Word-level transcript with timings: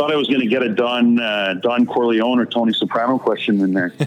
thought 0.00 0.10
I 0.10 0.16
was 0.16 0.28
going 0.28 0.40
to 0.40 0.46
get 0.46 0.62
a 0.62 0.70
Don 0.70 1.20
uh, 1.20 1.54
Don 1.60 1.84
Corleone 1.84 2.38
or 2.38 2.46
Tony 2.46 2.72
Soprano 2.72 3.18
question 3.18 3.60
in 3.60 3.74
there. 3.74 3.92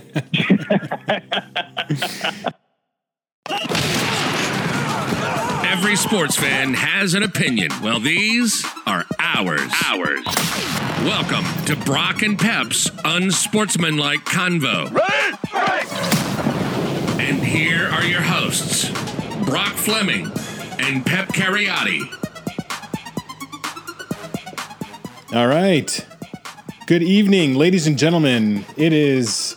Every 5.72 5.96
sports 5.96 6.36
fan 6.36 6.74
has 6.74 7.14
an 7.14 7.22
opinion. 7.22 7.70
Well, 7.84 8.00
these 8.00 8.66
are 8.88 9.06
ours. 9.20 9.72
Ours. 9.86 10.26
Welcome 11.04 11.46
to 11.66 11.76
Brock 11.86 12.24
and 12.24 12.40
Pep's 12.40 12.90
unsportsmanlike 13.06 14.26
convo. 14.26 14.92
Right, 14.92 15.36
right. 15.54 15.94
And 17.22 17.44
here 17.44 17.88
are 17.90 18.04
your 18.04 18.22
hosts, 18.22 18.90
Brock 19.46 19.74
Fleming 19.74 20.32
and 20.80 21.06
Pep 21.06 21.28
Cariotti. 21.28 22.23
All 25.34 25.48
right. 25.48 26.06
Good 26.86 27.02
evening, 27.02 27.56
ladies 27.56 27.88
and 27.88 27.98
gentlemen. 27.98 28.66
It 28.78 28.94
is 28.94 29.56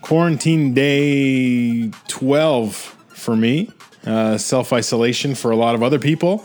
quarantine 0.00 0.74
day 0.74 1.90
12 2.06 2.76
for 3.08 3.34
me, 3.34 3.68
uh, 4.06 4.38
self 4.38 4.72
isolation 4.72 5.34
for 5.34 5.50
a 5.50 5.56
lot 5.56 5.74
of 5.74 5.82
other 5.82 5.98
people, 5.98 6.44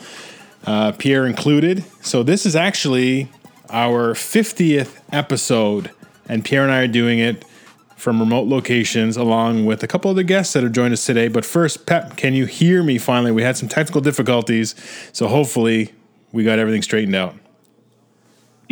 uh, 0.66 0.92
Pierre 0.94 1.28
included. 1.28 1.84
So, 2.02 2.24
this 2.24 2.48
is 2.48 2.56
actually 2.56 3.30
our 3.70 4.16
50th 4.16 5.00
episode, 5.12 5.92
and 6.28 6.44
Pierre 6.44 6.64
and 6.64 6.72
I 6.72 6.80
are 6.80 6.88
doing 6.88 7.20
it 7.20 7.46
from 7.96 8.20
remote 8.20 8.48
locations 8.48 9.18
along 9.18 9.68
with 9.68 9.84
a 9.84 9.88
couple 9.88 10.10
other 10.10 10.24
guests 10.24 10.54
that 10.54 10.64
have 10.64 10.72
joined 10.72 10.94
us 10.94 11.06
today. 11.06 11.28
But 11.28 11.46
first, 11.46 11.86
Pep, 11.86 12.18
can 12.18 12.34
you 12.34 12.48
hear 12.48 12.82
me 12.82 12.98
finally? 12.98 13.32
We 13.32 13.44
had 13.44 13.56
some 13.56 13.70
technical 13.70 14.02
difficulties, 14.02 14.74
so 15.12 15.28
hopefully 15.28 15.94
we 16.32 16.44
got 16.44 16.58
everything 16.58 16.82
straightened 16.82 17.14
out. 17.14 17.36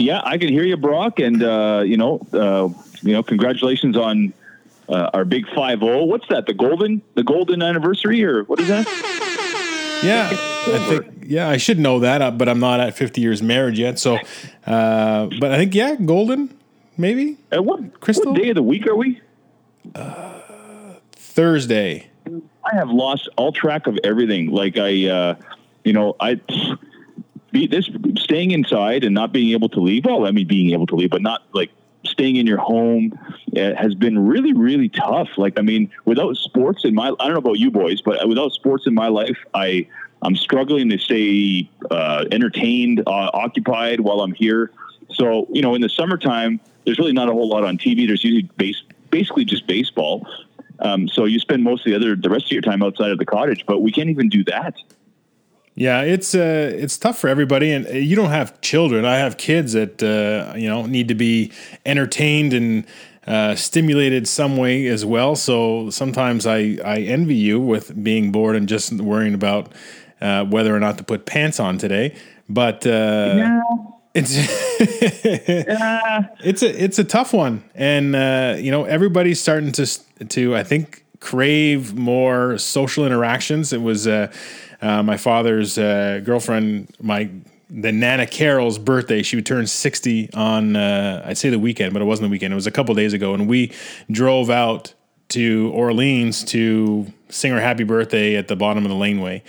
Yeah, 0.01 0.21
I 0.23 0.37
can 0.37 0.49
hear 0.49 0.63
you, 0.63 0.77
Brock, 0.77 1.19
and 1.19 1.43
uh, 1.43 1.83
you 1.85 1.95
know, 1.95 2.19
uh, 2.33 2.69
you 3.01 3.13
know, 3.13 3.21
congratulations 3.21 3.95
on 3.95 4.33
uh, 4.89 5.11
our 5.13 5.25
big 5.25 5.45
five 5.53 5.79
zero. 5.79 6.03
What's 6.05 6.27
that? 6.29 6.47
The 6.47 6.53
golden, 6.53 7.01
the 7.13 7.23
golden 7.23 7.61
anniversary, 7.61 8.23
or 8.25 8.43
what 8.45 8.59
is 8.59 8.67
that? 8.67 8.87
Yeah, 10.03 10.29
I 10.31 10.79
think 10.89 11.25
yeah, 11.27 11.47
I 11.47 11.57
should 11.57 11.77
know 11.77 11.99
that, 11.99 12.21
uh, 12.23 12.31
but 12.31 12.49
I'm 12.49 12.59
not 12.59 12.79
at 12.79 12.97
50 12.97 13.21
years 13.21 13.43
marriage 13.43 13.77
yet. 13.77 13.99
So, 13.99 14.17
uh, 14.65 15.29
but 15.39 15.51
I 15.51 15.57
think 15.57 15.75
yeah, 15.75 15.95
golden, 15.95 16.57
maybe. 16.97 17.37
Uh, 17.55 17.61
what 17.61 17.99
Crystal? 17.99 18.33
What 18.33 18.41
day 18.41 18.49
of 18.49 18.55
the 18.55 18.63
week 18.63 18.87
are 18.87 18.95
we? 18.95 19.21
Thursday. 21.13 22.09
I 22.27 22.75
have 22.75 22.89
lost 22.89 23.29
all 23.37 23.51
track 23.51 23.85
of 23.85 23.99
everything. 24.03 24.49
Like 24.49 24.77
I, 24.77 25.07
uh, 25.07 25.35
you 25.83 25.93
know, 25.93 26.15
I 26.19 26.39
be 27.51 27.67
this 27.67 27.89
staying 28.17 28.51
inside 28.51 29.03
and 29.03 29.13
not 29.13 29.31
being 29.31 29.51
able 29.51 29.69
to 29.69 29.79
leave. 29.79 30.05
Well, 30.05 30.25
I 30.25 30.31
mean, 30.31 30.47
being 30.47 30.71
able 30.71 30.87
to 30.87 30.95
leave, 30.95 31.09
but 31.09 31.21
not 31.21 31.43
like 31.53 31.71
staying 32.03 32.37
in 32.37 32.47
your 32.47 32.57
home 32.57 33.17
uh, 33.55 33.75
has 33.75 33.93
been 33.95 34.17
really, 34.27 34.53
really 34.53 34.89
tough. 34.89 35.29
Like, 35.37 35.59
I 35.59 35.61
mean, 35.61 35.91
without 36.05 36.35
sports 36.37 36.85
in 36.85 36.95
my, 36.95 37.07
I 37.19 37.25
don't 37.25 37.33
know 37.33 37.37
about 37.37 37.59
you 37.59 37.71
boys, 37.71 38.01
but 38.01 38.27
without 38.27 38.51
sports 38.53 38.87
in 38.87 38.93
my 38.93 39.07
life, 39.07 39.37
I, 39.53 39.87
I'm 40.21 40.35
struggling 40.35 40.89
to 40.89 40.97
stay 40.97 41.69
uh, 41.89 42.25
entertained, 42.31 43.01
uh, 43.05 43.29
occupied 43.33 43.99
while 43.99 44.21
I'm 44.21 44.33
here. 44.33 44.71
So, 45.09 45.47
you 45.51 45.61
know, 45.61 45.75
in 45.75 45.81
the 45.81 45.89
summertime, 45.89 46.59
there's 46.85 46.97
really 46.97 47.13
not 47.13 47.29
a 47.29 47.31
whole 47.31 47.49
lot 47.49 47.63
on 47.63 47.77
TV. 47.77 48.07
There's 48.07 48.23
usually 48.23 48.49
base, 48.57 48.81
basically 49.09 49.45
just 49.45 49.67
baseball. 49.67 50.27
Um, 50.79 51.07
so 51.07 51.25
you 51.25 51.39
spend 51.39 51.63
most 51.63 51.85
of 51.85 51.91
the 51.91 51.95
other, 51.95 52.15
the 52.15 52.29
rest 52.29 52.45
of 52.45 52.51
your 52.51 52.61
time 52.61 52.81
outside 52.81 53.11
of 53.11 53.19
the 53.19 53.25
cottage, 53.25 53.65
but 53.67 53.81
we 53.81 53.91
can't 53.91 54.09
even 54.09 54.29
do 54.29 54.43
that. 54.45 54.75
Yeah, 55.75 56.01
it's 56.01 56.35
uh, 56.35 56.71
it's 56.77 56.97
tough 56.97 57.17
for 57.17 57.29
everybody, 57.29 57.71
and 57.71 57.87
you 57.87 58.15
don't 58.15 58.29
have 58.29 58.59
children. 58.61 59.05
I 59.05 59.17
have 59.17 59.37
kids 59.37 59.73
that 59.73 60.03
uh, 60.03 60.53
you 60.57 60.67
know 60.67 60.85
need 60.85 61.07
to 61.07 61.15
be 61.15 61.51
entertained 61.85 62.53
and 62.53 62.85
uh, 63.25 63.55
stimulated 63.55 64.27
some 64.27 64.57
way 64.57 64.87
as 64.87 65.05
well. 65.05 65.35
So 65.35 65.89
sometimes 65.89 66.45
I 66.45 66.77
I 66.83 66.99
envy 66.99 67.35
you 67.35 67.59
with 67.59 68.03
being 68.03 68.31
bored 68.33 68.55
and 68.57 68.67
just 68.67 68.91
worrying 68.93 69.33
about 69.33 69.71
uh, 70.19 70.43
whether 70.45 70.75
or 70.75 70.79
not 70.79 70.97
to 70.97 71.03
put 71.05 71.25
pants 71.25 71.59
on 71.59 71.77
today. 71.77 72.15
But 72.49 72.85
uh, 72.85 73.35
Yeah. 73.37 73.61
it's 74.13 74.35
Uh, 75.21 76.23
it's 76.43 76.63
a 76.63 76.83
it's 76.83 76.99
a 76.99 77.03
tough 77.03 77.33
one, 77.33 77.63
and 77.75 78.15
uh, 78.15 78.55
you 78.59 78.71
know 78.71 78.83
everybody's 78.83 79.39
starting 79.39 79.71
to 79.73 79.85
to 80.27 80.55
I 80.55 80.63
think 80.63 81.05
crave 81.19 81.93
more 81.95 82.57
social 82.57 83.05
interactions. 83.05 83.71
It 83.71 83.81
was 83.81 84.07
uh, 84.07 84.31
uh, 84.81 85.03
my 85.03 85.17
father's 85.17 85.77
uh, 85.77 86.21
girlfriend, 86.23 86.93
my 87.01 87.29
the 87.69 87.91
Nana 87.91 88.27
Carol's 88.27 88.77
birthday. 88.77 89.21
She 89.23 89.35
would 89.35 89.45
turn 89.45 89.67
sixty 89.67 90.29
on 90.33 90.75
uh, 90.75 91.23
I'd 91.25 91.37
say 91.37 91.49
the 91.49 91.59
weekend, 91.59 91.93
but 91.93 92.01
it 92.01 92.05
wasn't 92.05 92.29
the 92.29 92.31
weekend. 92.31 92.53
It 92.53 92.55
was 92.55 92.67
a 92.67 92.71
couple 92.71 92.93
days 92.95 93.13
ago, 93.13 93.33
and 93.33 93.47
we 93.47 93.71
drove 94.09 94.49
out 94.49 94.93
to 95.29 95.71
Orleans 95.73 96.43
to 96.45 97.07
sing 97.29 97.51
her 97.51 97.61
happy 97.61 97.83
birthday 97.83 98.35
at 98.35 98.47
the 98.47 98.55
bottom 98.55 98.83
of 98.83 98.89
the 98.89 98.97
laneway 98.97 99.41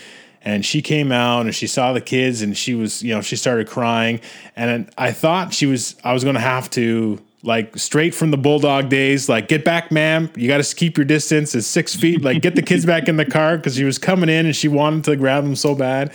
and 0.45 0.65
she 0.65 0.83
came 0.83 1.13
out 1.13 1.43
and 1.43 1.55
she 1.55 1.67
saw 1.67 1.93
the 1.93 2.01
kids 2.01 2.43
and 2.43 2.57
she 2.57 2.75
was 2.75 3.03
you 3.03 3.15
know 3.15 3.21
she 3.21 3.37
started 3.37 3.69
crying 3.69 4.21
and 4.57 4.91
i 4.99 5.13
thought 5.13 5.53
she 5.53 5.67
was 5.67 5.97
i 6.05 6.13
was 6.13 6.25
going 6.25 6.35
to 6.35 6.41
have 6.41 6.69
to 6.71 7.21
like 7.45 7.77
straight 7.77 8.15
from 8.15 8.31
the 8.31 8.37
bulldog 8.37 8.89
days 8.89 9.29
like 9.29 9.49
get 9.49 9.65
back 9.65 9.91
ma'am. 9.91 10.31
You 10.37 10.47
got 10.49 10.63
to 10.63 10.77
keep 10.77 10.97
your 10.97 11.05
distance. 11.05 11.55
It's 11.55 11.67
six 11.67 11.95
feet. 11.95 12.23
Like 12.23 12.41
get 12.41 12.55
the 12.55 12.63
kids 12.63 12.87
back 12.87 13.09
in 13.09 13.17
the 13.17 13.25
car 13.25 13.57
because 13.57 13.77
she 13.77 13.85
was 13.85 13.99
coming 13.99 14.29
in 14.29 14.47
and 14.47 14.55
she 14.55 14.69
wanted 14.69 15.05
to 15.05 15.17
grab 15.17 15.45
them 15.45 15.57
so 15.57 15.75
bad. 15.75 16.13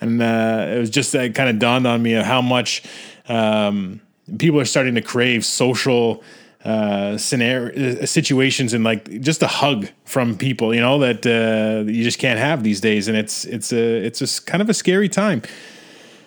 And 0.00 0.20
uh, 0.20 0.66
it 0.68 0.78
was 0.78 0.90
just 0.90 1.12
that 1.12 1.34
kind 1.34 1.48
of 1.48 1.58
dawned 1.58 1.86
on 1.86 2.02
me 2.02 2.14
of 2.14 2.26
how 2.26 2.42
much 2.42 2.82
um, 3.28 4.00
people 4.38 4.60
are 4.60 4.66
starting 4.66 4.94
to 4.96 5.02
crave 5.02 5.44
social 5.44 6.22
uh, 6.66 7.16
scenario 7.16 8.00
uh, 8.02 8.06
situations 8.06 8.74
and 8.74 8.82
like 8.82 9.20
just 9.20 9.42
a 9.42 9.46
hug 9.46 9.88
from 10.04 10.36
people, 10.36 10.74
you 10.74 10.80
know, 10.80 10.98
that 10.98 11.24
uh, 11.24 11.88
you 11.88 12.02
just 12.02 12.18
can't 12.18 12.40
have 12.40 12.64
these 12.64 12.80
days, 12.80 13.06
and 13.06 13.16
it's 13.16 13.44
it's 13.44 13.72
a 13.72 14.04
it's 14.04 14.18
just 14.18 14.46
kind 14.46 14.60
of 14.60 14.68
a 14.68 14.74
scary 14.74 15.08
time. 15.08 15.42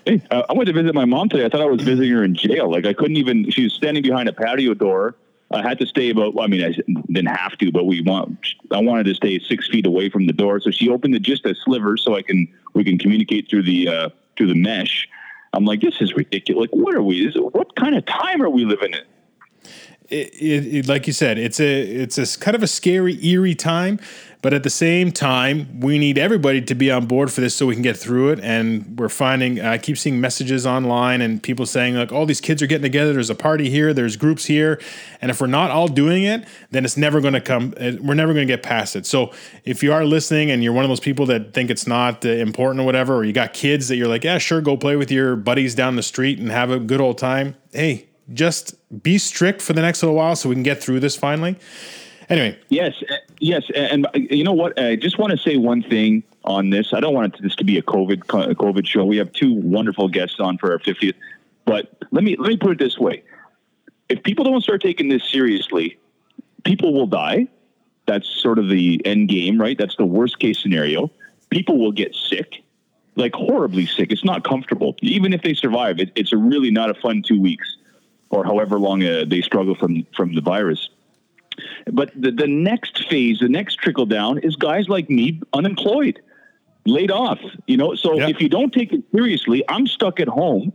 Uh, 0.09 0.43
I 0.49 0.53
went 0.53 0.67
to 0.67 0.73
visit 0.73 0.93
my 0.93 1.05
mom 1.05 1.29
today. 1.29 1.45
I 1.45 1.49
thought 1.49 1.61
I 1.61 1.65
was 1.65 1.81
visiting 1.81 2.11
her 2.11 2.23
in 2.23 2.35
jail. 2.35 2.71
Like 2.71 2.85
I 2.85 2.93
couldn't 2.93 3.17
even. 3.17 3.49
She 3.49 3.63
was 3.63 3.73
standing 3.73 4.03
behind 4.03 4.29
a 4.29 4.33
patio 4.33 4.73
door. 4.73 5.15
I 5.51 5.61
had 5.61 5.79
to 5.79 5.87
stay 5.87 6.09
about. 6.09 6.35
I 6.39 6.47
mean, 6.47 6.63
I 6.63 6.73
didn't 7.07 7.35
have 7.35 7.57
to, 7.57 7.71
but 7.71 7.85
we 7.85 8.01
want. 8.01 8.39
I 8.71 8.79
wanted 8.79 9.05
to 9.05 9.15
stay 9.15 9.39
six 9.39 9.67
feet 9.67 9.85
away 9.85 10.09
from 10.09 10.27
the 10.27 10.33
door, 10.33 10.59
so 10.59 10.71
she 10.71 10.89
opened 10.89 11.15
it 11.15 11.21
just 11.21 11.45
a 11.45 11.55
sliver 11.55 11.97
so 11.97 12.15
I 12.15 12.21
can 12.21 12.47
we 12.73 12.83
can 12.83 12.97
communicate 12.97 13.49
through 13.49 13.63
the 13.63 13.87
uh, 13.87 14.09
through 14.37 14.47
the 14.47 14.55
mesh. 14.61 15.07
I'm 15.53 15.65
like, 15.65 15.81
this 15.81 15.99
is 15.99 16.13
ridiculous. 16.13 16.69
Like, 16.69 16.75
what 16.79 16.93
are 16.93 17.01
we? 17.01 17.25
This, 17.25 17.35
what 17.35 17.75
kind 17.75 17.95
of 17.95 18.05
time 18.05 18.41
are 18.41 18.49
we 18.49 18.65
living 18.65 18.93
in? 18.93 19.01
It, 20.09 20.73
it, 20.73 20.87
like 20.87 21.05
you 21.05 21.13
said, 21.13 21.37
it's 21.37 21.59
a 21.59 21.81
it's 21.81 22.17
a 22.17 22.39
kind 22.39 22.55
of 22.55 22.63
a 22.63 22.67
scary, 22.67 23.23
eerie 23.23 23.53
time, 23.53 23.99
but 24.41 24.55
at 24.55 24.63
the 24.63 24.69
same 24.69 25.11
time, 25.11 25.81
we 25.81 25.99
need 25.99 26.17
everybody 26.17 26.61
to 26.63 26.73
be 26.73 26.89
on 26.89 27.05
board 27.05 27.31
for 27.31 27.41
this 27.41 27.53
so 27.53 27.67
we 27.67 27.75
can 27.75 27.83
get 27.83 27.95
through 27.95 28.29
it. 28.29 28.39
And 28.39 28.97
we're 28.97 29.09
finding, 29.09 29.59
I 29.59 29.77
keep 29.77 29.99
seeing 29.99 30.19
messages 30.19 30.65
online 30.65 31.21
and 31.21 31.43
people 31.43 31.67
saying 31.67 31.95
like, 31.95 32.11
all 32.11 32.25
these 32.25 32.41
kids 32.41 32.63
are 32.63 32.67
getting 32.67 32.83
together. 32.83 33.13
There's 33.13 33.29
a 33.29 33.35
party 33.35 33.69
here. 33.69 33.93
There's 33.93 34.15
groups 34.15 34.45
here, 34.45 34.81
and 35.21 35.29
if 35.29 35.41
we're 35.41 35.47
not 35.47 35.69
all 35.69 35.87
doing 35.87 36.23
it, 36.23 36.47
then 36.71 36.85
it's 36.85 36.97
never 36.97 37.21
going 37.21 37.35
to 37.35 37.41
come. 37.41 37.75
We're 37.77 38.15
never 38.15 38.33
going 38.33 38.47
to 38.47 38.51
get 38.51 38.63
past 38.63 38.95
it. 38.95 39.05
So 39.05 39.31
if 39.63 39.83
you 39.83 39.93
are 39.93 40.05
listening 40.05 40.49
and 40.49 40.63
you're 40.63 40.73
one 40.73 40.85
of 40.85 40.89
those 40.89 40.99
people 40.99 41.27
that 41.27 41.53
think 41.53 41.69
it's 41.69 41.85
not 41.85 42.25
uh, 42.25 42.29
important 42.29 42.81
or 42.81 42.85
whatever, 42.85 43.15
or 43.15 43.23
you 43.25 43.33
got 43.33 43.53
kids 43.53 43.89
that 43.89 43.97
you're 43.97 44.07
like, 44.07 44.23
yeah, 44.23 44.39
sure, 44.39 44.61
go 44.61 44.75
play 44.75 44.95
with 44.95 45.11
your 45.11 45.35
buddies 45.35 45.75
down 45.75 45.97
the 45.97 46.03
street 46.03 46.39
and 46.39 46.49
have 46.49 46.71
a 46.71 46.79
good 46.79 46.99
old 46.99 47.19
time. 47.19 47.55
Hey, 47.71 48.08
just 48.33 48.75
be 49.03 49.17
strict 49.17 49.61
for 49.61 49.73
the 49.73 49.81
next 49.81 50.03
little 50.03 50.15
while 50.15 50.35
so 50.35 50.49
we 50.49 50.55
can 50.55 50.63
get 50.63 50.81
through 50.81 50.99
this 50.99 51.15
finally. 51.15 51.57
Anyway, 52.29 52.57
Yes, 52.69 52.93
uh, 53.09 53.15
yes, 53.39 53.63
and 53.75 54.05
uh, 54.05 54.11
you 54.13 54.43
know 54.43 54.53
what? 54.53 54.79
I 54.79 54.95
just 54.95 55.17
want 55.17 55.31
to 55.31 55.37
say 55.37 55.57
one 55.57 55.81
thing 55.81 56.23
on 56.45 56.69
this. 56.69 56.93
I 56.93 56.99
don't 56.99 57.15
want 57.15 57.41
this 57.41 57.55
to 57.55 57.63
be 57.63 57.77
a 57.79 57.81
COVID 57.81 58.19
COVID 58.25 58.85
show. 58.85 59.03
We 59.03 59.17
have 59.17 59.31
two 59.31 59.53
wonderful 59.55 60.07
guests 60.09 60.39
on 60.39 60.59
for 60.59 60.71
our 60.71 60.79
50th, 60.79 61.15
but 61.65 61.91
let 62.11 62.23
me 62.23 62.35
let 62.37 62.49
me 62.49 62.57
put 62.57 62.71
it 62.71 62.77
this 62.77 62.99
way: 62.99 63.23
if 64.09 64.21
people 64.21 64.45
don't 64.45 64.61
start 64.61 64.81
taking 64.81 65.09
this 65.09 65.27
seriously, 65.27 65.97
people 66.65 66.93
will 66.93 67.07
die. 67.07 67.47
That's 68.05 68.29
sort 68.29 68.59
of 68.59 68.69
the 68.69 69.03
end 69.05 69.29
game, 69.29 69.59
right? 69.59 69.77
That's 69.77 69.95
the 69.95 70.05
worst 70.05 70.37
case 70.37 70.61
scenario. 70.61 71.11
People 71.49 71.79
will 71.79 71.91
get 71.91 72.13
sick, 72.13 72.63
like 73.15 73.33
horribly 73.33 73.87
sick. 73.87 74.11
It's 74.11 74.23
not 74.23 74.43
comfortable. 74.43 74.95
Even 75.01 75.33
if 75.33 75.41
they 75.41 75.55
survive, 75.55 75.99
it, 75.99 76.11
it's 76.15 76.31
really 76.31 76.69
not 76.69 76.91
a 76.91 76.93
fun 76.93 77.23
two 77.23 77.41
weeks 77.41 77.75
or 78.29 78.43
however 78.43 78.79
long 78.79 79.03
uh, 79.03 79.25
they 79.27 79.41
struggle 79.41 79.75
from 79.75 80.05
from 80.15 80.33
the 80.33 80.41
virus. 80.41 80.89
But 81.91 82.11
the, 82.15 82.31
the 82.31 82.47
next 82.47 83.07
phase, 83.09 83.39
the 83.39 83.49
next 83.49 83.75
trickle 83.75 84.05
down 84.05 84.37
is 84.39 84.55
guys 84.55 84.87
like 84.87 85.09
me 85.09 85.41
unemployed, 85.53 86.21
laid 86.85 87.11
off. 87.11 87.39
You 87.67 87.77
know, 87.77 87.95
so 87.95 88.19
if 88.19 88.39
you 88.41 88.49
don't 88.49 88.73
take 88.73 88.93
it 88.93 89.03
seriously, 89.11 89.63
I'm 89.67 89.87
stuck 89.87 90.19
at 90.19 90.27
home 90.27 90.71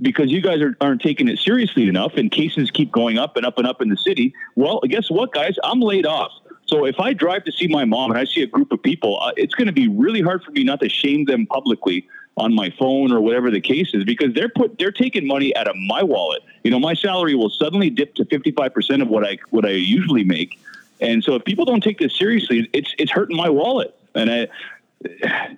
because 0.00 0.32
you 0.32 0.40
guys 0.40 0.60
are, 0.60 0.76
aren't 0.80 1.02
taking 1.02 1.28
it 1.28 1.38
seriously 1.38 1.88
enough 1.88 2.14
and 2.16 2.30
cases 2.30 2.70
keep 2.70 2.90
going 2.90 3.18
up 3.18 3.36
and 3.36 3.46
up 3.46 3.58
and 3.58 3.66
up 3.66 3.80
in 3.80 3.88
the 3.88 3.96
city. 3.96 4.34
Well, 4.56 4.80
guess 4.88 5.10
what, 5.10 5.32
guys? 5.32 5.56
I'm 5.62 5.80
laid 5.80 6.06
off. 6.06 6.32
So 6.74 6.86
if 6.86 6.98
I 6.98 7.12
drive 7.12 7.44
to 7.44 7.52
see 7.52 7.68
my 7.68 7.84
mom 7.84 8.10
and 8.10 8.18
I 8.18 8.24
see 8.24 8.42
a 8.42 8.48
group 8.48 8.72
of 8.72 8.82
people, 8.82 9.20
uh, 9.22 9.30
it's 9.36 9.54
going 9.54 9.68
to 9.68 9.72
be 9.72 9.86
really 9.86 10.20
hard 10.20 10.42
for 10.42 10.50
me 10.50 10.64
not 10.64 10.80
to 10.80 10.88
shame 10.88 11.24
them 11.24 11.46
publicly 11.46 12.08
on 12.36 12.52
my 12.52 12.68
phone 12.70 13.12
or 13.12 13.20
whatever 13.20 13.48
the 13.48 13.60
case 13.60 13.94
is 13.94 14.02
because 14.02 14.34
they're 14.34 14.48
put 14.48 14.76
they're 14.76 14.90
taking 14.90 15.24
money 15.24 15.54
out 15.54 15.68
of 15.68 15.76
my 15.86 16.02
wallet. 16.02 16.42
You 16.64 16.72
know, 16.72 16.80
my 16.80 16.94
salary 16.94 17.36
will 17.36 17.48
suddenly 17.48 17.90
dip 17.90 18.16
to 18.16 18.24
55% 18.24 19.02
of 19.02 19.06
what 19.06 19.24
I 19.24 19.38
what 19.50 19.64
I 19.64 19.70
usually 19.70 20.24
make. 20.24 20.58
And 21.00 21.22
so 21.22 21.36
if 21.36 21.44
people 21.44 21.64
don't 21.64 21.80
take 21.80 22.00
this 22.00 22.18
seriously, 22.18 22.68
it's 22.72 22.92
it's 22.98 23.12
hurting 23.12 23.36
my 23.36 23.50
wallet. 23.50 23.96
And 24.16 24.28
I 24.28 24.48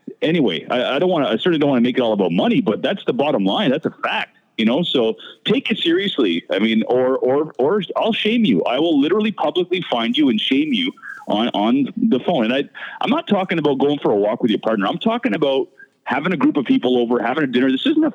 anyway, 0.20 0.66
I, 0.68 0.96
I 0.96 0.98
don't 0.98 1.08
want 1.08 1.24
to 1.24 1.30
I 1.30 1.36
certainly 1.38 1.60
don't 1.60 1.70
want 1.70 1.78
to 1.78 1.88
make 1.88 1.96
it 1.96 2.02
all 2.02 2.12
about 2.12 2.30
money, 2.30 2.60
but 2.60 2.82
that's 2.82 3.06
the 3.06 3.14
bottom 3.14 3.46
line. 3.46 3.70
That's 3.70 3.86
a 3.86 3.90
fact. 4.04 4.36
You 4.56 4.64
know, 4.64 4.82
so 4.82 5.17
take 5.44 5.70
it 5.70 5.79
seriously. 5.79 6.44
I 6.50 6.58
mean, 6.58 6.82
or 6.85 7.19
or 7.19 7.53
or 7.58 7.82
I'll 7.97 8.12
shame 8.12 8.44
you. 8.44 8.62
I 8.64 8.79
will 8.79 8.99
literally 8.99 9.32
publicly 9.32 9.82
find 9.91 10.17
you 10.17 10.29
and 10.29 10.41
shame 10.41 10.73
you 10.73 10.93
on 11.29 11.49
on 11.49 11.93
the 11.97 12.20
phone. 12.20 12.44
And 12.44 12.55
I 12.55 12.64
I'm 13.00 13.11
not 13.11 13.26
talking 13.29 13.58
about 13.58 13.79
going 13.79 13.99
for 13.99 14.11
a 14.11 14.17
walk 14.17 14.43
with 14.43 14.50
your 14.50 14.61
partner. 14.61 14.87
I'm 14.87 14.99
talking 14.99 15.35
about 15.35 15.69
having 16.05 16.32
a 16.32 16.37
group 16.37 16.56
of 16.56 16.64
people 16.64 16.97
over, 16.97 17.23
having 17.23 17.44
a 17.44 17.47
dinner. 17.47 17.70
This 17.70 17.85
isn't 17.87 18.05
a 18.05 18.14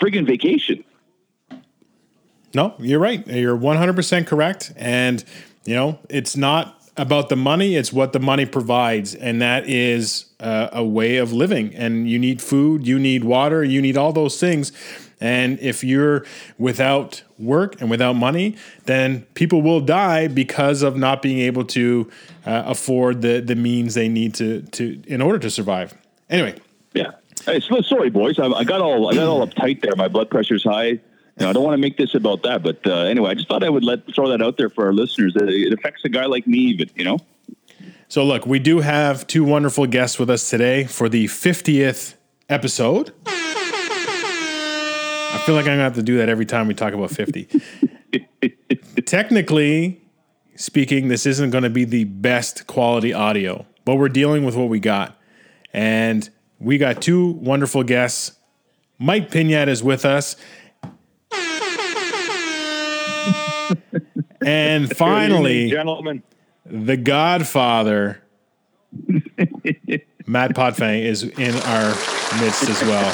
friggin' 0.00 0.26
vacation. 0.26 0.84
No, 2.54 2.74
you're 2.78 3.00
right. 3.00 3.26
You're 3.26 3.58
100% 3.58 4.26
correct. 4.26 4.72
And, 4.76 5.24
you 5.64 5.74
know, 5.74 5.98
it's 6.08 6.36
not 6.36 6.80
about 6.96 7.28
the 7.28 7.36
money, 7.36 7.74
it's 7.74 7.92
what 7.92 8.12
the 8.12 8.20
money 8.20 8.46
provides. 8.46 9.16
And 9.16 9.42
that 9.42 9.68
is 9.68 10.26
uh, 10.38 10.68
a 10.72 10.84
way 10.84 11.16
of 11.16 11.32
living. 11.32 11.74
And 11.74 12.08
you 12.08 12.20
need 12.20 12.40
food, 12.40 12.86
you 12.86 13.00
need 13.00 13.24
water, 13.24 13.64
you 13.64 13.82
need 13.82 13.96
all 13.96 14.12
those 14.12 14.38
things. 14.38 14.70
And 15.24 15.58
if 15.60 15.82
you're 15.82 16.26
without 16.58 17.22
work 17.38 17.80
and 17.80 17.88
without 17.88 18.12
money, 18.12 18.58
then 18.84 19.22
people 19.32 19.62
will 19.62 19.80
die 19.80 20.28
because 20.28 20.82
of 20.82 20.98
not 20.98 21.22
being 21.22 21.38
able 21.38 21.64
to 21.64 22.10
uh, 22.44 22.64
afford 22.66 23.22
the, 23.22 23.40
the 23.40 23.54
means 23.54 23.94
they 23.94 24.10
need 24.10 24.34
to, 24.34 24.60
to 24.72 25.02
in 25.06 25.22
order 25.22 25.38
to 25.38 25.48
survive. 25.48 25.94
Anyway, 26.28 26.60
yeah. 26.92 27.12
Hey, 27.46 27.58
so, 27.60 27.80
sorry, 27.80 28.10
boys. 28.10 28.38
I, 28.38 28.48
I, 28.48 28.64
got 28.64 28.82
all 28.82 29.08
I 29.08 29.14
got 29.14 29.26
all 29.26 29.46
uptight 29.46 29.80
there. 29.80 29.96
My 29.96 30.08
blood 30.08 30.28
pressure's 30.28 30.62
high. 30.62 31.00
Know, 31.38 31.48
I 31.48 31.54
don't 31.54 31.64
want 31.64 31.72
to 31.72 31.80
make 31.80 31.96
this 31.96 32.14
about 32.14 32.42
that, 32.42 32.62
but 32.62 32.86
uh, 32.86 33.04
anyway, 33.04 33.30
I 33.30 33.34
just 33.34 33.48
thought 33.48 33.64
I 33.64 33.70
would 33.70 33.82
let 33.82 34.00
throw 34.14 34.28
that 34.28 34.42
out 34.42 34.58
there 34.58 34.68
for 34.68 34.84
our 34.84 34.92
listeners. 34.92 35.34
It, 35.36 35.48
it 35.48 35.72
affects 35.72 36.04
a 36.04 36.10
guy 36.10 36.26
like 36.26 36.46
me, 36.46 36.74
but 36.74 36.94
you 36.98 37.04
know. 37.04 37.18
So 38.08 38.26
look, 38.26 38.44
we 38.44 38.58
do 38.58 38.80
have 38.80 39.26
two 39.26 39.42
wonderful 39.42 39.86
guests 39.86 40.18
with 40.18 40.28
us 40.28 40.50
today 40.50 40.84
for 40.84 41.08
the 41.08 41.24
50th 41.24 42.14
episode. 42.50 43.14
I 45.44 45.46
feel 45.46 45.56
like 45.56 45.66
I'm 45.66 45.72
gonna 45.72 45.82
have 45.82 45.96
to 45.96 46.02
do 46.02 46.16
that 46.16 46.30
every 46.30 46.46
time 46.46 46.68
we 46.68 46.72
talk 46.72 46.94
about 46.94 47.10
50. 47.10 47.60
Technically 49.04 50.00
speaking, 50.56 51.08
this 51.08 51.26
isn't 51.26 51.50
going 51.50 51.64
to 51.64 51.70
be 51.70 51.84
the 51.84 52.04
best 52.04 52.66
quality 52.66 53.12
audio, 53.12 53.66
but 53.84 53.96
we're 53.96 54.08
dealing 54.08 54.46
with 54.46 54.56
what 54.56 54.70
we 54.70 54.80
got. 54.80 55.20
And 55.74 56.26
we 56.58 56.78
got 56.78 57.02
two 57.02 57.32
wonderful 57.32 57.82
guests. 57.82 58.38
Mike 58.98 59.30
Pignat 59.30 59.68
is 59.68 59.82
with 59.82 60.06
us. 60.06 60.36
and 64.46 64.96
finally, 64.96 65.68
gentlemen, 65.68 66.22
the 66.64 66.96
Godfather, 66.96 68.22
Matt 70.26 70.54
Potvin, 70.54 71.02
is 71.02 71.24
in 71.24 71.54
our 71.54 71.88
midst 72.40 72.70
as 72.70 72.82
well. 72.82 73.10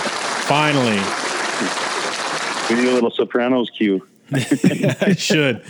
Finally, 0.46 1.00
we 2.70 2.76
need 2.76 2.88
a 2.88 2.92
little 2.94 3.10
Sopranos 3.10 3.70
cue. 3.70 4.06
I 4.32 5.14
should. 5.14 5.64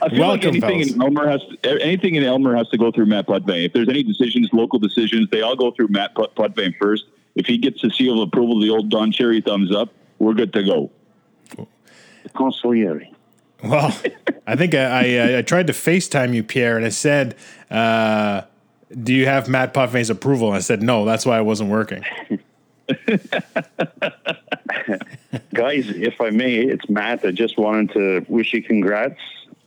I 0.00 0.08
feel 0.08 0.18
Welcome, 0.18 0.20
like 0.20 0.44
anything 0.44 0.60
fellas. 0.60 0.92
in 0.92 1.02
Elmer 1.02 1.28
has 1.28 1.42
to, 1.62 1.82
anything 1.82 2.16
in 2.16 2.24
Elmer 2.24 2.56
has 2.56 2.68
to 2.70 2.78
go 2.78 2.90
through 2.90 3.06
Matt 3.06 3.26
Potvin. 3.26 3.64
If 3.64 3.72
there's 3.72 3.88
any 3.88 4.02
decisions, 4.02 4.48
local 4.52 4.80
decisions, 4.80 5.28
they 5.30 5.42
all 5.42 5.54
go 5.54 5.70
through 5.70 5.88
Matt 5.88 6.14
Pot- 6.14 6.34
Potvin 6.34 6.74
first. 6.80 7.04
If 7.36 7.46
he 7.46 7.58
gets 7.58 7.80
the 7.80 7.90
seal 7.90 8.20
of 8.20 8.28
approval, 8.28 8.60
the 8.60 8.70
old 8.70 8.90
Don 8.90 9.12
Cherry 9.12 9.40
thumbs 9.40 9.72
up, 9.74 9.90
we're 10.18 10.34
good 10.34 10.52
to 10.54 10.64
go. 10.64 10.90
Consigliere. 12.34 13.08
Well, 13.62 13.96
I 14.46 14.56
think 14.56 14.74
I, 14.74 15.16
I, 15.16 15.38
I 15.38 15.42
tried 15.42 15.68
to 15.68 15.72
FaceTime 15.72 16.34
you, 16.34 16.42
Pierre, 16.42 16.76
and 16.76 16.84
I 16.84 16.88
said, 16.88 17.36
uh, 17.70 18.42
"Do 19.02 19.14
you 19.14 19.26
have 19.26 19.48
Matt 19.48 19.72
Potvin's 19.72 20.10
approval?" 20.10 20.48
And 20.48 20.56
I 20.56 20.60
said, 20.60 20.82
"No." 20.82 21.04
That's 21.04 21.24
why 21.24 21.38
I 21.38 21.42
wasn't 21.42 21.70
working. 21.70 22.04
Guys, 25.54 25.88
if 25.88 26.20
I 26.20 26.30
may, 26.30 26.56
it's 26.56 26.88
Matt. 26.88 27.24
I 27.24 27.30
just 27.30 27.58
wanted 27.58 27.92
to 27.92 28.26
wish 28.28 28.52
you 28.52 28.62
congrats 28.62 29.20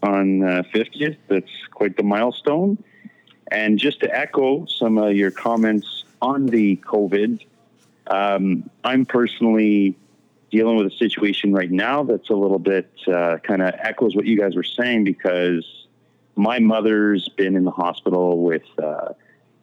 on 0.03 0.43
uh, 0.43 0.63
50th. 0.73 1.17
That's 1.27 1.49
quite 1.71 1.97
the 1.97 2.03
milestone. 2.03 2.83
And 3.51 3.79
just 3.79 3.99
to 4.01 4.15
echo 4.15 4.65
some 4.65 4.97
of 4.97 5.15
your 5.15 5.31
comments 5.31 6.03
on 6.21 6.45
the 6.47 6.77
COVID, 6.77 7.43
um, 8.07 8.69
I'm 8.83 9.05
personally 9.05 9.95
dealing 10.51 10.77
with 10.77 10.87
a 10.87 10.95
situation 10.95 11.51
right 11.51 11.71
now 11.71 12.03
that's 12.03 12.29
a 12.29 12.35
little 12.35 12.59
bit 12.59 12.89
uh, 13.07 13.37
kind 13.39 13.61
of 13.61 13.73
echoes 13.79 14.15
what 14.15 14.25
you 14.25 14.39
guys 14.39 14.55
were 14.55 14.63
saying 14.63 15.03
because 15.03 15.65
my 16.35 16.59
mother's 16.59 17.27
been 17.29 17.55
in 17.55 17.63
the 17.63 17.71
hospital 17.71 18.43
with 18.43 18.63
uh, 18.81 19.09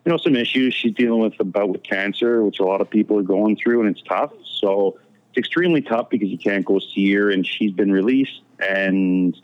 you 0.04 0.10
know 0.10 0.16
some 0.16 0.34
issues 0.34 0.74
she's 0.74 0.92
dealing 0.92 1.20
with 1.20 1.38
about 1.38 1.68
with 1.68 1.82
cancer 1.82 2.42
which 2.42 2.60
a 2.60 2.64
lot 2.64 2.80
of 2.80 2.90
people 2.90 3.18
are 3.18 3.22
going 3.22 3.56
through 3.56 3.80
and 3.80 3.96
it's 3.96 4.02
tough 4.06 4.32
so 4.44 4.98
it's 5.32 5.38
extremely 5.38 5.80
tough 5.80 6.10
because 6.10 6.28
you 6.28 6.38
can't 6.38 6.64
go 6.64 6.78
see 6.78 7.12
her 7.14 7.30
and 7.30 7.46
she's 7.46 7.72
been 7.72 7.90
released 7.90 8.42
and 8.60 9.40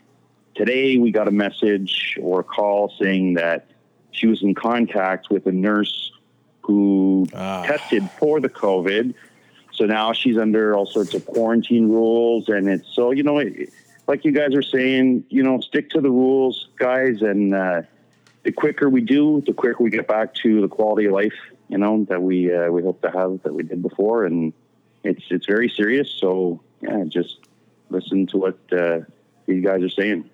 today 0.55 0.97
we 0.97 1.11
got 1.11 1.27
a 1.27 1.31
message 1.31 2.17
or 2.21 2.41
a 2.41 2.43
call 2.43 2.93
saying 3.01 3.33
that 3.33 3.65
she 4.11 4.27
was 4.27 4.43
in 4.43 4.53
contact 4.53 5.29
with 5.29 5.45
a 5.47 5.51
nurse 5.51 6.11
who 6.61 7.27
Ah. 7.33 7.63
tested 7.65 8.09
for 8.19 8.39
the 8.39 8.49
covid 8.49 9.15
so 9.79 9.85
now 9.85 10.11
she's 10.11 10.37
under 10.37 10.75
all 10.75 10.85
sorts 10.85 11.13
of 11.13 11.25
quarantine 11.25 11.87
rules, 11.87 12.49
and 12.49 12.67
it's 12.67 12.93
so 12.93 13.11
you 13.11 13.23
know, 13.23 13.37
it, 13.37 13.71
like 14.09 14.25
you 14.25 14.33
guys 14.33 14.53
are 14.53 14.61
saying, 14.61 15.23
you 15.29 15.41
know, 15.41 15.61
stick 15.61 15.89
to 15.91 16.01
the 16.01 16.09
rules, 16.09 16.67
guys, 16.77 17.21
and 17.21 17.55
uh, 17.55 17.83
the 18.43 18.51
quicker 18.51 18.89
we 18.89 18.99
do, 18.99 19.41
the 19.47 19.53
quicker 19.53 19.81
we 19.81 19.89
get 19.89 20.05
back 20.05 20.33
to 20.43 20.59
the 20.59 20.67
quality 20.67 21.05
of 21.05 21.13
life, 21.13 21.31
you 21.69 21.77
know, 21.77 22.05
that 22.09 22.21
we 22.21 22.53
uh, 22.53 22.69
we 22.69 22.83
hope 22.83 23.01
to 23.03 23.09
have 23.09 23.41
that 23.43 23.53
we 23.53 23.63
did 23.63 23.81
before, 23.81 24.25
and 24.25 24.51
it's 25.03 25.23
it's 25.29 25.45
very 25.45 25.69
serious. 25.69 26.09
So 26.11 26.61
yeah, 26.81 27.03
just 27.07 27.37
listen 27.89 28.27
to 28.27 28.37
what 28.37 28.57
uh, 28.71 28.99
you 29.47 29.61
guys 29.61 29.81
are 29.83 29.89
saying. 29.89 30.29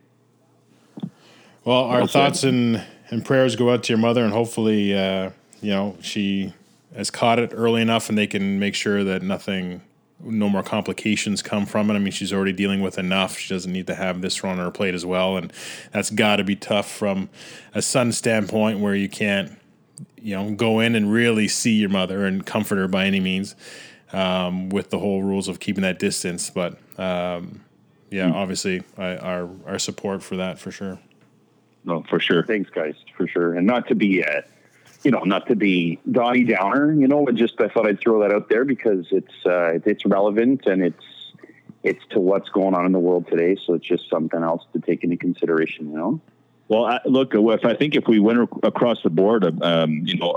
Well, 1.64 1.86
our 1.86 2.00
Well 2.02 2.08
thoughts 2.08 2.44
and, 2.44 2.84
and 3.10 3.26
prayers 3.26 3.56
go 3.56 3.72
out 3.72 3.84
to 3.84 3.94
your 3.94 3.98
mother, 3.98 4.24
and 4.24 4.32
hopefully, 4.32 4.96
uh, 4.96 5.32
you 5.62 5.72
know, 5.72 5.98
she 6.00 6.54
has 6.96 7.10
caught 7.10 7.40
it 7.40 7.52
early 7.54 7.82
enough, 7.82 8.08
and 8.08 8.18
they 8.18 8.28
can 8.28 8.60
make 8.60 8.76
sure 8.76 9.04
that 9.04 9.24
nothing, 9.24 9.82
no 10.24 10.48
more 10.48 10.62
complications 10.62 11.42
come 11.42 11.66
from 11.66 11.90
it. 11.90 11.96
I 11.96 12.00
mean, 12.00 12.12
she's 12.12 12.32
already 12.32 12.54
dealing 12.54 12.82
with 12.82 13.00
enough; 13.00 13.40
she 13.40 13.52
doesn't 13.52 13.72
need 13.72 13.88
to 13.88 13.96
have 13.96 14.22
this 14.22 14.44
on 14.44 14.60
her 14.60 14.70
plate 14.70 14.94
as 14.94 15.08
well, 15.08 15.38
and 15.38 15.52
that's 15.92 16.12
got 16.12 16.36
to 16.36 16.44
be 16.44 16.56
tough 16.56 16.90
from 16.90 17.30
a 17.74 17.82
son 17.82 18.12
standpoint, 18.12 18.80
where 18.80 18.94
you 18.94 19.10
can't, 19.10 19.58
you 20.22 20.36
know, 20.36 20.52
go 20.52 20.80
in 20.80 20.94
and 20.94 21.12
really 21.12 21.48
see 21.48 21.74
your 21.74 21.90
mother 21.90 22.28
and 22.28 22.46
comfort 22.46 22.76
her 22.76 22.88
by 22.88 23.06
any 23.06 23.20
means, 23.20 23.56
um, 24.16 24.70
with 24.70 24.90
the 24.90 25.00
whole 25.00 25.22
rules 25.22 25.48
of 25.48 25.60
keeping 25.60 25.82
that 25.84 26.00
distance. 26.00 26.50
But 26.50 26.80
um, 26.98 27.64
yeah, 28.10 28.32
obviously, 28.32 28.84
I, 28.98 29.18
our 29.18 29.50
our 29.68 29.80
support 29.80 30.24
for 30.24 30.38
that 30.38 30.58
for 30.58 30.72
sure. 30.72 31.00
No, 31.84 32.04
for 32.10 32.20
sure. 32.20 32.44
Thanks, 32.44 32.70
guys, 32.72 32.96
for 33.16 33.28
sure, 33.28 33.54
and 33.54 33.68
not 33.68 33.88
to 33.90 33.96
be. 33.96 34.24
Uh, 34.24 34.42
you 35.04 35.12
know, 35.12 35.22
not 35.22 35.46
to 35.50 35.56
be 35.56 36.00
Donnie 36.12 36.44
Downer, 36.44 36.92
you 36.92 37.08
know, 37.08 37.24
but 37.24 37.36
just 37.36 37.62
I 37.62 37.68
thought 37.68 37.86
I'd 37.86 38.00
throw 38.00 38.22
that 38.22 38.32
out 38.32 38.50
there 38.50 38.66
because 38.66 39.06
it's 39.12 39.46
uh, 39.46 39.78
it's 39.86 40.04
relevant 40.04 40.66
and 40.66 40.84
it's 40.84 41.04
it's 41.84 42.04
to 42.10 42.20
what's 42.20 42.50
going 42.50 42.74
on 42.74 42.88
in 42.88 42.92
the 42.92 43.00
world 43.00 43.28
today. 43.28 43.56
So 43.68 43.76
it's 43.76 43.86
just 43.86 44.10
something 44.10 44.42
else 44.42 44.64
to 44.74 44.80
take 44.80 45.04
into 45.04 45.16
consideration, 45.16 45.92
you 45.92 45.98
know. 45.98 46.22
Well, 46.70 46.86
I, 46.86 47.00
look, 47.06 47.36
if 47.36 47.66
I 47.66 47.76
think 47.76 47.96
if 47.96 48.08
we 48.08 48.20
went 48.20 48.50
across 48.64 49.04
the 49.04 49.12
board, 49.12 49.46
um, 49.62 50.02
you 50.06 50.18
know, 50.18 50.36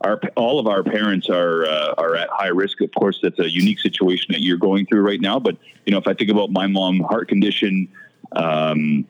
our, 0.00 0.12
our 0.12 0.20
all 0.36 0.58
of 0.58 0.66
our 0.66 0.82
parents 0.82 1.28
are 1.28 1.64
uh, 1.66 1.94
are 1.98 2.16
at 2.16 2.28
high 2.30 2.48
risk. 2.48 2.80
Of 2.80 2.94
course, 2.94 3.18
that's 3.22 3.38
a 3.38 3.50
unique 3.50 3.80
situation 3.80 4.32
that 4.32 4.42
you're 4.42 4.58
going 4.58 4.86
through 4.86 5.02
right 5.02 5.20
now. 5.20 5.38
But 5.38 5.56
you 5.86 5.92
know, 5.92 5.98
if 5.98 6.06
I 6.06 6.14
think 6.14 6.30
about 6.30 6.50
my 6.50 6.66
mom, 6.66 7.00
heart 7.00 7.28
condition, 7.28 7.88
um, 8.32 9.06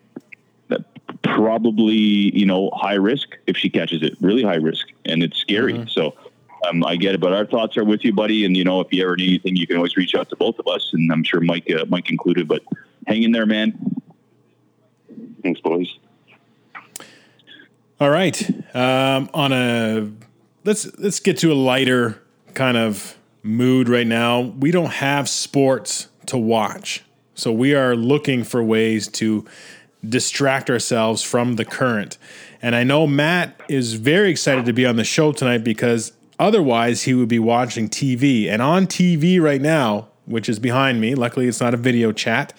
probably 1.22 1.96
you 1.96 2.46
know 2.46 2.70
high 2.74 2.94
risk 2.94 3.36
if 3.46 3.56
she 3.56 3.70
catches 3.70 4.02
it, 4.02 4.16
really 4.20 4.42
high 4.42 4.56
risk, 4.56 4.88
and 5.04 5.22
it's 5.22 5.38
scary. 5.38 5.86
So. 5.88 6.14
Um, 6.68 6.84
I 6.84 6.96
get 6.96 7.14
it, 7.14 7.20
but 7.20 7.32
our 7.32 7.46
thoughts 7.46 7.76
are 7.76 7.84
with 7.84 8.04
you, 8.04 8.12
buddy. 8.12 8.44
And 8.44 8.56
you 8.56 8.64
know, 8.64 8.80
if 8.80 8.92
you 8.92 9.04
ever 9.04 9.14
need 9.14 9.28
anything, 9.28 9.54
you 9.54 9.64
can 9.64 9.76
always 9.76 9.96
reach 9.96 10.16
out 10.16 10.28
to 10.30 10.36
both 10.36 10.58
of 10.58 10.66
us, 10.66 10.90
and 10.92 11.08
I'm 11.12 11.22
sure 11.22 11.40
Mike, 11.40 11.70
uh, 11.70 11.84
Mike 11.88 12.10
included. 12.10 12.48
But 12.48 12.64
hang 13.06 13.22
in 13.22 13.30
there, 13.30 13.46
man. 13.46 13.78
Thanks, 15.40 15.60
boys. 15.60 15.96
All 18.00 18.10
right. 18.10 18.50
Um, 18.74 19.30
on 19.34 19.52
a 19.52 20.10
let's 20.64 20.96
let's 20.98 21.20
get 21.20 21.38
to 21.38 21.52
a 21.52 21.54
lighter 21.54 22.22
kind 22.54 22.76
of 22.76 23.16
mood 23.42 23.88
right 23.88 24.06
now. 24.06 24.40
We 24.40 24.70
don't 24.70 24.92
have 24.92 25.28
sports 25.28 26.08
to 26.26 26.38
watch, 26.38 27.04
so 27.34 27.52
we 27.52 27.74
are 27.74 27.94
looking 27.96 28.44
for 28.44 28.62
ways 28.62 29.08
to 29.08 29.44
distract 30.06 30.70
ourselves 30.70 31.22
from 31.22 31.56
the 31.56 31.64
current. 31.64 32.18
And 32.62 32.74
I 32.74 32.84
know 32.84 33.06
Matt 33.06 33.60
is 33.68 33.94
very 33.94 34.30
excited 34.30 34.64
to 34.66 34.72
be 34.72 34.86
on 34.86 34.96
the 34.96 35.04
show 35.04 35.32
tonight 35.32 35.64
because 35.64 36.12
otherwise 36.38 37.02
he 37.02 37.14
would 37.14 37.28
be 37.28 37.38
watching 37.38 37.88
TV. 37.88 38.48
And 38.48 38.62
on 38.62 38.86
TV 38.86 39.40
right 39.40 39.60
now, 39.60 40.08
which 40.26 40.48
is 40.48 40.58
behind 40.58 41.00
me, 41.00 41.14
luckily 41.14 41.46
it's 41.46 41.60
not 41.60 41.74
a 41.74 41.76
video 41.76 42.12
chat. 42.12 42.52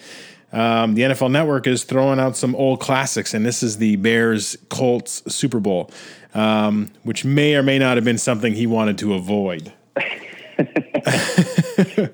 Um, 0.52 0.94
the 0.94 1.02
NFL 1.02 1.30
Network 1.30 1.66
is 1.66 1.84
throwing 1.84 2.18
out 2.18 2.36
some 2.36 2.56
old 2.56 2.80
classics, 2.80 3.34
and 3.34 3.46
this 3.46 3.62
is 3.62 3.78
the 3.78 3.96
Bears 3.96 4.56
Colts 4.68 5.22
Super 5.32 5.60
Bowl, 5.60 5.90
um, 6.34 6.90
which 7.02 7.24
may 7.24 7.54
or 7.54 7.62
may 7.62 7.78
not 7.78 7.96
have 7.96 8.04
been 8.04 8.18
something 8.18 8.54
he 8.54 8.66
wanted 8.66 8.98
to 8.98 9.14
avoid. 9.14 9.72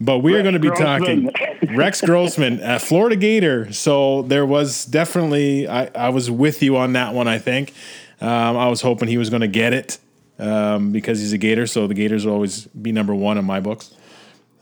but 0.00 0.18
we 0.18 0.34
are 0.34 0.42
going 0.42 0.54
to 0.54 0.60
be 0.60 0.68
Grossman. 0.68 1.30
talking 1.30 1.76
Rex 1.76 2.00
Grossman, 2.00 2.60
uh, 2.60 2.78
Florida 2.78 3.16
Gator. 3.16 3.72
So 3.72 4.22
there 4.22 4.46
was 4.46 4.84
definitely, 4.84 5.68
I, 5.68 5.86
I 5.94 6.08
was 6.10 6.30
with 6.30 6.62
you 6.62 6.76
on 6.76 6.92
that 6.94 7.14
one, 7.14 7.28
I 7.28 7.38
think. 7.38 7.72
Um, 8.20 8.56
I 8.56 8.68
was 8.68 8.80
hoping 8.80 9.08
he 9.08 9.18
was 9.18 9.30
going 9.30 9.42
to 9.42 9.48
get 9.48 9.72
it 9.72 9.98
um, 10.38 10.92
because 10.92 11.20
he's 11.20 11.32
a 11.32 11.38
Gator. 11.38 11.66
So 11.66 11.86
the 11.86 11.94
Gators 11.94 12.26
will 12.26 12.34
always 12.34 12.66
be 12.66 12.92
number 12.92 13.14
one 13.14 13.38
in 13.38 13.44
my 13.44 13.60
books. 13.60 13.94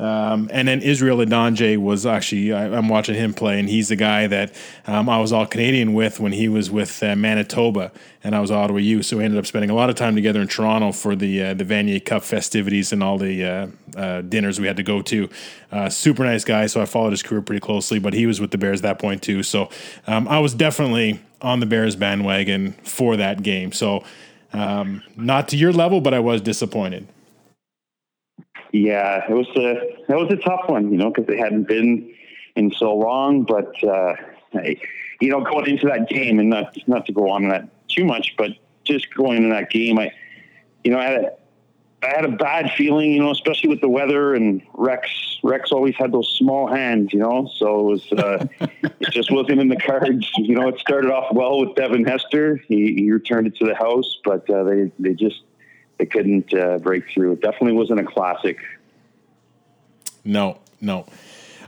Um, 0.02 0.50
and 0.52 0.66
then 0.66 0.82
Israel 0.82 1.18
Idonije 1.18 1.78
was 1.78 2.06
actually, 2.06 2.52
I, 2.52 2.64
I'm 2.64 2.88
watching 2.88 3.14
him 3.14 3.32
play, 3.32 3.60
and 3.60 3.68
he's 3.68 3.88
the 3.88 3.94
guy 3.94 4.26
that 4.26 4.52
um, 4.84 5.08
I 5.08 5.20
was 5.20 5.32
all 5.32 5.46
Canadian 5.46 5.94
with 5.94 6.18
when 6.18 6.32
he 6.32 6.48
was 6.48 6.72
with 6.72 7.00
uh, 7.04 7.14
Manitoba, 7.14 7.92
and 8.24 8.34
I 8.34 8.40
was 8.40 8.50
Ottawa 8.50 8.80
U. 8.80 9.04
So 9.04 9.18
we 9.18 9.24
ended 9.24 9.38
up 9.38 9.46
spending 9.46 9.70
a 9.70 9.74
lot 9.74 9.90
of 9.90 9.94
time 9.94 10.16
together 10.16 10.40
in 10.40 10.48
Toronto 10.48 10.90
for 10.90 11.14
the 11.14 11.42
uh, 11.42 11.54
the 11.54 11.64
Vanier 11.64 12.04
Cup 12.04 12.24
festivities 12.24 12.92
and 12.92 13.00
all 13.00 13.16
the 13.16 13.44
uh, 13.44 13.66
uh, 13.96 14.22
dinners 14.22 14.58
we 14.58 14.66
had 14.66 14.76
to 14.78 14.82
go 14.82 15.02
to. 15.02 15.28
Uh, 15.70 15.88
super 15.88 16.24
nice 16.24 16.44
guy, 16.44 16.66
so 16.66 16.82
I 16.82 16.86
followed 16.86 17.10
his 17.10 17.22
career 17.22 17.40
pretty 17.40 17.60
closely, 17.60 18.00
but 18.00 18.12
he 18.12 18.26
was 18.26 18.40
with 18.40 18.50
the 18.50 18.58
Bears 18.58 18.80
at 18.80 18.82
that 18.82 18.98
point 18.98 19.22
too. 19.22 19.44
So 19.44 19.70
um, 20.08 20.26
I 20.26 20.40
was 20.40 20.52
definitely 20.52 21.20
on 21.40 21.60
the 21.60 21.66
Bears 21.66 21.94
bandwagon 21.94 22.72
for 22.82 23.16
that 23.18 23.44
game. 23.44 23.70
So 23.70 24.02
um, 24.52 25.04
not 25.16 25.46
to 25.50 25.56
your 25.56 25.72
level, 25.72 26.00
but 26.00 26.12
I 26.12 26.18
was 26.18 26.40
disappointed. 26.40 27.06
Yeah, 28.72 29.24
it 29.28 29.34
was 29.34 29.48
a 29.48 30.02
that 30.08 30.16
was 30.16 30.32
a 30.32 30.36
tough 30.36 30.68
one, 30.68 30.90
you 30.90 30.96
know, 30.96 31.10
because 31.10 31.26
they 31.26 31.36
hadn't 31.36 31.68
been 31.68 32.14
in 32.56 32.72
so 32.72 32.94
long. 32.94 33.42
But 33.42 33.72
uh, 33.84 34.14
I, 34.54 34.80
you 35.20 35.28
know, 35.28 35.42
going 35.42 35.66
into 35.66 35.86
that 35.86 36.08
game, 36.08 36.38
and 36.38 36.48
not 36.48 36.76
not 36.88 37.06
to 37.06 37.12
go 37.12 37.30
on 37.30 37.48
that 37.48 37.68
too 37.88 38.04
much, 38.04 38.34
but 38.38 38.52
just 38.84 39.14
going 39.14 39.36
into 39.36 39.50
that 39.50 39.70
game, 39.70 39.98
I, 39.98 40.10
you 40.84 40.90
know, 40.90 40.98
I 40.98 41.04
had 41.04 41.24
a, 41.24 41.32
I 42.02 42.08
had 42.08 42.24
a 42.24 42.30
bad 42.30 42.72
feeling, 42.72 43.12
you 43.12 43.20
know, 43.20 43.30
especially 43.30 43.68
with 43.68 43.82
the 43.82 43.88
weather 43.90 44.34
and 44.34 44.62
Rex. 44.72 45.38
Rex 45.44 45.70
always 45.70 45.94
had 45.96 46.10
those 46.10 46.34
small 46.38 46.66
hands, 46.66 47.12
you 47.12 47.18
know, 47.18 47.50
so 47.54 47.80
it 47.80 47.92
was 47.92 48.12
uh, 48.12 48.46
it 48.80 49.10
just 49.10 49.30
wasn't 49.30 49.60
in 49.60 49.68
the 49.68 49.76
cards. 49.76 50.30
You 50.38 50.54
know, 50.54 50.68
it 50.68 50.78
started 50.78 51.10
off 51.10 51.32
well 51.34 51.60
with 51.60 51.74
Devin 51.74 52.06
Hester. 52.06 52.56
He, 52.68 52.94
he 52.94 53.12
returned 53.12 53.48
it 53.48 53.56
to 53.56 53.66
the 53.66 53.74
house, 53.74 54.18
but 54.24 54.48
uh, 54.48 54.64
they 54.64 54.90
they 54.98 55.12
just 55.12 55.42
they 56.02 56.06
couldn't 56.06 56.52
uh, 56.52 56.78
break 56.78 57.08
through. 57.10 57.34
It 57.34 57.42
definitely 57.42 57.74
wasn't 57.74 58.00
a 58.00 58.04
classic. 58.04 58.58
No, 60.24 60.58
no. 60.80 61.06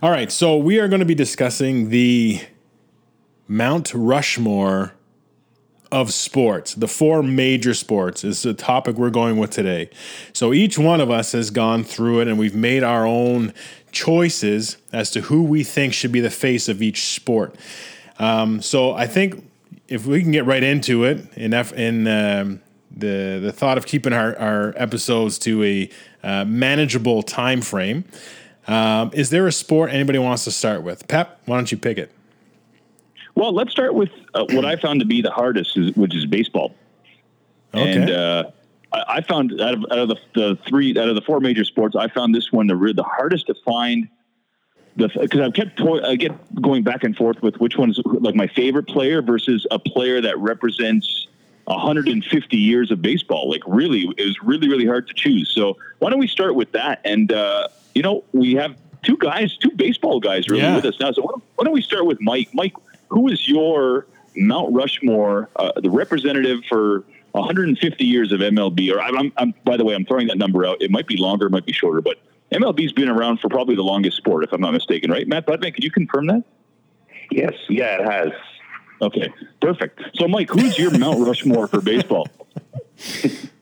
All 0.03 0.11
right, 0.11 0.33
so 0.33 0.57
we 0.57 0.81
are 0.81 0.89
going 0.89 0.99
to 0.99 1.07
be 1.07 1.15
discussing 1.15 1.91
the 1.91 2.41
Mount 3.47 3.95
Rushmore 3.95 4.93
of 5.93 6.13
sports. 6.13 6.75
The 6.75 6.89
four 6.89 7.23
major 7.23 7.75
sports 7.75 8.25
is 8.25 8.43
the 8.43 8.55
topic 8.55 8.97
we're 8.97 9.11
going 9.11 9.37
with 9.37 9.51
today. 9.51 9.89
So 10.33 10.53
each 10.53 10.81
one 10.81 11.01
of 11.01 11.13
us 11.13 11.31
has 11.31 11.51
gone 11.51 11.85
through 11.85 12.23
it 12.23 12.27
and 12.27 12.37
we've 12.37 12.57
made 12.57 12.83
our 12.83 13.07
own 13.07 13.55
choices 13.93 14.79
as 14.93 15.13
to 15.13 15.21
who 15.21 15.45
we 15.45 15.63
think 15.63 15.95
should 15.95 16.11
be 16.11 16.19
the 16.19 16.29
face 16.29 16.69
of 16.69 16.83
each 16.83 17.15
sport. 17.15 17.55
Um, 18.19 18.61
so 18.61 18.95
I 18.95 19.07
think 19.07 19.49
if 19.87 20.07
we 20.07 20.23
can 20.23 20.33
get 20.33 20.45
right 20.45 20.65
into 20.65 21.05
it 21.05 21.25
in 21.37 22.09
um, 22.09 22.61
the 22.97 23.41
the 23.43 23.53
thought 23.53 23.79
of 23.79 23.87
keeping 23.87 24.13
our, 24.13 24.37
our 24.39 24.75
episodes 24.77 25.39
to 25.41 25.63
a 25.65 25.91
uh, 26.23 26.45
manageable 26.45 27.23
time 27.23 27.61
frame. 27.61 28.05
Um, 28.67 29.11
is 29.13 29.31
there 29.31 29.47
a 29.47 29.53
sport 29.53 29.91
anybody 29.91 30.19
wants 30.19 30.45
to 30.45 30.51
start 30.51 30.83
with? 30.83 31.07
Pep, 31.07 31.41
why 31.45 31.57
don't 31.57 31.71
you 31.71 31.77
pick 31.77 31.99
it? 31.99 32.11
Well, 33.35 33.53
let's 33.53 33.73
start 33.73 33.95
with 33.95 34.11
uh, 34.33 34.47
what 34.51 34.65
I 34.65 34.77
found 34.77 35.01
to 35.01 35.07
be 35.07 35.21
the 35.21 35.31
hardest, 35.31 35.77
is, 35.77 35.95
which 35.97 36.15
is 36.15 36.25
baseball. 36.25 36.75
Okay. 37.75 38.03
And 38.03 38.11
uh, 38.11 38.51
I, 38.93 39.05
I 39.09 39.21
found 39.23 39.61
out 39.61 39.75
of, 39.75 39.85
out 39.91 39.99
of 39.99 40.09
the, 40.09 40.17
the 40.35 40.59
three, 40.67 40.99
out 40.99 41.09
of 41.09 41.17
the 41.17 41.21
four 41.21 41.41
major 41.41 41.65
sports, 41.65 41.97
I 41.97 42.09
found 42.09 42.35
this 42.35 42.53
one 42.53 42.69
the 42.69 42.93
the 42.95 43.03
hardest 43.03 43.49
to 43.49 43.55
find. 43.65 44.09
Because 44.97 45.41
I've 45.41 45.55
kept 45.55 45.77
to- 45.79 46.05
I 46.05 46.15
get 46.15 46.33
going 46.63 46.85
back 46.85 47.03
and 47.03 47.17
forth 47.17 47.43
with 47.43 47.57
which 47.57 47.77
one's 47.77 48.01
like 48.05 48.37
my 48.37 48.47
favorite 48.47 48.87
player 48.87 49.21
versus 49.21 49.67
a 49.73 49.79
player 49.81 50.21
that 50.21 50.39
represents 50.39 51.27
150 51.67 52.57
years 52.57 52.91
of 52.91 53.01
baseball. 53.03 53.51
Like 53.51 53.63
really, 53.67 54.03
it 54.17 54.25
was 54.25 54.37
really 54.43 54.69
really 54.69 54.87
hard 54.87 55.09
to 55.09 55.15
choose. 55.15 55.51
So 55.55 55.77
why 55.99 56.11
don't 56.11 56.19
we 56.19 56.29
start 56.29 56.55
with 56.55 56.73
that? 56.73 57.01
And 57.05 57.33
uh, 57.33 57.69
you 57.95 58.03
know, 58.03 58.25
we 58.33 58.55
have 58.55 58.77
two 59.03 59.17
guys, 59.17 59.57
two 59.57 59.71
baseball 59.71 60.21
guys, 60.21 60.49
really 60.49 60.63
Yeah. 60.63 60.77
with 60.77 60.85
us 60.87 60.99
now. 61.01 61.13
So 61.13 61.23
why 61.23 61.31
don't, 61.33 61.45
why 61.57 61.65
don't 61.65 61.75
we 61.75 61.83
start 61.83 62.07
with 62.07 62.21
Mike? 62.21 62.49
Mike, 62.53 62.75
who 63.09 63.29
is 63.29 63.47
your 63.49 64.07
Mount 64.37 64.73
Rushmore, 64.75 65.49
uh, 65.57 65.73
the 65.81 65.91
representative 65.91 66.61
for 66.69 67.05
150 67.33 68.05
years 68.05 68.33
of 68.33 68.41
MLB? 68.41 68.93
Or 68.95 69.01
I'm, 69.01 69.17
I'm, 69.17 69.33
I'm, 69.37 69.55
by 69.65 69.77
the 69.77 69.85
way, 69.85 69.95
I'm 69.95 70.05
throwing 70.05 70.27
that 70.29 70.39
number 70.39 70.67
out. 70.67 70.81
It 70.83 70.91
might 70.91 71.07
be 71.07 71.17
longer, 71.17 71.47
it 71.47 71.51
might 71.51 71.67
be 71.67 71.73
shorter, 71.73 72.01
but 72.01 72.19
MLB's 72.53 72.93
been 72.93 73.09
around 73.09 73.41
for 73.41 73.49
probably 73.49 73.75
the 73.75 73.83
longest 73.83 74.17
sport, 74.17 74.45
if 74.45 74.53
I'm 74.53 74.61
not 74.61 74.73
mistaken, 74.73 75.11
right? 75.11 75.27
Matt 75.29 75.47
Budman, 75.47 75.75
could 75.75 75.85
you 75.85 75.91
confirm 75.91 76.27
that? 76.29 76.45
Yes, 77.31 77.55
yeah, 77.69 78.01
it 78.01 78.09
has. 78.11 78.33
Okay, 79.03 79.29
perfect. 79.61 80.01
So, 80.15 80.29
Mike, 80.29 80.51
who's 80.51 80.79
your 80.79 80.97
Mount 80.97 81.27
Rushmore 81.27 81.67
for 81.69 81.81
baseball? 81.81 82.29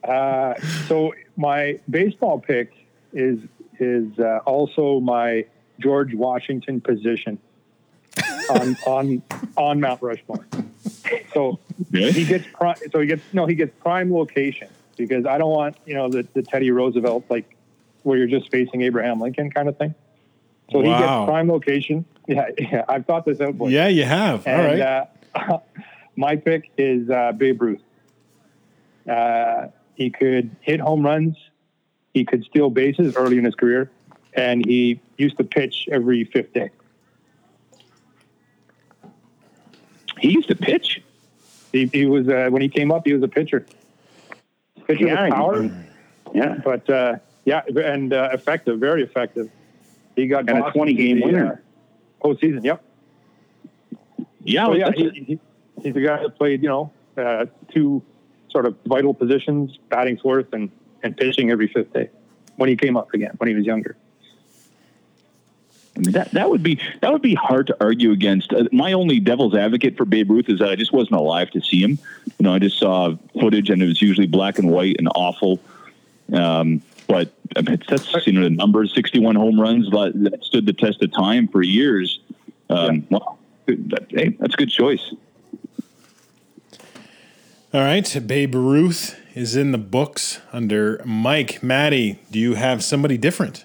Uh, 0.04 0.54
so 0.88 1.14
my 1.36 1.78
baseball 1.88 2.40
pick 2.40 2.72
is 3.12 3.38
is 3.78 4.18
uh, 4.18 4.38
also 4.44 4.98
my 4.98 5.44
George 5.78 6.12
Washington 6.12 6.80
position 6.80 7.38
on 8.50 8.76
on 8.86 9.22
on 9.56 9.80
Mount 9.80 10.02
Rushmore. 10.02 10.44
So 11.32 11.60
he 11.92 12.24
gets 12.24 12.44
prime. 12.52 12.74
So 12.90 12.98
he 12.98 13.06
gets 13.06 13.22
no. 13.32 13.46
He 13.46 13.54
gets 13.54 13.72
prime 13.80 14.12
location 14.12 14.66
because 14.96 15.24
I 15.24 15.38
don't 15.38 15.50
want 15.52 15.76
you 15.86 15.94
know 15.94 16.08
the, 16.08 16.26
the 16.34 16.42
Teddy 16.42 16.72
Roosevelt 16.72 17.24
like 17.30 17.56
where 18.02 18.18
you're 18.18 18.26
just 18.26 18.50
facing 18.50 18.82
Abraham 18.82 19.20
Lincoln 19.20 19.52
kind 19.52 19.68
of 19.68 19.78
thing. 19.78 19.94
So 20.72 20.80
he 20.80 20.88
gets 20.88 21.00
prime 21.26 21.48
location. 21.48 22.04
Yeah, 22.26 22.48
yeah. 22.58 22.84
I've 22.88 23.06
thought 23.06 23.24
this 23.24 23.40
out. 23.40 23.56
boys. 23.56 23.70
Yeah, 23.72 23.86
you 23.86 24.02
have. 24.04 24.46
All 24.48 24.52
And 24.52 24.66
right. 24.66 24.80
uh, 24.80 25.04
my 26.16 26.36
pick 26.36 26.70
is 26.76 27.08
uh, 27.10 27.32
Babe 27.32 27.60
Ruth. 27.62 27.82
Uh, 29.08 29.68
he 29.94 30.10
could 30.10 30.54
hit 30.60 30.80
home 30.80 31.04
runs. 31.04 31.36
He 32.14 32.24
could 32.24 32.44
steal 32.44 32.70
bases 32.70 33.16
early 33.16 33.38
in 33.38 33.44
his 33.44 33.54
career, 33.54 33.90
and 34.34 34.64
he 34.64 35.00
used 35.16 35.36
to 35.38 35.44
pitch 35.44 35.88
every 35.90 36.24
fifth 36.24 36.52
day. 36.52 36.70
He 40.18 40.30
used 40.30 40.48
to 40.48 40.54
pitch. 40.54 41.02
He, 41.72 41.86
he 41.86 42.06
was 42.06 42.28
uh, 42.28 42.48
when 42.50 42.62
he 42.62 42.68
came 42.68 42.92
up, 42.92 43.06
he 43.06 43.12
was 43.12 43.22
a 43.22 43.28
pitcher. 43.28 43.66
Pitcher 44.86 45.06
Yeah, 45.06 45.24
with 45.24 45.32
power, 45.32 45.84
Yeah, 46.34 46.58
but 46.62 46.88
uh, 46.90 47.16
yeah, 47.44 47.62
and 47.66 48.12
uh, 48.12 48.28
effective, 48.32 48.78
very 48.78 49.02
effective. 49.02 49.50
He 50.14 50.26
got 50.26 50.48
And 50.48 50.58
a 50.58 50.70
20 50.70 50.94
game 50.94 51.20
winner. 51.22 51.62
Uh, 52.22 52.26
postseason, 52.26 52.62
yep. 52.62 52.84
Yeah, 54.44 54.66
So 54.66 54.72
yeah, 54.74 54.90
he, 54.94 55.10
he, 55.10 55.40
he's 55.82 55.96
a 55.96 56.00
guy 56.00 56.22
that 56.22 56.36
played, 56.36 56.62
you 56.62 56.68
know, 56.68 56.92
uh, 57.16 57.46
two 57.72 58.02
sort 58.50 58.66
of 58.66 58.76
vital 58.86 59.14
positions, 59.14 59.78
batting 59.88 60.18
fourth 60.18 60.52
and, 60.52 60.70
and 61.02 61.16
pitching 61.16 61.50
every 61.50 61.68
fifth 61.68 61.92
day 61.92 62.10
when 62.56 62.68
he 62.68 62.76
came 62.76 62.96
up 62.96 63.12
again, 63.14 63.32
when 63.38 63.48
he 63.48 63.54
was 63.54 63.64
younger. 63.64 63.96
I 65.96 66.00
mean, 66.00 66.12
that 66.12 66.30
that 66.32 66.48
would 66.48 66.62
be 66.62 66.80
that 67.00 67.12
would 67.12 67.20
be 67.20 67.34
hard 67.34 67.66
to 67.66 67.76
argue 67.78 68.12
against. 68.12 68.52
Uh, 68.52 68.64
my 68.72 68.94
only 68.94 69.20
devil's 69.20 69.54
advocate 69.54 69.96
for 69.96 70.06
Babe 70.06 70.30
Ruth 70.30 70.48
is 70.48 70.58
that 70.60 70.70
I 70.70 70.76
just 70.76 70.92
wasn't 70.92 71.20
alive 71.20 71.50
to 71.50 71.60
see 71.60 71.82
him. 71.82 71.98
You 72.38 72.44
know, 72.44 72.54
I 72.54 72.58
just 72.58 72.78
saw 72.78 73.14
footage, 73.38 73.68
and 73.68 73.82
it 73.82 73.86
was 73.86 74.00
usually 74.00 74.26
black 74.26 74.58
and 74.58 74.70
white 74.70 74.96
and 74.98 75.08
awful. 75.14 75.60
Um, 76.32 76.80
but 77.08 77.34
I 77.56 77.60
mean, 77.60 77.82
that's 77.86 78.26
you 78.26 78.32
know 78.32 78.44
the 78.44 78.50
numbers: 78.50 78.94
sixty-one 78.94 79.36
home 79.36 79.60
runs 79.60 79.90
that, 79.90 80.12
that 80.14 80.42
stood 80.44 80.64
the 80.64 80.72
test 80.72 81.02
of 81.02 81.12
time 81.12 81.46
for 81.46 81.62
years. 81.62 82.20
Um, 82.70 83.06
Well, 83.10 83.38
that, 83.76 84.06
hey, 84.10 84.36
that's 84.38 84.54
a 84.54 84.56
good 84.56 84.70
choice. 84.70 85.12
All 87.74 87.80
right. 87.80 88.20
Babe 88.26 88.54
Ruth 88.54 89.18
is 89.34 89.56
in 89.56 89.72
the 89.72 89.78
books 89.78 90.40
under 90.52 91.00
Mike. 91.04 91.62
Maddie, 91.62 92.18
do 92.30 92.38
you 92.38 92.54
have 92.54 92.84
somebody 92.84 93.16
different? 93.16 93.64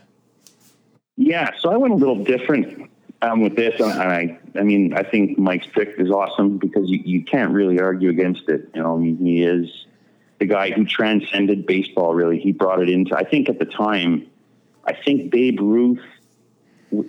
yeah. 1.18 1.52
So 1.60 1.70
I 1.70 1.78
went 1.78 1.94
a 1.94 1.98
little 1.98 2.24
different 2.24 2.90
um, 3.22 3.42
with 3.42 3.56
this, 3.56 3.80
and 3.82 3.92
I, 3.92 4.40
I 4.56 4.64
mean, 4.64 4.94
I 4.94 5.04
think 5.04 5.38
Mike's 5.38 5.68
pick 5.68 5.96
is 5.98 6.10
awesome 6.10 6.58
because 6.58 6.90
you, 6.90 7.02
you 7.04 7.24
can't 7.24 7.52
really 7.52 7.80
argue 7.80 8.10
against 8.10 8.48
it. 8.48 8.70
You 8.74 8.84
know, 8.84 8.96
I 8.96 9.00
mean, 9.00 9.18
he 9.18 9.44
is 9.44 9.86
the 10.40 10.46
guy 10.46 10.72
who 10.72 10.86
transcended 10.86 11.66
baseball. 11.66 12.14
Really, 12.14 12.40
he 12.40 12.52
brought 12.54 12.82
it 12.82 12.90
into. 12.90 13.16
I 13.16 13.24
think 13.24 13.50
at 13.50 13.60
the 13.60 13.66
time, 13.66 14.28
I 14.86 14.94
think 14.94 15.32
Babe 15.32 15.60
Ruth 15.60 16.00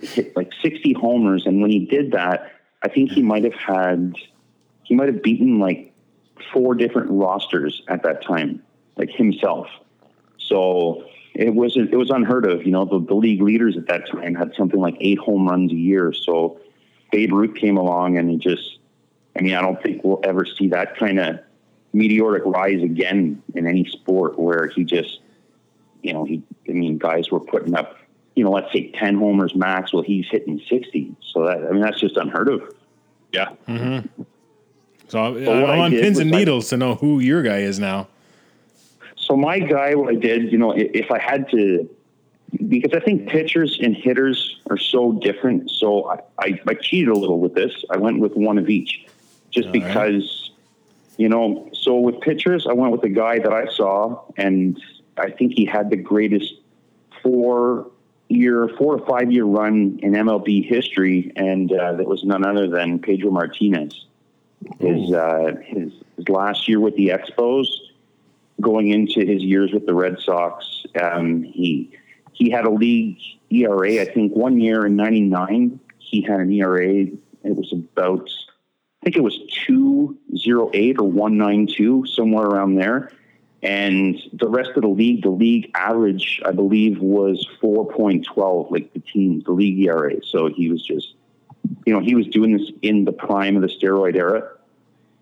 hit 0.01 0.35
like 0.35 0.51
60 0.61 0.93
homers, 0.93 1.45
and 1.45 1.61
when 1.61 1.71
he 1.71 1.85
did 1.85 2.11
that, 2.11 2.51
I 2.81 2.87
think 2.87 3.11
he 3.11 3.21
might 3.21 3.43
have 3.43 3.53
had, 3.53 4.15
he 4.83 4.95
might 4.95 5.07
have 5.07 5.21
beaten 5.21 5.59
like 5.59 5.93
four 6.53 6.75
different 6.75 7.11
rosters 7.11 7.83
at 7.87 8.03
that 8.03 8.23
time, 8.23 8.61
like 8.95 9.09
himself. 9.09 9.67
So 10.37 11.05
it 11.35 11.53
was 11.53 11.77
it 11.77 11.95
was 11.95 12.09
unheard 12.09 12.45
of. 12.45 12.65
You 12.65 12.71
know, 12.71 12.85
the, 12.85 12.99
the 12.99 13.13
league 13.13 13.41
leaders 13.41 13.77
at 13.77 13.87
that 13.87 14.09
time 14.09 14.35
had 14.35 14.53
something 14.55 14.79
like 14.79 14.95
eight 14.99 15.19
home 15.19 15.47
runs 15.47 15.71
a 15.71 15.75
year. 15.75 16.13
So 16.13 16.59
Babe 17.11 17.33
Ruth 17.33 17.55
came 17.55 17.77
along 17.77 18.17
and 18.17 18.29
he 18.29 18.37
just, 18.37 18.79
I 19.37 19.41
mean, 19.41 19.55
I 19.55 19.61
don't 19.61 19.81
think 19.81 20.03
we'll 20.03 20.21
ever 20.23 20.45
see 20.45 20.69
that 20.69 20.97
kind 20.97 21.19
of 21.19 21.39
meteoric 21.93 22.43
rise 22.45 22.83
again 22.83 23.41
in 23.55 23.67
any 23.67 23.85
sport 23.85 24.39
where 24.39 24.67
he 24.67 24.83
just, 24.83 25.21
you 26.01 26.13
know, 26.13 26.23
he, 26.23 26.43
I 26.67 26.73
mean, 26.73 26.97
guys 26.97 27.31
were 27.31 27.39
putting 27.39 27.75
up, 27.75 27.97
you 28.35 28.43
know, 28.43 28.51
let's 28.51 28.71
say 28.71 28.91
10 28.91 29.15
homers 29.17 29.55
max. 29.55 29.91
Well, 29.93 30.03
he's 30.03 30.27
hitting 30.29 30.61
60. 30.69 31.15
So 31.21 31.45
that, 31.45 31.57
I 31.57 31.71
mean, 31.71 31.81
that's 31.81 31.99
just 31.99 32.17
unheard 32.17 32.49
of. 32.49 32.75
Yeah. 33.33 33.49
Mm-hmm. 33.67 34.23
So 35.07 35.19
I'm, 35.19 35.45
what 35.45 35.69
I'm 35.69 35.79
on 35.79 35.91
did 35.91 36.01
pins 36.03 36.17
was 36.17 36.25
and 36.25 36.35
I- 36.35 36.37
needles 36.39 36.69
to 36.69 36.77
know 36.77 36.95
who 36.95 37.19
your 37.19 37.41
guy 37.43 37.59
is 37.59 37.79
now. 37.79 38.07
So 39.15 39.35
my 39.35 39.59
guy, 39.59 39.93
what 39.95 40.09
I 40.09 40.15
did, 40.15 40.51
you 40.51 40.57
know, 40.57 40.73
i- 40.73 40.89
if 40.93 41.11
I 41.11 41.19
had 41.19 41.49
to, 41.51 41.89
because 42.67 42.93
I 42.93 42.99
think 42.99 43.27
pitchers 43.29 43.79
and 43.81 43.95
hitters 43.95 44.59
are 44.69 44.77
so 44.77 45.11
different. 45.13 45.69
So 45.69 46.09
I, 46.09 46.19
I, 46.39 46.59
I 46.67 46.73
cheated 46.75 47.09
a 47.09 47.13
little 47.17 47.39
with 47.39 47.53
this. 47.53 47.83
I 47.91 47.97
went 47.97 48.19
with 48.19 48.35
one 48.35 48.57
of 48.57 48.69
each, 48.69 49.05
just 49.51 49.67
All 49.67 49.73
right. 49.73 49.83
because, 49.87 50.51
you 51.17 51.29
know. 51.29 51.69
So 51.73 51.99
with 51.99 52.21
pitchers, 52.21 52.65
I 52.67 52.73
went 52.73 52.91
with 52.91 53.03
a 53.03 53.09
guy 53.09 53.37
that 53.39 53.53
I 53.53 53.67
saw, 53.67 54.21
and 54.37 54.81
I 55.17 55.29
think 55.29 55.53
he 55.53 55.65
had 55.65 55.89
the 55.91 55.95
greatest 55.97 56.55
four 57.21 57.91
year, 58.29 58.69
four 58.77 58.95
or 58.97 59.05
five 59.05 59.31
year 59.31 59.43
run 59.43 59.99
in 60.01 60.13
MLB 60.13 60.65
history, 60.65 61.31
and 61.35 61.71
uh, 61.71 61.93
that 61.93 62.07
was 62.07 62.23
none 62.23 62.45
other 62.45 62.67
than 62.67 62.99
Pedro 62.99 63.31
Martinez. 63.31 64.05
His 64.79 65.11
uh, 65.11 65.55
his 65.63 65.91
his 66.15 66.29
last 66.29 66.67
year 66.67 66.79
with 66.79 66.95
the 66.95 67.09
Expos 67.09 67.67
going 68.61 68.89
into 68.89 69.25
his 69.25 69.41
years 69.43 69.71
with 69.71 69.85
the 69.85 69.93
Red 69.93 70.19
Sox, 70.19 70.85
um, 71.01 71.43
he 71.43 71.91
he 72.33 72.49
had 72.49 72.65
a 72.65 72.69
league 72.69 73.19
ERA. 73.49 74.01
I 74.01 74.05
think 74.05 74.35
one 74.35 74.59
year 74.59 74.85
in 74.85 74.95
'99, 74.95 75.79
he 75.97 76.21
had 76.21 76.39
an 76.39 76.51
ERA. 76.51 77.07
It 77.41 77.55
was 77.55 77.71
about, 77.71 78.29
I 79.01 79.05
think 79.05 79.15
it 79.15 79.23
was 79.23 79.39
two 79.65 80.17
zero 80.35 80.69
eight 80.73 80.99
or 80.99 81.09
one 81.09 81.37
nine 81.37 81.67
two, 81.67 82.05
somewhere 82.05 82.45
around 82.45 82.75
there. 82.75 83.11
And 83.61 84.17
the 84.31 84.47
rest 84.47 84.71
of 84.75 84.83
the 84.83 84.89
league, 84.89 85.23
the 85.23 85.29
league 85.29 85.71
average, 85.75 86.41
I 86.45 86.51
believe, 86.51 86.99
was 86.99 87.45
four 87.59 87.91
point 87.91 88.25
twelve, 88.25 88.71
like 88.71 88.93
the 88.93 88.99
team, 88.99 89.41
the 89.45 89.51
league 89.51 89.85
ERA. 89.85 90.23
So 90.23 90.47
he 90.47 90.69
was 90.69 90.81
just, 90.85 91.15
you 91.85 91.93
know, 91.93 91.99
he 91.99 92.15
was 92.15 92.27
doing 92.27 92.57
this 92.57 92.71
in 92.81 93.03
the 93.03 93.11
prime 93.11 93.57
of 93.57 93.61
the 93.61 93.67
steroid 93.67 94.15
era. 94.15 94.49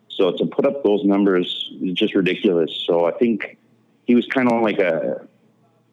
So 0.09 0.31
to 0.31 0.45
put 0.45 0.65
up 0.65 0.83
those 0.83 1.03
numbers 1.03 1.71
is 1.81 1.93
just 1.93 2.13
ridiculous. 2.13 2.71
So 2.85 3.05
I 3.05 3.11
think 3.11 3.57
he 4.05 4.13
was 4.13 4.27
kind 4.27 4.51
of 4.51 4.61
like 4.61 4.79
a 4.79 5.27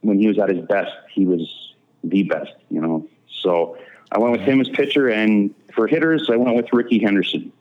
when 0.02 0.18
he 0.18 0.28
was 0.28 0.38
at 0.38 0.50
his 0.50 0.64
best, 0.66 0.92
he 1.10 1.24
was 1.24 1.74
the 2.02 2.24
best, 2.24 2.52
you 2.70 2.80
know. 2.80 3.08
So 3.28 3.78
I 4.12 4.18
went 4.18 4.32
with 4.32 4.42
him 4.42 4.60
as 4.60 4.68
pitcher, 4.68 5.08
and 5.08 5.54
for 5.74 5.86
hitters, 5.86 6.28
I 6.30 6.36
went 6.36 6.56
with 6.56 6.72
Rickey 6.72 6.98
Henderson. 6.98 7.52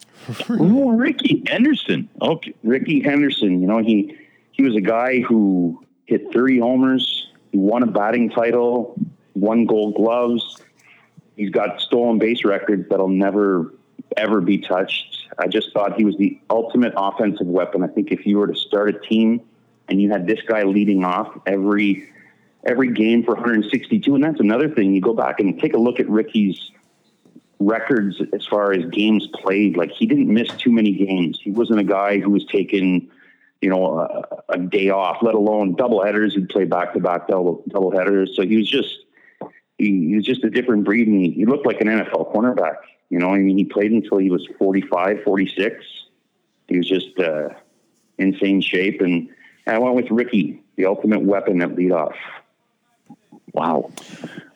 Ooh, 0.50 0.92
Rickey 0.92 1.42
Henderson. 1.46 2.08
Okay. 2.22 2.54
Rickey 2.62 3.00
Henderson, 3.00 3.60
you 3.60 3.66
know, 3.66 3.78
he 3.78 4.16
he 4.58 4.64
was 4.64 4.76
a 4.76 4.80
guy 4.80 5.20
who 5.20 5.82
hit 6.04 6.32
30 6.32 6.58
homers, 6.58 7.30
he 7.52 7.58
won 7.58 7.82
a 7.82 7.86
batting 7.86 8.28
title, 8.28 8.94
won 9.34 9.64
gold 9.64 9.94
gloves. 9.94 10.58
He's 11.36 11.50
got 11.50 11.80
stolen 11.80 12.18
base 12.18 12.44
records 12.44 12.88
that'll 12.90 13.08
never 13.08 13.72
ever 14.16 14.40
be 14.40 14.58
touched. 14.58 15.28
I 15.38 15.46
just 15.46 15.72
thought 15.72 15.94
he 15.94 16.04
was 16.04 16.16
the 16.16 16.38
ultimate 16.50 16.92
offensive 16.96 17.46
weapon. 17.46 17.82
I 17.84 17.86
think 17.86 18.10
if 18.10 18.26
you 18.26 18.38
were 18.38 18.48
to 18.48 18.56
start 18.56 18.88
a 18.94 18.98
team 18.98 19.40
and 19.88 20.02
you 20.02 20.10
had 20.10 20.26
this 20.26 20.40
guy 20.42 20.64
leading 20.64 21.04
off 21.04 21.38
every 21.46 22.10
every 22.64 22.92
game 22.92 23.22
for 23.22 23.34
162, 23.34 24.14
and 24.14 24.24
that's 24.24 24.40
another 24.40 24.68
thing. 24.68 24.92
You 24.92 25.00
go 25.00 25.14
back 25.14 25.38
and 25.38 25.58
take 25.60 25.74
a 25.74 25.78
look 25.78 26.00
at 26.00 26.08
Rickey's 26.08 26.72
records 27.60 28.20
as 28.32 28.44
far 28.46 28.72
as 28.72 28.84
games 28.86 29.28
played. 29.28 29.76
Like 29.76 29.92
he 29.92 30.06
didn't 30.06 30.32
miss 30.32 30.48
too 30.56 30.72
many 30.72 30.92
games. 30.92 31.38
He 31.40 31.52
wasn't 31.52 31.78
a 31.78 31.84
guy 31.84 32.18
who 32.18 32.30
was 32.30 32.44
taking, 32.46 33.08
you 33.60 33.70
know, 33.70 33.98
a, 34.00 34.54
a 34.54 34.58
day 34.58 34.90
off, 34.90 35.18
let 35.22 35.34
alone 35.34 35.74
double 35.74 36.04
headers. 36.04 36.34
He'd 36.34 36.48
play 36.48 36.64
back 36.64 36.92
to 36.94 37.00
back 37.00 37.28
double 37.28 37.64
double 37.68 37.90
headers. 37.90 38.36
So 38.36 38.42
he 38.42 38.56
was 38.56 38.68
just 38.68 38.98
he, 39.78 40.08
he 40.08 40.16
was 40.16 40.24
just 40.24 40.44
a 40.44 40.50
different 40.50 40.84
breed. 40.84 41.08
And 41.08 41.20
he, 41.24 41.30
he 41.30 41.46
looked 41.46 41.66
like 41.66 41.80
an 41.80 41.88
NFL 41.88 42.32
cornerback. 42.34 42.76
You 43.10 43.18
know, 43.18 43.30
I 43.30 43.38
mean, 43.38 43.56
he 43.56 43.64
played 43.64 43.92
until 43.92 44.18
he 44.18 44.30
was 44.30 44.46
45, 44.58 45.22
46. 45.24 45.84
He 46.68 46.76
was 46.76 46.88
just 46.88 47.18
uh, 47.18 47.48
insane 48.18 48.60
shape. 48.60 49.00
And 49.00 49.30
I 49.66 49.78
went 49.78 49.94
with 49.94 50.10
Rickey, 50.10 50.62
the 50.76 50.86
ultimate 50.86 51.22
weapon 51.22 51.62
at 51.62 51.70
leadoff. 51.70 52.14
Wow. 53.52 53.90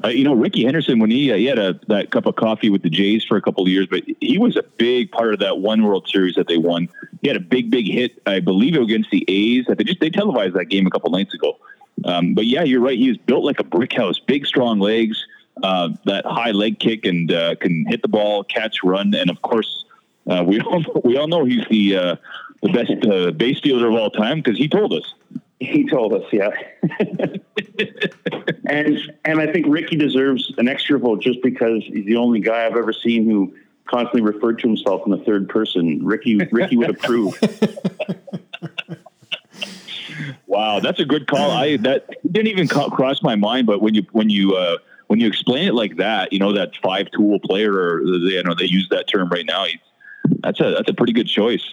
Uh, 0.05 0.09
you 0.09 0.25
know, 0.25 0.35
Rickey 0.35 0.65
Henderson, 0.65 0.99
when 0.99 1.11
he 1.11 1.33
uh, 1.33 1.37
he 1.37 1.45
had 1.47 1.59
a 1.59 1.79
that 1.89 2.11
cup 2.11 2.27
of 2.27 2.37
coffee 2.37 2.71
with 2.71 2.83
the 2.83 2.91
Jays 2.91 3.25
for 3.25 3.37
a 3.37 3.43
couple 3.43 3.63
of 3.63 3.69
years, 3.69 3.87
but 3.87 4.03
he 4.21 4.39
was 4.39 4.57
a 4.57 4.63
big 4.63 5.13
part 5.13 5.33
of 5.33 5.41
that 5.41 5.59
one 5.59 5.83
World 5.85 6.09
Series 6.09 6.35
that 6.35 6.49
they 6.49 6.59
won. 6.59 6.89
He 7.21 7.29
had 7.29 7.37
a 7.37 7.41
big, 7.41 7.71
big 7.71 7.87
hit, 7.87 8.21
I 8.27 8.41
believe, 8.41 8.75
against 8.75 9.11
the 9.11 9.25
A's. 9.29 9.67
They 9.67 9.85
just 9.85 10.01
they 10.01 10.11
televised 10.11 10.55
that 10.55 10.67
game 10.67 10.87
a 10.87 10.91
couple 10.91 11.11
nights 11.11 11.35
ago. 11.35 11.59
Um, 12.05 12.35
but 12.35 12.47
yeah, 12.47 12.63
you're 12.63 12.81
right. 12.81 12.99
He 12.99 13.09
was 13.09 13.19
built 13.19 13.45
like 13.45 13.61
a 13.61 13.65
brick 13.65 13.93
house, 13.93 14.19
big, 14.19 14.47
strong 14.47 14.81
legs, 14.81 15.25
uh, 15.63 15.91
that 16.05 16.25
high 16.27 16.51
leg 16.51 16.81
kick, 16.81 17.05
and 17.05 17.31
uh, 17.31 17.55
can 17.57 17.87
hit 17.87 18.03
the 18.03 18.09
ball, 18.09 18.43
catch, 18.45 18.83
run, 18.83 19.15
and 19.15 19.31
of 19.31 19.41
course, 19.43 19.85
uh, 20.29 20.43
we 20.45 20.61
all 20.63 20.85
we 21.05 21.17
all 21.17 21.29
know 21.29 21.45
he's 21.45 21.65
the 21.71 21.97
uh, 21.97 22.17
the 22.63 22.73
best 22.73 23.39
base 23.39 23.61
fielder 23.61 23.89
of 23.89 23.95
all 23.95 24.11
time 24.11 24.39
because 24.41 24.59
he 24.59 24.69
told 24.69 24.93
us. 24.93 25.15
He 25.63 25.89
told 25.89 26.13
us, 26.13 26.25
yeah. 26.33 26.51
and 28.67 28.99
and 29.25 29.41
I 29.41 29.53
think 29.53 29.67
Rickey 29.69 29.97
deserves 29.97 30.53
an 30.59 30.67
extra 30.69 30.99
vote 30.99 31.23
just 31.23 31.41
because 31.43 31.85
he's 31.85 32.05
the 32.05 32.17
only 32.17 32.41
guy 32.41 32.67
I've 32.67 32.77
ever 32.77 32.93
seen 32.93 33.29
who 33.29 33.55
constantly 33.87 34.23
referred 34.23 34.59
to 34.61 34.69
himself 34.69 35.03
in 35.07 35.13
the 35.13 35.19
third 35.19 35.49
person. 35.49 36.05
Rickey 36.05 36.37
Rickey 36.51 36.77
would 36.77 36.91
approve. 36.91 37.39
Wow, 40.47 40.81
that's 40.81 41.01
a 41.01 41.07
good 41.07 41.27
call. 41.29 41.51
I 41.51 41.79
that 41.79 42.11
didn't 42.31 42.49
even 42.49 42.69
cross 42.69 43.23
my 43.23 43.37
mind, 43.37 43.67
but 43.67 43.81
when 43.81 43.95
you 43.95 44.03
when 44.13 44.29
you 44.29 44.55
uh, 44.55 44.77
when 45.07 45.19
you 45.19 45.27
explain 45.27 45.67
it 45.67 45.73
like 45.73 45.97
that, 45.97 46.31
you 46.31 46.39
know 46.39 46.53
that 46.53 46.77
five 46.83 47.11
tool 47.11 47.41
player, 47.41 47.73
or 47.73 48.03
they, 48.05 48.35
you 48.35 48.43
know 48.43 48.55
they 48.55 48.67
use 48.67 48.87
that 48.91 49.09
term 49.09 49.31
right 49.31 49.47
now. 49.47 49.65
That's 50.41 50.61
a 50.61 50.75
that's 50.77 50.91
a 50.91 50.95
pretty 50.95 51.15
good 51.15 51.27
choice. 51.27 51.65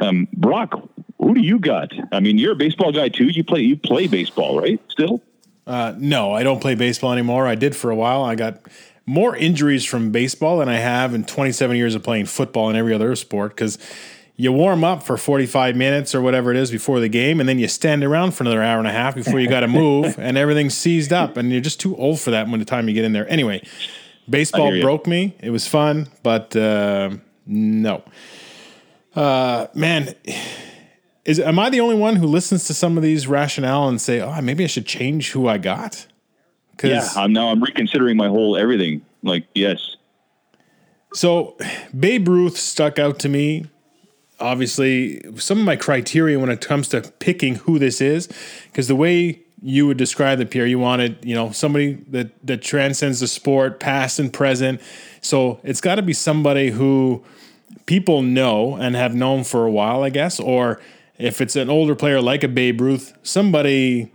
Um, 0.00 0.28
Brock, 0.32 0.88
who 1.26 1.34
do 1.34 1.40
you 1.40 1.58
got? 1.58 1.92
I 2.12 2.20
mean, 2.20 2.38
you're 2.38 2.52
a 2.52 2.56
baseball 2.56 2.92
guy 2.92 3.08
too. 3.08 3.24
You 3.24 3.42
play 3.42 3.60
you 3.60 3.76
play 3.76 4.06
baseball, 4.06 4.60
right? 4.60 4.80
Still, 4.88 5.20
Uh, 5.66 5.92
no, 5.98 6.32
I 6.32 6.44
don't 6.44 6.60
play 6.60 6.76
baseball 6.76 7.12
anymore. 7.12 7.48
I 7.48 7.56
did 7.56 7.74
for 7.74 7.90
a 7.90 7.96
while. 7.96 8.22
I 8.22 8.36
got 8.36 8.60
more 9.06 9.34
injuries 9.36 9.84
from 9.84 10.12
baseball 10.12 10.58
than 10.58 10.68
I 10.68 10.76
have 10.76 11.14
in 11.14 11.24
27 11.24 11.76
years 11.76 11.96
of 11.96 12.04
playing 12.04 12.26
football 12.26 12.68
and 12.68 12.78
every 12.78 12.94
other 12.94 13.16
sport 13.16 13.56
because 13.56 13.76
you 14.36 14.52
warm 14.52 14.84
up 14.84 15.02
for 15.02 15.16
45 15.16 15.74
minutes 15.74 16.14
or 16.14 16.20
whatever 16.20 16.52
it 16.52 16.56
is 16.56 16.70
before 16.70 17.00
the 17.00 17.08
game, 17.08 17.40
and 17.40 17.48
then 17.48 17.58
you 17.58 17.66
stand 17.66 18.04
around 18.04 18.32
for 18.32 18.44
another 18.44 18.62
hour 18.62 18.78
and 18.78 18.86
a 18.86 18.92
half 18.92 19.16
before 19.16 19.40
you 19.40 19.48
got 19.48 19.60
to 19.60 19.68
move, 19.68 20.14
and 20.18 20.36
everything's 20.38 20.76
seized 20.76 21.12
up, 21.12 21.36
and 21.36 21.50
you're 21.50 21.60
just 21.60 21.80
too 21.80 21.96
old 21.96 22.20
for 22.20 22.30
that 22.30 22.46
when 22.48 22.60
the 22.60 22.66
time 22.66 22.86
you 22.86 22.94
get 22.94 23.04
in 23.04 23.12
there. 23.12 23.28
Anyway, 23.28 23.66
baseball 24.30 24.78
broke 24.80 25.06
me. 25.08 25.34
It 25.40 25.50
was 25.50 25.66
fun, 25.66 26.08
but 26.22 26.54
uh, 26.54 27.10
no. 27.46 28.04
Uh, 29.14 29.66
man, 29.74 30.14
is 31.26 31.40
am 31.40 31.58
I 31.58 31.68
the 31.68 31.80
only 31.80 31.96
one 31.96 32.16
who 32.16 32.26
listens 32.26 32.64
to 32.68 32.74
some 32.74 32.96
of 32.96 33.02
these 33.02 33.26
rationale 33.26 33.88
and 33.88 34.00
say, 34.00 34.20
"Oh, 34.20 34.40
maybe 34.40 34.64
I 34.64 34.68
should 34.68 34.86
change 34.86 35.32
who 35.32 35.48
I 35.48 35.58
got"? 35.58 36.06
yeah. 36.82 37.08
I'm 37.16 37.32
now 37.32 37.48
I'm 37.48 37.62
reconsidering 37.62 38.16
my 38.16 38.28
whole 38.28 38.56
everything. 38.56 39.04
Like, 39.22 39.46
yes, 39.54 39.96
So, 41.12 41.56
Babe 41.98 42.28
Ruth 42.28 42.56
stuck 42.56 42.98
out 42.98 43.18
to 43.20 43.28
me. 43.28 43.66
Obviously, 44.38 45.20
some 45.36 45.58
of 45.58 45.64
my 45.64 45.74
criteria 45.74 46.38
when 46.38 46.50
it 46.50 46.60
comes 46.60 46.88
to 46.90 47.00
picking 47.18 47.56
who 47.56 47.78
this 47.78 48.00
is, 48.00 48.28
because 48.70 48.86
the 48.86 48.94
way 48.94 49.40
you 49.62 49.86
would 49.86 49.96
describe 49.96 50.38
the 50.38 50.46
Pierre, 50.46 50.66
you 50.66 50.78
wanted, 50.78 51.24
you 51.24 51.34
know, 51.34 51.50
somebody 51.50 51.94
that 52.08 52.30
that 52.46 52.62
transcends 52.62 53.18
the 53.20 53.26
sport, 53.26 53.80
past 53.80 54.18
and 54.20 54.32
present. 54.32 54.80
So 55.22 55.58
it's 55.64 55.80
got 55.80 55.96
to 55.96 56.02
be 56.02 56.12
somebody 56.12 56.70
who 56.70 57.24
people 57.86 58.22
know 58.22 58.76
and 58.76 58.94
have 58.94 59.14
known 59.14 59.42
for 59.42 59.64
a 59.64 59.70
while, 59.70 60.04
I 60.04 60.10
guess, 60.10 60.38
or 60.38 60.80
if 61.18 61.40
it's 61.40 61.56
an 61.56 61.70
older 61.70 61.94
player 61.94 62.20
like 62.20 62.42
a 62.42 62.48
Babe 62.48 62.80
Ruth, 62.80 63.14
somebody 63.22 64.12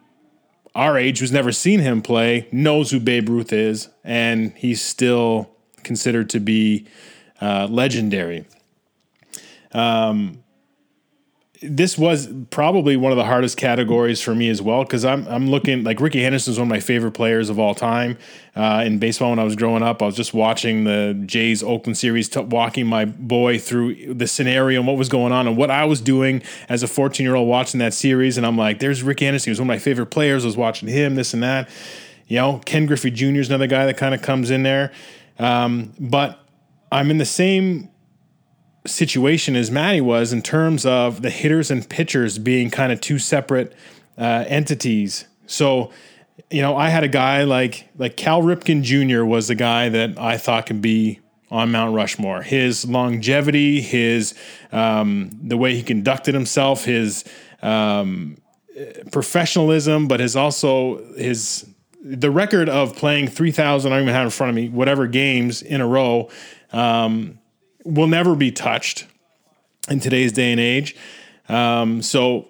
our 0.73 0.97
age 0.97 1.19
who's 1.19 1.31
never 1.31 1.51
seen 1.51 1.79
him 1.81 2.01
play 2.01 2.47
knows 2.51 2.91
who 2.91 2.99
Babe 2.99 3.27
Ruth 3.27 3.51
is, 3.51 3.89
and 4.03 4.53
he's 4.55 4.81
still 4.81 5.49
considered 5.83 6.29
to 6.29 6.39
be 6.39 6.87
uh, 7.41 7.67
legendary. 7.69 8.45
Um, 9.73 10.40
this 11.63 11.95
was 11.95 12.27
probably 12.49 12.97
one 12.97 13.11
of 13.11 13.17
the 13.19 13.23
hardest 13.23 13.55
categories 13.55 14.19
for 14.19 14.33
me 14.33 14.49
as 14.49 14.61
well 14.61 14.83
because 14.83 15.05
I'm 15.05 15.27
I'm 15.27 15.49
looking 15.51 15.83
like 15.83 15.99
Rickey 15.99 16.23
Henderson 16.23 16.53
is 16.53 16.57
one 16.57 16.67
of 16.67 16.69
my 16.69 16.79
favorite 16.79 17.11
players 17.11 17.49
of 17.49 17.59
all 17.59 17.75
time 17.75 18.17
uh, 18.55 18.83
in 18.83 18.97
baseball. 18.97 19.29
When 19.29 19.37
I 19.37 19.43
was 19.43 19.55
growing 19.55 19.83
up, 19.83 20.01
I 20.01 20.07
was 20.07 20.15
just 20.15 20.33
watching 20.33 20.85
the 20.85 21.21
Jays 21.25 21.61
Oakland 21.61 21.97
series, 21.97 22.29
t- 22.29 22.39
walking 22.39 22.87
my 22.87 23.05
boy 23.05 23.59
through 23.59 24.15
the 24.15 24.25
scenario 24.25 24.79
and 24.79 24.87
what 24.87 24.97
was 24.97 25.07
going 25.07 25.31
on 25.31 25.47
and 25.47 25.55
what 25.55 25.69
I 25.69 25.85
was 25.85 26.01
doing 26.01 26.41
as 26.67 26.81
a 26.81 26.87
14 26.87 27.23
year 27.23 27.35
old 27.35 27.47
watching 27.47 27.79
that 27.79 27.93
series. 27.93 28.37
And 28.37 28.47
I'm 28.47 28.57
like, 28.57 28.79
"There's 28.79 29.03
Rickey 29.03 29.25
Henderson. 29.25 29.49
He 29.49 29.51
was 29.51 29.59
one 29.59 29.69
of 29.69 29.73
my 29.75 29.79
favorite 29.79 30.07
players. 30.07 30.43
I 30.43 30.47
was 30.47 30.57
watching 30.57 30.89
him, 30.89 31.13
this 31.13 31.33
and 31.33 31.43
that." 31.43 31.69
You 32.27 32.37
know, 32.37 32.61
Ken 32.65 32.87
Griffey 32.87 33.11
Jr. 33.11 33.41
is 33.41 33.49
another 33.49 33.67
guy 33.67 33.85
that 33.85 33.97
kind 33.97 34.15
of 34.15 34.23
comes 34.23 34.49
in 34.49 34.63
there, 34.63 34.91
um, 35.37 35.93
but 35.99 36.39
I'm 36.91 37.11
in 37.11 37.19
the 37.19 37.25
same 37.25 37.90
situation 38.85 39.55
as 39.55 39.69
Matty 39.69 40.01
was 40.01 40.33
in 40.33 40.41
terms 40.41 40.85
of 40.85 41.21
the 41.21 41.29
hitters 41.29 41.69
and 41.69 41.87
pitchers 41.87 42.37
being 42.37 42.69
kind 42.69 42.91
of 42.91 42.99
two 42.99 43.19
separate 43.19 43.73
uh, 44.17 44.45
entities. 44.47 45.25
So, 45.45 45.91
you 46.49 46.61
know, 46.61 46.75
I 46.75 46.89
had 46.89 47.03
a 47.03 47.07
guy 47.07 47.43
like 47.43 47.89
like 47.97 48.17
Cal 48.17 48.41
Ripken 48.41 48.83
Jr. 48.83 49.23
was 49.23 49.47
the 49.47 49.55
guy 49.55 49.89
that 49.89 50.17
I 50.17 50.37
thought 50.37 50.65
could 50.65 50.81
be 50.81 51.19
on 51.51 51.71
Mount 51.71 51.93
Rushmore. 51.93 52.41
His 52.41 52.85
longevity, 52.85 53.81
his 53.81 54.33
um, 54.71 55.31
the 55.43 55.57
way 55.57 55.75
he 55.75 55.83
conducted 55.83 56.33
himself, 56.33 56.85
his 56.85 57.25
um, 57.61 58.37
professionalism, 59.11 60.07
but 60.07 60.19
his 60.19 60.35
also 60.35 61.03
his 61.15 61.67
the 62.03 62.31
record 62.31 62.69
of 62.69 62.95
playing 62.95 63.27
three 63.27 63.51
thousand. 63.51 63.91
I 63.91 63.97
don't 63.97 64.03
even 64.05 64.15
have 64.15 64.25
in 64.25 64.31
front 64.31 64.49
of 64.49 64.55
me 64.55 64.69
whatever 64.69 65.05
games 65.07 65.61
in 65.61 65.81
a 65.81 65.87
row. 65.87 66.29
Um, 66.71 67.37
will 67.83 68.07
never 68.07 68.35
be 68.35 68.51
touched 68.51 69.07
in 69.89 69.99
today's 69.99 70.31
day 70.31 70.51
and 70.51 70.59
age. 70.59 70.95
Um, 71.49 72.01
so 72.01 72.47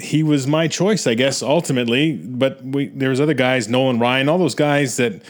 he 0.00 0.22
was 0.22 0.46
my 0.46 0.68
choice, 0.68 1.06
I 1.06 1.14
guess, 1.14 1.42
ultimately. 1.42 2.12
But 2.16 2.62
we, 2.62 2.88
there 2.88 3.10
was 3.10 3.20
other 3.20 3.34
guys, 3.34 3.68
Nolan 3.68 3.98
Ryan, 3.98 4.28
all 4.28 4.38
those 4.38 4.54
guys 4.54 4.96
that, 4.96 5.22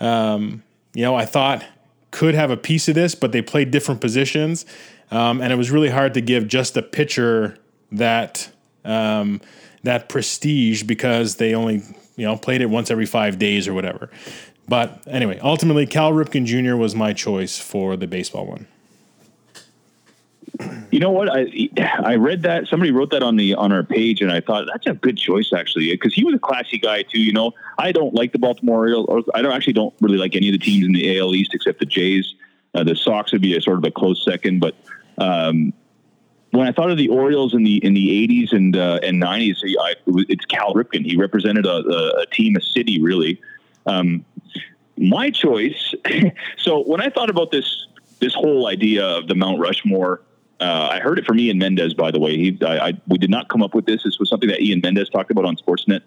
um, 0.00 0.62
you 0.94 1.02
know, 1.02 1.14
I 1.14 1.24
thought 1.24 1.64
could 2.10 2.34
have 2.34 2.50
a 2.50 2.56
piece 2.56 2.88
of 2.88 2.94
this, 2.94 3.14
but 3.14 3.32
they 3.32 3.42
played 3.42 3.70
different 3.70 4.00
positions. 4.00 4.66
Um, 5.10 5.40
and 5.40 5.52
it 5.52 5.56
was 5.56 5.70
really 5.70 5.90
hard 5.90 6.14
to 6.14 6.20
give 6.20 6.48
just 6.48 6.76
a 6.76 6.82
pitcher 6.82 7.58
that 7.92 8.50
um, 8.84 9.40
that 9.82 10.08
prestige 10.08 10.82
because 10.84 11.36
they 11.36 11.54
only 11.54 11.82
you 12.16 12.24
know 12.24 12.36
played 12.36 12.62
it 12.62 12.66
once 12.66 12.90
every 12.90 13.06
five 13.06 13.38
days 13.38 13.68
or 13.68 13.74
whatever. 13.74 14.10
But 14.68 15.02
anyway, 15.06 15.38
ultimately, 15.40 15.86
Cal 15.86 16.12
Ripken 16.12 16.46
Jr. 16.46 16.76
was 16.76 16.94
my 16.94 17.12
choice 17.12 17.58
for 17.58 17.96
the 17.96 18.06
baseball 18.06 18.46
one. 18.46 18.66
You 20.90 21.00
know 21.00 21.10
what? 21.10 21.30
I 21.30 21.46
I 22.04 22.16
read 22.16 22.42
that 22.42 22.68
somebody 22.68 22.90
wrote 22.90 23.10
that 23.10 23.22
on 23.22 23.36
the 23.36 23.54
on 23.54 23.72
our 23.72 23.82
page, 23.82 24.20
and 24.20 24.30
I 24.30 24.40
thought 24.40 24.66
that's 24.70 24.86
a 24.86 24.92
good 24.92 25.16
choice 25.16 25.50
actually 25.52 25.90
because 25.90 26.12
he 26.12 26.24
was 26.24 26.34
a 26.34 26.38
classy 26.38 26.78
guy 26.78 27.02
too. 27.02 27.20
You 27.20 27.32
know, 27.32 27.52
I 27.78 27.90
don't 27.90 28.14
like 28.14 28.32
the 28.32 28.38
Baltimore 28.38 28.78
Orioles. 28.78 29.24
I 29.34 29.40
don't 29.40 29.52
actually 29.52 29.72
don't 29.72 29.94
really 30.00 30.18
like 30.18 30.36
any 30.36 30.48
of 30.48 30.52
the 30.52 30.58
teams 30.58 30.84
in 30.84 30.92
the 30.92 31.18
AL 31.18 31.34
East 31.34 31.54
except 31.54 31.80
the 31.80 31.86
Jays. 31.86 32.34
Uh, 32.74 32.84
the 32.84 32.94
Sox 32.94 33.32
would 33.32 33.40
be 33.40 33.56
a 33.56 33.62
sort 33.62 33.78
of 33.78 33.84
a 33.84 33.90
close 33.90 34.22
second, 34.24 34.60
but 34.60 34.74
um, 35.18 35.72
when 36.50 36.66
I 36.66 36.72
thought 36.72 36.90
of 36.90 36.98
the 36.98 37.08
Orioles 37.08 37.54
in 37.54 37.64
the 37.64 37.82
in 37.84 37.94
the 37.94 38.08
'80s 38.28 38.52
and 38.52 38.76
uh, 38.76 39.00
and 39.02 39.22
'90s, 39.22 39.56
I, 39.80 39.94
it's 40.28 40.44
Cal 40.44 40.74
Ripken. 40.74 41.04
He 41.04 41.16
represented 41.16 41.64
a, 41.64 41.76
a, 41.76 42.20
a 42.20 42.26
team, 42.26 42.56
a 42.56 42.60
city, 42.60 43.00
really. 43.00 43.40
Um, 43.86 44.24
my 44.98 45.30
choice. 45.30 45.94
so 46.58 46.82
when 46.84 47.00
I 47.00 47.08
thought 47.08 47.30
about 47.30 47.50
this 47.50 47.86
this 48.20 48.34
whole 48.34 48.68
idea 48.68 49.04
of 49.04 49.28
the 49.28 49.34
Mount 49.34 49.58
Rushmore 49.58 50.20
uh, 50.62 50.88
I 50.92 51.00
heard 51.00 51.18
it 51.18 51.26
from 51.26 51.40
Ian 51.40 51.58
Mendes, 51.58 51.92
by 51.92 52.10
the 52.10 52.20
way. 52.20 52.36
He, 52.36 52.58
I, 52.64 52.88
I, 52.88 52.92
we 53.08 53.18
did 53.18 53.30
not 53.30 53.48
come 53.48 53.62
up 53.62 53.74
with 53.74 53.86
this. 53.86 54.04
This 54.04 54.18
was 54.18 54.28
something 54.28 54.48
that 54.48 54.60
Ian 54.60 54.80
Mendes 54.80 55.08
talked 55.08 55.30
about 55.30 55.44
on 55.44 55.56
Sportsnet. 55.56 56.02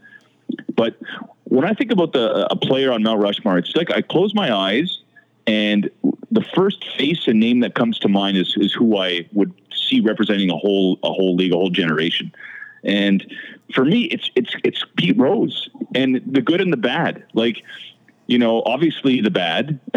But 0.73 0.97
when 1.43 1.65
I 1.65 1.73
think 1.73 1.91
about 1.91 2.13
the 2.13 2.47
a 2.51 2.55
player 2.55 2.91
on 2.91 3.03
Mount 3.03 3.21
Rushmore, 3.21 3.57
it's 3.57 3.75
like 3.75 3.91
I 3.91 4.01
close 4.01 4.33
my 4.33 4.53
eyes, 4.53 4.99
and 5.45 5.89
the 6.31 6.41
first 6.55 6.85
face 6.97 7.27
and 7.27 7.39
name 7.39 7.59
that 7.61 7.75
comes 7.75 7.99
to 7.99 8.07
mind 8.07 8.37
is 8.37 8.55
is 8.57 8.71
who 8.71 8.97
I 8.97 9.27
would 9.33 9.53
see 9.73 9.99
representing 10.01 10.49
a 10.49 10.57
whole 10.57 10.99
a 11.03 11.11
whole 11.11 11.35
league, 11.35 11.51
a 11.51 11.55
whole 11.55 11.69
generation. 11.69 12.31
And 12.83 13.25
for 13.73 13.83
me, 13.83 14.03
it's 14.05 14.29
it's 14.35 14.55
it's 14.63 14.85
Pete 14.95 15.17
Rose, 15.17 15.69
and 15.95 16.21
the 16.25 16.41
good 16.41 16.61
and 16.61 16.71
the 16.71 16.77
bad. 16.77 17.23
Like 17.33 17.63
you 18.27 18.38
know, 18.38 18.63
obviously 18.65 19.21
the 19.21 19.31
bad. 19.31 19.79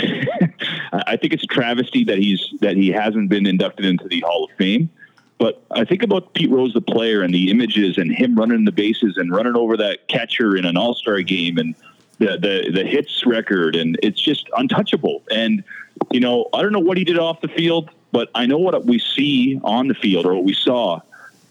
I 0.92 1.16
think 1.16 1.32
it's 1.32 1.44
a 1.44 1.48
travesty 1.48 2.04
that 2.04 2.18
he's 2.18 2.46
that 2.60 2.76
he 2.76 2.88
hasn't 2.90 3.28
been 3.28 3.46
inducted 3.46 3.86
into 3.86 4.08
the 4.08 4.20
Hall 4.20 4.44
of 4.44 4.50
Fame. 4.56 4.90
But 5.38 5.62
I 5.70 5.84
think 5.84 6.02
about 6.02 6.34
Pete 6.34 6.50
Rose, 6.50 6.74
the 6.74 6.80
player, 6.80 7.22
and 7.22 7.32
the 7.32 7.50
images, 7.50 7.96
and 7.96 8.10
him 8.10 8.34
running 8.34 8.64
the 8.64 8.72
bases 8.72 9.16
and 9.16 9.30
running 9.30 9.54
over 9.54 9.76
that 9.76 10.08
catcher 10.08 10.56
in 10.56 10.64
an 10.64 10.76
All 10.76 10.94
Star 10.94 11.20
game, 11.22 11.58
and 11.58 11.74
the, 12.18 12.36
the 12.38 12.70
the 12.72 12.84
hits 12.84 13.24
record, 13.24 13.76
and 13.76 13.98
it's 14.02 14.20
just 14.20 14.48
untouchable. 14.56 15.22
And 15.30 15.62
you 16.10 16.20
know, 16.20 16.48
I 16.52 16.62
don't 16.62 16.72
know 16.72 16.80
what 16.80 16.96
he 16.96 17.04
did 17.04 17.18
off 17.18 17.40
the 17.40 17.48
field, 17.48 17.90
but 18.10 18.30
I 18.34 18.46
know 18.46 18.58
what 18.58 18.84
we 18.84 18.98
see 18.98 19.60
on 19.62 19.88
the 19.88 19.94
field 19.94 20.26
or 20.26 20.34
what 20.34 20.44
we 20.44 20.54
saw. 20.54 21.00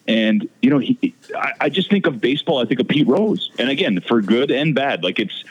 And 0.06 0.48
you 0.62 0.70
know, 0.70 0.80
he, 0.80 1.16
I, 1.36 1.54
I 1.62 1.70
just 1.70 1.90
think 1.90 2.06
of 2.08 2.20
baseball. 2.20 2.60
I 2.60 2.66
think 2.66 2.80
of 2.82 2.88
Pete 2.88 3.08
Rose, 3.08 3.52
and 3.58 3.70
again, 3.70 4.00
for 4.02 4.22
good 4.22 4.52
and 4.52 4.76
bad. 4.76 5.04
Like 5.04 5.18
it's 5.18 5.44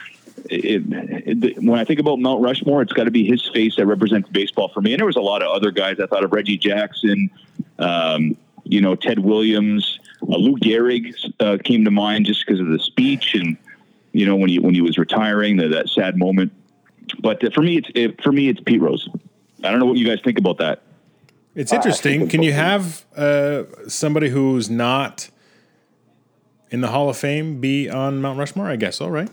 it, 0.50 1.44
it, 1.44 1.62
when 1.62 1.78
I 1.78 1.84
think 1.84 2.00
about 2.00 2.18
Mount 2.18 2.42
Rushmore, 2.42 2.82
it's 2.82 2.92
got 2.92 3.04
to 3.04 3.10
be 3.10 3.24
his 3.24 3.44
face 3.46 3.76
that 3.76 3.86
represents 3.86 4.28
baseball 4.28 4.68
for 4.68 4.80
me. 4.80 4.92
And 4.92 4.98
there 4.98 5.06
was 5.06 5.16
a 5.16 5.20
lot 5.20 5.42
of 5.42 5.50
other 5.50 5.70
guys. 5.70 5.98
I 6.00 6.06
thought 6.06 6.24
of 6.24 6.32
Reggie 6.32 6.58
Jackson, 6.58 7.30
um, 7.78 8.36
you 8.64 8.80
know, 8.80 8.94
Ted 8.94 9.18
Williams, 9.18 9.98
uh, 10.22 10.36
Lou 10.36 10.56
Gehrig 10.56 11.14
uh, 11.40 11.58
came 11.62 11.84
to 11.84 11.90
mind 11.90 12.26
just 12.26 12.44
because 12.44 12.60
of 12.60 12.68
the 12.68 12.78
speech 12.78 13.34
and 13.34 13.56
you 14.12 14.24
know 14.24 14.34
when 14.34 14.48
he 14.48 14.58
when 14.58 14.74
he 14.74 14.80
was 14.80 14.96
retiring, 14.96 15.56
the, 15.56 15.68
that 15.68 15.88
sad 15.88 16.16
moment. 16.16 16.52
But 17.20 17.44
uh, 17.44 17.50
for 17.50 17.62
me, 17.62 17.78
it's 17.78 17.90
it, 17.94 18.22
for 18.22 18.32
me 18.32 18.48
it's 18.48 18.60
Pete 18.60 18.80
Rose. 18.80 19.08
I 19.62 19.70
don't 19.70 19.78
know 19.78 19.86
what 19.86 19.98
you 19.98 20.06
guys 20.06 20.20
think 20.24 20.38
about 20.38 20.58
that. 20.58 20.82
It's 21.54 21.72
interesting. 21.72 22.28
Can 22.28 22.42
you 22.42 22.52
have 22.52 23.04
uh, 23.16 23.64
somebody 23.88 24.28
who's 24.28 24.68
not 24.68 25.30
in 26.70 26.82
the 26.82 26.88
Hall 26.88 27.08
of 27.08 27.16
Fame 27.16 27.60
be 27.60 27.88
on 27.88 28.20
Mount 28.20 28.38
Rushmore? 28.38 28.68
I 28.68 28.76
guess. 28.76 29.00
All 29.00 29.10
right. 29.10 29.30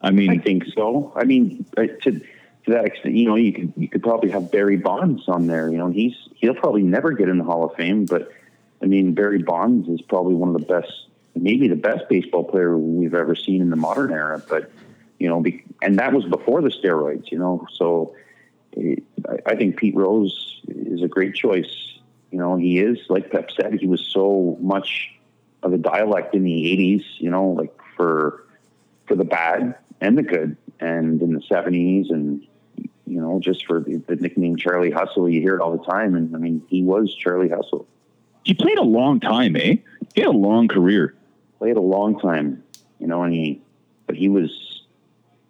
I 0.00 0.10
mean, 0.10 0.30
I 0.30 0.38
think 0.38 0.64
so. 0.74 1.12
I 1.16 1.24
mean, 1.24 1.66
uh, 1.76 1.86
to 2.02 2.20
to 2.68 2.74
that 2.74 2.84
extent, 2.84 3.14
you 3.14 3.26
know, 3.26 3.34
you 3.34 3.52
could 3.52 3.72
you 3.76 3.88
could 3.88 4.02
probably 4.02 4.30
have 4.30 4.50
Barry 4.50 4.76
Bonds 4.76 5.28
on 5.28 5.46
there. 5.46 5.70
You 5.70 5.78
know, 5.78 5.88
he's 5.88 6.14
he'll 6.36 6.54
probably 6.54 6.82
never 6.82 7.12
get 7.12 7.28
in 7.28 7.38
the 7.38 7.44
Hall 7.44 7.64
of 7.64 7.74
Fame, 7.74 8.04
but 8.04 8.30
I 8.82 8.86
mean, 8.86 9.14
Barry 9.14 9.42
Bonds 9.42 9.88
is 9.88 10.00
probably 10.02 10.34
one 10.34 10.54
of 10.54 10.60
the 10.60 10.66
best, 10.66 10.92
maybe 11.34 11.68
the 11.68 11.76
best 11.76 12.08
baseball 12.08 12.44
player 12.44 12.76
we've 12.76 13.14
ever 13.14 13.34
seen 13.34 13.60
in 13.60 13.70
the 13.70 13.76
modern 13.76 14.12
era. 14.12 14.42
But 14.48 14.70
you 15.18 15.28
know, 15.28 15.40
be, 15.40 15.64
and 15.82 15.98
that 15.98 16.12
was 16.12 16.24
before 16.26 16.62
the 16.62 16.70
steroids. 16.70 17.30
You 17.32 17.38
know, 17.38 17.66
so 17.72 18.14
it, 18.72 19.02
I, 19.28 19.52
I 19.52 19.56
think 19.56 19.76
Pete 19.76 19.96
Rose 19.96 20.60
is 20.68 21.02
a 21.02 21.08
great 21.08 21.34
choice. 21.34 21.98
You 22.30 22.38
know, 22.38 22.56
he 22.56 22.78
is 22.78 22.98
like 23.08 23.32
Pep 23.32 23.50
said, 23.50 23.74
he 23.74 23.86
was 23.86 24.00
so 24.02 24.56
much 24.60 25.10
of 25.62 25.72
a 25.72 25.78
dialect 25.78 26.34
in 26.34 26.44
the 26.44 26.52
'80s. 26.52 27.04
You 27.18 27.30
know, 27.30 27.48
like 27.48 27.76
for 27.96 28.44
for 29.06 29.16
the 29.16 29.24
bad 29.24 29.74
and 30.00 30.16
the 30.16 30.22
good. 30.22 30.56
And 30.80 31.20
in 31.20 31.32
the 31.32 31.40
70s, 31.40 32.10
and 32.10 32.46
you 33.06 33.20
know, 33.20 33.40
just 33.40 33.66
for 33.66 33.80
the, 33.80 33.96
the, 33.96 34.16
nickname 34.16 34.56
Charlie 34.56 34.90
Hustle, 34.90 35.28
you 35.28 35.40
hear 35.40 35.54
it 35.56 35.60
all 35.60 35.76
the 35.76 35.84
time. 35.84 36.14
And 36.14 36.34
I 36.34 36.38
mean, 36.38 36.62
he 36.68 36.82
was 36.82 37.14
Charlie 37.14 37.48
Hustle. 37.48 37.86
He 38.44 38.54
played 38.54 38.78
a 38.78 38.84
long 38.84 39.20
time, 39.20 39.56
eh? 39.56 39.76
He 40.14 40.20
had 40.20 40.28
a 40.28 40.30
long 40.30 40.68
career. 40.68 41.14
Played 41.58 41.76
a 41.76 41.82
long 41.82 42.18
time, 42.20 42.62
you 42.98 43.06
know, 43.06 43.22
and 43.22 43.32
he, 43.32 43.60
but 44.06 44.14
he 44.14 44.28
was 44.28 44.82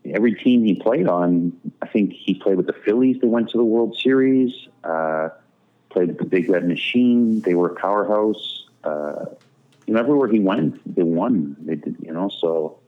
every 0.07 0.35
team 0.35 0.65
he 0.65 0.75
played 0.75 1.07
on. 1.07 1.53
I 1.83 1.87
think 1.87 2.13
he 2.13 2.35
played 2.35 2.57
with 2.57 2.67
the 2.67 2.73
Phillies. 2.73 3.19
They 3.21 3.27
went 3.27 3.51
to 3.51 3.59
the 3.59 3.65
World 3.65 3.97
Series. 3.97 4.69
Uh, 4.83 5.29
played 5.91 6.09
with 6.09 6.19
the 6.19 6.25
Big 6.25 6.49
Red 6.49 6.67
Machine. 6.67 7.41
They 7.41 7.55
were 7.55 7.71
a 7.71 7.75
powerhouse. 7.75 8.67
Uh, 8.85 9.27
you 9.87 9.95
know, 9.95 10.01
everywhere 10.01 10.29
he 10.29 10.39
went, 10.39 10.95
they 10.95 11.03
won. 11.03 11.57
They 11.61 11.77
did, 11.77 11.97
you 12.01 12.13
know, 12.13 12.29
so 12.29 12.79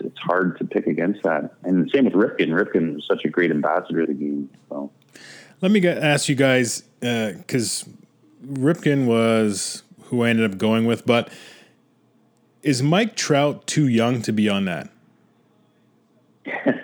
it's 0.00 0.18
hard 0.18 0.58
to 0.58 0.64
pick 0.64 0.86
against 0.86 1.22
that. 1.22 1.54
And 1.62 1.90
same 1.90 2.04
with 2.04 2.14
Ripken. 2.14 2.48
Ripken 2.48 2.94
was 2.96 3.06
such 3.06 3.24
a 3.24 3.28
great 3.28 3.50
ambassador 3.50 4.02
of 4.02 4.08
the 4.08 4.14
game. 4.14 4.50
So 4.68 4.90
let 5.60 5.70
me 5.70 5.86
ask 5.86 6.28
you 6.28 6.34
guys 6.34 6.82
because 7.00 7.84
uh, 7.84 7.86
Ripken 8.46 9.06
was 9.06 9.82
who 10.04 10.22
I 10.24 10.30
ended 10.30 10.50
up 10.50 10.58
going 10.58 10.86
with, 10.86 11.06
but 11.06 11.30
is 12.62 12.82
Mike 12.82 13.16
Trout 13.16 13.66
too 13.66 13.86
young 13.86 14.22
to 14.22 14.32
be 14.32 14.48
on 14.48 14.64
that? 14.66 14.90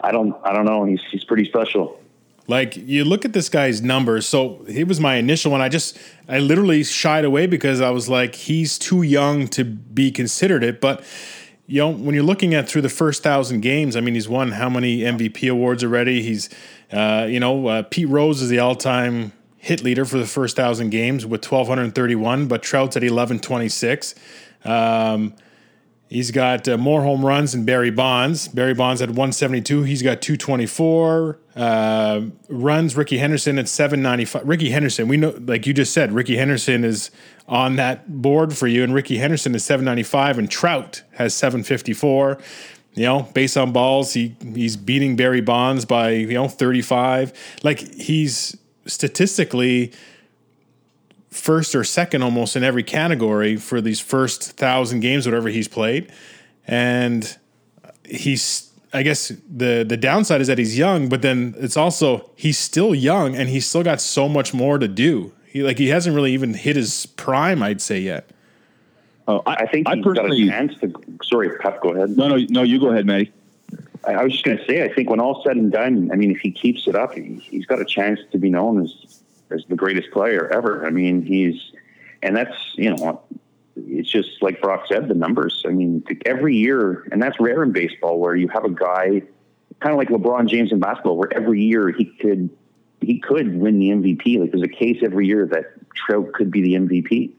I 0.00 0.12
don't. 0.12 0.34
I 0.44 0.52
don't 0.52 0.64
know. 0.64 0.84
He's 0.84 1.02
he's 1.10 1.24
pretty 1.24 1.44
special. 1.44 2.00
Like 2.46 2.76
you 2.76 3.04
look 3.04 3.24
at 3.24 3.32
this 3.32 3.48
guy's 3.48 3.80
numbers. 3.80 4.26
So 4.26 4.64
he 4.66 4.82
was 4.82 4.98
my 4.98 5.14
initial 5.16 5.52
one. 5.52 5.60
I 5.60 5.68
just 5.68 5.96
I 6.28 6.38
literally 6.40 6.82
shied 6.82 7.24
away 7.24 7.46
because 7.46 7.80
I 7.80 7.90
was 7.90 8.08
like, 8.08 8.34
he's 8.34 8.78
too 8.78 9.02
young 9.02 9.46
to 9.48 9.64
be 9.64 10.10
considered 10.10 10.64
it. 10.64 10.80
But 10.80 11.04
you 11.70 11.78
know, 11.78 11.88
when 11.88 12.16
you're 12.16 12.24
looking 12.24 12.52
at 12.52 12.68
through 12.68 12.82
the 12.82 12.88
first 12.88 13.22
thousand 13.22 13.60
games, 13.60 13.94
I 13.94 14.00
mean, 14.00 14.14
he's 14.14 14.28
won 14.28 14.50
how 14.50 14.68
many 14.68 14.98
MVP 15.02 15.48
awards 15.48 15.84
already? 15.84 16.20
He's, 16.20 16.50
uh, 16.90 17.28
you 17.30 17.38
know, 17.38 17.68
uh, 17.68 17.82
Pete 17.84 18.08
Rose 18.08 18.42
is 18.42 18.48
the 18.48 18.58
all-time 18.58 19.30
hit 19.56 19.84
leader 19.84 20.04
for 20.04 20.18
the 20.18 20.26
first 20.26 20.56
thousand 20.56 20.90
games 20.90 21.24
with 21.24 21.44
1,231, 21.44 22.48
but 22.48 22.64
Trout's 22.64 22.96
at 22.96 23.04
1126. 23.04 24.16
Um, 24.64 25.32
he's 26.10 26.30
got 26.30 26.68
uh, 26.68 26.76
more 26.76 27.02
home 27.02 27.24
runs 27.24 27.52
than 27.52 27.64
Barry 27.64 27.90
Bonds. 27.90 28.48
Barry 28.48 28.74
Bonds 28.74 29.00
at 29.00 29.08
172. 29.08 29.84
He's 29.84 30.02
got 30.02 30.20
224. 30.20 31.38
Uh, 31.56 32.20
runs 32.48 32.96
Rickey 32.96 33.16
Henderson 33.16 33.58
at 33.58 33.68
795. 33.68 34.46
Rickey 34.46 34.70
Henderson, 34.70 35.08
we 35.08 35.16
know, 35.16 35.34
like 35.40 35.66
you 35.66 35.72
just 35.72 35.94
said, 35.94 36.12
Rickey 36.12 36.36
Henderson 36.36 36.84
is 36.84 37.10
on 37.48 37.76
that 37.76 38.20
board 38.20 38.54
for 38.54 38.66
you, 38.66 38.84
and 38.84 38.92
Rickey 38.92 39.16
Henderson 39.16 39.54
is 39.54 39.64
795, 39.64 40.38
and 40.38 40.50
Trout 40.50 41.02
has 41.12 41.32
754 41.34 42.38
you 42.94 43.04
know, 43.04 43.22
based 43.34 43.56
on 43.56 43.72
balls, 43.72 44.12
he 44.14 44.34
he's 44.54 44.76
beating 44.76 45.14
Barry 45.14 45.40
Bonds 45.40 45.84
by 45.84 46.10
you 46.10 46.34
know 46.34 46.48
35. 46.48 47.32
Like 47.62 47.78
he's 47.78 48.56
statistically 48.86 49.92
first 51.30 51.74
or 51.74 51.84
second 51.84 52.22
almost 52.22 52.56
in 52.56 52.64
every 52.64 52.82
category 52.82 53.56
for 53.56 53.80
these 53.80 54.00
first 54.00 54.52
thousand 54.52 55.00
games, 55.00 55.26
whatever 55.26 55.48
he's 55.48 55.68
played, 55.68 56.10
and 56.66 57.36
he's. 58.04 58.66
I 58.92 59.04
guess 59.04 59.28
the 59.28 59.84
the 59.88 59.96
downside 59.96 60.40
is 60.40 60.48
that 60.48 60.58
he's 60.58 60.76
young, 60.76 61.08
but 61.08 61.22
then 61.22 61.54
it's 61.58 61.76
also 61.76 62.28
he's 62.34 62.58
still 62.58 62.92
young 62.92 63.36
and 63.36 63.48
he's 63.48 63.64
still 63.64 63.84
got 63.84 64.00
so 64.00 64.28
much 64.28 64.52
more 64.52 64.78
to 64.78 64.88
do. 64.88 65.32
He 65.46 65.62
like 65.62 65.78
he 65.78 65.88
hasn't 65.88 66.16
really 66.16 66.32
even 66.32 66.54
hit 66.54 66.74
his 66.74 67.06
prime, 67.06 67.62
I'd 67.62 67.80
say 67.80 68.00
yet. 68.00 68.30
Uh, 69.28 69.38
I, 69.46 69.54
I, 69.54 69.66
think 69.66 69.88
I 69.88 70.00
personally, 70.02 70.46
got 70.46 70.54
a 70.54 70.66
chance 70.68 70.80
to. 70.80 70.92
Sorry, 71.22 71.56
Pep, 71.58 71.80
go 71.82 71.90
ahead. 71.90 72.16
No, 72.16 72.28
no, 72.28 72.44
no. 72.48 72.62
You 72.62 72.80
go 72.80 72.90
ahead, 72.90 73.06
Matty. 73.06 73.32
I, 74.04 74.14
I 74.14 74.24
was 74.24 74.32
just 74.32 74.44
going 74.44 74.58
to 74.58 74.64
say, 74.64 74.82
I 74.82 74.92
think 74.92 75.08
when 75.08 75.20
all 75.20 75.42
said 75.44 75.56
and 75.56 75.70
done, 75.70 76.10
I 76.12 76.16
mean, 76.16 76.30
if 76.30 76.38
he 76.38 76.50
keeps 76.50 76.88
it 76.88 76.96
up, 76.96 77.14
he, 77.14 77.34
he's 77.42 77.66
got 77.66 77.80
a 77.80 77.84
chance 77.84 78.18
to 78.32 78.38
be 78.38 78.50
known 78.50 78.82
as 78.82 79.19
as 79.50 79.64
the 79.68 79.76
greatest 79.76 80.10
player 80.10 80.48
ever. 80.48 80.86
I 80.86 80.90
mean, 80.90 81.22
he's, 81.22 81.72
and 82.22 82.36
that's 82.36 82.56
you 82.74 82.94
know, 82.94 83.22
it's 83.76 84.10
just 84.10 84.42
like 84.42 84.60
Brock 84.60 84.86
said, 84.88 85.08
the 85.08 85.14
numbers. 85.14 85.64
I 85.66 85.70
mean, 85.70 86.04
every 86.26 86.56
year, 86.56 87.06
and 87.12 87.22
that's 87.22 87.38
rare 87.40 87.62
in 87.62 87.72
baseball, 87.72 88.18
where 88.18 88.36
you 88.36 88.48
have 88.48 88.64
a 88.64 88.70
guy, 88.70 89.22
kind 89.80 89.92
of 89.92 89.96
like 89.96 90.08
LeBron 90.08 90.48
James 90.48 90.72
in 90.72 90.80
basketball, 90.80 91.16
where 91.16 91.32
every 91.32 91.62
year 91.62 91.90
he 91.90 92.04
could 92.04 92.50
he 93.00 93.18
could 93.18 93.58
win 93.58 93.78
the 93.78 93.88
MVP. 93.88 94.38
Like 94.40 94.50
there's 94.50 94.62
a 94.62 94.68
case 94.68 94.98
every 95.02 95.26
year 95.26 95.46
that 95.46 95.64
Trout 95.94 96.32
could 96.32 96.50
be 96.50 96.62
the 96.62 96.74
MVP. 96.74 97.32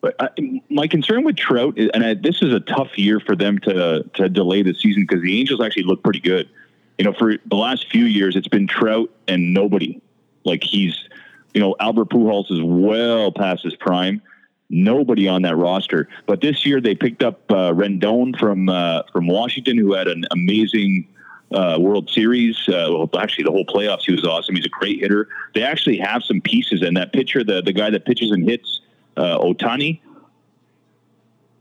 But 0.00 0.14
uh, 0.18 0.28
my 0.68 0.86
concern 0.86 1.24
with 1.24 1.36
Trout, 1.36 1.78
is, 1.78 1.90
and 1.94 2.04
I, 2.04 2.14
this 2.14 2.42
is 2.42 2.52
a 2.52 2.60
tough 2.60 2.98
year 2.98 3.20
for 3.20 3.34
them 3.34 3.58
to 3.60 4.04
to 4.14 4.28
delay 4.28 4.62
the 4.62 4.74
season 4.74 5.06
because 5.08 5.22
the 5.22 5.40
Angels 5.40 5.60
actually 5.60 5.84
look 5.84 6.02
pretty 6.02 6.20
good. 6.20 6.48
You 6.98 7.04
know, 7.04 7.12
for 7.12 7.36
the 7.46 7.56
last 7.56 7.90
few 7.90 8.04
years, 8.04 8.36
it's 8.36 8.48
been 8.48 8.66
Trout 8.66 9.10
and 9.26 9.52
nobody. 9.52 10.00
Like 10.44 10.62
he's, 10.62 10.96
you 11.52 11.60
know, 11.60 11.74
Albert 11.80 12.10
Pujols 12.10 12.50
is 12.50 12.60
well 12.62 13.32
past 13.32 13.64
his 13.64 13.74
prime. 13.74 14.22
Nobody 14.70 15.28
on 15.28 15.42
that 15.42 15.56
roster. 15.56 16.08
But 16.26 16.40
this 16.40 16.64
year 16.64 16.80
they 16.80 16.94
picked 16.94 17.22
up 17.22 17.40
uh, 17.50 17.72
Rendon 17.72 18.38
from 18.38 18.68
uh, 18.68 19.02
from 19.12 19.26
Washington, 19.26 19.78
who 19.78 19.92
had 19.92 20.08
an 20.08 20.24
amazing 20.30 21.06
uh, 21.52 21.76
World 21.78 22.10
Series. 22.10 22.56
Uh, 22.68 22.88
well, 22.90 23.10
actually, 23.18 23.44
the 23.44 23.50
whole 23.50 23.66
playoffs, 23.66 24.02
he 24.06 24.12
was 24.12 24.24
awesome. 24.24 24.56
He's 24.56 24.66
a 24.66 24.70
great 24.70 25.00
hitter. 25.00 25.28
They 25.54 25.62
actually 25.62 25.98
have 25.98 26.22
some 26.24 26.40
pieces, 26.40 26.82
and 26.82 26.96
that 26.96 27.12
pitcher, 27.12 27.44
the 27.44 27.62
the 27.62 27.72
guy 27.72 27.90
that 27.90 28.04
pitches 28.04 28.30
and 28.30 28.48
hits 28.48 28.80
uh, 29.16 29.38
Ohtani. 29.38 30.00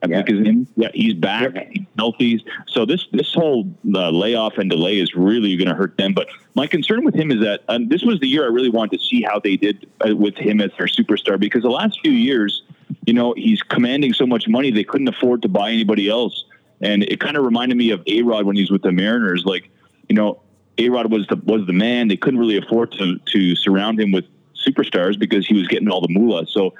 I 0.03 0.07
yeah. 0.07 0.15
think 0.17 0.27
his 0.27 0.39
name. 0.41 0.67
Yeah, 0.75 0.89
he's 0.93 1.13
back. 1.13 1.55
Yeah. 1.55 1.63
He's 1.71 1.85
healthy. 1.97 2.45
So 2.67 2.85
this 2.85 3.07
this 3.13 3.33
whole 3.33 3.73
uh, 3.95 4.09
layoff 4.09 4.57
and 4.57 4.69
delay 4.69 4.99
is 4.99 5.15
really 5.15 5.55
going 5.55 5.69
to 5.69 5.75
hurt 5.75 5.97
them. 5.97 6.13
But 6.13 6.27
my 6.55 6.67
concern 6.67 7.05
with 7.05 7.15
him 7.15 7.31
is 7.31 7.39
that 7.39 7.61
um, 7.69 7.87
this 7.87 8.03
was 8.03 8.19
the 8.19 8.27
year 8.27 8.43
I 8.43 8.47
really 8.47 8.69
wanted 8.69 8.99
to 8.99 9.05
see 9.05 9.21
how 9.21 9.39
they 9.39 9.55
did 9.55 9.89
uh, 10.05 10.15
with 10.15 10.35
him 10.35 10.59
as 10.59 10.71
their 10.77 10.87
superstar 10.87 11.39
because 11.39 11.63
the 11.63 11.69
last 11.69 12.01
few 12.01 12.11
years, 12.11 12.63
you 13.05 13.13
know, 13.13 13.33
he's 13.37 13.63
commanding 13.63 14.13
so 14.13 14.27
much 14.27 14.47
money 14.47 14.71
they 14.71 14.83
couldn't 14.83 15.07
afford 15.07 15.41
to 15.43 15.47
buy 15.47 15.71
anybody 15.71 16.09
else, 16.09 16.43
and 16.81 17.03
it 17.03 17.21
kind 17.21 17.37
of 17.37 17.45
reminded 17.45 17.77
me 17.77 17.91
of 17.91 18.03
A 18.07 18.23
Rod 18.23 18.45
when 18.45 18.57
he 18.57 18.61
was 18.61 18.71
with 18.71 18.81
the 18.81 18.91
Mariners. 18.91 19.45
Like, 19.45 19.69
you 20.09 20.15
know, 20.15 20.41
A 20.79 20.89
Rod 20.89 21.11
was 21.11 21.25
the 21.27 21.37
was 21.37 21.65
the 21.65 21.73
man. 21.73 22.09
They 22.09 22.17
couldn't 22.17 22.41
really 22.41 22.57
afford 22.57 22.91
to 22.93 23.19
to 23.19 23.55
surround 23.55 24.01
him 24.01 24.11
with 24.11 24.25
superstars 24.67 25.17
because 25.17 25.47
he 25.47 25.53
was 25.53 25.67
getting 25.69 25.89
all 25.89 26.01
the 26.01 26.09
moolah. 26.09 26.45
So 26.47 26.73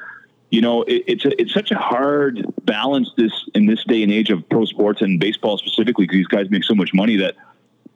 you 0.53 0.61
know, 0.61 0.83
it, 0.83 1.03
it's 1.07 1.25
a, 1.25 1.41
it's 1.41 1.51
such 1.51 1.71
a 1.71 1.77
hard 1.79 2.45
balance 2.63 3.09
this 3.17 3.49
in 3.55 3.65
this 3.65 3.83
day 3.85 4.03
and 4.03 4.11
age 4.11 4.29
of 4.29 4.47
pro 4.49 4.65
sports 4.65 5.01
and 5.01 5.19
baseball 5.19 5.57
specifically 5.57 6.05
because 6.05 6.17
these 6.17 6.27
guys 6.27 6.47
make 6.51 6.63
so 6.63 6.75
much 6.75 6.93
money 6.93 7.17
that 7.17 7.33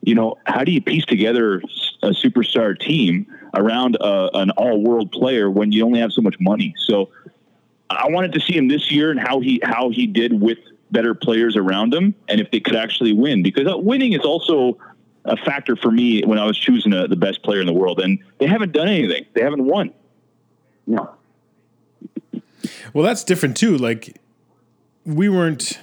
you 0.01 0.15
know 0.15 0.33
how 0.47 0.63
do 0.63 0.71
you 0.71 0.81
piece 0.81 1.05
together 1.05 1.57
a 2.01 2.09
superstar 2.09 2.77
team 2.77 3.27
around 3.53 3.95
a, 4.01 4.35
an 4.37 4.49
all 4.51 4.81
world 4.81 5.11
player 5.11 5.51
when 5.51 5.71
you 5.71 5.85
only 5.85 5.99
have 5.99 6.11
so 6.11 6.19
much 6.19 6.35
money? 6.39 6.73
So 6.79 7.11
I 7.91 8.09
wanted 8.09 8.33
to 8.33 8.39
see 8.39 8.57
him 8.57 8.69
this 8.69 8.89
year 8.91 9.11
and 9.11 9.19
how 9.19 9.39
he 9.39 9.61
how 9.63 9.91
he 9.91 10.07
did 10.07 10.41
with 10.41 10.57
better 10.89 11.13
players 11.13 11.55
around 11.55 11.93
him 11.93 12.15
and 12.27 12.41
if 12.41 12.49
they 12.49 12.59
could 12.59 12.75
actually 12.75 13.13
win 13.13 13.43
because 13.43 13.71
uh, 13.71 13.77
winning 13.77 14.13
is 14.13 14.21
also 14.21 14.79
a 15.25 15.37
factor 15.37 15.75
for 15.75 15.91
me 15.91 16.23
when 16.23 16.39
I 16.39 16.45
was 16.45 16.57
choosing 16.57 16.91
a, 16.93 17.07
the 17.07 17.17
best 17.17 17.43
player 17.43 17.61
in 17.61 17.67
the 17.67 17.73
world 17.73 17.99
and 17.99 18.17
they 18.39 18.47
haven't 18.47 18.71
done 18.71 18.87
anything. 18.87 19.27
They 19.35 19.43
haven't 19.43 19.63
won. 19.63 19.93
No. 20.87 21.16
Well, 22.97 23.05
that's 23.05 23.23
different 23.23 23.55
too. 23.55 23.77
Like 23.77 24.19
we 25.05 25.29
weren't. 25.29 25.77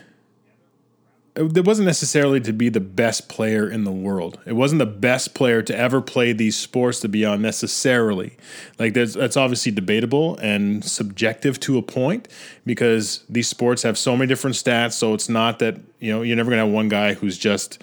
It 1.36 1.64
wasn't 1.64 1.86
necessarily 1.86 2.40
to 2.40 2.52
be 2.52 2.68
the 2.68 2.80
best 2.80 3.28
player 3.28 3.70
in 3.70 3.84
the 3.84 3.92
world. 3.92 4.40
It 4.46 4.54
wasn't 4.54 4.80
the 4.80 4.86
best 4.86 5.32
player 5.32 5.62
to 5.62 5.76
ever 5.76 6.00
play 6.00 6.32
these 6.32 6.56
sports 6.56 6.98
to 7.00 7.08
be 7.08 7.24
on 7.24 7.40
necessarily. 7.40 8.36
Like 8.80 8.94
that's 8.94 9.14
that's 9.14 9.36
obviously 9.36 9.70
debatable 9.70 10.36
and 10.38 10.84
subjective 10.84 11.60
to 11.60 11.78
a 11.78 11.82
point 11.82 12.26
because 12.66 13.22
these 13.28 13.46
sports 13.46 13.84
have 13.84 13.96
so 13.96 14.16
many 14.16 14.26
different 14.26 14.56
stats. 14.56 14.94
So 14.94 15.14
it's 15.14 15.28
not 15.28 15.60
that 15.60 15.76
you 16.00 16.10
know 16.10 16.22
you're 16.22 16.36
never 16.36 16.50
gonna 16.50 16.64
have 16.64 16.74
one 16.74 16.88
guy 16.88 17.14
who's 17.14 17.38
just 17.38 17.80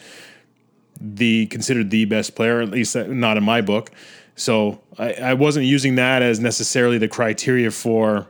the 1.00 1.46
considered 1.46 1.89
the 1.89 2.04
best 2.04 2.36
player. 2.36 2.60
At 2.60 2.72
least 2.72 2.98
uh, 2.98 3.08
not 3.08 3.38
in 3.38 3.46
my 3.46 3.62
book. 3.62 3.91
So 4.36 4.82
I, 5.00 5.13
I 5.13 5.34
wasn't 5.36 5.67
using 5.67 5.96
that 5.96 6.22
as 6.22 6.41
necessarily 6.41 6.98
the 6.98 7.08
criteria 7.08 7.72
for 7.72 8.28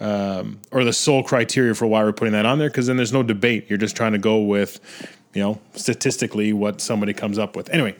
um, 0.00 0.60
or 0.70 0.84
the 0.84 0.92
sole 0.92 1.22
criteria 1.22 1.74
for 1.74 1.86
why 1.86 2.02
we're 2.02 2.12
putting 2.12 2.32
that 2.32 2.46
on 2.46 2.58
there 2.58 2.68
because 2.68 2.86
then 2.86 2.96
there's 2.96 3.12
no 3.12 3.22
debate. 3.22 3.66
You're 3.68 3.78
just 3.78 3.96
trying 3.96 4.12
to 4.12 4.18
go 4.18 4.40
with, 4.40 4.80
you 5.34 5.42
know, 5.42 5.60
statistically 5.74 6.52
what 6.52 6.80
somebody 6.80 7.12
comes 7.12 7.38
up 7.38 7.56
with. 7.56 7.68
Anyway, 7.70 7.92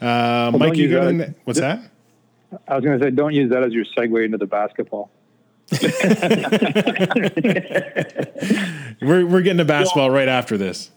uh, 0.00 0.50
well, 0.52 0.58
Mike, 0.58 0.76
you 0.76 0.90
got 0.90 1.34
what's 1.44 1.60
that? 1.60 1.80
I 2.68 2.76
was 2.76 2.84
going 2.84 2.98
to 2.98 3.04
say, 3.04 3.10
don't 3.10 3.34
use 3.34 3.50
that 3.50 3.62
as 3.62 3.72
your 3.72 3.84
segue 3.96 4.24
into 4.24 4.38
the 4.38 4.46
basketball. 4.46 5.10
we're 9.00 9.24
we're 9.24 9.40
getting 9.40 9.56
to 9.56 9.64
basketball 9.64 10.10
right 10.10 10.28
after 10.28 10.58
this 10.58 10.90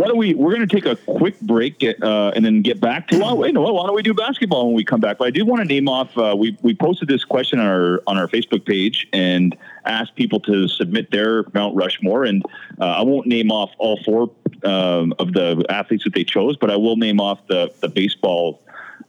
why 0.00 0.08
don't 0.08 0.16
we? 0.16 0.32
We're 0.34 0.54
going 0.54 0.66
to 0.66 0.74
take 0.74 0.86
a 0.86 0.96
quick 0.96 1.38
break 1.42 1.84
uh, 1.84 2.32
and 2.34 2.42
then 2.42 2.62
get 2.62 2.80
back 2.80 3.08
to. 3.08 3.18
Well, 3.18 3.36
wait, 3.36 3.52
no, 3.52 3.60
why 3.60 3.86
don't 3.86 3.94
we 3.94 4.02
do 4.02 4.14
basketball 4.14 4.66
when 4.66 4.74
we 4.74 4.84
come 4.84 5.00
back? 5.00 5.18
But 5.18 5.26
I 5.26 5.30
do 5.30 5.44
want 5.44 5.60
to 5.60 5.68
name 5.68 5.88
off. 5.88 6.16
Uh, 6.16 6.34
we 6.38 6.56
we 6.62 6.74
posted 6.74 7.06
this 7.06 7.24
question 7.24 7.60
on 7.60 7.66
our 7.66 8.02
on 8.06 8.16
our 8.16 8.26
Facebook 8.26 8.64
page 8.64 9.06
and 9.12 9.54
asked 9.84 10.14
people 10.14 10.40
to 10.40 10.68
submit 10.68 11.10
their 11.10 11.44
Mount 11.52 11.76
Rushmore. 11.76 12.24
And 12.24 12.42
uh, 12.80 12.84
I 12.84 13.02
won't 13.02 13.26
name 13.26 13.50
off 13.50 13.70
all 13.78 14.00
four 14.02 14.30
um, 14.64 15.12
of 15.18 15.34
the 15.34 15.66
athletes 15.68 16.04
that 16.04 16.14
they 16.14 16.24
chose, 16.24 16.56
but 16.56 16.70
I 16.70 16.76
will 16.76 16.96
name 16.96 17.20
off 17.20 17.46
the 17.48 17.70
the 17.80 17.88
baseball 17.88 18.62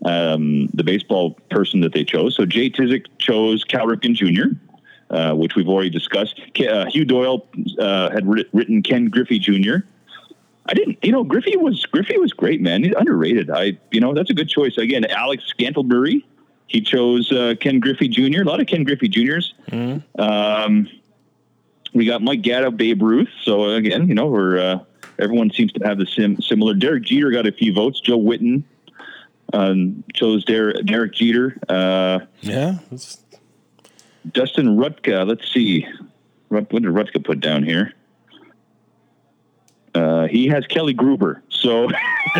um, 0.04 0.68
the 0.74 0.84
baseball 0.84 1.38
person 1.50 1.80
that 1.82 1.94
they 1.94 2.04
chose. 2.04 2.36
So 2.36 2.46
Jay 2.46 2.70
Tizik 2.70 3.06
chose 3.18 3.64
Cal 3.64 3.86
Ripken 3.88 4.14
Jr. 4.14 4.58
Uh, 5.10 5.34
which 5.34 5.56
we've 5.56 5.68
already 5.68 5.90
discussed. 5.90 6.40
Uh, 6.58 6.86
Hugh 6.86 7.04
Doyle 7.04 7.46
uh, 7.80 8.10
had 8.12 8.26
written 8.54 8.82
Ken 8.82 9.10
Griffey 9.10 9.40
Jr. 9.40 9.86
I 10.68 10.74
didn't, 10.74 11.00
you 11.04 11.12
know, 11.12 11.24
Griffey 11.24 11.58
was 11.58 11.86
Griffey 11.88 12.18
was 12.18 12.34
great, 12.34 12.62
man. 12.62 12.84
He's 12.84 12.94
underrated. 12.96 13.50
I, 13.50 13.78
you 13.92 14.00
know, 14.00 14.14
that's 14.14 14.30
a 14.30 14.34
good 14.34 14.50
choice. 14.50 14.78
Again, 14.78 15.06
Alex 15.06 15.52
Scantlebury, 15.58 16.24
he 16.68 16.82
chose 16.82 17.32
uh, 17.32 17.56
Ken 17.60 17.80
Griffey 17.80 18.08
Jr. 18.08 18.42
A 18.42 18.46
lot 18.46 18.62
of 18.62 18.68
Ken 18.68 18.84
Griffey 18.84 19.08
Juniors. 19.08 19.54
Mm-hmm. 19.70 20.22
Um, 20.22 20.88
we 21.94 22.06
got 22.06 22.22
Mike 22.22 22.42
Gatto, 22.42 22.72
Babe 22.72 23.02
Ruth. 23.02 23.30
So 23.44 23.66
again, 23.72 24.08
you 24.08 24.14
know, 24.14 24.28
we're 24.28 24.60
uh, 24.60 24.80
everyone 25.20 25.52
seems 25.52 25.74
to 25.74 25.86
have 25.86 25.98
the 25.98 26.06
sim- 26.06 26.42
similar. 26.42 26.74
Derek 26.74 27.04
Jeter 27.04 27.32
got 27.32 27.48
a 27.48 27.52
few 27.52 27.74
votes. 27.74 28.00
Joe 28.00 28.20
Witten 28.20 28.64
um, 29.54 30.04
chose 30.14 30.46
Der- 30.46 30.82
Derek 30.84 31.14
Jeter. 31.14 31.58
Uh, 31.68 32.20
yeah. 32.42 32.78
Dustin 34.32 34.78
Rutka. 34.78 35.28
Let's 35.28 35.52
see. 35.52 35.88
What 36.50 36.70
did 36.70 36.84
Rutka 36.84 37.24
put 37.24 37.40
down 37.40 37.64
here? 37.64 37.94
Uh, 39.94 40.28
he 40.28 40.48
has 40.48 40.66
Kelly 40.68 40.94
Gruber, 40.94 41.44
so 41.50 41.88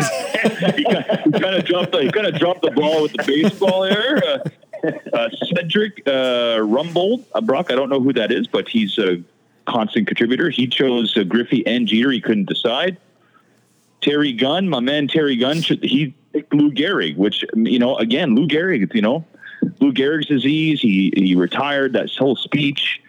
he 0.74 0.84
kind 0.84 1.54
of 1.54 1.64
dropped 1.64 1.92
the 1.92 2.34
dropped 2.38 2.62
the 2.62 2.70
ball 2.70 3.02
with 3.02 3.12
the 3.12 3.24
baseball 3.26 3.82
there. 3.82 4.22
Uh, 4.24 4.38
uh, 5.12 5.28
Cedric 5.44 6.02
uh, 6.06 6.58
Rumbold, 6.58 7.24
uh, 7.34 7.40
Brock, 7.40 7.70
I 7.70 7.74
don't 7.74 7.88
know 7.88 8.00
who 8.00 8.12
that 8.14 8.32
is, 8.32 8.46
but 8.46 8.68
he's 8.68 8.98
a 8.98 9.22
constant 9.66 10.06
contributor. 10.06 10.50
He 10.50 10.66
chose 10.66 11.16
uh, 11.16 11.24
Griffey 11.24 11.64
and 11.66 11.86
Jeter. 11.86 12.10
He 12.10 12.20
couldn't 12.20 12.48
decide. 12.48 12.96
Terry 14.00 14.32
Gunn, 14.32 14.68
my 14.68 14.80
man 14.80 15.06
Terry 15.06 15.36
Gunn, 15.36 15.58
he 15.58 16.14
picked 16.32 16.52
Lou 16.52 16.72
Gehrig, 16.72 17.16
which 17.16 17.44
you 17.54 17.78
know, 17.78 17.96
again, 17.96 18.34
Lou 18.34 18.48
Gehrig, 18.48 18.92
you 18.94 19.02
know, 19.02 19.24
Lou 19.80 19.92
Gehrig's 19.92 20.26
disease. 20.26 20.80
He 20.80 21.12
he 21.16 21.34
retired. 21.36 21.92
That 21.92 22.10
whole 22.10 22.36
speech. 22.36 23.00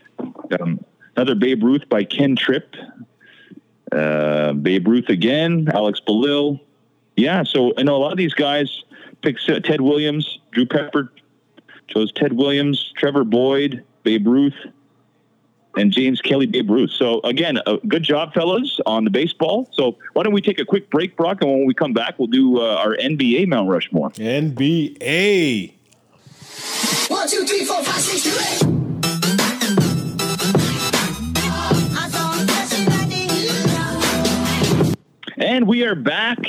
Um, 0.59 0.83
another 1.15 1.35
Babe 1.35 1.63
Ruth 1.63 1.89
by 1.89 2.03
Ken 2.03 2.35
Tripp. 2.35 2.75
Uh, 3.93 4.53
Babe 4.53 4.87
Ruth 4.87 5.09
again. 5.09 5.67
Alex 5.73 6.01
Belil. 6.05 6.59
Yeah, 7.15 7.43
so 7.43 7.73
I 7.77 7.83
know 7.83 7.95
a 7.95 8.01
lot 8.01 8.11
of 8.11 8.17
these 8.17 8.33
guys 8.33 8.83
picks 9.21 9.47
uh, 9.47 9.59
Ted 9.59 9.81
Williams, 9.81 10.39
Drew 10.51 10.65
Pepper 10.65 11.11
chose 11.87 12.11
Ted 12.11 12.33
Williams, 12.33 12.91
Trevor 12.97 13.23
Boyd, 13.23 13.83
Babe 14.03 14.27
Ruth, 14.27 14.55
and 15.75 15.91
James 15.91 16.21
Kelly, 16.21 16.45
Babe 16.45 16.69
Ruth. 16.69 16.91
So 16.91 17.19
again, 17.21 17.59
a 17.65 17.77
good 17.87 18.03
job, 18.03 18.33
fellas, 18.33 18.79
on 18.85 19.03
the 19.03 19.09
baseball. 19.09 19.69
So 19.71 19.97
why 20.13 20.23
don't 20.23 20.33
we 20.33 20.41
take 20.41 20.59
a 20.59 20.65
quick 20.65 20.89
break, 20.89 21.15
Brock, 21.15 21.41
and 21.41 21.51
when 21.51 21.65
we 21.65 21.73
come 21.73 21.93
back, 21.93 22.19
we'll 22.19 22.27
do 22.27 22.59
uh, 22.59 22.75
our 22.75 22.95
NBA 22.95 23.47
Mount 23.47 23.69
Rushmore. 23.69 24.11
NBA. 24.11 25.73
One, 27.09 27.27
two, 27.27 27.45
three, 27.45 27.65
four, 27.65 27.83
five, 27.83 28.01
six, 28.01 28.23
two, 28.23 28.67
eight. 28.67 28.92
And 35.53 35.67
we 35.67 35.83
are 35.83 35.93
back. 35.93 36.39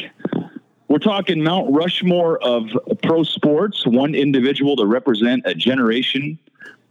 We're 0.88 0.96
talking 0.96 1.42
Mount 1.42 1.70
Rushmore 1.70 2.42
of 2.42 2.70
pro 3.02 3.22
sports, 3.22 3.86
one 3.86 4.14
individual 4.14 4.76
to 4.76 4.86
represent 4.86 5.42
a 5.44 5.54
generation. 5.54 6.38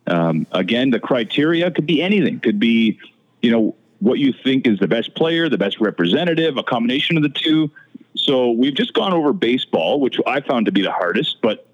Um, 0.05 0.45
again, 0.51 0.91
the 0.91 0.99
criteria 0.99 1.71
could 1.71 1.87
be 1.87 2.03
anything. 2.03 2.39
Could 2.39 2.59
be, 2.59 2.99
you 3.41 3.49
know, 3.49 3.75
what 3.97 4.19
you 4.19 4.31
think 4.31 4.67
is 4.67 4.77
the 4.77 4.87
best 4.87 5.15
player, 5.15 5.49
the 5.49 5.57
best 5.57 5.79
representative, 5.79 6.55
a 6.55 6.61
combination 6.61 7.17
of 7.17 7.23
the 7.23 7.29
two. 7.29 7.71
So 8.15 8.51
we've 8.51 8.75
just 8.75 8.93
gone 8.93 9.11
over 9.11 9.33
baseball, 9.33 9.99
which 9.99 10.19
I 10.27 10.39
found 10.41 10.67
to 10.67 10.71
be 10.71 10.83
the 10.83 10.91
hardest, 10.91 11.37
but 11.41 11.65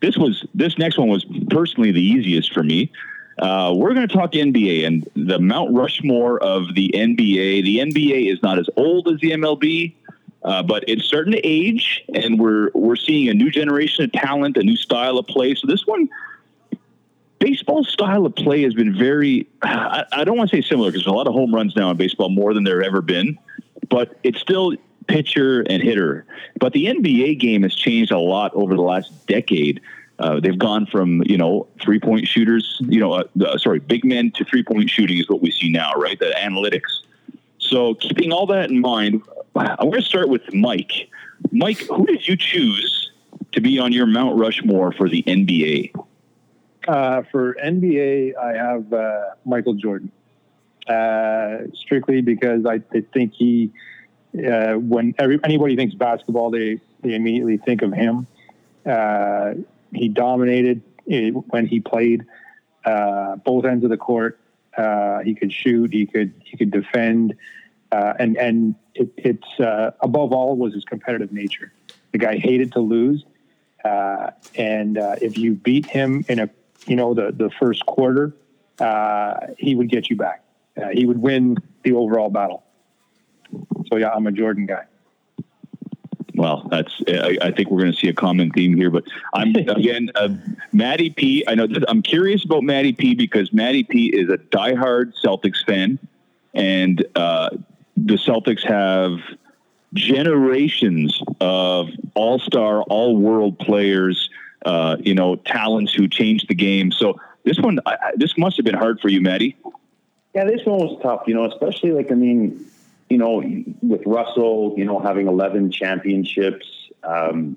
this 0.00 0.16
was 0.16 0.46
this 0.54 0.78
next 0.78 0.98
one 0.98 1.08
was 1.08 1.26
personally 1.50 1.90
the 1.90 2.00
easiest 2.00 2.54
for 2.54 2.62
me. 2.62 2.92
Uh, 3.38 3.72
we're 3.76 3.94
going 3.94 4.06
to 4.06 4.12
talk 4.12 4.32
NBA 4.32 4.86
and 4.86 5.08
the 5.14 5.38
Mount 5.38 5.72
Rushmore 5.74 6.42
of 6.42 6.74
the 6.74 6.90
NBA. 6.94 7.62
The 7.62 7.78
NBA 7.78 8.32
is 8.32 8.42
not 8.42 8.58
as 8.58 8.68
old 8.76 9.08
as 9.08 9.20
the 9.20 9.30
MLB, 9.30 9.94
uh, 10.42 10.62
but 10.62 10.84
it's 10.88 11.08
to 11.08 11.40
age, 11.44 12.04
and 12.14 12.38
we're 12.38 12.70
we're 12.74 12.96
seeing 12.96 13.28
a 13.28 13.34
new 13.34 13.50
generation 13.50 14.04
of 14.04 14.12
talent, 14.12 14.56
a 14.56 14.62
new 14.62 14.76
style 14.76 15.18
of 15.18 15.26
play. 15.26 15.54
So 15.54 15.66
this 15.66 15.86
one, 15.86 16.08
baseball 17.38 17.84
style 17.84 18.26
of 18.26 18.34
play 18.34 18.62
has 18.62 18.74
been 18.74 18.96
very. 18.96 19.48
I, 19.62 20.04
I 20.12 20.24
don't 20.24 20.36
want 20.36 20.50
to 20.50 20.56
say 20.56 20.68
similar 20.68 20.90
because 20.90 21.04
there's 21.04 21.12
a 21.12 21.16
lot 21.16 21.28
of 21.28 21.34
home 21.34 21.54
runs 21.54 21.76
now 21.76 21.90
in 21.90 21.96
baseball, 21.96 22.30
more 22.30 22.54
than 22.54 22.64
there 22.64 22.82
ever 22.82 23.02
been, 23.02 23.38
but 23.88 24.18
it's 24.22 24.40
still 24.40 24.74
pitcher 25.06 25.62
and 25.62 25.82
hitter. 25.82 26.26
But 26.58 26.72
the 26.72 26.86
NBA 26.86 27.40
game 27.40 27.62
has 27.62 27.74
changed 27.74 28.12
a 28.12 28.18
lot 28.18 28.52
over 28.54 28.74
the 28.74 28.82
last 28.82 29.26
decade. 29.26 29.80
Uh, 30.18 30.40
they've 30.40 30.58
gone 30.58 30.86
from 30.86 31.22
you 31.26 31.36
know 31.36 31.68
three 31.80 32.00
point 32.00 32.26
shooters, 32.26 32.78
you 32.80 32.98
know, 32.98 33.12
uh, 33.12 33.58
sorry, 33.58 33.78
big 33.78 34.04
men 34.04 34.30
to 34.32 34.44
three 34.44 34.62
point 34.62 34.90
shooting 34.90 35.18
is 35.18 35.28
what 35.28 35.40
we 35.40 35.50
see 35.50 35.70
now, 35.70 35.92
right? 35.92 36.18
The 36.18 36.34
analytics. 36.36 37.02
So 37.58 37.94
keeping 37.94 38.32
all 38.32 38.46
that 38.46 38.70
in 38.70 38.80
mind, 38.80 39.22
I'm 39.54 39.90
going 39.90 40.00
to 40.00 40.02
start 40.02 40.28
with 40.28 40.52
Mike. 40.54 41.08
Mike, 41.52 41.78
who 41.78 42.06
did 42.06 42.26
you 42.26 42.36
choose 42.36 43.10
to 43.52 43.60
be 43.60 43.78
on 43.78 43.92
your 43.92 44.06
Mount 44.06 44.38
Rushmore 44.38 44.92
for 44.92 45.08
the 45.08 45.22
NBA? 45.22 45.92
Uh, 46.86 47.22
for 47.30 47.54
NBA, 47.54 48.36
I 48.36 48.52
have 48.54 48.92
uh, 48.92 49.20
Michael 49.44 49.74
Jordan. 49.74 50.10
Uh, 50.88 51.66
strictly 51.74 52.22
because 52.22 52.64
I, 52.64 52.80
I 52.94 53.02
think 53.12 53.34
he, 53.34 53.70
uh, 54.34 54.74
when 54.74 55.14
every, 55.18 55.38
anybody 55.44 55.76
thinks 55.76 55.94
basketball, 55.94 56.50
they, 56.50 56.80
they 57.02 57.14
immediately 57.14 57.58
think 57.58 57.82
of 57.82 57.92
him. 57.92 58.26
Uh, 58.86 59.52
he 59.92 60.08
dominated 60.08 60.82
when 61.04 61.66
he 61.66 61.80
played 61.80 62.26
uh, 62.84 63.36
both 63.36 63.64
ends 63.64 63.84
of 63.84 63.90
the 63.90 63.96
court. 63.96 64.38
he 65.24 65.34
could 65.34 65.52
shoot. 65.52 65.92
He 65.92 66.06
could 66.06 66.32
he 66.44 66.56
could 66.56 66.70
defend, 66.70 67.34
and 67.90 68.36
and 68.36 68.74
it, 68.94 69.12
it's 69.16 69.94
above 70.00 70.32
all 70.32 70.56
was 70.56 70.74
his 70.74 70.84
competitive 70.84 71.32
nature. 71.32 71.72
The 72.12 72.18
guy 72.18 72.38
hated 72.38 72.72
to 72.72 72.80
lose, 72.80 73.24
and 73.84 74.98
if 75.20 75.38
you 75.38 75.54
beat 75.54 75.86
him 75.86 76.24
in 76.28 76.38
a 76.38 76.50
you 76.88 76.96
know, 76.96 77.14
the, 77.14 77.30
the 77.32 77.50
first 77.60 77.84
quarter, 77.86 78.34
uh, 78.80 79.48
he 79.58 79.74
would 79.74 79.88
get 79.88 80.08
you 80.10 80.16
back. 80.16 80.42
Uh, 80.76 80.88
he 80.92 81.06
would 81.06 81.18
win 81.18 81.56
the 81.82 81.92
overall 81.92 82.30
battle. 82.30 82.64
So 83.88 83.96
yeah, 83.96 84.10
I'm 84.10 84.26
a 84.26 84.32
Jordan 84.32 84.66
guy. 84.66 84.84
Well, 86.38 86.66
that's. 86.70 87.02
I, 87.08 87.36
I 87.42 87.50
think 87.50 87.70
we're 87.70 87.80
going 87.80 87.92
to 87.92 87.98
see 87.98 88.08
a 88.08 88.14
common 88.14 88.50
theme 88.50 88.76
here, 88.76 88.90
but 88.90 89.04
I'm 89.34 89.54
again, 89.56 90.10
uh, 90.14 90.30
Matty 90.72 91.10
P. 91.10 91.44
I 91.46 91.54
know 91.54 91.66
that 91.66 91.84
I'm 91.88 92.00
curious 92.02 92.44
about 92.44 92.62
Matty 92.62 92.92
P. 92.92 93.14
because 93.14 93.52
Matty 93.52 93.82
P. 93.82 94.06
is 94.06 94.30
a 94.30 94.38
diehard 94.38 95.14
Celtics 95.22 95.64
fan, 95.66 95.98
and 96.54 97.04
uh, 97.16 97.50
the 97.96 98.14
Celtics 98.14 98.62
have 98.62 99.18
generations 99.94 101.20
of 101.40 101.88
all-star, 102.14 102.82
all-world 102.82 103.58
players 103.58 104.28
uh, 104.64 104.96
you 105.00 105.14
know, 105.14 105.36
talents 105.36 105.92
who 105.92 106.08
changed 106.08 106.48
the 106.48 106.54
game. 106.54 106.90
So 106.90 107.18
this 107.44 107.58
one, 107.58 107.78
I, 107.86 107.96
this 108.16 108.36
must 108.36 108.56
have 108.56 108.64
been 108.64 108.74
hard 108.74 109.00
for 109.00 109.08
you, 109.08 109.20
Maddie. 109.20 109.56
Yeah, 110.34 110.44
this 110.44 110.64
one 110.64 110.78
was 110.78 111.00
tough. 111.02 111.22
You 111.26 111.34
know, 111.34 111.44
especially 111.46 111.92
like 111.92 112.10
I 112.10 112.14
mean, 112.14 112.66
you 113.08 113.18
know, 113.18 113.42
with 113.82 114.02
Russell, 114.06 114.74
you 114.76 114.84
know, 114.84 114.98
having 114.98 115.28
eleven 115.28 115.70
championships 115.70 116.66
um, 117.02 117.56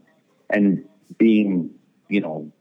and 0.50 0.88
being, 1.18 1.72
you 2.08 2.22
know, 2.22 2.52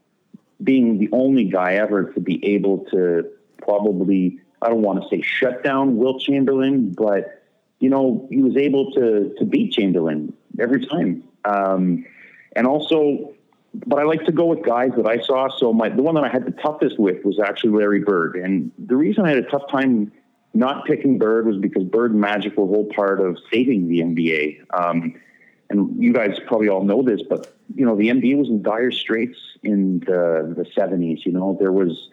being 0.63 0.99
the 0.99 1.09
only 1.11 1.45
guy 1.45 1.75
ever 1.75 2.11
to 2.13 2.19
be 2.19 2.43
able 2.53 2.79
to 2.91 3.29
probably, 3.61 4.39
I 4.61 4.69
don't 4.69 4.81
want 4.81 5.01
to 5.01 5.09
say 5.09 5.21
shut 5.21 5.63
down 5.63 5.97
Wilt 5.97 6.21
Chamberlain, 6.21 6.91
but 6.91 7.43
you 7.79 7.89
know, 7.89 8.27
he 8.29 8.43
was 8.43 8.57
able 8.57 8.91
to 8.91 9.33
to 9.37 9.45
beat 9.45 9.73
Chamberlain 9.73 10.33
every 10.59 10.85
time. 10.85 11.23
Um, 11.45 12.05
and 12.55 12.67
also, 12.67 13.33
but 13.73 13.99
I 13.99 14.03
like 14.03 14.25
to 14.25 14.31
go 14.31 14.45
with 14.45 14.63
guys 14.63 14.91
that 14.97 15.07
I 15.07 15.21
saw. 15.21 15.47
So 15.57 15.71
my 15.71 15.89
the 15.89 16.03
one 16.03 16.15
that 16.15 16.23
I 16.23 16.29
had 16.29 16.45
the 16.45 16.51
toughest 16.51 16.99
with 16.99 17.23
was 17.23 17.39
actually 17.39 17.71
Larry 17.71 18.01
Bird, 18.01 18.35
and 18.35 18.71
the 18.77 18.95
reason 18.97 19.25
I 19.25 19.29
had 19.29 19.37
a 19.37 19.49
tough 19.49 19.69
time 19.71 20.11
not 20.53 20.85
picking 20.85 21.17
Bird 21.17 21.45
was 21.45 21.57
because 21.57 21.83
Bird 21.83 22.13
Magic 22.13 22.57
were 22.57 22.65
a 22.65 22.67
whole 22.67 22.85
part 22.85 23.21
of 23.21 23.37
saving 23.51 23.87
the 23.87 24.01
NBA. 24.01 24.61
Um, 24.73 25.15
and 25.69 26.03
you 26.03 26.11
guys 26.11 26.37
probably 26.47 26.67
all 26.67 26.83
know 26.83 27.01
this, 27.01 27.21
but 27.27 27.55
you 27.73 27.85
know 27.85 27.95
the 27.95 28.09
NBA 28.09 28.37
was 28.37 28.49
in 28.49 28.61
dire 28.61 28.91
straits 28.91 29.37
in 29.63 29.99
the 30.01 30.53
the 30.55 30.65
seventies. 30.75 31.25
You 31.25 31.31
know 31.31 31.57
there 31.59 31.71
was 31.71 32.09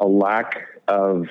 a 0.00 0.06
lack 0.06 0.66
of 0.88 1.28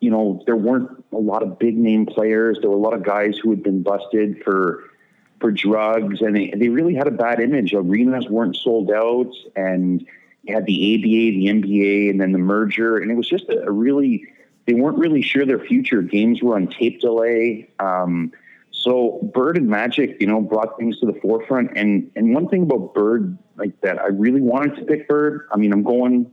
you 0.00 0.10
know 0.10 0.42
there 0.46 0.56
weren't 0.56 1.04
a 1.12 1.18
lot 1.18 1.42
of 1.42 1.58
big 1.58 1.76
name 1.76 2.06
players. 2.06 2.58
There 2.60 2.70
were 2.70 2.76
a 2.76 2.80
lot 2.80 2.94
of 2.94 3.02
guys 3.02 3.36
who 3.38 3.50
had 3.50 3.62
been 3.62 3.82
busted 3.82 4.42
for 4.44 4.84
for 5.40 5.50
drugs, 5.50 6.22
and 6.22 6.34
they, 6.36 6.52
they 6.56 6.68
really 6.68 6.94
had 6.94 7.08
a 7.08 7.10
bad 7.10 7.40
image. 7.40 7.74
Arenas 7.74 8.28
weren't 8.28 8.56
sold 8.56 8.90
out, 8.90 9.32
and 9.54 10.06
you 10.44 10.54
had 10.54 10.64
the 10.64 10.94
ABA, 10.94 11.02
the 11.02 11.46
NBA, 11.46 12.10
and 12.10 12.20
then 12.20 12.32
the 12.32 12.38
merger, 12.38 12.96
and 12.96 13.10
it 13.10 13.14
was 13.14 13.28
just 13.28 13.48
a, 13.48 13.64
a 13.64 13.70
really 13.70 14.24
they 14.66 14.74
weren't 14.74 14.98
really 14.98 15.22
sure 15.22 15.46
their 15.46 15.60
future. 15.60 16.02
Games 16.02 16.42
were 16.42 16.56
on 16.56 16.68
tape 16.68 17.00
delay. 17.00 17.70
Um, 17.78 18.32
so 18.70 19.20
Bird 19.34 19.56
and 19.56 19.68
Magic, 19.68 20.20
you 20.20 20.26
know, 20.26 20.40
brought 20.40 20.76
things 20.78 20.98
to 21.00 21.06
the 21.06 21.14
forefront. 21.20 21.76
And 21.76 22.10
and 22.14 22.34
one 22.34 22.48
thing 22.48 22.62
about 22.62 22.94
Bird, 22.94 23.38
like 23.56 23.80
that, 23.80 23.98
I 23.98 24.08
really 24.08 24.40
wanted 24.40 24.76
to 24.76 24.84
pick 24.84 25.08
Bird. 25.08 25.48
I 25.52 25.56
mean, 25.56 25.72
I'm 25.72 25.82
going. 25.82 26.30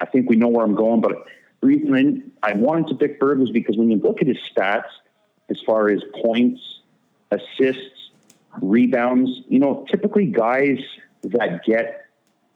I 0.00 0.06
think 0.06 0.28
we 0.28 0.36
know 0.36 0.48
where 0.48 0.64
I'm 0.64 0.74
going, 0.74 1.00
but 1.00 1.12
the 1.60 1.66
reason 1.66 2.32
I 2.42 2.52
wanted 2.54 2.88
to 2.88 2.94
pick 2.94 3.20
Bird 3.20 3.38
was 3.38 3.50
because 3.50 3.76
when 3.76 3.90
you 3.90 3.98
look 3.98 4.20
at 4.20 4.26
his 4.26 4.38
stats, 4.38 4.88
as 5.48 5.60
far 5.64 5.88
as 5.88 6.02
points, 6.22 6.80
assists, 7.30 8.10
rebounds. 8.60 9.42
You 9.48 9.58
know, 9.58 9.86
typically 9.90 10.26
guys 10.26 10.78
that 11.22 11.64
get 11.64 12.06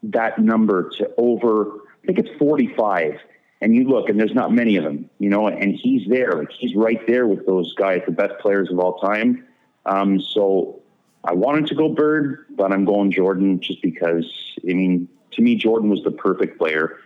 that 0.03 0.39
number 0.39 0.89
to 0.97 1.11
over, 1.17 1.71
I 2.03 2.07
think 2.07 2.19
it's 2.19 2.37
45. 2.37 3.19
And 3.61 3.75
you 3.75 3.83
look, 3.89 4.09
and 4.09 4.19
there's 4.19 4.33
not 4.33 4.53
many 4.53 4.77
of 4.77 4.83
them, 4.85 5.09
you 5.19 5.29
know, 5.29 5.47
and 5.47 5.75
he's 5.75 6.07
there. 6.07 6.31
Like 6.33 6.51
he's 6.51 6.75
right 6.75 7.05
there 7.07 7.27
with 7.27 7.45
those 7.45 7.73
guys, 7.73 8.01
the 8.05 8.11
best 8.11 8.39
players 8.39 8.71
of 8.71 8.79
all 8.79 8.99
time. 8.99 9.45
Um, 9.85 10.21
so 10.21 10.81
I 11.23 11.33
wanted 11.33 11.67
to 11.67 11.75
go 11.75 11.89
Bird, 11.89 12.45
but 12.51 12.71
I'm 12.71 12.85
going 12.85 13.11
Jordan 13.11 13.59
just 13.59 13.81
because, 13.81 14.25
I 14.63 14.73
mean, 14.73 15.09
to 15.31 15.41
me, 15.41 15.55
Jordan 15.55 15.89
was 15.89 16.03
the 16.03 16.11
perfect 16.11 16.57
player. 16.57 16.97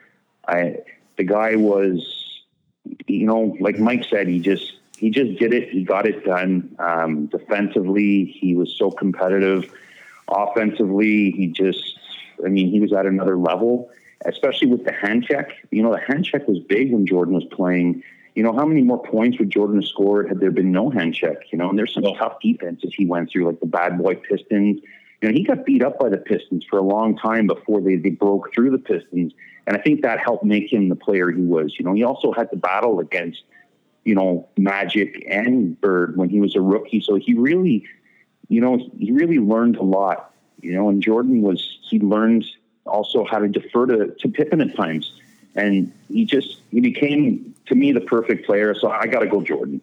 I, 0.48 0.78
the 1.18 1.24
guy 1.24 1.56
was, 1.56 2.44
you 3.08 3.26
know, 3.26 3.58
like 3.60 3.80
Mike 3.80 4.06
said, 4.10 4.28
he 4.28 4.40
just 4.40 4.74
he 4.98 5.10
just 5.10 5.40
did 5.40 5.54
it. 5.54 5.70
He 5.70 5.84
got 5.84 6.06
it 6.06 6.24
done. 6.24 6.76
Um, 6.80 7.26
defensively, 7.26 8.26
he 8.26 8.56
was 8.56 8.76
so 8.78 8.92
competitive. 8.92 9.74
Offensively, 10.28 11.32
he 11.32 11.48
just, 11.48 12.00
I 12.46 12.48
mean, 12.48 12.70
he 12.70 12.80
was 12.80 12.94
at 12.94 13.06
another 13.06 13.38
level, 13.38 13.90
especially 14.26 14.68
with 14.68 14.86
the 14.86 14.94
hand 14.94 15.26
check. 15.26 15.52
You 15.72 15.84
know, 15.84 15.92
the 15.92 16.00
hand 16.00 16.26
check 16.26 16.48
was 16.48 16.60
big 16.60 16.92
when 16.92 17.06
Jordan 17.06 17.34
was 17.34 17.46
playing. 17.46 18.04
You 18.36 18.44
know, 18.44 18.54
how 18.54 18.66
many 18.66 18.82
more 18.82 19.02
points 19.02 19.38
would 19.40 19.50
Jordan 19.50 19.82
have 19.82 19.88
scored 19.88 20.28
had 20.28 20.40
there 20.40 20.52
been 20.52 20.72
no 20.72 20.90
hand 20.90 21.14
check? 21.14 21.38
You 21.52 21.58
know, 21.58 21.70
and 21.70 21.78
there's 21.78 21.94
some 21.94 22.04
tough 22.04 22.40
defenses 22.42 22.94
he 22.96 23.06
went 23.06 23.32
through, 23.32 23.46
like 23.46 23.60
the 23.60 23.68
bad 23.68 23.98
boy 23.98 24.16
Pistons. 24.16 24.82
you 25.22 25.30
know, 25.30 25.34
he 25.34 25.44
got 25.44 25.66
beat 25.66 25.84
up 25.84 26.00
by 26.00 26.10
the 26.10 26.18
Pistons 26.18 26.66
for 26.70 26.80
a 26.80 26.82
long 26.82 27.16
time 27.18 27.48
before 27.48 27.82
they, 27.82 27.96
they 27.96 28.10
broke 28.10 28.54
through 28.54 28.72
the 28.72 28.80
Pistons. 28.80 29.34
And 29.66 29.78
I 29.78 29.80
think 29.80 30.02
that 30.02 30.20
helped 30.20 30.44
make 30.44 30.72
him 30.72 30.90
the 30.90 30.96
player 30.96 31.32
he 31.32 31.42
was. 31.42 31.76
You 31.78 31.86
know, 31.86 31.94
he 31.94 32.04
also 32.04 32.34
had 32.34 32.50
to 32.52 32.58
battle 32.58 33.00
against, 33.00 33.44
you 34.04 34.16
know, 34.16 34.50
Magic 34.58 35.24
and 35.30 35.80
Bird 35.80 36.18
when 36.18 36.30
he 36.30 36.42
was 36.42 36.56
a 36.56 36.62
rookie. 36.62 37.02
So 37.02 37.16
he 37.16 37.34
really, 37.34 37.86
you 38.50 38.60
know, 38.60 38.78
he 38.98 39.12
really 39.12 39.40
learned 39.40 39.78
a 39.78 39.84
lot. 39.84 40.34
You 40.60 40.74
know, 40.74 40.90
and 40.90 41.02
Jordan 41.02 41.42
was 41.42 41.78
he 41.82 42.00
learned 42.00 42.46
also 42.86 43.26
how 43.26 43.40
to 43.40 43.48
defer 43.48 43.86
to, 43.88 44.08
to 44.20 44.28
Pippen 44.30 44.62
at 44.62 44.76
times. 44.76 45.14
And 45.56 45.92
he 46.08 46.26
just 46.26 46.62
he 46.72 46.82
became 46.82 47.54
to 47.68 47.76
me 47.76 47.92
the 47.92 48.02
perfect 48.02 48.46
player. 48.46 48.74
So 48.74 48.90
I 48.90 49.08
gotta 49.08 49.28
go 49.28 49.42
Jordan. 49.42 49.82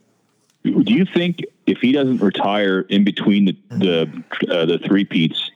Do 0.63 0.93
you 0.93 1.07
think 1.07 1.45
if 1.67 1.79
he 1.79 1.93
doesn't 1.93 2.19
retire 2.19 2.81
in 2.81 3.05
between 3.05 3.45
the 3.47 3.57
the, 3.71 4.25
uh, 4.53 4.67
the 4.67 4.79
three 4.79 5.05
peats, 5.05 5.51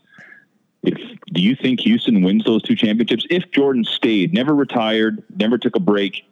if 0.82 0.96
do 1.32 1.42
you 1.42 1.56
think 1.56 1.80
Houston 1.80 2.22
wins 2.22 2.44
those 2.44 2.62
two 2.62 2.76
championships? 2.76 3.26
If 3.28 3.50
Jordan 3.50 3.84
stayed, 3.84 4.32
never 4.32 4.54
retired, 4.54 5.22
never 5.36 5.58
took 5.58 5.74
a 5.74 5.80
break, 5.80 6.24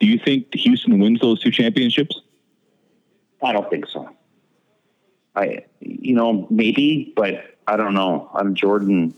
do 0.00 0.06
you 0.06 0.18
think 0.18 0.54
Houston 0.54 0.98
wins 0.98 1.20
those 1.20 1.40
two 1.40 1.50
championships? 1.50 2.20
I 3.42 3.52
don't 3.52 3.68
think 3.70 3.86
so. 3.86 4.08
I, 5.36 5.64
you 5.80 6.14
know, 6.14 6.46
maybe, 6.50 7.12
but 7.16 7.56
I 7.66 7.76
don't 7.76 7.94
know. 7.94 8.30
I'm 8.34 8.54
Jordan. 8.54 9.14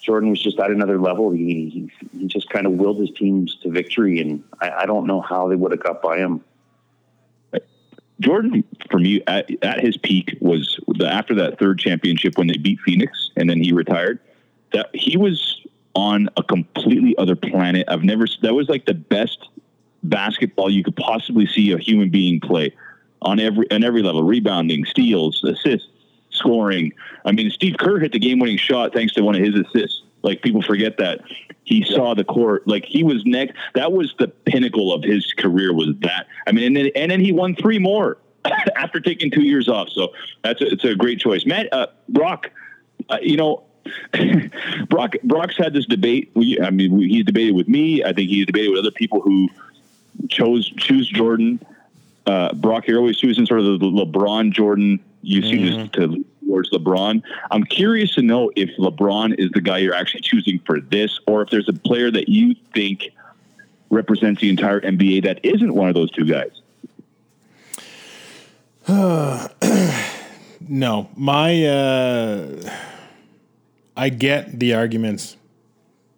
Jordan 0.00 0.30
was 0.30 0.40
just 0.40 0.58
at 0.58 0.70
another 0.70 0.98
level. 0.98 1.30
He 1.30 1.68
he, 1.68 2.18
he 2.18 2.26
just 2.26 2.48
kind 2.50 2.66
of 2.66 2.72
willed 2.72 3.00
his 3.00 3.10
teams 3.10 3.56
to 3.62 3.70
victory, 3.70 4.20
and 4.20 4.42
I, 4.60 4.70
I 4.70 4.86
don't 4.86 5.06
know 5.06 5.20
how 5.20 5.48
they 5.48 5.56
would 5.56 5.72
have 5.72 5.82
got 5.82 6.00
by 6.00 6.18
him. 6.18 6.42
Jordan, 8.20 8.64
for 8.90 8.98
me, 8.98 9.22
at, 9.28 9.48
at 9.62 9.80
his 9.80 9.96
peak 9.96 10.36
was 10.40 10.80
the, 10.88 11.06
after 11.06 11.36
that 11.36 11.58
third 11.58 11.78
championship 11.78 12.36
when 12.36 12.48
they 12.48 12.56
beat 12.56 12.80
Phoenix, 12.80 13.30
and 13.36 13.48
then 13.48 13.62
he 13.62 13.72
retired. 13.72 14.18
That 14.72 14.90
he 14.92 15.16
was 15.16 15.64
on 15.94 16.28
a 16.36 16.42
completely 16.42 17.16
other 17.16 17.36
planet. 17.36 17.86
I've 17.88 18.02
never. 18.02 18.26
That 18.42 18.54
was 18.54 18.68
like 18.68 18.86
the 18.86 18.94
best 18.94 19.48
basketball 20.02 20.70
you 20.70 20.82
could 20.82 20.96
possibly 20.96 21.46
see 21.46 21.72
a 21.72 21.78
human 21.78 22.10
being 22.10 22.40
play 22.40 22.74
on 23.22 23.40
every 23.40 23.70
on 23.70 23.84
every 23.84 24.02
level: 24.02 24.22
rebounding, 24.22 24.84
steals, 24.84 25.42
assists, 25.44 25.88
scoring. 26.38 26.92
I 27.24 27.32
mean, 27.32 27.50
Steve 27.50 27.76
Kerr 27.78 27.98
hit 27.98 28.12
the 28.12 28.18
game-winning 28.18 28.58
shot 28.58 28.92
thanks 28.92 29.12
to 29.14 29.22
one 29.22 29.34
of 29.34 29.42
his 29.42 29.54
assists. 29.54 30.02
Like 30.22 30.42
people 30.42 30.62
forget 30.62 30.96
that 30.98 31.20
he 31.64 31.84
yeah. 31.86 31.96
saw 31.96 32.14
the 32.14 32.24
court. 32.24 32.66
Like 32.66 32.84
he 32.84 33.04
was 33.04 33.24
next. 33.24 33.54
That 33.74 33.92
was 33.92 34.14
the 34.18 34.28
pinnacle 34.28 34.92
of 34.92 35.02
his 35.02 35.32
career. 35.34 35.72
Was 35.72 35.88
that? 36.00 36.26
I 36.46 36.52
mean, 36.52 36.64
and 36.64 36.76
then 36.76 36.90
and 36.96 37.10
then 37.10 37.20
he 37.20 37.32
won 37.32 37.54
three 37.54 37.78
more 37.78 38.18
after 38.76 39.00
taking 39.00 39.30
two 39.30 39.42
years 39.42 39.68
off. 39.68 39.88
So 39.90 40.12
that's 40.42 40.60
a, 40.60 40.72
it's 40.72 40.84
a 40.84 40.94
great 40.94 41.20
choice, 41.20 41.46
Matt. 41.46 41.72
Uh, 41.72 41.86
Brock, 42.08 42.50
uh, 43.08 43.18
you 43.22 43.36
know. 43.36 43.64
Brock 44.90 45.14
Brock's 45.24 45.56
had 45.56 45.72
this 45.72 45.86
debate. 45.86 46.30
We, 46.34 46.60
I 46.60 46.68
mean, 46.68 46.94
we, 46.94 47.08
he's 47.08 47.24
debated 47.24 47.54
with 47.54 47.68
me. 47.68 48.04
I 48.04 48.12
think 48.12 48.28
he's 48.28 48.44
debated 48.44 48.68
with 48.68 48.80
other 48.80 48.90
people 48.90 49.22
who 49.22 49.48
chose 50.28 50.68
choose 50.76 51.08
Jordan. 51.08 51.58
Uh, 52.26 52.52
Brock, 52.52 52.86
you're 52.86 52.98
always 52.98 53.16
choosing 53.16 53.46
sort 53.46 53.60
of 53.60 53.80
the 53.80 53.86
LeBron 53.86 54.52
Jordan. 54.52 55.00
You 55.22 55.40
seem 55.40 55.88
mm. 55.88 55.92
to 55.92 56.24
towards 56.58 56.70
LeBron. 56.70 57.22
I'm 57.50 57.64
curious 57.64 58.14
to 58.14 58.22
know 58.22 58.50
if 58.56 58.70
LeBron 58.78 59.38
is 59.38 59.50
the 59.52 59.60
guy 59.60 59.78
you're 59.78 59.94
actually 59.94 60.22
choosing 60.22 60.58
for 60.60 60.80
this, 60.80 61.20
or 61.26 61.42
if 61.42 61.50
there's 61.50 61.68
a 61.68 61.72
player 61.72 62.10
that 62.10 62.28
you 62.28 62.54
think 62.74 63.10
represents 63.90 64.40
the 64.40 64.50
entire 64.50 64.80
NBA 64.80 65.24
that 65.24 65.40
isn't 65.44 65.74
one 65.74 65.88
of 65.88 65.94
those 65.94 66.10
two 66.10 66.24
guys. 66.24 66.50
no, 70.68 71.08
my 71.14 71.64
uh, 71.64 72.70
I 73.96 74.08
get 74.08 74.58
the 74.58 74.74
arguments. 74.74 75.36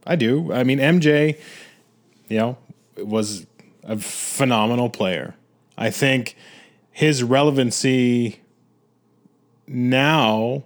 I 0.07 0.17
do. 0.17 0.53
I 0.53 0.65
mean, 0.65 0.79
MJ, 0.79 1.39
you 2.29 2.39
know, 2.39 2.59
was 2.97 3.47
a 3.85 3.99
phenomenal 3.99 4.89
player. 4.89 5.35
I 5.77 5.91
think 5.91 6.37
his 6.93 7.23
relevancy 7.23 8.40
now 9.71 10.65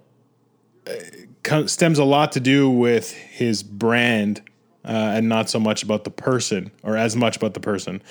uh, 0.87 1.67
stems 1.67 1.99
a 1.99 2.05
lot 2.05 2.33
to 2.33 2.41
do 2.41 2.71
with 2.71 3.13
his 3.13 3.63
brand 3.63 4.41
uh, 4.85 4.89
and 4.89 5.29
not 5.29 5.51
so 5.51 5.61
much 5.61 5.83
about 5.83 6.05
the 6.05 6.11
person 6.11 6.71
or 6.83 6.97
as 6.97 7.15
much 7.15 7.37
about 7.37 7.55
the 7.55 7.61
person. 7.61 8.03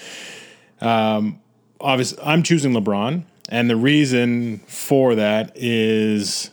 Um, 0.82 1.40
obviously, 1.82 2.20
I'm 2.24 2.44
choosing 2.44 2.74
LeBron, 2.74 3.24
and 3.50 3.70
the 3.70 3.76
reason 3.76 4.60
for 4.60 5.16
that 5.16 5.52
is 5.56 6.52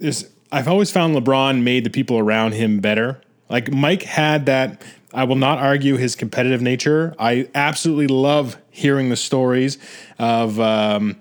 is 0.00 0.30
I've 0.50 0.68
always 0.68 0.90
found 0.90 1.14
LeBron 1.14 1.62
made 1.62 1.84
the 1.84 1.90
people 1.90 2.18
around 2.18 2.52
him 2.52 2.80
better. 2.80 3.20
Like 3.50 3.70
Mike 3.72 4.02
had 4.02 4.46
that. 4.46 4.82
I 5.12 5.24
will 5.24 5.36
not 5.36 5.58
argue 5.58 5.96
his 5.96 6.14
competitive 6.14 6.60
nature. 6.60 7.14
I 7.18 7.48
absolutely 7.54 8.08
love 8.08 8.56
hearing 8.70 9.10
the 9.10 9.16
stories 9.16 9.78
of. 10.18 10.58
Um, 10.60 11.16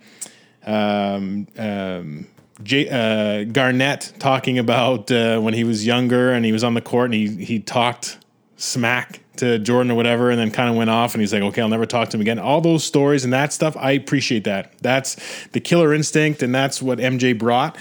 um, 0.67 1.47
um, 1.57 2.27
J, 2.61 2.89
uh, 2.89 3.43
Garnett 3.51 4.13
talking 4.19 4.59
about 4.59 5.09
uh, 5.11 5.39
when 5.39 5.53
he 5.53 5.63
was 5.63 5.85
younger 5.85 6.33
and 6.33 6.43
he 6.45 6.51
was 6.51 6.63
on 6.63 6.73
the 6.73 6.81
court 6.81 7.05
and 7.05 7.13
he 7.13 7.43
he 7.43 7.59
talked 7.59 8.17
smack 8.57 9.21
to 9.37 9.59
Jordan 9.59 9.91
or 9.91 9.95
whatever, 9.95 10.29
and 10.31 10.39
then 10.39 10.51
kind 10.51 10.69
of 10.69 10.75
went 10.75 10.89
off 10.89 11.13
and 11.13 11.21
he's 11.21 11.31
like, 11.31 11.43
okay, 11.43 11.61
I'll 11.61 11.69
never 11.69 11.85
talk 11.85 12.09
to 12.09 12.17
him 12.17 12.21
again. 12.21 12.39
All 12.39 12.59
those 12.59 12.83
stories 12.83 13.23
and 13.23 13.31
that 13.33 13.53
stuff, 13.53 13.77
I 13.77 13.91
appreciate 13.91 14.43
that. 14.45 14.73
That's 14.79 15.15
the 15.51 15.59
killer 15.59 15.93
instinct, 15.93 16.41
and 16.43 16.53
that's 16.53 16.81
what 16.81 16.97
MJ 16.97 17.37
brought. 17.37 17.77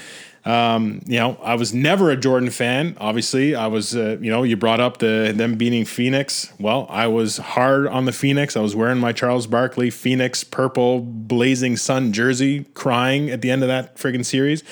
Um, 0.46 1.02
you 1.06 1.18
know, 1.18 1.36
I 1.42 1.56
was 1.56 1.74
never 1.74 2.10
a 2.12 2.16
Jordan 2.16 2.50
fan. 2.50 2.96
Obviously, 3.00 3.56
I 3.56 3.66
was. 3.66 3.96
Uh, 3.96 4.16
you 4.20 4.30
know, 4.30 4.44
you 4.44 4.56
brought 4.56 4.78
up 4.78 4.98
the 4.98 5.32
them 5.34 5.56
beating 5.56 5.84
Phoenix. 5.84 6.52
Well, 6.60 6.86
I 6.88 7.08
was 7.08 7.38
hard 7.38 7.88
on 7.88 8.04
the 8.04 8.12
Phoenix. 8.12 8.56
I 8.56 8.60
was 8.60 8.76
wearing 8.76 8.98
my 8.98 9.12
Charles 9.12 9.48
Barkley 9.48 9.90
Phoenix 9.90 10.44
purple 10.44 11.00
blazing 11.00 11.76
sun 11.76 12.12
jersey, 12.12 12.64
crying 12.74 13.28
at 13.28 13.42
the 13.42 13.50
end 13.50 13.62
of 13.62 13.68
that 13.68 13.96
friggin' 13.96 14.24
series. 14.24 14.62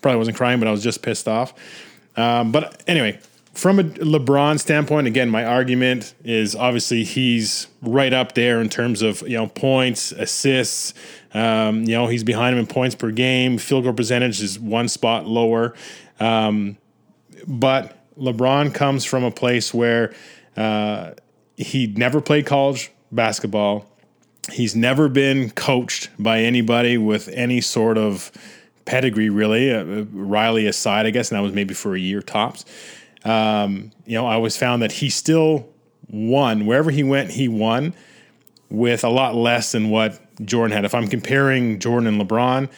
Probably 0.00 0.18
wasn't 0.18 0.36
crying, 0.36 0.60
but 0.60 0.68
I 0.68 0.70
was 0.70 0.84
just 0.84 1.02
pissed 1.02 1.26
off. 1.26 1.52
Um, 2.16 2.52
but 2.52 2.80
anyway, 2.86 3.18
from 3.54 3.78
a 3.78 3.84
LeBron 3.84 4.58
standpoint, 4.60 5.06
again, 5.06 5.30
my 5.30 5.44
argument 5.44 6.14
is 6.24 6.54
obviously 6.54 7.04
he's 7.04 7.66
right 7.82 8.12
up 8.12 8.34
there 8.34 8.60
in 8.60 8.68
terms 8.68 9.02
of 9.02 9.22
you 9.22 9.36
know 9.36 9.48
points, 9.48 10.12
assists, 10.12 10.94
um, 11.34 11.82
you 11.82 11.90
know, 11.90 12.06
he's 12.06 12.24
behind 12.24 12.54
him 12.54 12.60
in 12.60 12.66
points 12.66 12.94
per 12.94 13.10
game. 13.10 13.58
Field 13.58 13.84
goal 13.84 13.92
percentage 13.92 14.40
is 14.40 14.58
one 14.58 14.88
spot 14.88 15.26
lower. 15.26 15.74
Um, 16.20 16.78
but 17.46 17.98
LeBron 18.16 18.72
comes 18.72 19.04
from 19.04 19.24
a 19.24 19.30
place 19.30 19.74
where 19.74 20.14
uh, 20.56 21.12
he 21.56 21.88
never 21.88 22.20
played 22.20 22.46
college 22.46 22.92
basketball. 23.10 23.86
He's 24.52 24.76
never 24.76 25.08
been 25.08 25.50
coached 25.50 26.10
by 26.18 26.40
anybody 26.40 26.98
with 26.98 27.28
any 27.28 27.60
sort 27.60 27.98
of 27.98 28.30
pedigree, 28.84 29.30
really. 29.30 29.72
Uh, 29.72 30.04
Riley 30.12 30.66
aside, 30.66 31.06
I 31.06 31.10
guess, 31.10 31.30
and 31.30 31.38
that 31.38 31.42
was 31.42 31.52
maybe 31.52 31.74
for 31.74 31.96
a 31.96 32.00
year 32.00 32.22
tops. 32.22 32.64
Um, 33.24 33.90
you 34.06 34.14
know, 34.14 34.26
I 34.26 34.34
always 34.34 34.56
found 34.56 34.82
that 34.82 34.92
he 34.92 35.10
still 35.10 35.68
won. 36.10 36.66
Wherever 36.66 36.90
he 36.90 37.02
went, 37.02 37.30
he 37.30 37.48
won 37.48 37.94
with 38.68 39.02
a 39.02 39.08
lot 39.08 39.34
less 39.34 39.72
than 39.72 39.90
what 39.90 40.20
Jordan 40.42 40.74
had. 40.74 40.84
If 40.84 40.94
I'm 40.94 41.08
comparing 41.08 41.78
Jordan 41.78 42.08
and 42.08 42.20
LeBron, 42.20 42.68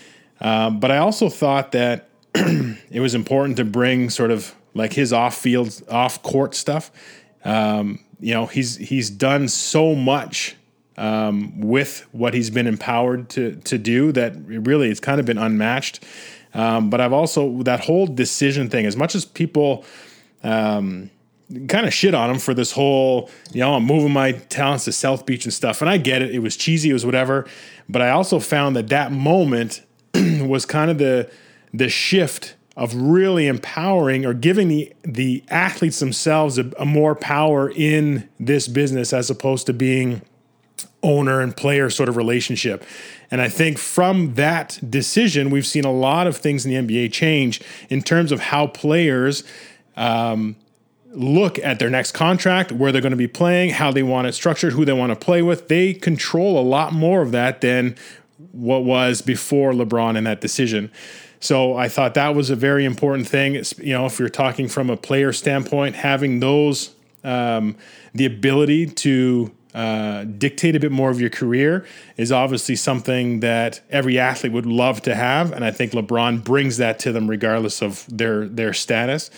uh, 0.40 0.70
but 0.70 0.90
I 0.90 0.98
also 0.98 1.28
thought 1.28 1.72
that 1.72 2.08
it 2.34 3.00
was 3.00 3.14
important 3.14 3.56
to 3.56 3.64
bring 3.64 4.10
sort 4.10 4.30
of 4.30 4.54
like 4.74 4.92
his 4.92 5.12
off 5.12 5.36
field, 5.36 5.82
off 5.90 6.22
court 6.22 6.54
stuff. 6.54 6.90
Um, 7.44 8.00
you 8.20 8.34
know, 8.34 8.46
he's 8.46 8.76
he's 8.76 9.10
done 9.10 9.48
so 9.48 9.94
much 9.94 10.56
um, 10.96 11.60
with 11.60 12.06
what 12.12 12.34
he's 12.34 12.50
been 12.50 12.66
empowered 12.66 13.28
to 13.30 13.56
to 13.56 13.78
do 13.78 14.12
that 14.12 14.34
really 14.46 14.90
it's 14.90 15.00
kind 15.00 15.20
of 15.20 15.26
been 15.26 15.38
unmatched. 15.38 16.04
Um, 16.54 16.88
but 16.88 17.00
I've 17.00 17.12
also 17.12 17.62
that 17.62 17.80
whole 17.80 18.06
decision 18.06 18.70
thing. 18.70 18.86
As 18.86 18.96
much 18.96 19.14
as 19.14 19.24
people 19.24 19.84
um, 20.42 21.10
kind 21.68 21.86
of 21.86 21.94
shit 21.94 22.14
on 22.14 22.30
him 22.30 22.38
for 22.38 22.54
this 22.54 22.72
whole, 22.72 23.30
you 23.52 23.60
know, 23.60 23.74
I'm 23.74 23.84
moving 23.84 24.12
my 24.12 24.32
talents 24.32 24.84
to 24.86 24.92
South 24.92 25.26
Beach 25.26 25.44
and 25.44 25.54
stuff. 25.54 25.80
And 25.80 25.88
I 25.88 25.96
get 25.96 26.22
it. 26.22 26.34
It 26.34 26.40
was 26.40 26.56
cheesy. 26.56 26.90
It 26.90 26.92
was 26.92 27.06
whatever. 27.06 27.46
But 27.88 28.02
I 28.02 28.10
also 28.10 28.40
found 28.40 28.74
that 28.76 28.88
that 28.88 29.12
moment 29.12 29.82
was 30.14 30.66
kind 30.66 30.90
of 30.90 30.98
the 30.98 31.30
the 31.72 31.88
shift 31.88 32.54
of 32.76 32.94
really 32.94 33.46
empowering 33.46 34.26
or 34.26 34.34
giving 34.34 34.68
the 34.68 34.92
the 35.02 35.44
athletes 35.48 36.00
themselves 36.00 36.58
a, 36.58 36.70
a 36.78 36.84
more 36.84 37.14
power 37.14 37.70
in 37.70 38.28
this 38.40 38.66
business 38.66 39.12
as 39.12 39.30
opposed 39.30 39.66
to 39.66 39.72
being 39.72 40.22
owner 41.02 41.40
and 41.40 41.56
player 41.56 41.88
sort 41.88 42.08
of 42.08 42.16
relationship. 42.16 42.84
And 43.30 43.40
I 43.40 43.48
think 43.48 43.78
from 43.78 44.34
that 44.34 44.78
decision, 44.88 45.50
we've 45.50 45.66
seen 45.66 45.84
a 45.84 45.92
lot 45.92 46.26
of 46.26 46.36
things 46.36 46.66
in 46.66 46.86
the 46.86 46.96
NBA 46.96 47.12
change 47.12 47.60
in 47.88 48.02
terms 48.02 48.32
of 48.32 48.40
how 48.40 48.66
players 48.66 49.44
um, 49.96 50.56
look 51.16 51.58
at 51.60 51.78
their 51.78 51.90
next 51.90 52.12
contract, 52.12 52.70
where 52.70 52.92
they're 52.92 53.00
going 53.00 53.10
to 53.10 53.16
be 53.16 53.28
playing, 53.28 53.70
how 53.70 53.90
they 53.90 54.02
want 54.02 54.26
it 54.26 54.32
structured, 54.32 54.74
who 54.74 54.84
they 54.84 54.92
want 54.92 55.10
to 55.10 55.16
play 55.16 55.42
with. 55.42 55.68
They 55.68 55.94
control 55.94 56.58
a 56.58 56.62
lot 56.62 56.92
more 56.92 57.22
of 57.22 57.32
that 57.32 57.60
than 57.60 57.96
what 58.52 58.84
was 58.84 59.22
before 59.22 59.72
LeBron 59.72 60.16
and 60.16 60.26
that 60.26 60.40
decision. 60.40 60.90
So 61.40 61.76
I 61.76 61.88
thought 61.88 62.14
that 62.14 62.34
was 62.34 62.50
a 62.50 62.56
very 62.56 62.84
important 62.84 63.28
thing. 63.28 63.54
It's, 63.54 63.78
you 63.78 63.92
know, 63.92 64.06
if 64.06 64.18
you're 64.18 64.28
talking 64.28 64.68
from 64.68 64.90
a 64.90 64.96
player 64.96 65.32
standpoint, 65.32 65.96
having 65.96 66.40
those 66.40 66.94
um, 67.24 67.76
the 68.14 68.24
ability 68.24 68.86
to 68.86 69.52
uh, 69.74 70.24
dictate 70.24 70.74
a 70.74 70.80
bit 70.80 70.92
more 70.92 71.10
of 71.10 71.20
your 71.20 71.28
career 71.28 71.84
is 72.16 72.32
obviously 72.32 72.76
something 72.76 73.40
that 73.40 73.80
every 73.90 74.18
athlete 74.18 74.52
would 74.52 74.64
love 74.64 75.02
to 75.02 75.14
have, 75.14 75.52
and 75.52 75.64
I 75.64 75.70
think 75.70 75.92
LeBron 75.92 76.44
brings 76.44 76.78
that 76.78 76.98
to 77.00 77.12
them 77.12 77.28
regardless 77.28 77.82
of 77.82 78.06
their 78.08 78.48
their 78.48 78.72
status. 78.72 79.30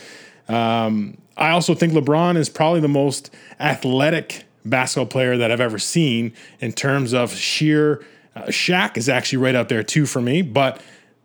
Um, 0.48 1.18
I 1.38 1.50
also 1.50 1.74
think 1.74 1.92
LeBron 1.92 2.36
is 2.36 2.48
probably 2.48 2.80
the 2.80 2.88
most 2.88 3.30
athletic 3.60 4.44
basketball 4.64 5.06
player 5.06 5.36
that 5.36 5.50
I've 5.50 5.60
ever 5.60 5.78
seen 5.78 6.32
in 6.60 6.72
terms 6.72 7.14
of 7.14 7.32
sheer. 7.34 8.04
Uh, 8.34 8.42
Shaq 8.46 8.96
is 8.96 9.08
actually 9.08 9.38
right 9.38 9.54
out 9.54 9.68
there 9.68 9.82
too 9.82 10.04
for 10.04 10.20
me, 10.20 10.42
but 10.42 10.82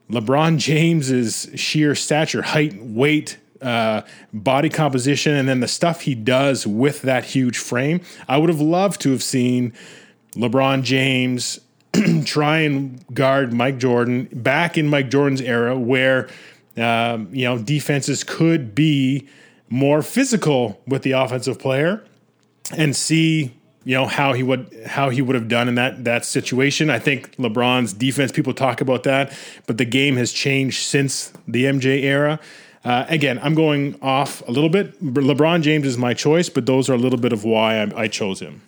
LeBron 0.09 0.57
James's 0.57 1.49
sheer 1.55 1.95
stature, 1.95 2.43
height, 2.43 2.75
weight, 2.79 3.37
uh, 3.61 4.01
body 4.33 4.69
composition, 4.69 5.33
and 5.33 5.47
then 5.47 5.61
the 5.61 5.67
stuff 5.67 6.01
he 6.01 6.15
does 6.15 6.67
with 6.67 7.01
that 7.03 7.23
huge 7.23 7.57
frame. 7.57 8.01
I 8.27 8.37
would 8.37 8.49
have 8.49 8.61
loved 8.61 9.01
to 9.01 9.11
have 9.11 9.23
seen 9.23 9.73
LeBron 10.35 10.83
James 10.83 11.59
try 12.25 12.59
and 12.59 13.03
guard 13.13 13.53
Mike 13.53 13.77
Jordan 13.77 14.27
back 14.31 14.77
in 14.77 14.87
Mike 14.87 15.09
Jordan's 15.09 15.41
era, 15.41 15.77
where 15.77 16.29
um, 16.77 17.29
you 17.31 17.45
know 17.45 17.57
defenses 17.57 18.23
could 18.23 18.75
be 18.75 19.27
more 19.73 20.03
physical 20.03 20.79
with 20.85 21.01
the 21.01 21.13
offensive 21.13 21.57
player, 21.57 22.03
and 22.77 22.95
see 22.95 23.55
you 23.83 23.95
know 23.95 24.05
how 24.05 24.33
he 24.33 24.43
would 24.43 24.71
how 24.85 25.09
he 25.09 25.19
would 25.19 25.33
have 25.33 25.47
done 25.47 25.67
in 25.67 25.75
that 25.75 26.03
that 26.03 26.25
situation. 26.25 26.91
I 26.91 26.99
think 26.99 27.35
LeBron's 27.37 27.91
defense 27.91 28.31
people 28.31 28.53
talk 28.53 28.81
about 28.81 29.01
that, 29.03 29.35
but 29.65 29.79
the 29.79 29.85
game 29.85 30.15
has 30.17 30.31
changed 30.31 30.83
since 30.83 31.33
the 31.47 31.65
MJ 31.65 32.03
era. 32.03 32.39
Uh, 32.85 33.05
again, 33.07 33.39
I'm 33.41 33.55
going 33.55 33.97
off 34.01 34.47
a 34.47 34.51
little 34.51 34.69
bit. 34.69 35.01
LeBron 35.03 35.63
James 35.63 35.87
is 35.87 35.97
my 35.97 36.13
choice, 36.13 36.49
but 36.49 36.67
those 36.67 36.87
are 36.87 36.93
a 36.93 36.97
little 36.97 37.19
bit 37.19 37.33
of 37.33 37.43
why 37.43 37.81
I, 37.81 38.03
I 38.03 38.07
chose 38.07 38.41
him. 38.41 38.61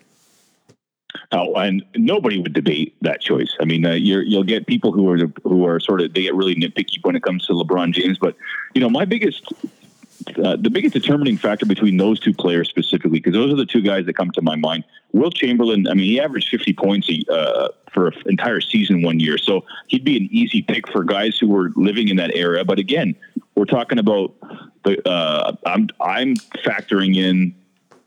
Oh, 1.33 1.53
and 1.55 1.83
nobody 1.95 2.39
would 2.39 2.53
debate 2.53 2.95
that 3.01 3.21
choice. 3.21 3.55
I 3.59 3.65
mean, 3.65 3.85
uh, 3.85 3.91
you 3.91 4.37
will 4.37 4.43
get 4.43 4.65
people 4.65 4.91
who 4.91 5.07
are 5.09 5.17
who 5.43 5.65
are 5.65 5.79
sort 5.79 6.01
of 6.01 6.15
they 6.15 6.23
get 6.23 6.33
really 6.33 6.55
nitpicky 6.55 6.97
when 7.03 7.15
it 7.15 7.21
comes 7.21 7.45
to 7.45 7.53
LeBron 7.53 7.93
James. 7.93 8.17
But 8.17 8.35
you 8.73 8.81
know, 8.81 8.89
my 8.89 9.05
biggest 9.05 9.53
uh, 10.43 10.55
the 10.59 10.69
biggest 10.69 10.93
determining 10.93 11.37
factor 11.37 11.65
between 11.65 11.97
those 11.97 12.19
two 12.19 12.33
players 12.33 12.69
specifically, 12.69 13.19
because 13.19 13.33
those 13.33 13.51
are 13.51 13.55
the 13.55 13.65
two 13.65 13.81
guys 13.81 14.05
that 14.05 14.15
come 14.15 14.31
to 14.31 14.41
my 14.41 14.55
mind. 14.55 14.83
Wilt 15.11 15.35
Chamberlain, 15.35 15.87
I 15.87 15.93
mean, 15.93 16.05
he 16.05 16.19
averaged 16.19 16.49
50 16.49 16.73
points 16.73 17.09
uh, 17.29 17.69
for 17.93 18.07
an 18.07 18.13
entire 18.27 18.61
season 18.61 19.01
one 19.01 19.19
year, 19.19 19.37
so 19.37 19.63
he'd 19.87 20.03
be 20.03 20.17
an 20.17 20.27
easy 20.31 20.61
pick 20.61 20.89
for 20.91 21.03
guys 21.03 21.37
who 21.37 21.47
were 21.47 21.71
living 21.75 22.09
in 22.09 22.17
that 22.17 22.35
era. 22.35 22.65
But 22.65 22.79
again, 22.79 23.15
we're 23.55 23.65
talking 23.65 23.99
about 23.99 24.33
the. 24.83 25.07
Uh, 25.07 25.55
I'm 25.65 25.89
I'm 26.01 26.35
factoring 26.63 27.15
in 27.15 27.55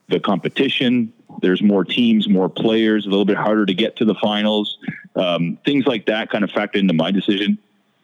the 0.08 0.20
competition. 0.20 1.12
There's 1.40 1.62
more 1.62 1.84
teams, 1.84 2.28
more 2.28 2.48
players, 2.48 3.06
a 3.06 3.10
little 3.10 3.24
bit 3.24 3.36
harder 3.36 3.66
to 3.66 3.74
get 3.74 3.96
to 3.96 4.04
the 4.04 4.14
finals. 4.14 4.78
Um, 5.14 5.58
things 5.64 5.86
like 5.86 6.06
that 6.06 6.30
kind 6.30 6.44
of 6.44 6.50
factor 6.50 6.78
into 6.78 6.94
my 6.94 7.10
decision. 7.10 7.58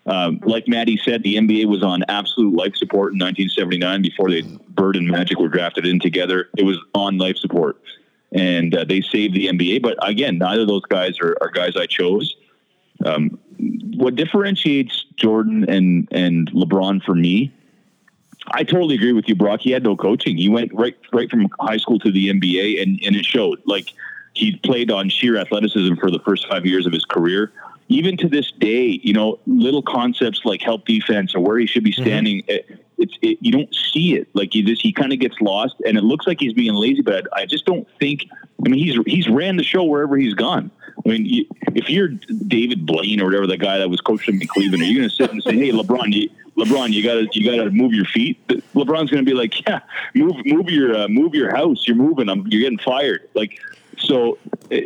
Um, 0.07 0.41
like 0.45 0.69
Maddie 0.69 1.01
said, 1.03 1.23
the 1.23 1.37
NBA 1.37 1.67
was 1.67 1.83
on 1.83 2.05
absolute 2.09 2.55
life 2.55 2.77
support 2.77 3.13
in 3.13 3.19
1979 3.19 4.03
before 4.03 4.31
they 4.31 4.43
Bird 4.43 4.97
and 4.97 5.09
Magic 5.09 5.39
were 5.39 5.49
drafted 5.49 5.87
in 5.87 5.99
together. 5.99 6.51
It 6.59 6.65
was 6.65 6.79
on 6.95 7.17
life 7.17 7.37
support, 7.37 7.81
and 8.33 8.75
uh, 8.75 8.85
they 8.85 9.01
saved 9.01 9.35
the 9.35 9.47
NBA. 9.47 9.83
But 9.83 9.97
again, 10.07 10.39
neither 10.39 10.63
of 10.63 10.69
those 10.69 10.83
guys 10.83 11.19
are, 11.21 11.37
are 11.41 11.49
guys 11.49 11.77
I 11.77 11.87
chose. 11.87 12.37
Um, 13.05 13.39
what 13.97 14.15
differentiates 14.15 15.07
Jordan 15.17 15.69
and 15.69 16.07
and 16.11 16.51
LeBron 16.53 17.03
for 17.03 17.15
me, 17.15 17.51
I 18.49 18.63
totally 18.63 18.97
agree 18.97 19.13
with 19.13 19.27
you, 19.27 19.35
Brock. 19.35 19.61
He 19.61 19.71
had 19.71 19.85
no 19.85 19.97
coaching. 19.97 20.37
He 20.37 20.51
went 20.51 20.73
right 20.75 20.97
right 21.15 21.31
from 21.31 21.49
high 21.61 21.79
school 21.79 21.99
to 22.01 22.13
the 22.13 22.29
NBA, 22.29 22.83
and 22.83 23.01
and 23.03 23.17
it 23.17 23.25
showed. 23.25 23.63
Like 23.65 23.89
he 24.35 24.57
played 24.57 24.91
on 24.91 25.09
sheer 25.09 25.39
athleticism 25.39 25.95
for 25.95 26.11
the 26.11 26.19
first 26.27 26.47
five 26.47 26.67
years 26.67 26.85
of 26.87 26.93
his 26.93 27.07
career 27.07 27.53
even 27.89 28.17
to 28.19 28.29
this 28.29 28.51
day, 28.53 29.01
you 29.03 29.13
know, 29.13 29.39
little 29.47 29.83
concepts 29.83 30.45
like 30.45 30.63
help 30.63 30.87
defense 30.87 31.35
or 31.35 31.41
where 31.41 31.59
he 31.59 31.67
should 31.67 31.85
be 31.85 31.93
mm-hmm. 31.93 32.03
standing, 32.03 32.39
mm-hmm. 32.43 32.51
it, 32.51 32.85
it's 32.97 33.19
it, 33.23 33.39
you 33.41 33.53
don't 33.53 33.75
see 33.75 34.15
it. 34.15 34.29
Like 34.35 34.53
he 34.53 34.63
just 34.63 34.83
he 34.83 34.93
kind 34.93 35.13
of 35.13 35.19
gets 35.19 35.41
lost, 35.41 35.77
and 35.87 35.99
it 35.99 36.05
looks 36.05 36.27
like 36.27 36.41
he's 36.41 36.53
being 36.53 36.75
lazy. 36.75 37.03
But 37.03 37.27
I, 37.33 37.43
I 37.43 37.47
just 37.47 37.67
don't 37.67 37.87
think. 37.99 38.27
I 38.65 38.69
mean, 38.69 38.75
he's 38.75 38.97
he's 39.07 39.29
ran 39.29 39.57
the 39.57 39.65
show 39.65 39.85
wherever 39.85 40.17
he's 40.17 40.35
gone. 40.35 40.71
I 41.05 41.09
mean, 41.09 41.27
you, 41.27 41.45
if 41.75 41.91
you're 41.91 42.09
David 42.09 42.87
Blaine 42.87 43.21
or 43.21 43.27
whatever 43.27 43.47
the 43.47 43.57
guy 43.57 43.79
that 43.79 43.91
was 43.91 44.01
coaching 44.01 44.41
in 44.41 44.47
Cleveland, 44.47 44.83
are 44.83 44.87
you 44.87 44.97
going 44.97 45.09
to 45.09 45.15
sit 45.15 45.31
and 45.33 45.43
say, 45.43 45.57
"Hey, 45.57 45.71
LeBron, 45.71 46.13
you, 46.13 46.31
LeBron, 46.57 46.93
you 46.93 47.03
got 47.03 47.15
to 47.15 47.39
you 47.39 47.51
got 47.51 47.63
to 47.65 47.71
move 47.71 47.93
your 47.93 48.07
feet"? 48.07 48.47
LeBron's 48.49 49.11
going 49.11 49.25
to 49.25 49.29
be 49.29 49.35
like, 49.35 49.67
"Yeah, 49.67 49.81
move 50.15 50.37
move 50.47 50.71
your 50.71 50.97
uh, 50.97 51.09
move 51.09 51.35
your 51.35 51.55
house. 51.55 51.87
You're 51.87 51.97
moving. 51.97 52.29
I'm, 52.29 52.47
you're 52.47 52.63
getting 52.63 52.79
fired." 52.79 53.29
Like 53.35 53.59
so 53.99 54.39
uh, 54.73 54.77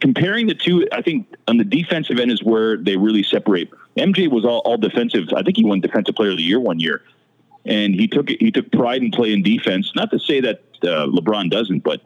comparing 0.00 0.46
the 0.46 0.54
two, 0.54 0.86
I 0.92 1.02
think 1.02 1.34
on 1.48 1.56
the 1.56 1.64
defensive 1.64 2.18
end 2.18 2.30
is 2.30 2.42
where 2.42 2.76
they 2.76 2.96
really 2.96 3.22
separate. 3.22 3.70
MJ 3.96 4.30
was 4.30 4.44
all, 4.44 4.60
all 4.60 4.76
defensive. 4.76 5.28
I 5.36 5.42
think 5.42 5.56
he 5.56 5.64
won 5.64 5.80
Defensive 5.80 6.14
Player 6.14 6.30
of 6.30 6.38
the 6.38 6.42
Year 6.42 6.60
one 6.60 6.80
year, 6.80 7.02
and 7.64 7.94
he 7.94 8.08
took 8.08 8.28
he 8.28 8.50
took 8.50 8.70
pride 8.72 9.02
in 9.02 9.10
playing 9.10 9.42
defense. 9.42 9.92
Not 9.94 10.10
to 10.10 10.18
say 10.18 10.40
that 10.40 10.62
uh, 10.82 11.06
LeBron 11.06 11.50
doesn't, 11.50 11.80
but 11.80 12.00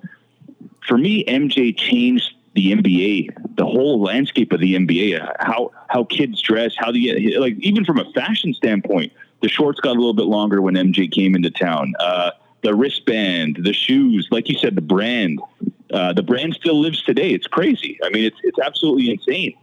for 0.86 0.98
me, 0.98 1.24
MJ 1.24 1.76
changed 1.76 2.32
the 2.54 2.72
NBA, 2.72 3.56
the 3.56 3.64
whole 3.64 4.00
landscape 4.00 4.52
of 4.52 4.60
the 4.60 4.74
NBA, 4.74 5.36
how 5.40 5.70
how 5.88 6.04
kids 6.04 6.40
dress, 6.40 6.74
how 6.76 6.90
the 6.90 7.36
like 7.38 7.56
even 7.58 7.84
from 7.84 7.98
a 7.98 8.10
fashion 8.12 8.54
standpoint, 8.54 9.12
the 9.42 9.48
shorts 9.48 9.78
got 9.80 9.90
a 9.90 9.98
little 9.98 10.14
bit 10.14 10.26
longer 10.26 10.60
when 10.60 10.74
MJ 10.74 11.10
came 11.10 11.34
into 11.34 11.50
town. 11.50 11.94
Uh, 12.00 12.30
the 12.62 12.74
wristband, 12.74 13.58
the 13.60 13.72
shoes, 13.72 14.28
like 14.30 14.48
you 14.48 14.58
said, 14.58 14.74
the 14.74 14.80
brand. 14.80 15.40
Uh, 15.92 16.12
the 16.12 16.22
brand 16.22 16.54
still 16.54 16.80
lives 16.80 17.02
today. 17.02 17.30
It's 17.30 17.46
crazy. 17.46 17.98
I 18.02 18.10
mean, 18.10 18.24
it's 18.24 18.38
it's 18.42 18.58
absolutely 18.58 19.10
insane, 19.10 19.54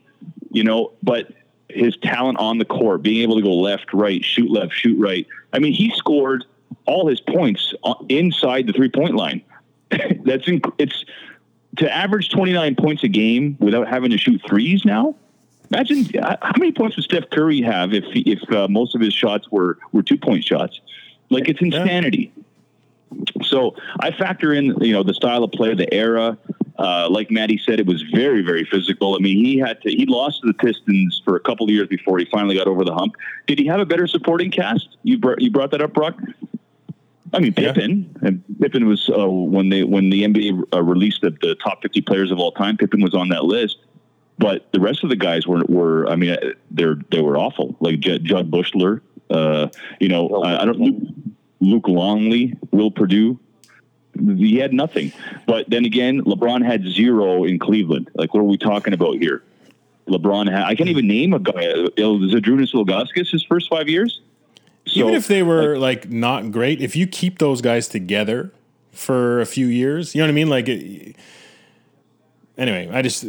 you 0.51 0.63
know. 0.63 0.91
But 1.03 1.32
his 1.69 1.97
talent 1.97 2.38
on 2.39 2.57
the 2.57 2.65
court, 2.65 3.01
being 3.01 3.21
able 3.21 3.36
to 3.36 3.41
go 3.41 3.53
left, 3.53 3.93
right, 3.93 4.24
shoot 4.24 4.49
left, 4.49 4.74
shoot 4.74 4.97
right. 4.99 5.28
I 5.51 5.59
mean, 5.59 5.74
he 5.74 5.91
scored 5.95 6.45
all 6.86 7.07
his 7.07 7.19
points 7.19 7.74
inside 8.09 8.67
the 8.67 8.74
three 8.74 8.89
point 8.89 9.15
line. 9.15 9.41
That's 9.89 10.45
inc- 10.45 10.74
it's 10.78 11.05
to 11.78 11.91
average 11.91 12.30
29 12.30 12.76
points 12.76 13.03
a 13.03 13.07
game 13.07 13.57
without 13.59 13.88
having 13.88 14.11
to 14.11 14.17
shoot 14.17 14.41
threes 14.47 14.86
now. 14.86 15.15
Imagine 15.71 16.05
uh, 16.19 16.38
how 16.41 16.53
many 16.57 16.71
points 16.71 16.95
would 16.95 17.03
Steph 17.03 17.30
Curry 17.32 17.61
have 17.61 17.93
if 17.93 18.05
if 18.13 18.51
uh, 18.51 18.67
most 18.67 18.95
of 18.95 19.01
his 19.01 19.13
shots 19.13 19.49
were 19.51 19.78
were 19.91 20.03
two 20.03 20.17
point 20.17 20.43
shots? 20.43 20.80
Like 21.30 21.49
it's 21.49 21.61
insanity. 21.61 22.32
Yeah. 22.36 22.43
So 23.43 23.76
I 23.99 24.11
factor 24.11 24.53
in, 24.53 24.76
you 24.82 24.93
know, 24.93 25.03
the 25.03 25.14
style 25.14 25.43
of 25.43 25.51
play, 25.51 25.74
the 25.74 25.91
era. 25.93 26.38
Uh, 26.80 27.07
like 27.09 27.30
Maddie 27.30 27.61
said, 27.64 27.80
it 27.80 27.86
was 27.86 28.01
very, 28.14 28.41
very 28.41 28.66
physical. 28.66 29.16
I 29.16 29.20
mean, 29.20 29.45
he 29.45 29.59
had 29.59 29.80
to, 29.84 29.91
he 29.91 30.05
lost 30.07 30.41
to 30.41 30.47
the 30.47 30.53
Pistons 30.55 31.22
for 31.24 31.36
a 31.36 31.39
couple 31.39 31.66
of 31.66 31.70
years 31.70 31.88
before 31.88 32.18
he 32.18 32.26
finally 32.26 32.55
got 32.55 32.68
over 32.68 32.84
the 32.84 32.93
hump. 32.93 33.14
Did 33.45 33.59
he 33.59 33.68
have 33.68 33.80
a 33.80 33.86
better 33.86 34.07
supporting 34.07 34.49
cast? 34.49 34.97
You 35.03 35.20
brought, 35.20 35.39
you 35.39 35.51
brought 35.51 35.72
that 35.72 35.82
up, 35.82 35.93
Brock. 35.93 36.16
I 37.34 37.39
mean, 37.39 37.53
Pippen. 37.53 38.09
Yeah. 38.22 38.28
And 38.28 38.43
Pippen 38.59 38.88
was 38.88 39.09
uh, 39.09 39.28
when 39.28 39.70
they 39.70 39.84
when 39.84 40.09
the 40.09 40.24
NBA 40.24 40.64
uh, 40.74 40.84
released 40.84 41.22
the, 41.22 41.32
the 41.41 41.55
top 41.55 41.82
50 41.82 42.01
players 42.01 42.32
of 42.32 42.39
all 42.39 42.51
time. 42.51 42.78
Pippen 42.78 43.01
was 43.01 43.16
on 43.16 43.30
that 43.30 43.43
list, 43.43 43.78
but 44.38 44.72
the 44.72 44.80
rest 44.80 45.03
of 45.03 45.09
the 45.09 45.16
guys 45.16 45.47
were 45.47 45.64
were. 45.68 46.07
I 46.07 46.16
mean, 46.16 46.38
they're 46.70 46.97
they 47.09 47.22
were 47.22 47.38
awful. 47.38 47.76
Like 47.80 47.99
Judd, 47.99 48.24
Jud 48.24 48.51
Buechler. 48.51 49.01
Uh, 49.30 49.70
you 49.99 50.09
know, 50.09 50.43
I, 50.43 50.61
I 50.61 50.66
don't. 50.66 51.33
Luke 51.64 51.88
Longley, 51.88 52.55
Will 52.72 52.91
Perdue. 52.91 53.39
He 54.16 54.57
had 54.57 54.74
nothing. 54.74 55.11
But 55.47 55.70
then 55.70 55.86
again, 55.86 56.22
LeBron 56.22 56.64
had 56.64 56.84
zero 56.84 57.45
in 57.45 57.57
Cleveland. 57.57 58.11
Like, 58.14 58.34
what 58.34 58.41
are 58.41 58.43
we 58.43 58.57
talking 58.57 58.93
about 58.93 59.16
here? 59.18 59.43
LeBron 60.07 60.51
had, 60.51 60.64
I 60.64 60.76
can't 60.76 60.89
even 60.89 61.07
name 61.07 61.34
a 61.34 61.39
guy. 61.39 61.64
Zydrunas 61.64 62.74
Ilgauskas 62.74 63.32
his 63.32 63.43
first 63.43 63.70
five 63.70 63.88
years. 63.88 64.22
So, 64.86 64.99
even 64.99 65.16
if 65.16 65.28
they 65.28 65.41
were 65.41 65.78
like, 65.78 66.03
like, 66.03 66.11
not 66.11 66.51
great, 66.51 66.82
if 66.82 66.95
you 66.95 67.07
keep 67.07 67.39
those 67.39 67.61
guys 67.61 67.88
together 67.88 68.51
for 68.91 69.39
a 69.39 69.45
few 69.45 69.68
years, 69.68 70.14
you 70.14 70.20
know 70.20 70.28
what 70.28 70.32
I 70.32 70.36
mean? 70.36 70.49
Like, 70.49 70.68
it, 70.68 71.16
anyway, 72.57 72.89
I 72.91 73.01
just 73.01 73.26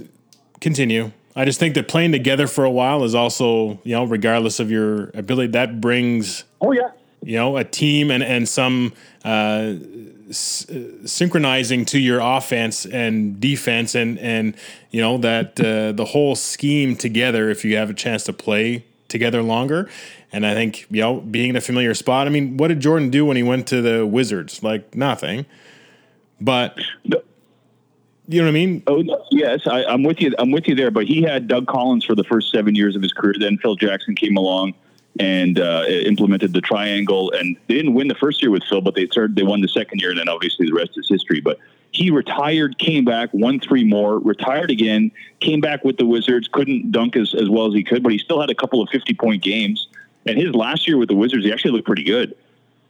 continue. 0.60 1.12
I 1.36 1.44
just 1.44 1.60
think 1.60 1.76
that 1.76 1.86
playing 1.86 2.10
together 2.10 2.48
for 2.48 2.64
a 2.64 2.70
while 2.70 3.04
is 3.04 3.14
also, 3.14 3.78
you 3.84 3.92
know, 3.94 4.04
regardless 4.04 4.58
of 4.58 4.72
your 4.72 5.10
ability, 5.14 5.52
that 5.52 5.80
brings. 5.80 6.44
Oh 6.60 6.72
yeah 6.72 6.90
you 7.24 7.36
know, 7.36 7.56
a 7.56 7.64
team 7.64 8.10
and 8.10 8.22
and 8.22 8.48
some 8.48 8.92
uh, 9.24 9.74
s- 10.28 10.66
synchronizing 11.06 11.84
to 11.86 11.98
your 11.98 12.20
offense 12.20 12.84
and 12.84 13.40
defense 13.40 13.94
and 13.94 14.18
and 14.18 14.54
you 14.90 15.00
know 15.00 15.16
that 15.18 15.58
uh, 15.58 15.92
the 15.92 16.04
whole 16.04 16.36
scheme 16.36 16.96
together. 16.96 17.50
If 17.50 17.64
you 17.64 17.76
have 17.76 17.90
a 17.90 17.94
chance 17.94 18.24
to 18.24 18.32
play 18.32 18.84
together 19.08 19.42
longer, 19.42 19.88
and 20.32 20.46
I 20.46 20.54
think 20.54 20.86
you 20.90 21.00
know 21.00 21.20
being 21.20 21.50
in 21.50 21.56
a 21.56 21.60
familiar 21.62 21.94
spot. 21.94 22.26
I 22.26 22.30
mean, 22.30 22.58
what 22.58 22.68
did 22.68 22.80
Jordan 22.80 23.10
do 23.10 23.24
when 23.24 23.36
he 23.36 23.42
went 23.42 23.66
to 23.68 23.80
the 23.80 24.06
Wizards? 24.06 24.62
Like 24.62 24.94
nothing, 24.94 25.46
but. 26.40 26.78
You 28.26 28.40
know 28.40 28.46
what 28.46 28.52
I 28.52 28.54
mean? 28.54 28.82
Oh 28.86 29.04
yes, 29.30 29.66
I, 29.66 29.84
I'm 29.84 30.02
with 30.02 30.18
you. 30.18 30.34
I'm 30.38 30.50
with 30.50 30.66
you 30.66 30.74
there. 30.74 30.90
But 30.90 31.04
he 31.04 31.20
had 31.20 31.46
Doug 31.46 31.66
Collins 31.66 32.06
for 32.06 32.14
the 32.14 32.24
first 32.24 32.50
seven 32.50 32.74
years 32.74 32.96
of 32.96 33.02
his 33.02 33.12
career. 33.12 33.34
Then 33.38 33.58
Phil 33.58 33.76
Jackson 33.76 34.14
came 34.14 34.38
along 34.38 34.72
and 35.20 35.60
uh, 35.60 35.84
implemented 35.88 36.52
the 36.52 36.60
triangle. 36.60 37.30
And 37.32 37.56
they 37.68 37.74
didn't 37.74 37.94
win 37.94 38.08
the 38.08 38.14
first 38.14 38.42
year 38.42 38.50
with 38.50 38.64
Phil, 38.64 38.80
but 38.80 38.94
they 38.94 39.06
started. 39.06 39.36
They 39.36 39.42
won 39.42 39.60
the 39.60 39.68
second 39.68 40.00
year, 40.00 40.10
and 40.10 40.18
then 40.18 40.28
obviously 40.28 40.66
the 40.66 40.74
rest 40.74 40.92
is 40.96 41.08
history. 41.08 41.40
But 41.40 41.58
he 41.90 42.10
retired, 42.10 42.78
came 42.78 43.04
back, 43.04 43.30
won 43.32 43.60
three 43.60 43.84
more, 43.84 44.18
retired 44.18 44.70
again, 44.70 45.12
came 45.40 45.60
back 45.60 45.84
with 45.84 45.96
the 45.96 46.06
Wizards. 46.06 46.48
Couldn't 46.48 46.90
dunk 46.90 47.16
as, 47.16 47.34
as 47.34 47.48
well 47.48 47.66
as 47.66 47.74
he 47.74 47.84
could, 47.84 48.02
but 48.02 48.12
he 48.12 48.18
still 48.18 48.40
had 48.40 48.50
a 48.50 48.54
couple 48.54 48.82
of 48.82 48.88
fifty 48.90 49.14
point 49.14 49.42
games. 49.42 49.88
And 50.26 50.38
his 50.38 50.54
last 50.54 50.88
year 50.88 50.96
with 50.96 51.08
the 51.08 51.14
Wizards, 51.14 51.44
he 51.44 51.52
actually 51.52 51.72
looked 51.72 51.86
pretty 51.86 52.04
good. 52.04 52.34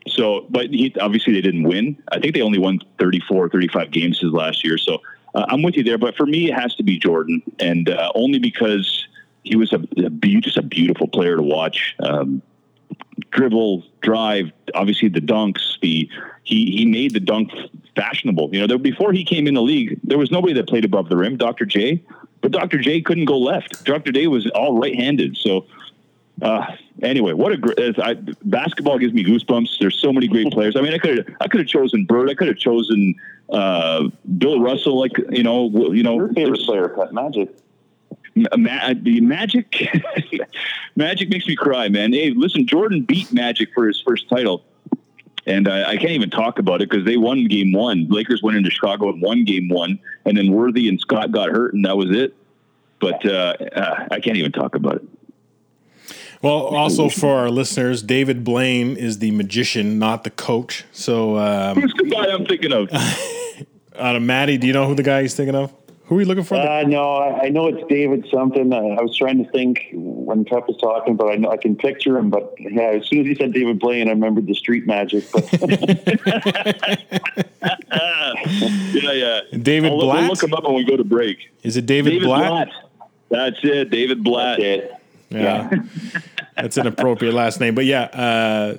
So, 0.07 0.47
but 0.51 0.71
he, 0.71 0.95
obviously 1.01 1.33
they 1.33 1.41
didn't 1.41 1.65
win. 1.65 2.01
I 2.13 2.21
think 2.21 2.35
they 2.35 2.43
only 2.43 2.59
won 2.59 2.81
34, 2.99 3.49
35 3.49 3.91
games 3.91 4.21
his 4.21 4.33
last 4.33 4.63
year. 4.63 4.77
So 4.77 5.01
uh, 5.35 5.47
I'm 5.49 5.63
with 5.63 5.77
you 5.77 5.83
there. 5.83 5.99
But 5.99 6.17
for 6.17 6.27
me, 6.27 6.51
it 6.51 6.55
has 6.55 6.75
to 6.77 6.83
be 6.83 6.99
Jordan, 6.99 7.43
and 7.59 7.89
uh, 7.89 8.13
only 8.15 8.39
because 8.39 9.07
he 9.45 9.57
was 9.57 9.73
a, 9.73 9.81
a 10.05 10.11
be- 10.11 10.41
just 10.41 10.57
a 10.57 10.63
beautiful 10.63 11.07
player 11.07 11.37
to 11.37 11.43
watch. 11.43 11.95
Um, 12.01 12.43
dribble, 13.31 13.85
drive, 14.01 14.51
obviously 14.75 15.09
the 15.09 15.21
dunks. 15.21 15.79
The 15.81 16.09
he 16.43 16.71
he 16.77 16.87
made 16.87 17.13
the 17.13 17.21
dunk 17.21 17.51
fashionable. 17.95 18.51
You 18.53 18.61
know, 18.61 18.67
there, 18.67 18.79
before 18.79 19.13
he 19.13 19.25
came 19.25 19.47
in 19.47 19.55
the 19.55 19.63
league, 19.63 20.01
there 20.03 20.19
was 20.19 20.31
nobody 20.31 20.55
that 20.55 20.69
played 20.69 20.85
above 20.85 21.09
the 21.09 21.17
rim. 21.17 21.37
Dr. 21.37 21.67
J, 21.67 22.03
but 22.41 22.51
Dr. 22.51 22.79
J 22.79 23.01
couldn't 23.01 23.27
go 23.27 23.39
left. 23.39 23.85
Dr. 23.85 24.13
J 24.13 24.27
was 24.27 24.47
all 24.51 24.79
right-handed. 24.79 25.37
So 25.37 25.67
uh, 26.43 26.67
anyway, 27.03 27.33
what 27.33 27.53
a 27.53 27.57
great 27.57 27.99
I, 27.99 28.15
basketball 28.45 28.99
gives 28.99 29.13
me 29.13 29.25
goosebumps. 29.25 29.79
There's 29.79 30.01
so 30.01 30.13
many 30.13 30.27
great 30.27 30.51
players. 30.53 30.77
I 30.77 30.81
mean, 30.81 30.95
I 30.95 30.99
could 30.99 31.37
I 31.41 31.49
could 31.49 31.61
have 31.61 31.69
chosen 31.69 32.05
Bird. 32.05 32.31
I 32.31 32.35
could 32.35 32.49
have 32.49 32.59
chosen 32.59 33.15
uh, 33.51 34.09
Bill 34.39 34.61
Russell. 34.61 34.99
Like 34.99 35.13
you 35.31 35.43
know, 35.43 35.71
you 35.93 36.03
know, 36.03 36.17
Your 36.17 36.33
favorite 36.33 36.61
player, 36.61 36.89
Pat 36.89 37.13
Magic. 37.13 37.51
Ma- 38.35 38.95
the 39.01 39.21
Magic, 39.21 39.89
Magic 40.97 41.29
makes 41.29 41.47
me 41.47 41.55
cry, 41.55 41.89
man. 41.89 42.13
Hey, 42.13 42.31
listen, 42.31 42.67
Jordan 42.67 43.03
beat 43.03 43.33
Magic 43.33 43.69
for 43.75 43.87
his 43.87 44.01
first 44.01 44.29
title, 44.29 44.65
and 45.47 45.69
I, 45.69 45.91
I 45.91 45.97
can't 45.97 46.13
even 46.13 46.31
talk 46.31 46.59
about 46.59 46.83
it 46.83 46.91
because 46.91 47.05
they 47.05 47.17
won 47.17 47.47
Game 47.47 47.73
One. 47.73 48.09
Lakers 48.09 48.43
went 48.43 48.57
into 48.57 48.71
Chicago 48.71 49.09
and 49.11 49.23
won 49.23 49.45
Game 49.45 49.69
One, 49.69 49.99
and 50.25 50.37
then 50.37 50.53
Worthy 50.53 50.89
and 50.89 51.01
Scott 51.01 51.31
got 51.31 51.51
hurt, 51.51 51.75
and 51.75 51.85
that 51.85 51.97
was 51.97 52.11
it. 52.11 52.35
But 53.01 53.25
uh, 53.27 53.57
uh, 53.75 54.09
I 54.11 54.21
can't 54.21 54.37
even 54.37 54.53
talk 54.53 54.75
about 54.75 54.97
it. 54.97 55.09
Well, 56.43 56.53
also 56.53 57.09
for 57.09 57.39
our 57.39 57.51
listeners, 57.51 58.03
David 58.03 58.45
Blaine 58.45 58.99
is 58.99 59.19
the 59.19 59.31
magician, 59.31 59.99
not 59.99 60.25
the 60.25 60.31
coach. 60.31 60.85
So, 60.93 61.39
um, 61.39 61.81
Who's 61.81 61.95
the 61.95 62.05
guy 62.05 62.27
I'm 62.27 62.45
thinking 62.45 62.71
of? 62.71 62.91
out 63.99 64.17
of 64.17 64.23
Maddie, 64.23 64.59
do 64.59 64.67
you 64.67 64.75
know 64.75 64.87
who 64.87 64.95
the 64.95 65.03
guy 65.03 65.23
he's 65.23 65.35
thinking 65.35 65.55
of? 65.55 65.73
Who 66.07 66.19
are 66.19 66.21
you 66.21 66.27
looking 66.27 66.45
for? 66.45 66.57
Uh, 66.57 66.83
no, 66.83 67.15
I, 67.17 67.45
I 67.45 67.49
know 67.49 67.67
it's 67.67 67.83
David 67.89 68.27
something. 68.31 68.75
I, 68.75 68.77
I 68.77 69.01
was 69.01 69.17
trying 69.17 69.43
to 69.43 69.51
think 69.51 69.87
when 69.93 70.45
Pep 70.45 70.69
was 70.69 70.77
talking, 70.77 71.17
but 71.17 71.33
I 71.33 71.37
know 71.37 71.51
I 71.51 71.57
can 71.57 71.77
picture 71.77 72.19
him. 72.19 72.29
But 72.29 72.53
yeah, 72.59 72.91
as 72.91 73.07
soon 73.07 73.21
as 73.21 73.27
he 73.27 73.35
said 73.35 73.55
David 73.55 73.79
Blaine, 73.79 74.09
I 74.09 74.11
remembered 74.11 74.47
the 74.47 74.55
Street 74.55 74.87
Magic. 74.87 75.25
But 75.33 75.51
yeah, 78.93 79.13
yeah. 79.13 79.41
David 79.63 79.93
I'll, 79.93 79.97
we'll 79.97 80.23
look 80.25 80.43
him 80.43 80.53
up 80.53 80.65
when 80.65 80.75
we 80.75 80.85
go 80.85 80.99
to 80.99 81.05
break. 81.05 81.39
is 81.63 81.79
it 81.79 81.87
David, 81.87 82.11
David 82.11 82.27
Blatt? 82.27 82.51
Blatt. 82.51 82.69
That's 83.31 83.57
it, 83.63 83.91
David 83.91 84.23
Blatt. 84.23 84.59
that's 84.59 84.63
it. 84.63 84.93
Yeah. 85.31 85.71
that's 86.55 86.77
an 86.77 86.87
appropriate 86.87 87.33
last 87.33 87.61
name. 87.61 87.75
But 87.75 87.87
yeah, 87.87 88.03
uh, 88.03 88.77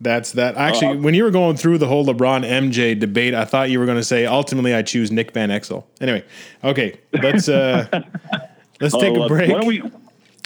that's 0.00 0.32
that. 0.32 0.56
Actually, 0.56 0.98
Uh, 0.98 1.00
when 1.02 1.14
you 1.14 1.24
were 1.24 1.30
going 1.30 1.56
through 1.56 1.78
the 1.78 1.86
whole 1.86 2.04
LeBron 2.04 2.44
MJ 2.44 2.98
debate, 2.98 3.34
I 3.34 3.44
thought 3.44 3.70
you 3.70 3.78
were 3.78 3.86
going 3.86 3.98
to 3.98 4.04
say 4.04 4.26
ultimately 4.26 4.74
I 4.74 4.82
choose 4.82 5.10
Nick 5.10 5.32
Van 5.32 5.48
Exel. 5.50 5.84
Anyway, 6.00 6.24
okay, 6.62 6.98
let's 7.12 7.48
uh, 7.48 7.86
let's 8.80 8.94
take 8.96 9.16
Oh, 9.16 9.22
a 9.22 9.24
uh, 9.24 9.28
break. 9.28 9.50
Why 9.50 9.58
don't 9.58 9.66
we? 9.66 9.82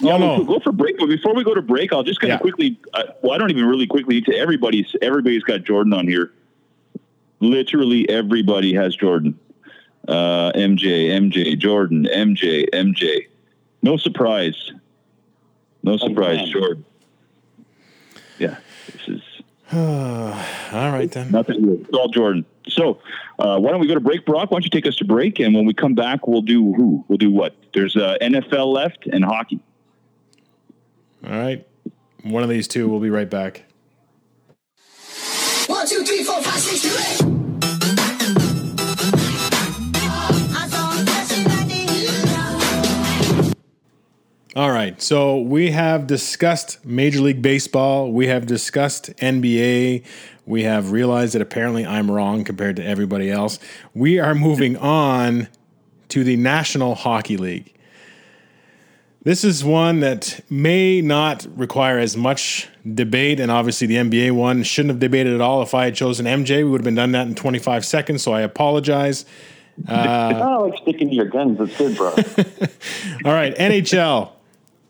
Yeah, 0.01 0.17
no. 0.17 0.37
we'll 0.37 0.45
go 0.45 0.61
for 0.61 0.71
break. 0.71 0.97
But 0.99 1.07
before 1.09 1.35
we 1.35 1.43
go 1.43 1.55
to 1.55 1.63
break, 1.63 1.93
I'll 1.93 2.05
just 2.05 2.21
kind 2.21 2.29
Yeah. 2.29 2.37
of 2.37 2.41
quickly. 2.43 2.79
Uh, 2.95 3.05
well, 3.23 3.33
I 3.33 3.39
don't 3.39 3.51
even 3.51 3.65
really 3.65 3.87
quickly 3.87 4.21
to 4.23 4.37
everybody's. 4.37 4.95
Everybody's 5.03 5.43
got 5.43 5.65
Jordan 5.65 5.93
on 5.93 6.07
here. 6.07 6.33
Literally 7.41 8.09
everybody 8.09 8.75
has 8.75 8.95
Jordan. 8.97 9.39
Uh, 10.07 10.53
MJ, 10.55 11.09
MJ, 11.11 11.57
Jordan, 11.59 12.05
MJ, 12.11 12.69
MJ. 12.73 13.27
No 13.83 13.97
surprise. 13.97 14.73
No 15.83 15.97
surprise, 15.97 16.39
man. 16.39 16.51
Jordan. 16.51 16.85
Yeah, 18.39 18.57
this 18.87 19.09
is 19.09 19.23
All 19.73 20.93
right 20.93 21.11
then. 21.11 21.31
nothing. 21.31 21.61
new. 21.61 21.75
It's 21.87 21.91
all 21.93 22.09
Jordan. 22.09 22.47
So, 22.69 23.01
uh, 23.39 23.59
why 23.59 23.71
don't 23.71 23.81
we 23.81 23.87
go 23.87 23.95
to 23.95 24.01
break, 24.01 24.25
Brock? 24.25 24.51
Why 24.51 24.57
don't 24.57 24.65
you 24.65 24.71
take 24.71 24.87
us 24.87 24.97
to 24.97 25.05
break? 25.05 25.41
And 25.41 25.55
when 25.55 25.67
we 25.67 25.75
come 25.75 25.95
back, 25.95 26.27
we'll 26.27 26.41
do 26.43 26.73
who? 26.73 27.05
We'll 27.09 27.19
do 27.19 27.31
what? 27.31 27.55
There's 27.75 27.95
uh, 27.95 28.17
NFL 28.23 28.73
left 28.73 29.07
and 29.07 29.23
hockey. 29.25 29.61
All 31.25 31.31
right, 31.31 31.67
one 32.23 32.43
of 32.43 32.49
these 32.49 32.67
two. 32.67 32.89
We'll 32.89 33.01
be 33.01 33.11
right 33.11 33.29
back. 33.29 33.65
One, 35.67 35.87
two, 35.87 36.03
three, 36.05 36.25
four, 36.25 36.41
five, 36.43 36.61
six, 36.61 36.81
seven, 36.81 37.33
eight. 37.35 37.38
All 44.59 44.73
right. 44.73 45.01
So 45.01 45.39
we 45.39 45.71
have 45.71 46.09
discussed 46.09 46.85
Major 46.85 47.21
League 47.21 47.41
Baseball. 47.41 48.11
We 48.11 48.27
have 48.27 48.45
discussed 48.45 49.15
NBA. 49.19 50.05
We 50.47 50.65
have 50.65 50.91
realized 50.91 51.37
that 51.37 51.43
apparently 51.43 51.87
I'm 51.87 52.11
wrong 52.11 52.43
compared 52.43 52.75
to 52.75 52.85
everybody 52.85 53.31
else. 53.31 53.61
We 53.95 54.19
are 54.19 54.35
moving 54.35 54.77
on 54.77 55.47
to 56.09 56.25
the 56.25 56.35
National 56.35 56.97
Hockey 56.97 57.37
League. 57.37 57.73
This 59.23 59.45
is 59.45 59.63
one 59.65 60.01
that 60.01 60.41
may 60.51 61.03
not 61.03 61.47
require 61.57 62.01
as 62.01 62.17
much 62.17 62.67
debate, 62.95 63.39
and 63.39 63.53
obviously 63.53 63.87
the 63.87 63.95
NBA 63.95 64.33
one 64.33 64.65
shouldn't 64.65 64.91
have 64.91 64.99
debated 64.99 65.35
at 65.35 65.41
all. 65.41 65.63
If 65.63 65.73
I 65.73 65.85
had 65.85 65.95
chosen 65.95 66.27
MJ, 66.27 66.57
we 66.57 66.65
would 66.65 66.81
have 66.81 66.85
been 66.85 66.97
done 66.97 67.13
that 67.13 67.29
in 67.29 67.37
25 67.37 67.85
seconds. 67.85 68.25
So 68.25 68.33
I 68.33 68.41
apologize. 68.41 69.25
I 69.87 70.33
don't 70.33 70.71
like 70.71 70.81
sticking 70.83 71.11
to 71.11 71.15
your 71.15 71.27
guns. 71.27 71.61
It's 71.61 71.79
good, 71.79 71.97
bro. 71.97 72.09
All 73.25 73.33
right, 73.33 73.55
NHL. 73.57 74.33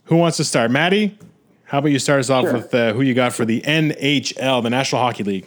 Who 0.09 0.17
wants 0.17 0.37
to 0.39 0.45
start? 0.45 0.71
Maddie, 0.71 1.19
how 1.65 1.79
about 1.79 1.89
you 1.91 1.99
start 1.99 2.21
us 2.21 2.31
off 2.31 2.45
Sure. 2.45 2.53
with 2.55 2.75
uh, 2.75 2.93
who 2.93 3.03
you 3.03 3.15
got 3.15 3.33
for 3.33 3.45
the 3.45 3.61
NHL, 3.63 4.63
the 4.63 4.71
National 4.71 5.03
Hockey 5.03 5.25
League? 5.25 5.47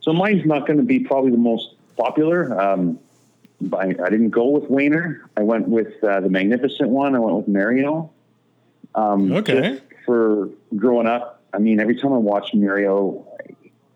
So 0.00 0.12
mine's 0.12 0.44
not 0.44 0.66
going 0.66 0.76
to 0.76 0.82
be 0.84 1.00
probably 1.00 1.30
the 1.30 1.36
most 1.38 1.74
popular. 1.96 2.58
Um, 2.60 2.98
I, 3.72 3.86
I 4.04 4.10
didn't 4.10 4.30
go 4.30 4.48
with 4.50 4.64
Wayner. 4.70 5.28
I 5.36 5.42
went 5.42 5.68
with 5.68 6.02
uh, 6.04 6.20
the 6.20 6.28
Magnificent 6.28 6.90
one. 6.90 7.14
I 7.14 7.18
went 7.18 7.36
with 7.36 7.48
Mario. 7.48 8.10
Um, 8.94 9.32
Okay. 9.32 9.80
for 10.04 10.50
growing 10.76 11.06
up, 11.06 11.42
I 11.52 11.58
mean, 11.58 11.80
every 11.80 11.96
time 11.98 12.12
I 12.12 12.18
watched 12.18 12.54
Mario, 12.54 13.26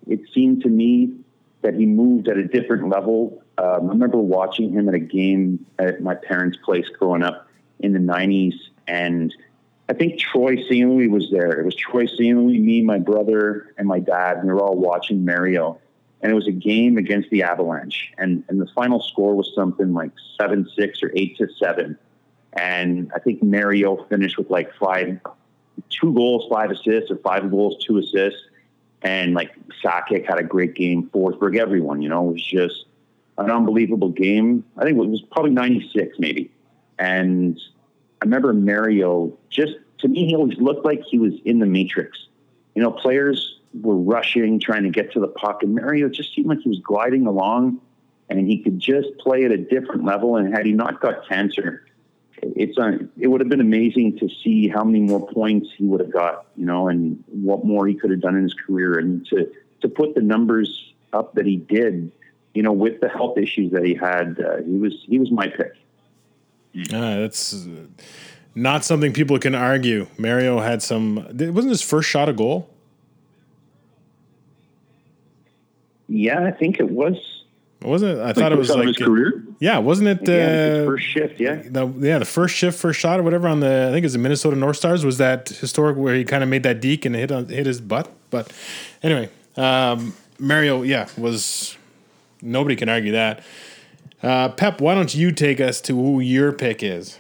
it 0.07 0.21
seemed 0.35 0.63
to 0.63 0.69
me 0.69 1.15
that 1.63 1.75
he 1.75 1.85
moved 1.85 2.29
at 2.29 2.39
a 2.39 2.45
different 2.45 2.89
level. 2.89 3.43
Um, 3.59 3.67
I 3.91 3.93
remember 3.93 4.17
watching 4.17 4.73
him 4.73 4.89
at 4.89 4.95
a 4.95 4.99
game 4.99 5.65
at 5.79 6.01
my 6.03 6.15
parents' 6.15 6.57
place 6.65 6.89
growing 6.99 7.23
up 7.23 7.47
in 7.81 7.93
the 7.93 7.99
90s, 7.99 8.55
and 8.89 9.33
I 9.91 9.93
think 9.93 10.21
Troy 10.21 10.55
St. 10.69 11.11
was 11.11 11.33
there. 11.33 11.61
It 11.61 11.65
was 11.65 11.75
Troy 11.75 12.07
St. 12.07 12.39
me, 12.39 12.81
my 12.81 13.01
brother, 13.01 13.75
and 13.77 13.89
my 13.89 13.99
dad, 13.99 14.37
and 14.37 14.47
we 14.47 14.55
were 14.55 14.61
all 14.61 14.77
watching 14.77 15.25
Mario. 15.25 15.81
And 16.23 16.31
it 16.31 16.35
was 16.37 16.47
a 16.47 16.53
game 16.53 16.97
against 16.97 17.29
the 17.31 17.43
Avalanche. 17.43 18.13
And, 18.17 18.45
and 18.49 18.61
the 18.61 18.69
final 18.73 19.03
score 19.03 19.35
was 19.35 19.51
something 19.53 19.93
like 19.93 20.13
7 20.41 20.69
6 20.79 21.03
or 21.03 21.11
8 21.17 21.37
to 21.39 21.49
7. 21.59 21.99
And 22.53 23.11
I 23.17 23.19
think 23.19 23.43
Mario 23.43 24.05
finished 24.05 24.39
with 24.39 24.49
like 24.49 24.73
five, 24.75 25.19
two 25.89 26.15
goals, 26.15 26.47
five 26.49 26.71
assists, 26.71 27.11
or 27.11 27.17
five 27.17 27.51
goals, 27.51 27.85
two 27.85 27.99
assists. 27.99 28.43
And 29.03 29.35
like 29.35 29.51
Sakic 29.83 30.25
had 30.25 30.39
a 30.39 30.45
great 30.45 30.75
game, 30.77 31.11
Forsberg, 31.13 31.59
everyone, 31.59 32.01
you 32.01 32.11
know, 32.11 32.29
it 32.29 32.33
was 32.35 32.45
just 32.45 32.85
an 33.39 33.51
unbelievable 33.51 34.11
game. 34.11 34.65
I 34.77 34.85
think 34.85 34.99
it 34.99 35.05
was 35.05 35.23
probably 35.33 35.51
96 35.51 36.17
maybe. 36.21 36.53
And 36.97 37.61
I 38.23 38.27
remember 38.27 38.53
Mario 38.53 39.37
just 39.49 39.73
to 39.99 40.09
me, 40.09 40.27
he 40.27 40.35
always 40.35 40.59
looked 40.59 40.85
like 40.85 41.03
he 41.03 41.19
was 41.19 41.35
in 41.45 41.59
the 41.59 41.67
matrix. 41.67 42.27
You 42.75 42.83
know, 42.83 42.91
players 42.91 43.59
were 43.75 43.97
rushing, 43.97 44.59
trying 44.59 44.85
to 44.85 44.91
get 44.91 45.13
to 45.13 45.21
the 45.21 45.29
puck, 45.29 45.63
and 45.63 45.75
Mario 45.75 46.09
just 46.09 46.35
seemed 46.35 46.49
like 46.49 46.61
he 46.61 46.69
was 46.69 46.81
gliding 46.81 47.27
along 47.27 47.81
and 48.31 48.49
he 48.49 48.63
could 48.63 48.79
just 48.79 49.09
play 49.19 49.45
at 49.45 49.51
a 49.51 49.59
different 49.59 50.05
level. 50.05 50.37
And 50.37 50.55
had 50.55 50.65
he 50.65 50.73
not 50.73 51.01
got 51.01 51.29
cancer, 51.29 51.85
it's 52.43 52.79
uh, 52.79 52.99
it 53.19 53.27
would 53.27 53.41
have 53.41 53.51
been 53.51 53.61
amazing 53.61 54.19
to 54.19 54.29
see 54.43 54.69
how 54.69 54.85
many 54.85 55.01
more 55.01 55.27
points 55.29 55.69
he 55.77 55.85
would 55.85 56.01
have 56.01 56.13
got, 56.13 56.47
you 56.57 56.65
know, 56.65 56.89
and 56.89 57.23
what 57.27 57.65
more 57.65 57.87
he 57.87 57.95
could 57.95 58.11
have 58.11 58.21
done 58.21 58.37
in 58.37 58.45
his 58.45 58.55
career, 58.55 58.99
and 58.99 59.27
to 59.27 59.51
to 59.83 59.89
put 59.89 60.15
the 60.15 60.23
numbers 60.23 60.93
up 61.13 61.35
that 61.35 61.45
he 61.45 61.57
did, 61.57 62.13
you 62.55 62.63
know, 62.63 62.73
with 62.73 63.01
the 63.01 63.09
health 63.09 63.37
issues 63.37 63.73
that 63.73 63.85
he 63.85 63.95
had, 63.95 64.41
uh, 64.41 64.63
he 64.63 64.79
was 64.79 65.05
he 65.07 65.19
was 65.19 65.31
my 65.31 65.49
pick. 65.49 65.75
Uh, 66.75 67.21
that's 67.21 67.67
uh, 67.67 67.69
not 68.55 68.85
something 68.85 69.13
people 69.13 69.39
can 69.39 69.55
argue. 69.55 70.07
Mario 70.19 70.61
had 70.61 70.83
some. 70.83 71.19
It 71.39 71.53
wasn't 71.53 71.71
his 71.71 71.83
first 71.83 72.09
shot 72.09 72.29
a 72.29 72.33
goal. 72.33 72.69
Yeah, 76.09 76.45
I 76.45 76.51
think 76.51 76.81
it 76.81 76.91
was. 76.91 77.17
Wasn't 77.83 78.19
it? 78.19 78.23
I 78.23 78.33
thought 78.35 78.53
it 78.53 78.59
was 78.59 78.69
first 78.69 78.77
out 78.77 78.81
of 78.81 78.87
like 78.89 78.99
his 78.99 79.07
career. 79.07 79.43
yeah, 79.59 79.79
wasn't 79.79 80.09
it? 80.09 80.29
Uh, 80.29 80.33
Yeah, 80.33 80.75
his 80.75 80.87
first 80.87 81.07
shift, 81.07 81.41
yeah. 81.41 81.63
the 81.65 81.87
yeah 81.99 82.19
the 82.19 82.27
first 82.27 82.55
shift 82.55 82.79
first 82.79 83.01
shot 83.01 83.19
or 83.19 83.23
whatever 83.23 83.49
on 83.49 83.61
the 83.61 83.87
I 83.89 83.93
think 83.93 84.03
it 84.03 84.07
was 84.07 84.13
the 84.13 84.19
Minnesota 84.19 84.57
North 84.57 84.77
Stars 84.77 85.03
was 85.05 85.17
that 85.17 85.49
historic 85.49 85.97
where 85.97 86.15
he 86.15 86.25
kind 86.25 86.43
of 86.43 86.51
made 86.51 86.63
that 86.65 86.81
deke 86.81 87.07
and 87.07 87.15
hit 87.15 87.33
on 87.33 87.49
hit 87.49 87.65
his 87.65 87.81
butt. 87.81 88.13
But 88.29 88.53
anyway, 89.03 89.31
um, 89.57 90.15
Mario 90.39 90.83
yeah 90.83 91.09
was 91.17 91.77
nobody 92.43 92.77
can 92.77 92.91
argue 92.91 93.13
that. 93.13 93.43
Uh, 94.23 94.51
Pep, 94.51 94.81
why 94.81 94.95
don't 94.95 95.15
you 95.15 95.33
take 95.33 95.61
us 95.61 95.81
to 95.83 95.95
who 95.95 96.21
your 96.21 96.53
pick 96.53 96.83
is? 96.83 97.19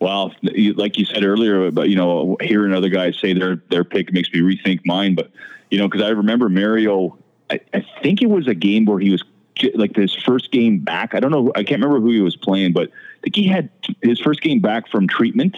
Well, 0.00 0.34
like 0.42 0.98
you 0.98 1.04
said 1.04 1.22
earlier, 1.22 1.70
but 1.70 1.88
you 1.88 1.94
know, 1.94 2.36
hearing 2.40 2.72
other 2.72 2.88
guys 2.88 3.16
say 3.18 3.34
their 3.34 3.62
their 3.70 3.84
pick 3.84 4.12
makes 4.12 4.32
me 4.32 4.40
rethink 4.40 4.80
mine. 4.84 5.14
But 5.14 5.30
you 5.70 5.78
know, 5.78 5.86
because 5.86 6.02
I 6.02 6.08
remember 6.08 6.48
Mario, 6.48 7.16
I, 7.50 7.60
I 7.72 7.84
think 8.02 8.20
it 8.20 8.28
was 8.28 8.48
a 8.48 8.54
game 8.54 8.84
where 8.84 8.98
he 8.98 9.10
was 9.10 9.22
like 9.74 9.94
his 9.94 10.14
first 10.14 10.50
game 10.50 10.78
back. 10.78 11.14
I 11.14 11.20
don't 11.20 11.30
know, 11.30 11.52
I 11.54 11.62
can't 11.62 11.80
remember 11.82 12.00
who 12.00 12.10
he 12.10 12.20
was 12.20 12.36
playing, 12.36 12.72
but 12.72 12.88
I 12.88 13.20
think 13.22 13.36
he 13.36 13.46
had 13.46 13.68
his 14.00 14.18
first 14.18 14.40
game 14.40 14.60
back 14.60 14.88
from 14.88 15.06
treatment 15.06 15.56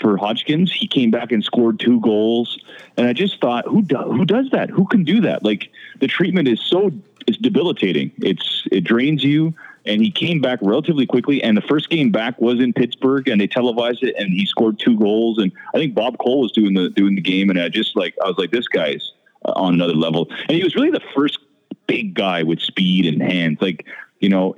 for 0.00 0.16
Hodgkins. 0.16 0.72
He 0.72 0.86
came 0.86 1.10
back 1.10 1.32
and 1.32 1.42
scored 1.42 1.80
two 1.80 1.98
goals, 2.00 2.58
and 2.96 3.06
I 3.06 3.12
just 3.12 3.40
thought, 3.40 3.66
who 3.66 3.82
do, 3.82 3.96
who 3.96 4.24
does 4.24 4.50
that? 4.50 4.70
Who 4.70 4.86
can 4.86 5.02
do 5.02 5.20
that? 5.22 5.42
Like 5.42 5.70
the 6.00 6.06
treatment 6.06 6.46
is 6.46 6.60
so 6.60 6.92
it's 7.26 7.38
debilitating. 7.38 8.12
It's 8.18 8.64
it 8.70 8.82
drains 8.82 9.24
you. 9.24 9.54
And 9.86 10.00
he 10.00 10.10
came 10.10 10.40
back 10.40 10.58
relatively 10.62 11.04
quickly. 11.04 11.42
And 11.42 11.58
the 11.58 11.62
first 11.62 11.90
game 11.90 12.10
back 12.10 12.40
was 12.40 12.58
in 12.58 12.72
Pittsburgh, 12.72 13.28
and 13.28 13.38
they 13.38 13.46
televised 13.46 14.02
it, 14.02 14.14
and 14.16 14.32
he 14.32 14.46
scored 14.46 14.78
two 14.78 14.98
goals. 14.98 15.36
And 15.36 15.52
I 15.74 15.78
think 15.78 15.94
Bob 15.94 16.16
Cole 16.16 16.40
was 16.40 16.52
doing 16.52 16.72
the 16.72 16.88
doing 16.88 17.16
the 17.16 17.20
game, 17.20 17.50
and 17.50 17.60
I 17.60 17.68
just 17.68 17.94
like 17.94 18.14
I 18.24 18.28
was 18.28 18.38
like, 18.38 18.50
this 18.50 18.66
guy's 18.66 19.12
uh, 19.44 19.52
on 19.54 19.74
another 19.74 19.94
level. 19.94 20.28
And 20.48 20.56
he 20.56 20.64
was 20.64 20.74
really 20.74 20.90
the 20.90 21.02
first 21.14 21.38
big 21.86 22.14
guy 22.14 22.42
with 22.42 22.60
speed 22.60 23.04
and 23.06 23.22
hands. 23.22 23.58
Like 23.60 23.86
you 24.20 24.30
know, 24.30 24.54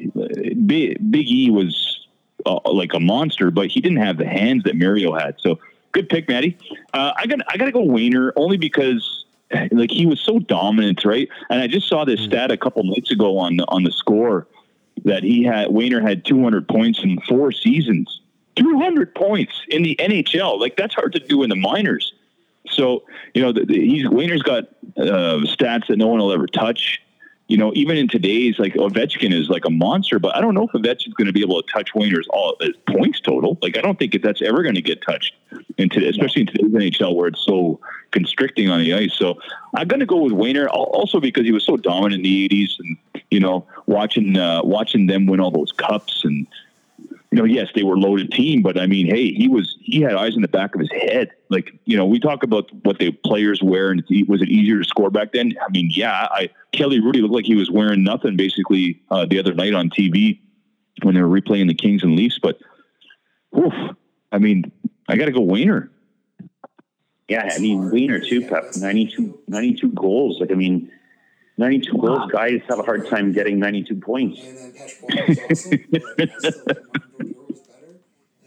Big, 0.66 1.10
big 1.10 1.28
E 1.28 1.50
was 1.50 2.06
uh, 2.46 2.60
like 2.70 2.94
a 2.94 3.00
monster, 3.00 3.50
but 3.50 3.66
he 3.66 3.80
didn't 3.80 3.98
have 3.98 4.18
the 4.18 4.26
hands 4.26 4.62
that 4.62 4.76
Mario 4.76 5.12
had. 5.12 5.34
So 5.40 5.58
good 5.90 6.08
pick, 6.08 6.28
Maddie. 6.28 6.56
Uh, 6.94 7.12
I 7.16 7.26
got 7.26 7.40
I 7.48 7.56
got 7.56 7.66
to 7.66 7.72
go 7.72 7.82
Wayner 7.82 8.32
only 8.36 8.56
because 8.56 9.24
like 9.70 9.90
he 9.90 10.06
was 10.06 10.20
so 10.20 10.38
dominant, 10.38 11.04
right? 11.04 11.28
And 11.50 11.60
I 11.60 11.66
just 11.66 11.88
saw 11.88 12.04
this 12.04 12.20
stat 12.20 12.50
a 12.50 12.56
couple 12.56 12.82
nights 12.84 13.10
ago 13.10 13.38
on 13.38 13.56
the, 13.58 13.64
on 13.68 13.84
the 13.84 13.92
score 13.92 14.46
that 15.04 15.22
he 15.22 15.44
had 15.44 15.68
Wayner 15.70 16.00
had 16.00 16.24
200 16.24 16.68
points 16.68 17.02
in 17.02 17.20
four 17.22 17.52
seasons. 17.52 18.20
200 18.56 19.14
points 19.14 19.52
in 19.68 19.82
the 19.82 19.94
NHL, 19.96 20.58
like 20.58 20.76
that's 20.76 20.94
hard 20.94 21.12
to 21.12 21.18
do 21.18 21.42
in 21.42 21.50
the 21.50 21.56
minors. 21.56 22.14
So 22.68 23.04
you 23.34 23.42
know, 23.42 23.52
the, 23.52 23.64
the, 23.64 23.74
he's 23.74 24.08
Wayner's 24.08 24.42
got 24.42 24.64
uh, 24.96 25.44
stats 25.44 25.88
that 25.88 25.98
no 25.98 26.06
one 26.08 26.18
will 26.18 26.32
ever 26.32 26.46
touch. 26.46 27.00
You 27.48 27.56
know, 27.56 27.72
even 27.74 27.96
in 27.96 28.08
today's 28.08 28.58
like 28.58 28.74
Ovechkin 28.74 29.32
is 29.32 29.48
like 29.48 29.64
a 29.64 29.70
monster, 29.70 30.18
but 30.18 30.34
I 30.34 30.40
don't 30.40 30.54
know 30.54 30.64
if 30.64 30.72
Ovechkin's 30.72 31.14
going 31.14 31.28
to 31.28 31.32
be 31.32 31.42
able 31.42 31.62
to 31.62 31.72
touch 31.72 31.94
Wayner's 31.94 32.26
all 32.30 32.56
his 32.60 32.74
points 32.88 33.20
total. 33.20 33.56
Like 33.62 33.78
I 33.78 33.82
don't 33.82 33.98
think 33.98 34.20
that's 34.20 34.42
ever 34.42 34.62
going 34.62 34.74
to 34.74 34.82
get 34.82 35.00
touched 35.02 35.34
in 35.78 35.88
today, 35.88 36.08
especially 36.08 36.42
in 36.42 36.48
today's 36.48 36.70
NHL 36.70 37.14
where 37.14 37.28
it's 37.28 37.44
so 37.44 37.78
constricting 38.10 38.68
on 38.68 38.80
the 38.80 38.94
ice. 38.94 39.14
So 39.14 39.38
I'm 39.74 39.86
going 39.86 40.00
to 40.00 40.06
go 40.06 40.22
with 40.22 40.32
Wayner 40.32 40.68
also 40.68 41.20
because 41.20 41.44
he 41.44 41.52
was 41.52 41.64
so 41.64 41.76
dominant 41.76 42.14
in 42.14 42.22
the 42.22 42.48
'80s, 42.48 42.80
and 42.80 42.96
you 43.30 43.38
know, 43.38 43.64
watching 43.86 44.36
uh, 44.36 44.62
watching 44.64 45.06
them 45.06 45.26
win 45.26 45.38
all 45.38 45.52
those 45.52 45.70
cups 45.72 46.24
and 46.24 46.48
you 47.32 47.38
know, 47.38 47.44
yes, 47.44 47.68
they 47.74 47.82
were 47.82 47.98
loaded 47.98 48.30
team, 48.30 48.62
but 48.62 48.78
I 48.78 48.86
mean, 48.86 49.06
hey, 49.06 49.32
he 49.32 49.48
was 49.48 49.76
he 49.80 50.00
had 50.00 50.14
eyes 50.14 50.36
in 50.36 50.42
the 50.42 50.48
back 50.48 50.74
of 50.74 50.80
his 50.80 50.90
head. 50.90 51.30
Like, 51.50 51.78
you 51.84 51.96
know, 51.96 52.06
we 52.06 52.20
talk 52.20 52.42
about 52.42 52.70
what 52.84 52.98
the 52.98 53.12
players 53.12 53.62
wear, 53.62 53.90
and 53.90 54.02
was 54.28 54.42
it 54.42 54.48
easier 54.48 54.78
to 54.78 54.84
score 54.84 55.10
back 55.10 55.32
then? 55.32 55.54
I 55.60 55.70
mean, 55.70 55.90
yeah, 55.90 56.28
I 56.30 56.48
Kelly 56.72 57.00
Hrudey 57.00 57.20
looked 57.20 57.34
like 57.34 57.44
he 57.44 57.56
was 57.56 57.70
wearing 57.70 58.04
nothing 58.04 58.36
basically 58.36 59.02
uh, 59.10 59.26
the 59.26 59.38
other 59.38 59.54
night 59.54 59.74
on 59.74 59.90
TV 59.90 60.40
when 61.02 61.14
they 61.14 61.22
were 61.22 61.40
replaying 61.40 61.68
the 61.68 61.74
Kings 61.74 62.02
and 62.02 62.16
Leafs. 62.16 62.38
But, 62.38 62.58
oof, 63.56 63.74
I 64.32 64.38
mean, 64.38 64.70
I 65.08 65.16
got 65.16 65.26
to 65.26 65.32
go 65.32 65.40
Wayner. 65.40 65.90
Yeah, 67.28 67.50
I 67.52 67.58
mean, 67.58 67.90
Wayner 67.90 68.20
too, 68.20 68.46
Pep. 68.46 68.76
92, 68.76 69.40
92 69.48 69.88
goals. 69.90 70.40
Like, 70.40 70.52
I 70.52 70.54
mean, 70.54 70.90
92 71.58 71.92
goals, 71.98 72.30
guys 72.30 72.60
have 72.68 72.78
a 72.78 72.82
hard 72.82 73.08
time 73.08 73.32
getting 73.32 73.58
92 73.58 73.94
points. 73.96 74.40
And 74.42 74.56
then 74.58 74.72
Pesh 74.72 75.00
Ball 75.00 75.26
was 75.26 75.38
awesome, 75.38 75.84
but 75.90 76.38
still, 76.38 76.52
Montgomery 77.18 77.34
was 77.48 77.60
better. 77.60 77.96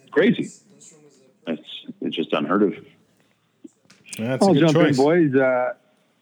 And 0.01 0.11
Crazy. 0.11 0.51
Lindstrom 0.69 1.01
was 1.03 1.13
a- 1.15 1.51
That's 1.51 1.67
it's 2.01 2.15
just 2.15 2.33
unheard 2.33 2.63
of. 2.63 2.75
That's 4.17 4.43
I'll 4.43 4.51
a 4.51 4.53
good 4.53 4.59
jump 4.59 4.73
choice. 4.73 4.97
in, 4.97 5.03
boys. 5.03 5.35
Uh, 5.35 5.73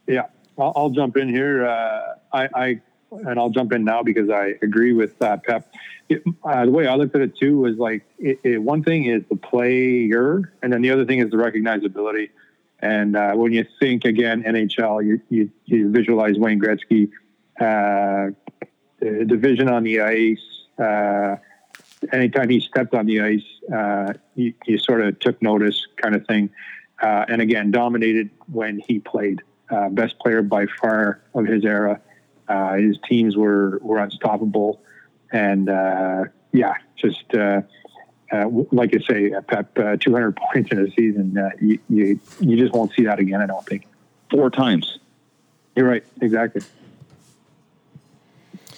yeah, 0.07 0.27
I'll, 0.57 0.73
I'll 0.75 0.89
jump 0.91 1.17
in 1.17 1.29
here. 1.29 1.65
Uh, 1.67 2.15
I, 2.31 2.49
I 2.53 2.81
and 3.11 3.39
I'll 3.39 3.49
jump 3.49 3.71
in 3.73 3.83
now 3.83 4.03
because 4.03 4.29
I 4.29 4.53
agree 4.61 4.93
with 4.93 5.19
uh, 5.21 5.37
Pep. 5.37 5.71
It, 6.09 6.23
uh, 6.43 6.65
the 6.65 6.71
way 6.71 6.87
I 6.87 6.95
looked 6.95 7.15
at 7.15 7.21
it 7.21 7.35
too 7.37 7.57
was 7.59 7.77
like 7.77 8.03
it, 8.19 8.39
it, 8.43 8.57
one 8.59 8.83
thing 8.83 9.05
is 9.05 9.23
the 9.29 9.35
player, 9.35 10.53
and 10.61 10.71
then 10.71 10.81
the 10.81 10.91
other 10.91 11.05
thing 11.05 11.19
is 11.19 11.31
the 11.31 11.37
recognizability. 11.37 12.29
And 12.79 13.15
uh, 13.15 13.33
when 13.33 13.53
you 13.53 13.65
think 13.79 14.05
again 14.05 14.43
NHL, 14.43 15.05
you 15.05 15.21
you, 15.29 15.49
you 15.65 15.89
visualize 15.91 16.37
Wayne 16.37 16.59
Gretzky, 16.61 17.09
uh, 17.59 18.31
the 18.99 19.25
division 19.25 19.69
on 19.69 19.83
the 19.83 20.01
ice. 20.01 20.39
Uh, 20.77 21.37
anytime 22.13 22.49
he 22.49 22.59
stepped 22.59 22.93
on 22.93 23.07
the 23.07 23.21
ice, 23.21 23.43
uh, 23.73 24.13
you, 24.35 24.53
you 24.67 24.77
sort 24.77 25.01
of 25.01 25.19
took 25.19 25.41
notice, 25.41 25.87
kind 25.95 26.15
of 26.15 26.25
thing. 26.27 26.51
Uh, 27.01 27.25
and 27.27 27.41
again, 27.41 27.71
dominated 27.71 28.29
when 28.51 28.79
he 28.79 28.99
played. 28.99 29.41
Uh, 29.69 29.89
best 29.89 30.17
player 30.19 30.41
by 30.41 30.65
far 30.79 31.21
of 31.33 31.45
his 31.45 31.65
era. 31.65 31.99
His 32.77 32.97
teams 33.09 33.35
were 33.35 33.79
were 33.81 33.97
unstoppable, 33.97 34.81
and 35.33 35.67
yeah, 36.53 36.75
just 36.95 37.25
uh, 38.31 38.49
like 38.71 38.93
I 38.95 38.99
say, 39.07 39.31
uh, 39.31 39.41
Pep, 39.41 39.77
uh, 39.77 39.97
200 39.97 40.35
points 40.53 40.71
in 40.71 40.79
a 40.79 40.91
season. 40.91 41.37
Uh, 41.37 41.49
you, 41.61 41.79
you 41.89 42.19
you 42.39 42.57
just 42.57 42.73
won't 42.73 42.91
see 42.93 43.05
that 43.05 43.19
again. 43.19 43.41
I 43.41 43.45
don't 43.45 43.65
think. 43.65 43.87
Four 44.29 44.49
times. 44.49 44.99
You're 45.75 45.87
right, 45.87 46.03
exactly. 46.21 46.61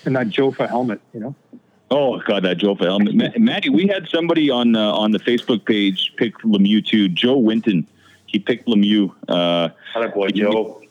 And 0.06 0.16
that 0.16 0.28
Jofa 0.28 0.68
helmet, 0.68 1.02
you 1.14 1.20
know. 1.20 1.36
Oh 1.92 2.20
God, 2.20 2.44
that 2.44 2.58
Joe 2.58 2.76
helmet, 2.76 3.16
Ma- 3.16 3.30
Maddie. 3.38 3.70
We 3.70 3.88
had 3.88 4.08
somebody 4.08 4.50
on 4.50 4.76
uh, 4.76 4.92
on 4.92 5.12
the 5.12 5.20
Facebook 5.20 5.66
page 5.66 6.14
pick 6.18 6.36
Lemieux 6.40 6.86
too. 6.86 7.10
Joe 7.10 7.38
Winton, 7.38 7.88
he 8.28 8.38
picked 8.38 8.68
Lemieux. 8.68 9.12
Uh, 9.28 9.70
Hello, 9.94 10.10
boy, 10.10 10.30
Joe. 10.30 10.82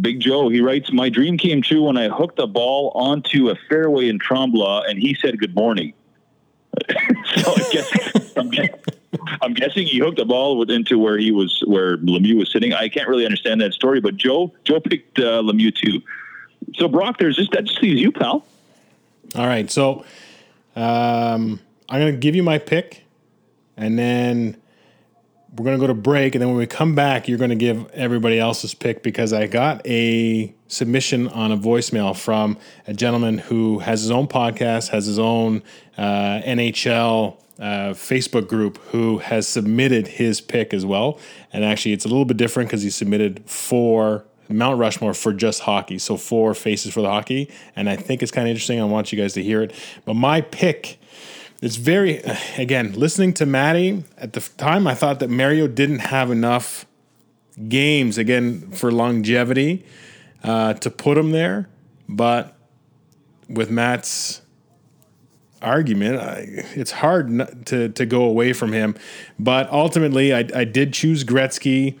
Big 0.00 0.20
Joe, 0.20 0.48
he 0.48 0.60
writes, 0.60 0.92
"My 0.92 1.08
dream 1.08 1.36
came 1.36 1.62
true 1.62 1.82
when 1.82 1.96
I 1.96 2.08
hooked 2.08 2.38
a 2.38 2.46
ball 2.46 2.92
onto 2.94 3.50
a 3.50 3.56
fairway 3.68 4.08
in 4.08 4.18
Tremblant, 4.18 4.88
and 4.88 4.98
he 4.98 5.16
said 5.20 5.38
good 5.38 5.54
morning." 5.54 5.92
so 7.36 7.52
I 7.52 7.68
guess 7.72 8.36
I'm, 8.36 8.50
I'm 9.42 9.54
guessing 9.54 9.86
he 9.86 9.98
hooked 9.98 10.18
the 10.18 10.24
ball 10.24 10.62
into 10.70 10.98
where 10.98 11.18
he 11.18 11.32
was, 11.32 11.62
where 11.66 11.96
Lemieux 11.98 12.38
was 12.38 12.52
sitting. 12.52 12.72
I 12.72 12.88
can't 12.88 13.08
really 13.08 13.24
understand 13.24 13.60
that 13.60 13.72
story, 13.72 14.00
but 14.00 14.16
Joe, 14.16 14.52
Joe 14.64 14.80
picked 14.80 15.18
uh, 15.18 15.42
Lemieux 15.42 15.74
too. 15.74 16.02
So 16.74 16.88
Brock, 16.88 17.18
there's 17.18 17.36
just 17.36 17.52
that 17.52 17.64
just 17.64 17.82
leaves 17.82 18.00
you, 18.00 18.12
pal. 18.12 18.44
All 19.34 19.46
right, 19.46 19.70
so 19.70 20.04
um, 20.74 21.60
I'm 21.88 22.00
gonna 22.00 22.12
give 22.12 22.34
you 22.34 22.42
my 22.42 22.58
pick, 22.58 23.04
and 23.76 23.98
then 23.98 24.56
we're 25.54 25.64
gonna 25.64 25.78
go 25.78 25.86
to 25.86 25.94
break, 25.94 26.34
and 26.34 26.42
then 26.42 26.48
when 26.48 26.58
we 26.58 26.66
come 26.66 26.94
back, 26.94 27.28
you're 27.28 27.38
gonna 27.38 27.54
give 27.54 27.90
everybody 27.92 28.38
else's 28.38 28.74
pick 28.74 29.02
because 29.02 29.32
I 29.32 29.46
got 29.46 29.86
a 29.86 30.54
submission 30.68 31.28
on 31.28 31.52
a 31.52 31.56
voicemail 31.56 32.16
from 32.16 32.58
a 32.86 32.92
gentleman 32.92 33.38
who 33.38 33.78
has 33.80 34.02
his 34.02 34.10
own 34.10 34.26
podcast, 34.26 34.88
has 34.88 35.06
his 35.06 35.18
own 35.18 35.62
uh, 35.96 36.40
NHL 36.44 37.36
uh, 37.58 37.62
Facebook 37.90 38.48
group, 38.48 38.78
who 38.88 39.18
has 39.18 39.46
submitted 39.48 40.08
his 40.08 40.40
pick 40.40 40.74
as 40.74 40.84
well, 40.84 41.18
and 41.52 41.64
actually 41.64 41.92
it's 41.92 42.04
a 42.04 42.08
little 42.08 42.24
bit 42.24 42.36
different 42.36 42.68
because 42.68 42.82
he 42.82 42.90
submitted 42.90 43.48
four 43.48 44.24
Mount 44.48 44.78
Rushmore 44.78 45.14
for 45.14 45.32
just 45.32 45.60
hockey. 45.60 45.98
So 45.98 46.16
four 46.16 46.54
faces 46.54 46.92
for 46.92 47.02
the 47.02 47.10
hockey. 47.10 47.50
And 47.74 47.88
I 47.88 47.96
think 47.96 48.22
it's 48.22 48.32
kind 48.32 48.46
of 48.46 48.50
interesting. 48.50 48.80
I 48.80 48.84
want 48.84 49.12
you 49.12 49.18
guys 49.18 49.32
to 49.34 49.42
hear 49.42 49.62
it. 49.62 49.72
But 50.04 50.14
my 50.14 50.40
pick, 50.40 50.98
it's 51.62 51.76
very, 51.76 52.22
again, 52.58 52.92
listening 52.92 53.32
to 53.34 53.46
Maddie 53.46 54.04
at 54.18 54.32
the 54.34 54.40
time, 54.40 54.86
I 54.86 54.94
thought 54.94 55.20
that 55.20 55.30
Mario 55.30 55.66
didn't 55.66 56.00
have 56.00 56.30
enough 56.30 56.86
games, 57.68 58.18
again, 58.18 58.70
for 58.72 58.92
longevity 58.92 59.84
uh, 60.44 60.74
to 60.74 60.90
put 60.90 61.16
him 61.16 61.32
there. 61.32 61.68
But 62.08 62.56
with 63.48 63.70
Matt's 63.70 64.42
argument, 65.62 66.20
I, 66.20 66.64
it's 66.74 66.92
hard 66.92 67.30
not 67.30 67.66
to, 67.66 67.88
to 67.88 68.06
go 68.06 68.24
away 68.24 68.52
from 68.52 68.72
him. 68.72 68.94
But 69.38 69.70
ultimately, 69.70 70.34
I, 70.34 70.48
I 70.54 70.64
did 70.64 70.92
choose 70.92 71.24
Gretzky 71.24 71.98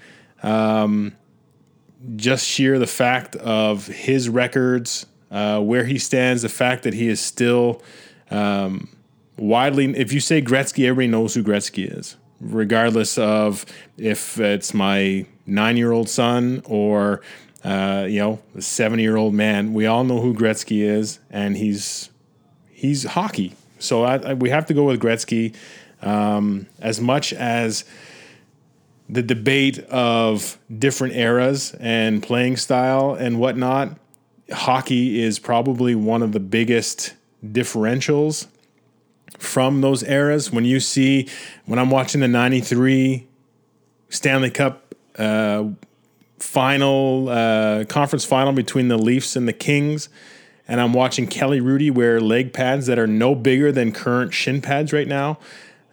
just 2.16 2.46
sheer 2.46 2.78
the 2.78 2.86
fact 2.86 3.34
of 3.36 3.86
his 3.86 4.28
records, 4.28 5.06
uh, 5.30 5.60
where 5.60 5.84
he 5.84 5.98
stands, 5.98 6.42
the 6.42 6.48
fact 6.48 6.84
that 6.84 6.94
he 6.94 7.08
is 7.08 7.20
still 7.20 7.82
um, 8.30 8.88
widely. 9.36 9.96
If 9.96 10.12
you 10.12 10.20
say 10.20 10.42
Gretzky, 10.42 10.86
everybody 10.86 11.08
knows 11.08 11.34
who 11.34 11.42
Gretzky 11.42 11.98
is, 11.98 12.16
regardless 12.40 13.18
of 13.18 13.66
if 13.96 14.38
it's 14.38 14.74
my 14.74 15.26
nine-year-old 15.46 16.08
son 16.08 16.62
or 16.64 17.22
uh, 17.66 18.06
you 18.08 18.20
know, 18.20 18.38
a 18.54 18.62
70 18.62 19.02
year 19.02 19.16
old 19.16 19.34
man. 19.34 19.74
We 19.74 19.86
all 19.86 20.04
know 20.04 20.20
who 20.20 20.32
Gretzky 20.32 20.82
is, 20.82 21.18
and 21.30 21.56
he's 21.56 22.10
he's 22.70 23.02
hockey. 23.02 23.54
So 23.80 24.04
I, 24.04 24.16
I, 24.18 24.34
we 24.34 24.50
have 24.50 24.66
to 24.66 24.74
go 24.74 24.84
with 24.84 25.00
Gretzky. 25.00 25.54
Um, 26.00 26.66
as 26.78 27.00
much 27.00 27.32
as 27.32 27.84
the 29.08 29.22
debate 29.22 29.80
of 29.86 30.58
different 30.78 31.14
eras 31.14 31.74
and 31.80 32.22
playing 32.22 32.56
style 32.56 33.14
and 33.14 33.40
whatnot, 33.40 33.98
hockey 34.52 35.20
is 35.20 35.38
probably 35.40 35.94
one 35.94 36.22
of 36.22 36.32
the 36.32 36.40
biggest 36.40 37.14
differentials 37.44 38.46
from 39.38 39.80
those 39.80 40.02
eras. 40.02 40.50
When 40.50 40.64
you 40.64 40.80
see, 40.80 41.28
when 41.64 41.78
I'm 41.78 41.90
watching 41.90 42.20
the 42.20 42.28
93 42.28 43.26
Stanley 44.08 44.50
Cup 44.50 44.94
uh, 45.18 45.64
final, 46.38 47.28
uh, 47.28 47.84
conference 47.84 48.24
final 48.24 48.52
between 48.52 48.88
the 48.88 48.98
Leafs 48.98 49.36
and 49.36 49.46
the 49.48 49.52
Kings, 49.52 50.08
and 50.68 50.80
I'm 50.80 50.92
watching 50.92 51.26
Kelly 51.26 51.60
Hrudey 51.60 51.92
wear 51.92 52.20
leg 52.20 52.52
pads 52.52 52.86
that 52.86 52.98
are 52.98 53.06
no 53.06 53.34
bigger 53.34 53.70
than 53.70 53.92
current 53.92 54.34
shin 54.34 54.60
pads 54.60 54.92
right 54.92 55.08
now, 55.08 55.38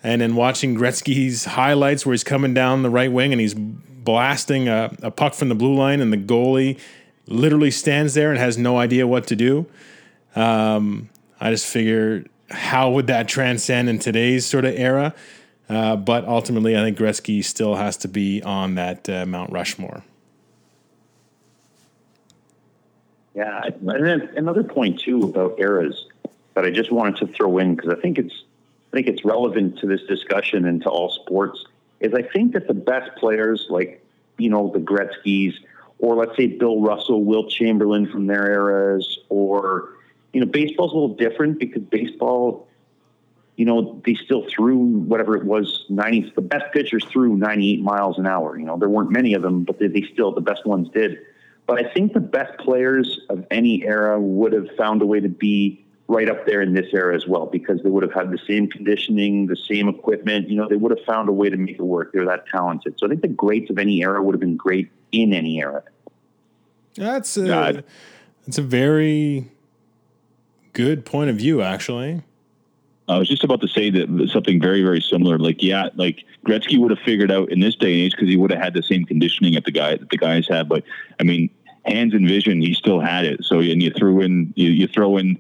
and 0.04 0.22
then 0.22 0.36
watching 0.36 0.76
Gretzky's 0.76 1.46
highlights 1.46 2.06
where 2.06 2.14
he's 2.14 2.24
coming 2.24 2.54
down 2.54 2.84
the 2.84 2.90
right 2.90 3.12
wing 3.12 3.32
and 3.32 3.40
he's 3.40 3.54
blasting 3.54 4.68
a, 4.68 4.96
a 5.02 5.12
puck 5.12 5.34
from 5.34 5.50
the 5.50 5.56
blue 5.56 5.76
line, 5.76 6.02
and 6.02 6.12
the 6.12 6.18
goalie 6.18 6.80
literally 7.28 7.72
stands 7.72 8.14
there 8.14 8.30
and 8.30 8.40
has 8.40 8.58
no 8.58 8.78
idea 8.78 9.08
what 9.08 9.28
to 9.28 9.36
do. 9.36 9.66
Um, 10.36 11.10
I 11.40 11.52
just 11.52 11.66
figure 11.66 12.26
how 12.54 12.92
would 12.92 13.08
that 13.08 13.28
transcend 13.28 13.90
in 13.90 14.00
today's 14.00 14.46
sort 14.46 14.66
of 14.66 14.74
era? 14.76 15.14
Uh, 15.70 15.96
but 15.96 16.26
ultimately, 16.26 16.78
I 16.78 16.82
think 16.82 16.98
Gretzky 16.98 17.44
still 17.44 17.76
has 17.76 17.98
to 17.98 18.08
be 18.08 18.42
on 18.44 18.76
that 18.76 19.10
uh, 19.10 19.26
Mount 19.26 19.52
Rushmore. 19.52 20.04
Yeah, 23.34 23.62
and 23.66 24.06
then 24.06 24.30
another 24.36 24.64
point 24.64 25.00
too 25.00 25.24
about 25.24 25.60
eras 25.60 26.06
that 26.54 26.66
I 26.66 26.70
just 26.70 26.92
wanted 26.92 27.16
to 27.18 27.28
throw 27.28 27.58
in 27.58 27.76
because 27.76 27.92
I 27.92 28.00
think 28.00 28.20
it's 28.20 28.44
I 28.92 28.98
think 28.98 29.08
it's 29.08 29.26
relevant 29.26 29.80
to 29.80 29.88
this 29.88 30.04
discussion 30.04 30.66
and 30.66 30.84
to 30.84 30.90
all 30.90 31.10
sports 31.10 31.66
is 32.00 32.14
I 32.14 32.22
think 32.22 32.54
that 32.54 32.68
the 32.68 32.76
best 32.76 33.16
players 33.18 33.66
like 33.70 34.06
you 34.38 34.50
know 34.50 34.70
the 34.72 34.80
Gretzky's 34.80 35.60
or 35.98 36.16
let's 36.16 36.36
say 36.36 36.48
Bill 36.48 36.82
Russell, 36.82 37.24
Wilt 37.24 37.50
Chamberlain 37.50 38.08
from 38.12 38.28
their 38.28 38.52
eras, 38.52 39.20
or 39.30 39.93
you 40.34 40.40
know 40.40 40.46
baseball's 40.46 40.92
a 40.92 40.96
little 40.96 41.16
different 41.16 41.60
because 41.60 41.84
baseball 41.84 42.68
you 43.56 43.66
know, 43.66 44.02
they 44.06 44.16
still 44.16 44.46
threw 44.50 44.78
whatever 44.78 45.38
it 45.38 45.46
was, 45.46 45.86
90, 45.90 46.34
the 46.36 46.42
best 46.42 46.66
pitchers 46.74 47.06
threw 47.06 47.36
98 47.36 47.82
miles 47.82 48.18
an 48.18 48.26
hour. 48.26 48.58
You 48.58 48.66
know, 48.66 48.78
there 48.78 48.90
weren't 48.90 49.12
many 49.12 49.34
of 49.36 49.42
them, 49.42 49.64
but 49.64 49.80
they, 49.80 49.88
they 49.88 50.08
still, 50.12 50.32
the 50.32 50.42
best 50.42 50.66
ones 50.66 50.90
did. 50.90 51.20
But 51.68 51.86
I 51.86 51.94
think 51.94 52.14
the 52.14 52.20
best 52.20 52.58
players 52.60 53.20
of 53.30 53.46
any 53.52 53.86
era 53.86 54.20
would 54.20 54.54
have 54.54 54.68
found 54.76 55.02
a 55.02 55.06
way 55.06 55.20
to 55.20 55.30
be 55.30 55.86
right 56.08 56.28
up 56.28 56.46
there 56.46 56.62
in 56.62 56.74
this 56.74 56.88
era 56.94 57.16
as 57.16 57.26
well 57.28 57.46
because 57.46 57.82
they 57.84 57.90
would 57.90 58.04
have 58.04 58.12
had 58.12 58.32
the 58.32 58.40
same 58.40 58.68
conditioning, 58.68 59.48
the 59.48 59.56
same 59.56 59.88
equipment. 59.88 60.50
You 60.50 60.58
know, 60.58 60.68
they 60.68 60.76
would 60.76 60.92
have 60.92 61.06
found 61.06 61.30
a 61.30 61.32
way 61.32 61.50
to 61.50 61.56
make 61.56 61.76
it 61.76 61.82
work. 61.82 62.12
They're 62.12 62.26
that 62.26 62.48
talented. 62.48 62.96
So 62.98 63.06
I 63.06 63.10
think 63.10 63.22
the 63.22 63.30
greats 63.30 63.70
of 63.70 63.78
any 63.78 64.02
era 64.02 64.22
would 64.22 64.34
have 64.34 64.42
been 64.42 64.58
great 64.58 64.90
in 65.12 65.32
any 65.32 65.60
era. 65.60 65.84
That's 66.96 67.38
a, 67.38 67.46
that's 68.46 68.58
a 68.58 68.62
very 68.62 69.53
good 70.74 71.06
point 71.06 71.30
of 71.30 71.38
view, 71.38 71.62
actually. 71.62 72.22
I 73.08 73.18
was 73.18 73.28
just 73.28 73.44
about 73.44 73.62
to 73.62 73.68
say 73.68 73.90
that 73.90 74.30
something 74.32 74.62
very, 74.62 74.82
very 74.82 75.02
similar. 75.02 75.38
Like, 75.38 75.62
yeah, 75.62 75.90
like 75.96 76.24
Gretzky 76.46 76.78
would 76.78 76.90
have 76.90 77.00
figured 77.00 77.32
out 77.32 77.52
in 77.52 77.60
this 77.60 77.76
day 77.76 77.92
and 77.92 78.02
age 78.02 78.12
because 78.12 78.30
he 78.30 78.38
would 78.38 78.52
have 78.52 78.62
had 78.62 78.74
the 78.74 78.84
same 78.84 79.06
conditioning 79.06 79.54
that 79.56 79.66
the 79.66 79.72
guy 79.72 79.98
that 79.98 80.10
the 80.10 80.18
guys 80.18 80.48
had. 80.48 80.70
But 80.70 80.84
I 81.20 81.24
mean, 81.24 81.50
hands 81.86 82.14
and 82.14 82.28
vision, 82.28 82.62
he 82.62 82.74
still 82.74 83.02
had 83.02 83.26
it. 83.26 83.44
So 83.44 83.60
and 83.60 83.84
you 83.84 83.92
threw 83.92 84.22
in 84.22 84.54
you, 84.56 84.70
you 84.70 84.88
throw 84.88 85.18
in 85.18 85.38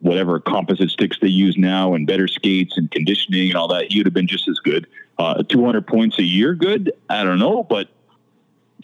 whatever 0.00 0.40
composite 0.40 0.90
sticks 0.90 1.18
they 1.20 1.28
use 1.28 1.56
now 1.56 1.94
and 1.94 2.06
better 2.06 2.28
skates 2.28 2.76
and 2.76 2.90
conditioning 2.90 3.48
and 3.48 3.56
all 3.56 3.68
that. 3.68 3.90
He 3.90 3.98
would 3.98 4.06
have 4.06 4.14
been 4.14 4.28
just 4.28 4.48
as 4.48 4.58
good. 4.58 4.86
Uh, 5.18 5.42
200 5.42 5.86
points 5.86 6.18
a 6.18 6.22
year, 6.22 6.54
good. 6.54 6.92
I 7.08 7.24
don't 7.24 7.40
know, 7.40 7.64
but 7.64 7.88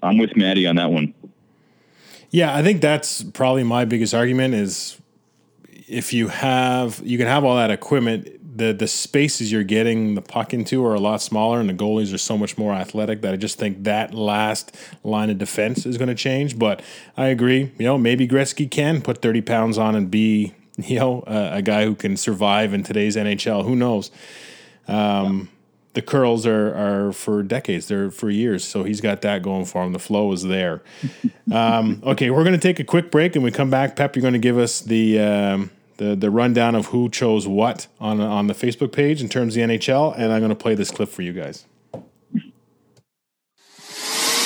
I'm 0.03 0.18
with 0.18 0.37
Maddie 0.37 0.66
on 0.66 0.76
that 0.76 0.91
one. 0.91 1.14
Yeah, 2.30 2.55
I 2.55 2.62
think 2.62 2.80
that's 2.80 3.22
probably 3.22 3.62
my 3.62 3.85
biggest 3.85 4.12
argument 4.12 4.55
is 4.55 5.01
if 5.95 6.12
you 6.12 6.28
have 6.28 7.01
you 7.05 7.16
can 7.16 7.26
have 7.26 7.45
all 7.45 7.57
that 7.57 7.70
equipment 7.70 8.28
the 8.57 8.72
the 8.72 8.88
spaces 8.88 9.51
you're 9.51 9.64
getting 9.64 10.14
the 10.14 10.22
puck 10.22 10.53
into 10.53 10.84
are 10.84 10.95
a 10.95 11.01
lot 11.01 11.22
smaller 11.22 11.61
and 11.61 11.68
the 11.68 11.74
goalies 11.74 12.12
are 12.12 12.18
so 12.18 12.36
much 12.36 12.59
more 12.59 12.72
athletic 12.72 13.22
that 13.22 13.32
I 13.32 13.36
just 13.36 13.59
think 13.59 13.84
that 13.84 14.12
last 14.12 14.76
line 15.03 15.30
of 15.30 15.38
defense 15.38 15.86
is 15.86 15.97
going 15.97 16.09
to 16.09 16.14
change 16.14 16.59
but 16.59 16.82
I 17.16 17.26
agree 17.26 17.72
you 17.78 17.84
know 17.84 17.97
maybe 17.97 18.26
Gretzky 18.26 18.70
can 18.70 19.03
put 19.03 19.22
30 19.22 19.42
pounds 19.42 19.78
on 19.78 19.95
and 19.95 20.11
be 20.11 20.55
you 20.76 20.99
know 20.99 21.22
a, 21.26 21.59
a 21.59 21.62
guy 21.62 21.84
who 21.84 21.95
can 21.95 22.16
survive 22.16 22.74
in 22.74 22.82
today's 22.82 23.16
NHL 23.16 23.64
who 23.64 23.76
knows 23.76 24.11
um, 24.88 25.49
the 25.95 26.03
curls 26.03 26.45
are 26.45 26.74
are 26.74 27.12
for 27.12 27.42
decades. 27.42 27.86
They're 27.86 28.11
for 28.11 28.28
years. 28.28 28.64
So 28.64 28.82
he's 28.82 29.01
got 29.01 29.22
that 29.22 29.42
going 29.42 29.64
for 29.64 29.82
him. 29.82 29.92
The 29.92 29.99
flow 29.99 30.32
is 30.32 30.42
there. 30.42 30.82
um, 31.53 32.03
okay, 32.05 32.30
we're 32.30 32.45
going 32.45 32.59
to 32.59 32.61
take 32.61 32.80
a 32.80 32.84
quick 32.84 33.11
break, 33.11 33.34
and 33.36 33.45
we 33.45 33.51
come 33.51 33.70
back. 33.70 33.97
Pep, 33.97 34.14
you're 34.14 34.20
going 34.20 34.34
to 34.34 34.38
give 34.38 34.59
us 34.59 34.80
the. 34.80 35.20
Um, 35.20 35.70
the, 35.97 36.16
the 36.16 36.30
rundown 36.30 36.74
of 36.74 36.86
who 36.86 37.09
chose 37.09 37.47
what 37.47 37.86
on 38.01 38.20
on 38.20 38.47
the 38.47 38.55
Facebook 38.55 38.92
page 38.92 39.22
in 39.22 39.28
terms 39.28 39.57
of 39.57 39.66
the 39.66 39.74
NHL, 39.74 40.14
and 40.16 40.32
I'm 40.32 40.40
going 40.40 40.49
to 40.51 40.55
play 40.55 40.74
this 40.74 40.90
clip 40.90 41.09
for 41.09 41.22
you 41.22 41.32
guys. 41.32 41.66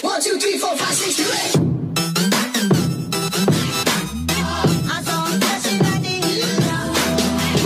One, 0.03 0.21
two, 0.21 0.39
three, 0.39 0.59
four, 0.59 0.77
five, 0.77 0.95
six, 0.95 1.17
two, 1.17 1.23
eight. 1.23 1.57
I 4.91 5.03
saw 5.03 5.27
a 5.27 5.39
blessing 5.39 5.79
that 5.79 6.03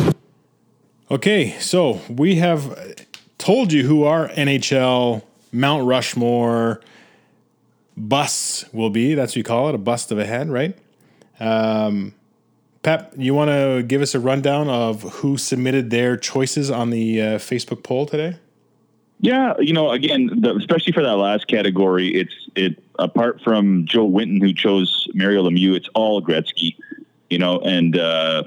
day. 0.08 1.14
Okay, 1.14 1.58
so 1.58 2.00
we 2.08 2.36
have 2.36 3.06
told 3.38 3.72
you 3.72 3.86
who 3.86 4.04
our 4.04 4.28
NHL 4.28 5.22
Mount 5.52 5.86
Rushmore 5.86 6.80
busts 7.96 8.64
will 8.72 8.90
be. 8.90 9.14
That's 9.14 9.32
what 9.32 9.36
you 9.36 9.44
call 9.44 9.68
it, 9.68 9.74
a 9.74 9.78
bust 9.78 10.12
of 10.12 10.18
a 10.18 10.24
head, 10.24 10.48
right? 10.48 10.78
Um, 11.40 12.14
Pep, 12.82 13.14
you 13.16 13.32
want 13.32 13.48
to 13.48 13.84
give 13.84 14.02
us 14.02 14.14
a 14.14 14.20
rundown 14.20 14.68
of 14.68 15.02
who 15.02 15.36
submitted 15.36 15.90
their 15.90 16.16
choices 16.16 16.70
on 16.70 16.90
the 16.90 17.20
uh, 17.20 17.24
Facebook 17.38 17.84
poll 17.84 18.06
today? 18.06 18.36
Yeah, 19.20 19.54
you 19.60 19.72
know, 19.72 19.92
again, 19.92 20.30
the, 20.40 20.56
especially 20.56 20.92
for 20.92 21.02
that 21.04 21.16
last 21.16 21.46
category, 21.46 22.08
it's 22.08 22.34
it 22.56 22.82
apart 22.98 23.40
from 23.40 23.86
Joe 23.86 24.04
Winton 24.04 24.40
who 24.40 24.52
chose 24.52 25.06
Mario 25.14 25.48
Lemieux, 25.48 25.76
it's 25.76 25.88
all 25.94 26.20
Gretzky, 26.20 26.76
you 27.30 27.38
know, 27.38 27.60
and 27.60 27.96
uh, 27.96 28.42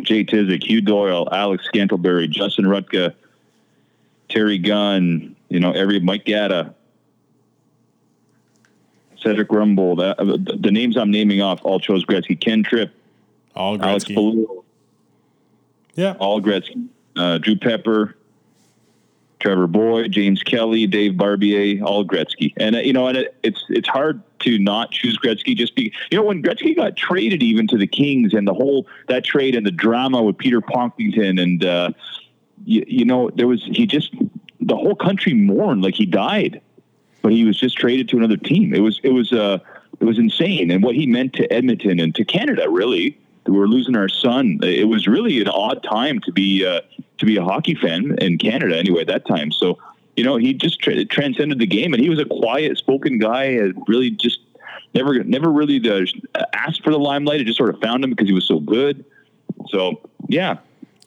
Jay 0.00 0.24
Tizik, 0.24 0.64
Hugh 0.64 0.80
Doyle, 0.80 1.28
Alex 1.30 1.64
Scantlebury, 1.72 2.28
Justin 2.28 2.64
Rutka, 2.64 3.14
Terry 4.28 4.58
Gunn, 4.58 5.36
you 5.48 5.60
know, 5.60 5.70
every 5.70 6.00
Mike 6.00 6.24
Gatta, 6.24 6.74
Cedric 9.16 9.52
Rumble, 9.52 9.94
that, 9.94 10.16
the, 10.18 10.58
the 10.60 10.72
names 10.72 10.96
I'm 10.96 11.12
naming 11.12 11.40
off 11.40 11.60
all 11.62 11.78
chose 11.78 12.04
Gretzky. 12.04 12.38
Ken 12.38 12.64
Tripp, 12.64 12.92
All 13.58 13.82
Alex 13.82 14.04
Gretzky. 14.04 14.46
Yeah. 15.94 16.14
all 16.18 16.40
Gretzky. 16.40 16.88
Uh, 17.16 17.38
Drew 17.38 17.56
Pepper, 17.56 18.16
Trevor 19.40 19.66
Boyd, 19.66 20.12
James 20.12 20.42
Kelly, 20.42 20.86
Dave 20.86 21.16
Barbier, 21.16 21.84
all 21.84 22.04
Gretzky. 22.04 22.52
And 22.56 22.76
uh, 22.76 22.80
you 22.80 22.92
know, 22.92 23.08
and 23.08 23.18
it, 23.18 23.36
it's 23.42 23.64
it's 23.68 23.88
hard 23.88 24.22
to 24.40 24.58
not 24.58 24.92
choose 24.92 25.18
Gretzky 25.18 25.56
just 25.56 25.74
be 25.74 25.92
you 26.10 26.18
know 26.18 26.24
when 26.24 26.42
Gretzky 26.42 26.76
got 26.76 26.96
traded 26.96 27.42
even 27.42 27.66
to 27.68 27.76
the 27.76 27.86
Kings 27.86 28.32
and 28.32 28.46
the 28.46 28.54
whole 28.54 28.86
that 29.08 29.24
trade 29.24 29.56
and 29.56 29.66
the 29.66 29.72
drama 29.72 30.22
with 30.22 30.38
Peter 30.38 30.60
Pocklington 30.60 31.42
and 31.42 31.64
uh, 31.64 31.90
you, 32.64 32.84
you 32.86 33.04
know 33.04 33.30
there 33.30 33.48
was 33.48 33.64
he 33.64 33.86
just 33.86 34.14
the 34.60 34.76
whole 34.76 34.94
country 34.94 35.34
mourned 35.34 35.82
like 35.82 35.94
he 35.94 36.06
died, 36.06 36.60
but 37.22 37.32
he 37.32 37.44
was 37.44 37.58
just 37.58 37.76
traded 37.76 38.08
to 38.10 38.16
another 38.16 38.36
team. 38.36 38.72
It 38.72 38.80
was 38.80 39.00
it 39.02 39.10
was 39.10 39.32
uh 39.32 39.58
it 39.98 40.04
was 40.04 40.18
insane 40.18 40.70
and 40.70 40.84
what 40.84 40.94
he 40.94 41.06
meant 41.08 41.32
to 41.34 41.52
Edmonton 41.52 41.98
and 41.98 42.14
to 42.14 42.24
Canada 42.24 42.68
really. 42.70 43.18
We 43.48 43.58
were 43.58 43.68
losing 43.68 43.96
our 43.96 44.08
son. 44.08 44.60
It 44.62 44.88
was 44.88 45.06
really 45.06 45.40
an 45.40 45.48
odd 45.48 45.82
time 45.82 46.20
to 46.20 46.32
be 46.32 46.66
uh, 46.66 46.80
to 47.18 47.26
be 47.26 47.36
a 47.36 47.42
hockey 47.42 47.74
fan 47.74 48.16
in 48.20 48.38
Canada 48.38 48.76
anyway 48.76 49.00
at 49.00 49.06
that 49.08 49.26
time. 49.26 49.50
So 49.52 49.78
you 50.16 50.24
know 50.24 50.36
he 50.36 50.52
just 50.52 50.80
tra- 50.80 51.04
transcended 51.06 51.58
the 51.58 51.66
game, 51.66 51.94
and 51.94 52.02
he 52.02 52.10
was 52.10 52.18
a 52.18 52.24
quiet 52.24 52.76
spoken 52.78 53.18
guy. 53.18 53.58
Really, 53.86 54.10
just 54.10 54.40
never 54.94 55.22
never 55.24 55.50
really 55.50 55.80
uh, 55.88 56.44
asked 56.52 56.84
for 56.84 56.90
the 56.90 56.98
limelight. 56.98 57.40
It 57.40 57.44
just 57.44 57.58
sort 57.58 57.70
of 57.70 57.80
found 57.80 58.04
him 58.04 58.10
because 58.10 58.28
he 58.28 58.34
was 58.34 58.46
so 58.46 58.60
good. 58.60 59.04
So 59.68 60.00
yeah, 60.28 60.58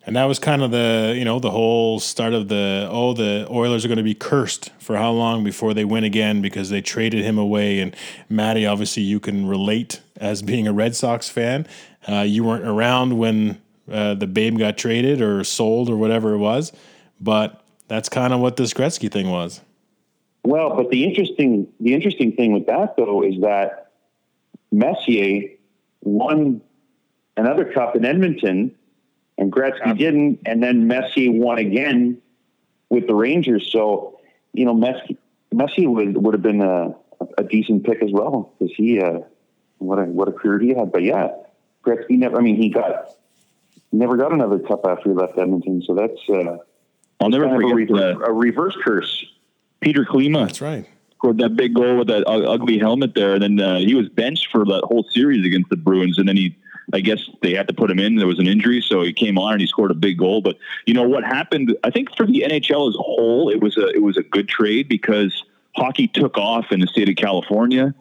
And 0.05 0.15
that 0.15 0.25
was 0.25 0.39
kind 0.39 0.63
of 0.63 0.71
the 0.71 1.13
you 1.15 1.25
know 1.25 1.39
the 1.39 1.51
whole 1.51 1.99
start 1.99 2.33
of 2.33 2.47
the 2.47 2.87
oh 2.89 3.13
the 3.13 3.47
Oilers 3.49 3.85
are 3.85 3.87
going 3.87 3.97
to 3.97 4.03
be 4.03 4.15
cursed 4.15 4.71
for 4.79 4.97
how 4.97 5.11
long 5.11 5.43
before 5.43 5.73
they 5.73 5.85
win 5.85 6.03
again 6.03 6.41
because 6.41 6.69
they 6.69 6.81
traded 6.81 7.23
him 7.23 7.37
away 7.37 7.79
and 7.79 7.95
Matty 8.27 8.65
obviously 8.65 9.03
you 9.03 9.19
can 9.19 9.47
relate 9.47 10.01
as 10.17 10.41
being 10.41 10.67
a 10.67 10.73
Red 10.73 10.95
Sox 10.95 11.29
fan 11.29 11.67
uh, 12.07 12.21
you 12.21 12.43
weren't 12.43 12.67
around 12.67 13.17
when 13.17 13.61
uh, 13.91 14.13
the 14.13 14.27
Babe 14.27 14.57
got 14.57 14.77
traded 14.77 15.21
or 15.21 15.43
sold 15.43 15.89
or 15.89 15.97
whatever 15.97 16.33
it 16.33 16.39
was 16.39 16.71
but 17.19 17.63
that's 17.87 18.09
kind 18.09 18.33
of 18.33 18.39
what 18.39 18.57
this 18.57 18.73
Gretzky 18.73 19.11
thing 19.11 19.29
was 19.29 19.61
Well, 20.43 20.75
but 20.75 20.89
the 20.89 21.03
interesting 21.03 21.67
the 21.79 21.93
interesting 21.93 22.33
thing 22.33 22.53
with 22.53 22.67
that 22.67 22.95
though 22.97 23.23
is 23.23 23.41
that 23.41 23.91
Messier 24.71 25.49
won 26.01 26.61
another 27.37 27.65
cup 27.65 27.95
in 27.95 28.05
Edmonton, 28.05 28.73
and 29.37 29.51
Gretzky 29.51 29.97
didn't, 29.97 30.39
and 30.45 30.61
then 30.63 30.87
Messier 30.87 31.31
won 31.31 31.57
again 31.57 32.21
with 32.89 33.07
the 33.07 33.15
Rangers. 33.15 33.69
So, 33.71 34.19
you 34.53 34.65
know, 34.65 34.75
Messi, 34.75 35.17
Messi 35.53 35.87
would 35.87 36.17
would 36.17 36.33
have 36.33 36.43
been 36.43 36.61
a, 36.61 36.95
a 37.37 37.43
decent 37.43 37.85
pick 37.85 38.01
as 38.01 38.11
well 38.11 38.53
because 38.57 38.73
he, 38.75 39.01
uh, 39.01 39.19
what 39.79 39.99
a 39.99 40.03
what 40.03 40.27
a 40.27 40.31
career 40.31 40.59
he 40.59 40.69
had. 40.69 40.91
But 40.91 41.03
yeah, 41.03 41.29
Gretzky 41.83 42.17
never. 42.17 42.37
I 42.37 42.41
mean, 42.41 42.55
he 42.55 42.69
got 42.69 43.15
never 43.91 44.17
got 44.17 44.31
another 44.31 44.59
cup 44.59 44.85
after 44.85 45.09
he 45.09 45.15
left 45.15 45.37
Edmonton. 45.37 45.81
So 45.85 45.93
that's 45.93 46.19
uh, 46.29 46.57
I'll 47.19 47.29
never 47.29 47.45
kind 47.45 47.55
of 47.55 47.61
a, 47.61 47.71
forget 47.71 47.75
reverse, 47.75 48.17
the 48.17 48.25
a 48.25 48.33
reverse 48.33 48.77
curse. 48.83 49.25
Peter 49.79 50.05
Klima 50.05 50.47
That's 50.47 50.61
right. 50.61 50.87
scored 51.15 51.39
that 51.39 51.55
big 51.55 51.73
goal 51.73 51.97
with 51.97 52.07
that 52.07 52.27
ugly 52.27 52.77
helmet 52.77 53.15
there, 53.15 53.33
and 53.33 53.41
then 53.41 53.59
uh, 53.59 53.77
he 53.79 53.95
was 53.95 54.09
benched 54.09 54.51
for 54.51 54.63
that 54.65 54.81
whole 54.83 55.03
series 55.11 55.45
against 55.45 55.69
the 55.69 55.77
Bruins, 55.77 56.17
and 56.17 56.27
then 56.27 56.37
he. 56.37 56.57
I 56.93 56.99
guess 56.99 57.29
they 57.41 57.53
had 57.53 57.69
to 57.69 57.73
put 57.73 57.89
him 57.89 57.99
in. 57.99 58.17
There 58.17 58.27
was 58.27 58.39
an 58.39 58.47
injury, 58.47 58.81
so 58.81 59.01
he 59.01 59.13
came 59.13 59.37
on 59.37 59.53
and 59.53 59.61
he 59.61 59.67
scored 59.67 59.91
a 59.91 59.95
big 59.95 60.17
goal. 60.17 60.41
But 60.41 60.57
you 60.85 60.93
know 60.93 61.07
what 61.07 61.23
happened? 61.23 61.73
I 61.85 61.89
think 61.89 62.09
for 62.17 62.25
the 62.25 62.43
NHL 62.45 62.89
as 62.89 62.95
a 62.95 63.01
whole, 63.01 63.49
it 63.49 63.61
was 63.61 63.77
a 63.77 63.87
it 63.89 64.01
was 64.01 64.17
a 64.17 64.23
good 64.23 64.49
trade 64.49 64.89
because 64.89 65.45
hockey 65.75 66.07
took 66.07 66.37
off 66.37 66.71
in 66.71 66.81
the 66.81 66.87
state 66.87 67.07
of 67.07 67.15
California, 67.15 67.93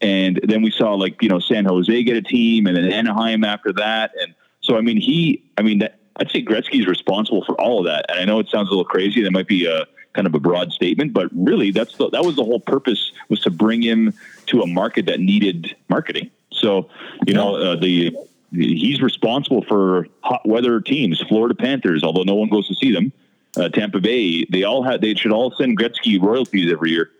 and 0.00 0.40
then 0.42 0.62
we 0.62 0.70
saw 0.70 0.94
like 0.94 1.22
you 1.22 1.28
know 1.28 1.40
San 1.40 1.64
Jose 1.64 2.02
get 2.02 2.16
a 2.16 2.22
team, 2.22 2.66
and 2.66 2.76
then 2.76 2.90
Anaheim 2.90 3.44
after 3.44 3.72
that, 3.74 4.12
and 4.20 4.34
so 4.60 4.76
I 4.76 4.80
mean 4.80 4.98
he, 4.98 5.42
I 5.58 5.62
mean 5.62 5.80
that 5.80 5.98
I'd 6.16 6.30
say 6.30 6.42
Gretzky's 6.42 6.86
responsible 6.86 7.44
for 7.44 7.58
all 7.60 7.80
of 7.80 7.86
that. 7.86 8.06
And 8.08 8.20
I 8.20 8.24
know 8.24 8.38
it 8.38 8.48
sounds 8.48 8.68
a 8.68 8.70
little 8.70 8.84
crazy. 8.84 9.22
That 9.22 9.30
might 9.30 9.48
be 9.48 9.66
a 9.66 9.86
kind 10.12 10.26
of 10.26 10.34
a 10.34 10.40
broad 10.40 10.72
statement, 10.72 11.12
but 11.12 11.28
really 11.32 11.70
that's 11.70 11.96
the, 11.96 12.10
that 12.10 12.24
was 12.24 12.36
the 12.36 12.44
whole 12.44 12.60
purpose 12.60 13.12
was 13.28 13.40
to 13.40 13.50
bring 13.50 13.80
him 13.80 14.12
to 14.46 14.62
a 14.62 14.66
market 14.66 15.06
that 15.06 15.20
needed 15.20 15.74
marketing. 15.88 16.30
So 16.52 16.88
you 17.26 17.34
know 17.34 17.56
uh, 17.56 17.76
the 17.76 18.16
he's 18.52 19.00
responsible 19.00 19.62
for 19.62 20.08
hot 20.22 20.46
weather 20.46 20.80
teams, 20.80 21.20
Florida 21.28 21.54
Panthers, 21.54 22.02
although 22.02 22.24
no 22.24 22.34
one 22.34 22.48
goes 22.48 22.68
to 22.68 22.74
see 22.74 22.92
them. 22.92 23.12
Uh, 23.56 23.68
Tampa 23.68 24.00
Bay, 24.00 24.44
they 24.44 24.62
all 24.62 24.82
had 24.82 25.00
they 25.00 25.14
should 25.14 25.32
all 25.32 25.52
send 25.52 25.78
Gretzky 25.78 26.20
royalties 26.20 26.70
every 26.72 26.90
year. 26.90 27.10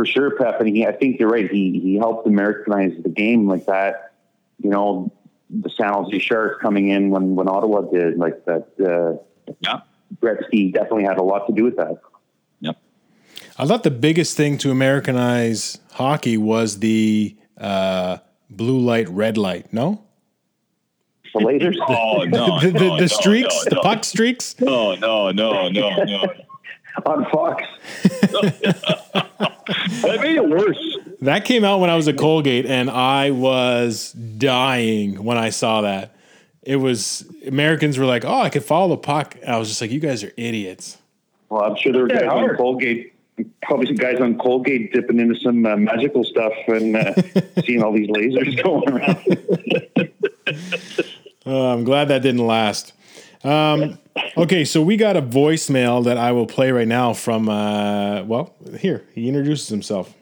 For 0.00 0.06
sure, 0.06 0.30
Pep, 0.30 0.62
and 0.62 0.74
he, 0.74 0.86
I 0.86 0.92
think 0.92 1.20
you're 1.20 1.28
right. 1.28 1.50
He 1.50 1.78
he 1.78 1.96
helped 1.96 2.26
Americanize 2.26 2.94
the 3.02 3.10
game 3.10 3.46
like 3.46 3.66
that. 3.66 4.14
You 4.56 4.70
know, 4.70 5.12
the 5.50 5.68
San 5.68 5.92
Jose 5.92 6.18
Sharks 6.20 6.56
coming 6.62 6.88
in 6.88 7.10
when 7.10 7.34
when 7.34 7.48
Ottawa 7.48 7.82
did 7.82 8.16
like 8.16 8.46
that. 8.46 8.66
Uh, 8.80 9.22
Yeah. 9.60 9.80
Gretzky 10.16 10.72
definitely 10.72 11.04
had 11.04 11.18
a 11.18 11.22
lot 11.22 11.46
to 11.48 11.52
do 11.52 11.64
with 11.64 11.76
that. 11.76 12.00
Yep. 12.60 12.78
I 13.58 13.66
thought 13.66 13.82
the 13.82 13.90
biggest 13.90 14.38
thing 14.38 14.56
to 14.58 14.70
Americanize 14.70 15.78
hockey 15.92 16.38
was 16.38 16.78
the 16.78 17.36
uh, 17.58 18.16
blue 18.48 18.78
light, 18.78 19.06
red 19.10 19.36
light. 19.36 19.70
No, 19.70 20.02
The 21.34 21.40
Lasers. 21.40 21.76
Oh 21.86 22.24
no, 22.24 22.58
the, 22.58 22.70
the, 22.70 22.72
no, 22.72 22.96
the 22.96 23.00
no, 23.02 23.06
streaks, 23.06 23.66
no, 23.66 23.76
the 23.76 23.82
puck 23.82 24.04
streaks. 24.04 24.58
No, 24.60 24.94
no, 24.94 25.30
no, 25.30 25.68
no, 25.68 26.04
no. 26.04 26.24
on 27.04 27.26
Fox. 27.30 27.64
That 29.40 30.18
made 30.20 30.36
it 30.36 30.48
worse. 30.48 30.98
That 31.22 31.44
came 31.44 31.64
out 31.64 31.80
when 31.80 31.90
I 31.90 31.96
was 31.96 32.08
at 32.08 32.16
Colgate, 32.18 32.66
and 32.66 32.90
I 32.90 33.30
was 33.30 34.12
dying 34.12 35.22
when 35.24 35.38
I 35.38 35.50
saw 35.50 35.82
that. 35.82 36.14
It 36.62 36.76
was 36.76 37.26
Americans 37.46 37.98
were 37.98 38.04
like, 38.04 38.24
"Oh, 38.24 38.40
I 38.40 38.50
could 38.50 38.64
follow 38.64 38.90
the 38.90 38.98
puck." 38.98 39.36
I 39.46 39.58
was 39.58 39.68
just 39.68 39.80
like, 39.80 39.90
"You 39.90 40.00
guys 40.00 40.22
are 40.22 40.32
idiots." 40.36 40.98
Well, 41.48 41.62
I'm 41.62 41.76
sure 41.76 41.92
there 41.92 42.02
were 42.02 42.08
guys 42.08 42.24
on 42.24 42.56
Colgate, 42.56 43.12
probably 43.62 43.86
some 43.86 43.96
guys 43.96 44.20
on 44.20 44.38
Colgate 44.38 44.92
dipping 44.92 45.18
into 45.18 45.34
some 45.40 45.64
uh, 45.66 45.76
magical 45.76 46.22
stuff 46.22 46.52
and 46.68 46.96
uh, 46.96 47.14
seeing 47.64 47.82
all 47.82 47.92
these 47.92 48.08
lasers 48.08 48.62
going 48.62 48.88
around. 48.88 50.20
Uh, 51.46 51.72
I'm 51.72 51.84
glad 51.84 52.08
that 52.08 52.22
didn't 52.22 52.46
last. 52.46 52.92
Um, 53.42 53.98
okay, 54.36 54.64
so 54.64 54.82
we 54.82 54.96
got 54.96 55.16
a 55.16 55.22
voicemail 55.22 56.04
that 56.04 56.18
I 56.18 56.32
will 56.32 56.46
play 56.46 56.72
right 56.72 56.88
now 56.88 57.12
from. 57.12 57.48
Uh, 57.48 58.22
well, 58.24 58.54
here 58.78 59.04
he 59.14 59.28
introduces 59.28 59.68
himself. 59.68 60.14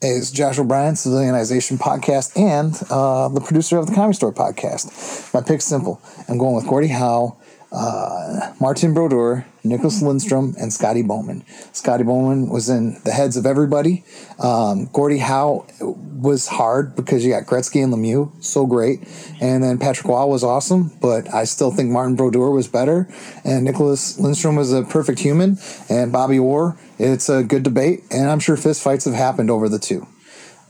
Hey, 0.00 0.10
it's 0.10 0.30
Josh 0.30 0.58
O'Brien, 0.58 0.94
Civilianization 0.94 1.78
Podcast, 1.78 2.38
and 2.38 2.74
uh, 2.90 3.28
the 3.28 3.40
producer 3.40 3.78
of 3.78 3.86
the 3.86 3.94
Comedy 3.94 4.14
Store 4.14 4.32
Podcast. 4.32 5.32
My 5.32 5.40
pick's 5.40 5.64
simple. 5.64 6.00
I'm 6.28 6.38
going 6.38 6.54
with 6.54 6.66
Gordie 6.66 6.88
Howe, 6.88 7.38
uh, 7.76 8.54
Martin 8.58 8.94
Brodeur, 8.94 9.46
Nicholas 9.62 10.00
Lindstrom, 10.00 10.54
and 10.58 10.72
Scotty 10.72 11.02
Bowman. 11.02 11.44
Scotty 11.72 12.04
Bowman 12.04 12.48
was 12.48 12.70
in 12.70 12.98
the 13.04 13.12
heads 13.12 13.36
of 13.36 13.44
everybody. 13.44 14.02
Um, 14.38 14.88
Howe 15.20 15.66
was 15.80 16.48
hard 16.48 16.96
because 16.96 17.24
you 17.24 17.32
got 17.32 17.44
Gretzky 17.44 17.84
and 17.84 17.92
Lemieux, 17.92 18.32
so 18.42 18.64
great. 18.64 19.00
And 19.42 19.62
then 19.62 19.78
Patrick 19.78 20.06
Roy 20.06 20.24
was 20.24 20.42
awesome, 20.42 20.90
but 21.02 21.32
I 21.34 21.44
still 21.44 21.70
think 21.70 21.90
Martin 21.90 22.16
Brodeur 22.16 22.50
was 22.50 22.66
better. 22.66 23.08
And 23.44 23.64
Nicholas 23.64 24.18
Lindstrom 24.18 24.56
was 24.56 24.72
a 24.72 24.82
perfect 24.82 25.18
human. 25.18 25.58
And 25.90 26.10
Bobby 26.10 26.38
Orr, 26.38 26.78
it's 26.98 27.28
a 27.28 27.44
good 27.44 27.62
debate. 27.62 28.04
And 28.10 28.30
I'm 28.30 28.40
sure 28.40 28.56
fist 28.56 28.82
fights 28.82 29.04
have 29.04 29.14
happened 29.14 29.50
over 29.50 29.68
the 29.68 29.78
two. 29.78 30.06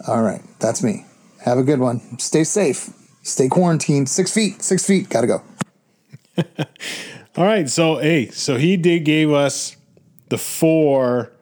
All 0.08 0.22
right, 0.22 0.42
that's 0.58 0.82
me. 0.82 1.06
Have 1.44 1.58
a 1.58 1.62
good 1.62 1.78
one. 1.78 2.18
Stay 2.18 2.42
safe. 2.42 2.90
Stay 3.22 3.48
quarantined. 3.48 4.08
Six 4.08 4.32
feet. 4.32 4.62
Six 4.62 4.84
feet. 4.84 5.08
Gotta 5.08 5.28
go. 5.28 5.42
All 7.36 7.44
right, 7.44 7.68
so 7.68 7.96
hey, 7.96 8.30
so 8.30 8.56
he 8.56 8.76
did 8.76 9.04
gave 9.04 9.30
us 9.30 9.76
the 10.28 10.38
four 10.38 11.32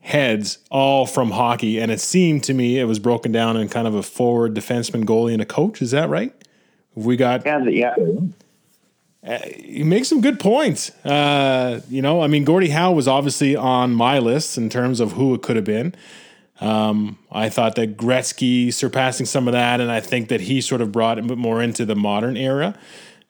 heads 0.00 0.58
all 0.70 1.04
from 1.04 1.32
hockey, 1.32 1.78
and 1.78 1.90
it 1.90 2.00
seemed 2.00 2.44
to 2.44 2.54
me 2.54 2.78
it 2.78 2.84
was 2.84 2.98
broken 2.98 3.32
down 3.32 3.56
in 3.56 3.68
kind 3.68 3.86
of 3.86 3.94
a 3.94 4.02
forward 4.02 4.54
defenseman, 4.54 5.04
goalie, 5.04 5.32
and 5.32 5.42
a 5.42 5.46
coach. 5.46 5.82
Is 5.82 5.90
that 5.90 6.08
right? 6.08 6.32
We 6.94 7.16
got 7.16 7.44
yeah, 7.44 7.64
yeah. 7.68 9.46
he 9.46 9.82
makes 9.82 10.08
some 10.08 10.20
good 10.20 10.40
points. 10.40 10.90
Uh, 11.04 11.80
you 11.88 12.00
know, 12.00 12.22
I 12.22 12.26
mean, 12.26 12.44
Gordie 12.44 12.70
Howe 12.70 12.92
was 12.92 13.06
obviously 13.06 13.54
on 13.54 13.92
my 13.92 14.18
list 14.18 14.56
in 14.56 14.70
terms 14.70 15.00
of 15.00 15.12
who 15.12 15.34
it 15.34 15.42
could 15.42 15.56
have 15.56 15.64
been. 15.64 15.94
Um, 16.60 17.18
I 17.30 17.48
thought 17.50 17.76
that 17.76 17.96
Gretzky 17.96 18.72
surpassing 18.72 19.26
some 19.26 19.46
of 19.46 19.52
that, 19.52 19.80
and 19.80 19.92
I 19.92 20.00
think 20.00 20.28
that 20.28 20.40
he 20.40 20.60
sort 20.60 20.80
of 20.80 20.90
brought 20.90 21.18
it 21.18 21.22
more 21.22 21.62
into 21.62 21.84
the 21.84 21.94
modern 21.94 22.36
era 22.36 22.76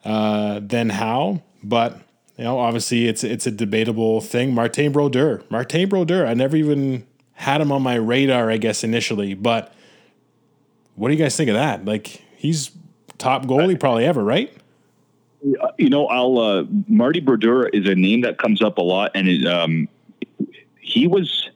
uh, 0.05 0.59
than 0.61 0.89
Howe. 0.89 1.41
But 1.63 1.99
you 2.37 2.43
know, 2.43 2.59
obviously, 2.59 3.07
it's 3.07 3.23
it's 3.23 3.45
a 3.45 3.51
debatable 3.51 4.21
thing. 4.21 4.53
Martin 4.53 4.91
Brodeur, 4.91 5.43
Martin 5.49 5.89
Brodeur. 5.89 6.25
I 6.25 6.33
never 6.33 6.55
even 6.55 7.05
had 7.33 7.61
him 7.61 7.71
on 7.71 7.81
my 7.81 7.95
radar, 7.95 8.49
I 8.49 8.57
guess 8.57 8.83
initially. 8.83 9.33
But 9.33 9.73
what 10.95 11.09
do 11.09 11.15
you 11.15 11.19
guys 11.19 11.35
think 11.37 11.49
of 11.49 11.55
that? 11.55 11.85
Like, 11.85 12.21
he's 12.35 12.71
top 13.17 13.45
goalie 13.45 13.79
probably 13.79 14.05
ever, 14.05 14.23
right? 14.23 14.53
You 15.77 15.89
know, 15.89 16.07
I'll 16.07 16.37
uh, 16.37 16.65
Marty 16.87 17.21
Brodeur 17.21 17.67
is 17.69 17.87
a 17.87 17.95
name 17.95 18.21
that 18.21 18.37
comes 18.37 18.61
up 18.61 18.77
a 18.77 18.81
lot, 18.81 19.11
and 19.15 19.29
it, 19.29 19.47
um, 19.47 19.87
he 20.81 21.07
was 21.07 21.49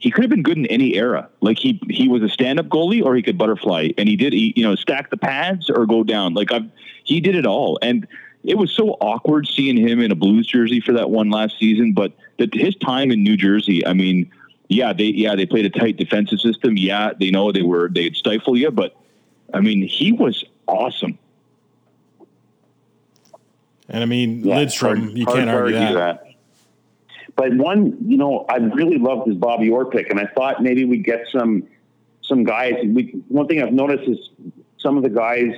he 0.00 0.10
could 0.10 0.22
have 0.22 0.30
been 0.30 0.42
good 0.42 0.56
in 0.56 0.66
any 0.66 0.94
era. 0.94 1.28
Like 1.40 1.58
he 1.58 1.80
he 1.90 2.08
was 2.08 2.22
a 2.22 2.28
stand 2.28 2.60
up 2.60 2.66
goalie, 2.66 3.04
or 3.04 3.16
he 3.16 3.22
could 3.22 3.36
butterfly, 3.36 3.90
and 3.98 4.08
he 4.08 4.16
did 4.16 4.32
he, 4.32 4.52
you 4.56 4.62
know 4.62 4.74
stack 4.74 5.10
the 5.10 5.16
pads 5.16 5.68
or 5.68 5.84
go 5.86 6.04
down. 6.04 6.34
Like 6.34 6.52
I've 6.52 6.70
he 7.10 7.20
did 7.20 7.34
it 7.34 7.44
all, 7.44 7.76
and 7.82 8.06
it 8.44 8.56
was 8.56 8.70
so 8.70 8.90
awkward 9.00 9.48
seeing 9.48 9.76
him 9.76 10.00
in 10.00 10.12
a 10.12 10.14
Blues 10.14 10.46
jersey 10.46 10.80
for 10.80 10.92
that 10.92 11.10
one 11.10 11.28
last 11.28 11.58
season. 11.58 11.92
But 11.92 12.12
the, 12.38 12.48
his 12.52 12.76
time 12.76 13.10
in 13.10 13.24
New 13.24 13.36
Jersey, 13.36 13.84
I 13.84 13.94
mean, 13.94 14.30
yeah, 14.68 14.92
they 14.92 15.06
yeah 15.06 15.34
they 15.34 15.44
played 15.44 15.66
a 15.66 15.70
tight 15.70 15.96
defensive 15.96 16.38
system. 16.38 16.76
Yeah, 16.76 17.10
they 17.18 17.32
know 17.32 17.50
they 17.50 17.62
were 17.62 17.88
they'd 17.88 18.14
stifle 18.14 18.56
you, 18.56 18.70
but 18.70 18.94
I 19.52 19.60
mean, 19.60 19.82
he 19.88 20.12
was 20.12 20.44
awesome. 20.68 21.18
And 23.88 24.04
I 24.04 24.06
mean, 24.06 24.44
Yeah, 24.44 24.58
Lidstrom, 24.58 24.98
hard- 25.00 25.18
you 25.18 25.24
hard 25.24 25.36
can't 25.36 25.50
to 25.50 25.56
argue 25.56 25.94
that. 25.96 26.26
But 27.34 27.54
one, 27.54 27.96
you 28.06 28.18
know, 28.18 28.44
I 28.48 28.58
really 28.58 28.98
loved 28.98 29.26
his 29.26 29.36
Bobby 29.36 29.68
Orr 29.68 29.86
pick, 29.86 30.10
and 30.10 30.20
I 30.20 30.26
thought 30.26 30.62
maybe 30.62 30.84
we'd 30.84 31.02
get 31.04 31.26
some 31.32 31.64
some 32.22 32.44
guys. 32.44 32.74
We, 32.84 33.20
one 33.26 33.48
thing 33.48 33.60
I've 33.60 33.72
noticed 33.72 34.08
is 34.08 34.30
some 34.78 34.96
of 34.96 35.02
the 35.02 35.10
guys, 35.10 35.54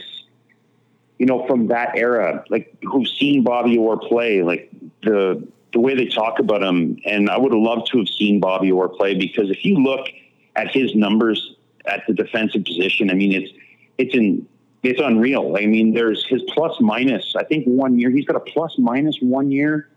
you 1.22 1.26
know, 1.26 1.46
from 1.46 1.68
that 1.68 1.96
era, 1.96 2.44
like 2.50 2.76
who've 2.82 3.06
seen 3.06 3.44
Bobby 3.44 3.78
Orr 3.78 3.96
play, 3.96 4.42
like 4.42 4.68
the 5.04 5.46
the 5.72 5.78
way 5.78 5.94
they 5.94 6.06
talk 6.06 6.40
about 6.40 6.64
him. 6.64 6.98
And 7.04 7.30
I 7.30 7.38
would 7.38 7.52
have 7.52 7.62
loved 7.62 7.86
to 7.92 7.98
have 7.98 8.08
seen 8.08 8.40
Bobby 8.40 8.72
Orr 8.72 8.88
play 8.88 9.14
because 9.14 9.48
if 9.48 9.64
you 9.64 9.76
look 9.76 10.08
at 10.56 10.74
his 10.74 10.96
numbers 10.96 11.54
at 11.86 12.04
the 12.08 12.12
defensive 12.12 12.64
position, 12.64 13.08
I 13.08 13.14
mean, 13.14 13.40
it's 13.40 13.52
it's 13.98 14.16
in 14.16 14.48
it's 14.82 15.00
unreal. 15.00 15.56
I 15.56 15.66
mean, 15.66 15.94
there's 15.94 16.26
his 16.26 16.42
plus 16.48 16.80
minus. 16.80 17.36
I 17.36 17.44
think 17.44 17.66
one 17.66 18.00
year 18.00 18.10
he's 18.10 18.26
got 18.26 18.34
a 18.34 18.40
plus 18.40 18.74
minus 18.76 19.16
one 19.20 19.52
year. 19.52 19.90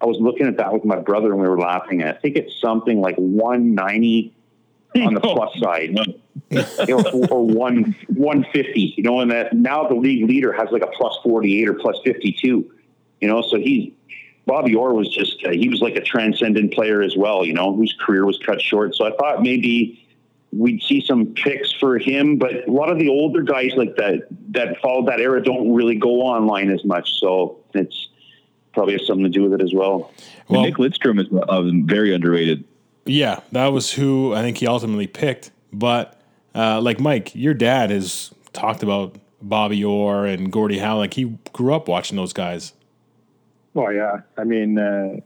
I 0.00 0.06
was 0.06 0.18
looking 0.18 0.48
at 0.48 0.56
that 0.56 0.72
with 0.72 0.84
my 0.84 0.98
brother 0.98 1.30
and 1.30 1.40
we 1.40 1.46
were 1.46 1.60
laughing. 1.60 2.02
And 2.02 2.10
I 2.10 2.14
think 2.14 2.34
it's 2.34 2.60
something 2.60 3.00
like 3.00 3.14
190 3.18 4.34
on 4.96 5.14
the 5.14 5.20
plus 5.20 5.60
side, 5.60 5.96
you 6.50 6.64
know, 6.88 7.26
or 7.30 7.46
one 7.46 7.94
150. 8.08 8.94
You 8.96 9.02
know, 9.02 9.20
and 9.20 9.30
that 9.30 9.52
now 9.52 9.86
the 9.88 9.94
league 9.94 10.28
leader 10.28 10.52
has 10.52 10.68
like 10.70 10.82
a 10.82 10.88
plus 10.88 11.16
48 11.22 11.68
or 11.68 11.74
plus 11.74 11.98
52. 12.04 12.70
You 13.20 13.28
know, 13.28 13.42
so 13.42 13.56
he's 13.56 13.92
Bobby 14.46 14.74
Orr 14.74 14.94
was 14.94 15.08
just 15.08 15.44
uh, 15.44 15.50
he 15.50 15.68
was 15.68 15.80
like 15.80 15.94
a 15.94 16.00
transcendent 16.00 16.72
player 16.72 17.02
as 17.02 17.16
well. 17.16 17.44
You 17.44 17.54
know, 17.54 17.74
whose 17.74 17.94
career 18.00 18.26
was 18.26 18.38
cut 18.38 18.60
short. 18.60 18.94
So 18.94 19.06
I 19.06 19.12
thought 19.16 19.42
maybe 19.42 19.98
we'd 20.52 20.82
see 20.82 21.00
some 21.00 21.26
picks 21.34 21.72
for 21.72 21.98
him, 21.98 22.36
but 22.36 22.68
a 22.68 22.70
lot 22.70 22.90
of 22.90 22.98
the 22.98 23.08
older 23.08 23.42
guys 23.42 23.72
like 23.74 23.96
that 23.96 24.26
that 24.50 24.80
followed 24.80 25.08
that 25.08 25.20
era 25.20 25.42
don't 25.42 25.72
really 25.72 25.96
go 25.96 26.20
online 26.22 26.70
as 26.70 26.84
much. 26.84 27.18
So 27.18 27.58
it's 27.74 28.08
probably 28.74 28.94
has 28.94 29.06
something 29.06 29.24
to 29.24 29.30
do 29.30 29.42
with 29.42 29.60
it 29.60 29.62
as 29.62 29.72
well. 29.72 30.12
Well- 30.48 30.62
Nick 30.62 30.74
Lidstrom 30.76 31.20
is 31.20 31.26
uh, 31.32 31.62
very 31.86 32.14
underrated. 32.14 32.64
Yeah, 33.04 33.40
that 33.50 33.68
was 33.68 33.92
who 33.92 34.32
I 34.32 34.42
think 34.42 34.58
he 34.58 34.66
ultimately 34.66 35.06
picked. 35.08 35.50
But 35.72 36.20
uh, 36.54 36.80
like 36.80 37.00
Mike, 37.00 37.34
your 37.34 37.54
dad 37.54 37.90
has 37.90 38.32
talked 38.52 38.82
about 38.82 39.16
Bobby 39.40 39.84
Orr 39.84 40.26
and 40.26 40.52
Gordie 40.52 40.78
Howe. 40.78 40.98
Like 40.98 41.14
he 41.14 41.36
grew 41.52 41.74
up 41.74 41.88
watching 41.88 42.16
those 42.16 42.32
guys. 42.32 42.72
Well, 43.74 43.92
yeah. 43.92 44.20
I 44.36 44.44
mean, 44.44 44.78
uh, 44.78 45.16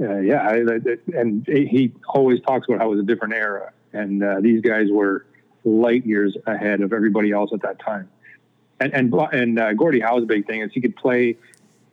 uh, 0.00 0.18
yeah. 0.18 0.42
I, 0.46 0.56
I- 0.56 1.18
and 1.18 1.46
he 1.46 1.92
always 2.08 2.40
talks 2.40 2.68
about 2.68 2.80
how 2.80 2.86
it 2.86 2.96
was 2.96 3.00
a 3.00 3.06
different 3.06 3.34
era, 3.34 3.72
and 3.92 4.22
uh, 4.22 4.40
these 4.40 4.60
guys 4.60 4.88
were 4.90 5.24
light 5.64 6.04
years 6.06 6.36
ahead 6.46 6.80
of 6.80 6.92
everybody 6.92 7.30
else 7.32 7.50
at 7.52 7.62
that 7.62 7.78
time. 7.78 8.08
And 8.80 8.92
and 8.94 9.14
and 9.32 9.58
uh, 9.58 9.72
Gordie 9.74 10.00
Howe's 10.00 10.24
big 10.24 10.46
thing 10.46 10.62
is 10.62 10.72
he 10.72 10.80
could 10.80 10.96
play 10.96 11.36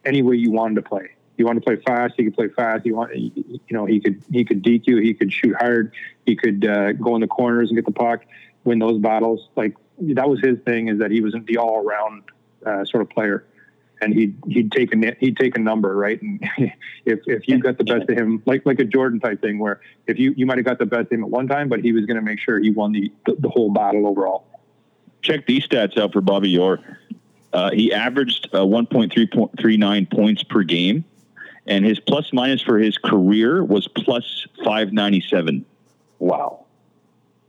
any 0.05 0.21
way 0.21 0.35
you 0.37 0.51
wanted 0.51 0.75
to 0.75 0.81
play. 0.81 1.11
You 1.37 1.45
wanted 1.45 1.59
to 1.59 1.65
play 1.65 1.75
fast, 1.85 2.15
he 2.17 2.23
could 2.23 2.33
play 2.33 2.47
fast. 2.47 2.85
You 2.85 2.95
want, 2.95 3.15
you 3.15 3.59
know, 3.69 3.85
he 3.85 3.99
could 3.99 4.23
he 4.31 4.43
could 4.43 4.65
you, 4.65 4.97
he 4.97 5.13
could 5.13 5.31
shoot 5.31 5.55
hard, 5.55 5.91
he 6.25 6.35
could 6.35 6.65
uh, 6.65 6.93
go 6.93 7.13
in 7.15 7.21
the 7.21 7.27
corners 7.27 7.69
and 7.69 7.77
get 7.77 7.85
the 7.85 7.91
puck, 7.91 8.23
win 8.67 8.79
those 8.79 8.99
battles. 8.99 9.49
Like 9.55 9.75
that 9.99 10.29
was 10.29 10.39
his 10.41 10.59
thing 10.59 10.89
is 10.89 10.99
that 10.99 11.09
he 11.09 11.21
was 11.21 11.33
the 11.45 11.57
all 11.57 11.83
around 11.83 12.23
uh, 12.65 12.85
sort 12.85 13.01
of 13.01 13.09
player, 13.09 13.45
and 14.01 14.13
he'd 14.13 14.37
he'd 14.47 14.71
take 14.71 14.93
a 14.93 15.15
he'd 15.19 15.37
take 15.37 15.57
a 15.57 15.61
number 15.61 15.95
right, 15.95 16.21
and 16.21 16.39
if 17.05 17.19
if 17.25 17.47
you 17.47 17.59
got 17.59 17.77
the 17.77 17.83
best 17.83 18.09
of 18.09 18.17
him, 18.17 18.43
like 18.45 18.65
like 18.65 18.79
a 18.79 18.85
Jordan 18.85 19.19
type 19.19 19.41
thing, 19.41 19.57
where 19.57 19.79
if 20.05 20.19
you 20.19 20.33
you 20.37 20.45
might 20.45 20.57
have 20.57 20.65
got 20.65 20.77
the 20.77 20.85
best 20.85 21.05
of 21.05 21.11
him 21.13 21.23
at 21.23 21.29
one 21.29 21.47
time, 21.47 21.69
but 21.69 21.79
he 21.79 21.93
was 21.93 22.05
going 22.05 22.17
to 22.17 22.21
make 22.21 22.39
sure 22.39 22.59
he 22.59 22.71
won 22.71 22.91
the 22.91 23.11
the 23.25 23.49
whole 23.49 23.71
battle 23.71 24.05
overall. 24.05 24.45
Check 25.21 25.47
these 25.47 25.67
stats 25.67 25.97
out 25.97 26.13
for 26.13 26.21
Bobby 26.21 26.57
Orr. 26.57 26.79
Uh, 27.51 27.71
he 27.71 27.91
averaged 27.91 28.49
uh, 28.53 28.59
1.339 28.59 30.11
points 30.11 30.43
per 30.43 30.63
game, 30.63 31.03
and 31.65 31.83
his 31.83 31.99
plus 31.99 32.31
minus 32.31 32.61
for 32.61 32.77
his 32.77 32.97
career 32.97 33.63
was 33.63 33.87
plus 33.87 34.45
597 34.63 35.65
Wow. 36.19 36.65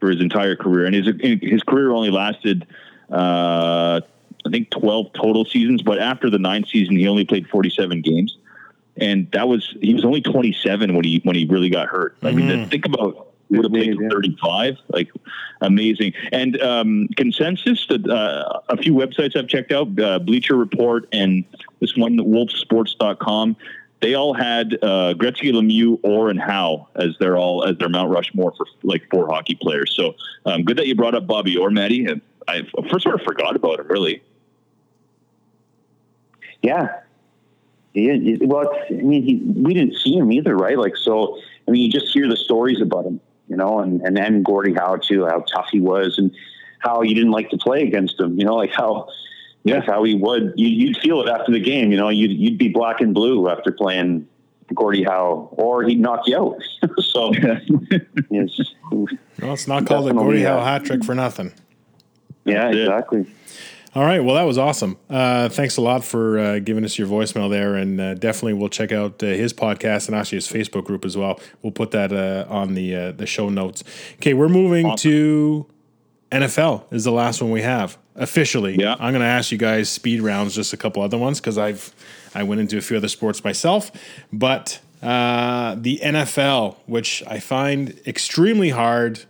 For 0.01 0.11
his 0.11 0.21
entire 0.21 0.57
career. 0.57 0.87
And 0.87 0.95
his 0.95 1.07
his 1.43 1.63
career 1.63 1.91
only 1.91 2.11
lasted, 2.11 2.67
uh, 3.11 4.01
I 4.47 4.51
think, 4.51 4.71
12 4.71 5.13
total 5.13 5.45
seasons. 5.45 5.83
But 5.83 5.99
after 5.99 6.31
the 6.31 6.39
ninth 6.39 6.69
season, 6.69 6.97
he 6.97 7.09
only 7.09 7.25
played 7.25 7.49
47 7.49 8.03
games, 8.03 8.37
and 8.97 9.31
that 9.33 9.49
was 9.49 9.77
he 9.81 9.95
was 9.95 10.05
only 10.05 10.21
27 10.21 10.95
when 10.95 11.05
he 11.05 11.21
when 11.25 11.37
he 11.37 11.47
really 11.47 11.71
got 11.71 11.89
hurt. 11.89 12.17
I 12.23 12.33
mean, 12.33 12.69
think 12.69 12.87
about 12.87 13.29
would 13.51 13.65
have 13.65 13.73
played 13.73 13.95
Amazing. 13.95 14.11
35 14.11 14.77
like 14.89 15.11
amazing 15.61 16.13
and 16.33 16.61
um, 16.61 17.09
consensus 17.17 17.87
that 17.87 18.07
uh, 18.09 18.61
a 18.69 18.77
few 18.77 18.93
websites 18.93 19.37
i've 19.37 19.49
checked 19.49 19.73
out 19.73 19.99
uh, 20.01 20.19
bleacher 20.19 20.55
report 20.55 21.09
and 21.13 21.45
this 21.81 21.97
one 21.97 22.19
wolfsports.com 22.19 23.57
they 24.01 24.15
all 24.15 24.33
had 24.33 24.75
uh, 24.83 25.15
Gretzky, 25.15 25.53
Lemieux, 25.53 25.99
Orr, 26.03 26.31
and 26.31 26.41
Howe 26.41 26.89
as 26.95 27.17
their 27.19 27.37
all 27.37 27.65
as 27.65 27.77
their 27.79 27.89
Mount 27.89 28.11
Rushmore 28.11 28.53
for 28.57 28.67
like 28.83 29.09
four 29.11 29.27
hockey 29.27 29.57
players. 29.61 29.95
So 29.95 30.15
um, 30.47 30.65
good 30.65 30.77
that 30.79 30.87
you 30.87 30.95
brought 30.95 31.15
up 31.15 31.27
Bobby 31.27 31.57
Orr 31.57 31.71
Maddie. 31.71 32.07
And 32.07 32.21
I 32.47 32.63
first 32.91 33.03
sort 33.05 33.17
of 33.17 33.23
forgot 33.23 33.57
about 33.57 33.81
him. 33.81 33.89
Really, 33.89 34.23
Yeah. 36.63 37.01
Yeah, 37.95 38.37
well, 38.43 38.71
I 38.91 38.93
mean, 38.93 39.25
he, 39.25 39.37
we 39.37 39.75
didn't 39.75 39.97
see 39.97 40.15
him 40.15 40.31
either, 40.31 40.55
right? 40.55 40.79
Like, 40.79 40.97
so, 40.97 41.41
I 41.67 41.71
mean, 41.71 41.83
you 41.83 41.91
just 41.91 42.13
hear 42.13 42.29
the 42.29 42.37
stories 42.37 42.81
about 42.81 43.07
him, 43.07 43.21
you 43.49 43.57
know, 43.57 43.81
and, 43.81 44.01
and 44.03 44.17
then 44.17 44.43
Gordie 44.43 44.75
Howe, 44.75 44.97
too, 44.97 45.25
how 45.25 45.41
tough 45.41 45.69
he 45.73 45.81
was 45.81 46.17
and 46.19 46.31
how 46.79 47.03
you 47.03 47.15
didn't 47.15 47.33
like 47.33 47.51
to 47.51 47.57
play 47.57 47.83
against 47.83 48.21
him, 48.21 48.39
you 48.39 48.45
know, 48.45 48.55
like 48.55 48.71
how, 48.71 49.09
yeah, 49.69 49.81
how 49.87 50.03
he 50.05 50.15
would, 50.15 50.53
you, 50.57 50.69
you'd 50.69 50.97
feel 50.99 51.21
it 51.21 51.29
after 51.29 51.53
the 51.53 51.61
game, 51.61 51.91
you 51.93 51.97
know, 51.99 52.09
you'd, 52.09 52.33
you'd 52.33 52.59
be 52.59 52.69
black 52.69 53.01
and 53.01 53.15
blue 53.15 53.49
after 53.49 53.71
playing 53.73 54.27
Gordie 54.75 55.05
Howe, 55.05 55.49
or 55.53 55.83
he'd 55.85 56.01
knock 56.01 56.27
you 56.27 56.37
out. 56.37 56.57
so, 56.99 57.33
yes, 58.31 58.61
Well, 58.91 59.07
it's 59.55 59.67
not 59.69 59.87
called 59.87 60.07
a 60.07 60.09
Definitely, 60.11 60.13
Gordie 60.15 60.43
Howe 60.43 60.65
hat 60.65 60.85
trick 60.85 61.05
for 61.05 61.15
nothing. 61.15 61.53
yeah, 62.45 62.69
exactly. 62.71 63.27
All 63.95 64.05
right. 64.05 64.23
Well, 64.23 64.35
that 64.35 64.43
was 64.43 64.59
awesome. 64.59 64.99
Uh, 65.09 65.49
thanks 65.49 65.79
a 65.79 65.81
lot 65.81 66.05
for 66.05 66.39
uh, 66.39 66.59
giving 66.59 66.85
us 66.85 66.99
your 66.99 67.09
voicemail 67.09 67.49
there, 67.51 67.75
and 67.75 67.99
uh, 67.99 68.15
definitely 68.15 68.53
we'll 68.53 68.69
check 68.69 68.93
out 68.93 69.23
uh, 69.23 69.27
his 69.27 69.53
podcast 69.55 70.07
and 70.09 70.15
actually 70.17 70.37
his 70.37 70.47
Facebook 70.47 70.85
group 70.85 71.05
as 71.07 71.17
well. 71.17 71.41
We'll 71.63 71.73
put 71.73 71.91
that 71.93 72.13
uh, 72.13 72.45
on 72.53 72.75
the 72.75 72.95
uh, 72.95 73.13
the 73.13 73.27
show 73.27 73.49
notes. 73.49 73.83
Okay, 74.17 74.35
we're 74.35 74.51
moving 74.51 74.95
to 74.99 75.67
NFL. 76.31 76.85
Is 76.93 77.05
the 77.05 77.13
last 77.13 77.41
one 77.41 77.51
we 77.51 77.63
have 77.63 77.97
officially. 78.19 78.77
Yeah. 78.79 78.93
I'm 78.99 79.13
going 79.13 79.21
to 79.23 79.27
ask 79.27 79.51
you 79.51 79.57
guys 79.59 79.89
speed 79.89 80.21
rounds, 80.21 80.55
just 80.55 80.73
a 80.75 80.77
couple 80.77 81.03
other 81.03 81.17
ones 81.19 81.41
because 81.41 81.57
I've 81.57 81.95
I 82.35 82.43
went 82.43 82.61
into 82.61 82.77
a 82.77 82.81
few 82.83 82.97
other 82.99 83.09
sports 83.09 83.43
myself, 83.43 83.91
but 84.33 84.81
uh, 85.03 85.75
the 85.79 85.99
NFL, 86.03 86.77
which 86.87 87.23
I 87.27 87.39
find 87.41 87.99
extremely 88.07 88.69
hard 88.71 89.25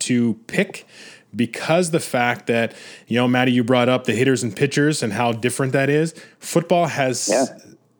to 0.00 0.34
pick 0.46 0.86
because 1.34 1.90
the 1.90 1.98
fact 2.00 2.46
that 2.46 2.74
you 3.08 3.16
know 3.16 3.26
Maddie 3.26 3.50
you 3.52 3.64
brought 3.64 3.88
up 3.88 4.04
the 4.04 4.12
hitters 4.14 4.42
and 4.44 4.54
pitchers 4.54 5.02
and 5.02 5.12
how 5.12 5.32
different 5.32 5.72
that 5.72 5.88
is 5.90 6.14
football 6.38 6.86
has 6.86 7.28
Yeah. 7.32 7.46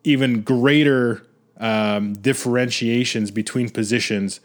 even 0.05 0.43
greater 0.43 1.27
um, 1.59 2.13
differentiations 2.13 3.31
between 3.33 3.71
positions 3.71 4.39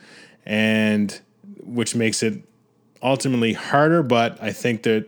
and 0.45 1.19
which 1.61 1.95
makes 1.95 2.23
it 2.23 2.43
ultimately 3.03 3.53
harder 3.53 4.01
but 4.03 4.41
i 4.41 4.51
think 4.51 4.83
that 4.83 5.05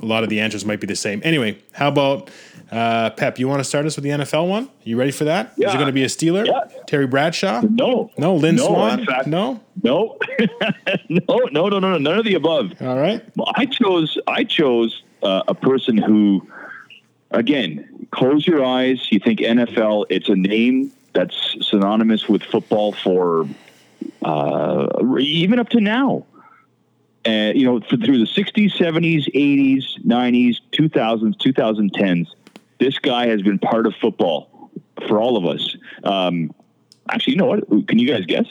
a 0.00 0.06
lot 0.06 0.22
of 0.24 0.28
the 0.30 0.40
answers 0.40 0.64
might 0.64 0.80
be 0.80 0.86
the 0.86 0.96
same 0.96 1.20
anyway 1.24 1.56
how 1.72 1.88
about 1.88 2.30
uh, 2.72 3.10
pep 3.10 3.38
you 3.38 3.48
want 3.48 3.58
to 3.60 3.64
start 3.64 3.84
us 3.86 3.96
with 3.96 4.04
the 4.04 4.10
nfl 4.10 4.48
one 4.48 4.68
you 4.84 4.96
ready 4.96 5.10
for 5.10 5.24
that? 5.24 5.46
Is 5.52 5.58
Yeah. 5.58 5.70
it 5.70 5.74
going 5.74 5.86
to 5.86 5.92
be 5.92 6.04
a 6.04 6.06
steeler 6.06 6.46
Yeah. 6.46 6.60
terry 6.86 7.06
bradshaw 7.06 7.62
no, 7.68 8.10
no 8.16 8.36
lynn 8.36 8.56
No, 8.56 8.66
Swann 8.66 9.04
fact- 9.04 9.26
no 9.26 9.60
no, 9.82 10.16
no, 11.08 11.36
no, 11.52 11.68
no, 11.68 11.78
no, 11.78 11.98
none 11.98 12.18
of 12.18 12.24
the 12.24 12.34
above. 12.34 12.72
all 12.80 12.96
right 12.98 13.22
Well, 13.36 13.50
I 13.56 13.66
chose 13.66 14.18
I 14.26 14.44
chose 14.44 15.02
uh, 15.22 15.42
a 15.48 15.54
person 15.54 15.96
who, 15.98 16.46
again, 17.30 18.06
close 18.10 18.46
your 18.46 18.64
eyes. 18.64 19.08
You 19.10 19.20
think 19.20 19.40
NFL. 19.40 20.06
It's 20.08 20.28
a 20.30 20.34
name 20.34 20.90
that's 21.12 21.56
synonymous 21.60 22.26
with 22.28 22.42
football 22.42 22.92
for 22.92 23.46
uh, 24.22 24.86
even 25.18 25.58
up 25.58 25.68
to 25.70 25.80
now. 25.80 26.24
And 27.24 27.58
you 27.58 27.66
know, 27.66 27.78
th- 27.80 28.02
through 28.04 28.18
the 28.18 28.24
'60s, 28.24 28.72
'70s, 28.76 29.30
'80s, 29.34 30.04
'90s, 30.06 30.56
2000s, 30.72 31.36
2010s, 31.36 32.26
this 32.78 32.98
guy 32.98 33.26
has 33.28 33.42
been 33.42 33.58
part 33.58 33.86
of 33.86 33.94
football 34.00 34.70
for 35.06 35.20
all 35.20 35.36
of 35.36 35.44
us. 35.44 35.76
Um, 36.04 36.54
actually, 37.10 37.34
you 37.34 37.38
know 37.38 37.46
what? 37.46 37.88
Can 37.88 37.98
you 37.98 38.08
guys 38.08 38.24
guess? 38.26 38.46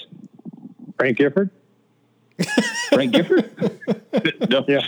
Frank 0.97 1.17
Gifford. 1.17 1.49
Frank 2.89 3.13
Gifford? 3.13 3.51
no. 4.49 4.65
Yeah. 4.67 4.81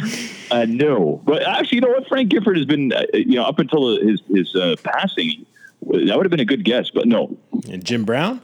Uh, 0.52 0.66
no. 0.68 1.22
But 1.26 1.44
actually, 1.44 1.78
you 1.78 1.82
know 1.82 1.90
what? 1.90 2.08
Frank 2.08 2.30
Gifford 2.30 2.58
has 2.58 2.66
been, 2.66 2.94
uh, 2.94 3.04
you 3.14 3.36
know, 3.36 3.44
up 3.44 3.60
until 3.60 3.98
his, 4.00 4.22
his 4.30 4.56
uh, 4.56 4.76
passing, 4.84 5.46
that 5.82 6.16
would 6.16 6.26
have 6.26 6.32
been 6.32 6.40
a 6.40 6.46
good 6.46 6.64
guess, 6.64 6.92
but 6.92 7.08
no. 7.08 7.38
and 7.70 7.84
jim 7.84 8.06
brown 8.06 8.42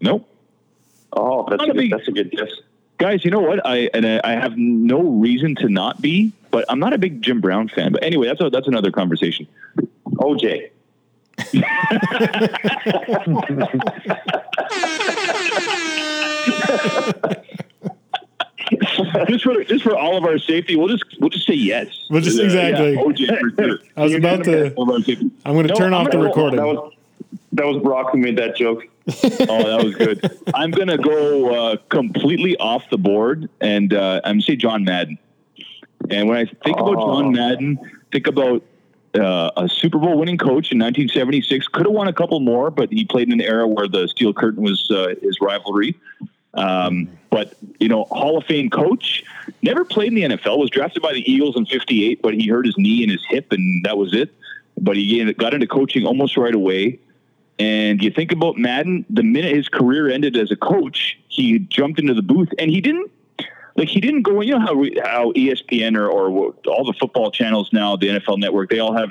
Nope. 0.00 0.26
Oh, 1.12 1.46
that's 1.48 1.60
a 1.62 1.64
a 1.64 1.66
good, 1.68 1.76
big- 1.76 1.90
that's 1.90 2.08
a 2.08 2.12
good 2.12 2.30
guess. 2.30 2.50
Guys, 3.00 3.24
you 3.24 3.30
know 3.30 3.40
what? 3.40 3.66
I 3.66 3.88
and 3.94 4.06
I, 4.06 4.20
I 4.22 4.32
have 4.32 4.58
no 4.58 5.00
reason 5.00 5.54
to 5.56 5.70
not 5.70 6.02
be, 6.02 6.32
but 6.50 6.66
I'm 6.68 6.78
not 6.78 6.92
a 6.92 6.98
big 6.98 7.22
Jim 7.22 7.40
Brown 7.40 7.66
fan. 7.68 7.92
But 7.92 8.04
anyway, 8.04 8.26
that's 8.26 8.42
a, 8.42 8.50
that's 8.50 8.68
another 8.68 8.90
conversation. 8.92 9.46
OJ. 10.06 10.68
just 19.28 19.44
for 19.44 19.64
just 19.64 19.82
for 19.84 19.96
all 19.96 20.16
of 20.16 20.24
our 20.24 20.38
safety, 20.38 20.76
we'll 20.76 20.88
just 20.88 21.04
we'll 21.20 21.30
just 21.30 21.46
say 21.46 21.54
yes. 21.54 21.88
We'll 22.10 22.20
just- 22.22 22.38
Uh, 22.38 22.44
exactly. 22.44 22.94
yeah, 22.94 23.00
OJ 23.02 23.40
for 23.40 23.62
sure. 23.62 23.78
I 23.96 24.02
was 24.02 24.14
about 24.14 24.44
to- 24.44 24.72
All 24.74 24.84
of 24.84 24.90
our 24.90 25.02
safety. 25.02 25.30
i'm 25.44 25.54
going 25.54 25.66
to 25.66 25.72
No, 25.72 25.78
turn 25.78 25.94
I'm 25.94 26.00
off 26.06 26.10
the 26.10 26.18
gonna- 26.18 26.28
recording 26.28 26.56
That 26.58 26.66
was 26.66 26.92
that 27.52 27.66
was 27.66 27.82
Brock 27.82 28.12
who 28.12 28.18
made 28.18 28.36
that 28.38 28.56
joke. 28.56 28.84
Oh, 29.08 29.64
that 29.64 29.80
was 29.84 29.94
good. 29.96 30.38
I'm 30.54 30.70
going 30.70 30.88
to 30.88 30.98
go 30.98 31.54
uh, 31.54 31.76
completely 31.88 32.56
off 32.58 32.88
the 32.90 32.98
board, 32.98 33.48
and 33.60 33.92
uh, 33.94 34.20
I'm 34.24 34.40
to 34.40 34.44
say 34.44 34.56
John 34.56 34.84
Madden. 34.84 35.18
And 36.10 36.28
when 36.28 36.38
I 36.38 36.44
think 36.44 36.78
about 36.78 36.96
Oh. 36.96 37.22
John 37.22 37.32
Madden, 37.32 37.78
think 38.12 38.26
about 38.26 38.62
uh, 39.14 39.50
a 39.56 39.68
Super 39.68 39.98
Bowl 39.98 40.18
winning 40.18 40.38
coach 40.38 40.70
in 40.72 40.78
1976. 40.78 41.68
Could 41.68 41.86
have 41.86 41.94
won 41.94 42.08
a 42.08 42.12
couple 42.12 42.40
more, 42.40 42.70
but 42.70 42.90
he 42.92 43.04
played 43.04 43.28
in 43.28 43.32
an 43.32 43.40
era 43.40 43.66
where 43.66 43.88
the 43.88 44.06
Steel 44.08 44.32
Curtain 44.32 44.62
was 44.62 44.90
uh, 44.90 45.14
his 45.22 45.38
rivalry. 45.40 45.96
Um, 46.54 47.08
but 47.30 47.54
you 47.78 47.88
know, 47.88 48.04
Hall 48.04 48.36
of 48.38 48.44
Fame 48.44 48.70
coach, 48.70 49.22
never 49.62 49.84
played 49.84 50.08
in 50.08 50.14
the 50.14 50.36
NFL. 50.36 50.58
Was 50.58 50.70
drafted 50.70 51.02
by 51.02 51.12
the 51.12 51.30
Eagles 51.30 51.56
in 51.56 51.64
'58, 51.66 52.22
but 52.22 52.34
he 52.34 52.48
hurt 52.48 52.66
his 52.66 52.76
knee 52.76 53.02
and 53.02 53.10
his 53.10 53.24
hip, 53.28 53.52
and 53.52 53.84
that 53.84 53.96
was 53.96 54.14
it. 54.14 54.34
But 54.80 54.96
he 54.96 55.32
got 55.34 55.54
into 55.54 55.66
coaching 55.66 56.06
almost 56.06 56.36
right 56.36 56.54
away. 56.54 56.98
And 57.60 58.02
you 58.02 58.10
think 58.10 58.32
about 58.32 58.56
Madden, 58.56 59.04
the 59.10 59.22
minute 59.22 59.54
his 59.54 59.68
career 59.68 60.08
ended 60.08 60.34
as 60.34 60.50
a 60.50 60.56
coach, 60.56 61.18
he 61.28 61.58
jumped 61.58 62.00
into 62.00 62.14
the 62.14 62.22
booth 62.22 62.48
and 62.58 62.70
he 62.70 62.80
didn't 62.80 63.10
like 63.76 63.88
he 63.88 64.00
didn't 64.00 64.22
go. 64.22 64.40
You 64.40 64.58
know 64.58 64.60
how 64.60 64.74
we, 64.74 64.98
how 65.04 65.32
ESPN 65.32 65.96
or, 65.96 66.08
or 66.08 66.54
all 66.66 66.84
the 66.84 66.94
football 66.98 67.30
channels 67.30 67.70
now, 67.72 67.96
the 67.96 68.08
NFL 68.08 68.38
Network, 68.38 68.70
they 68.70 68.78
all 68.78 68.96
have. 68.96 69.10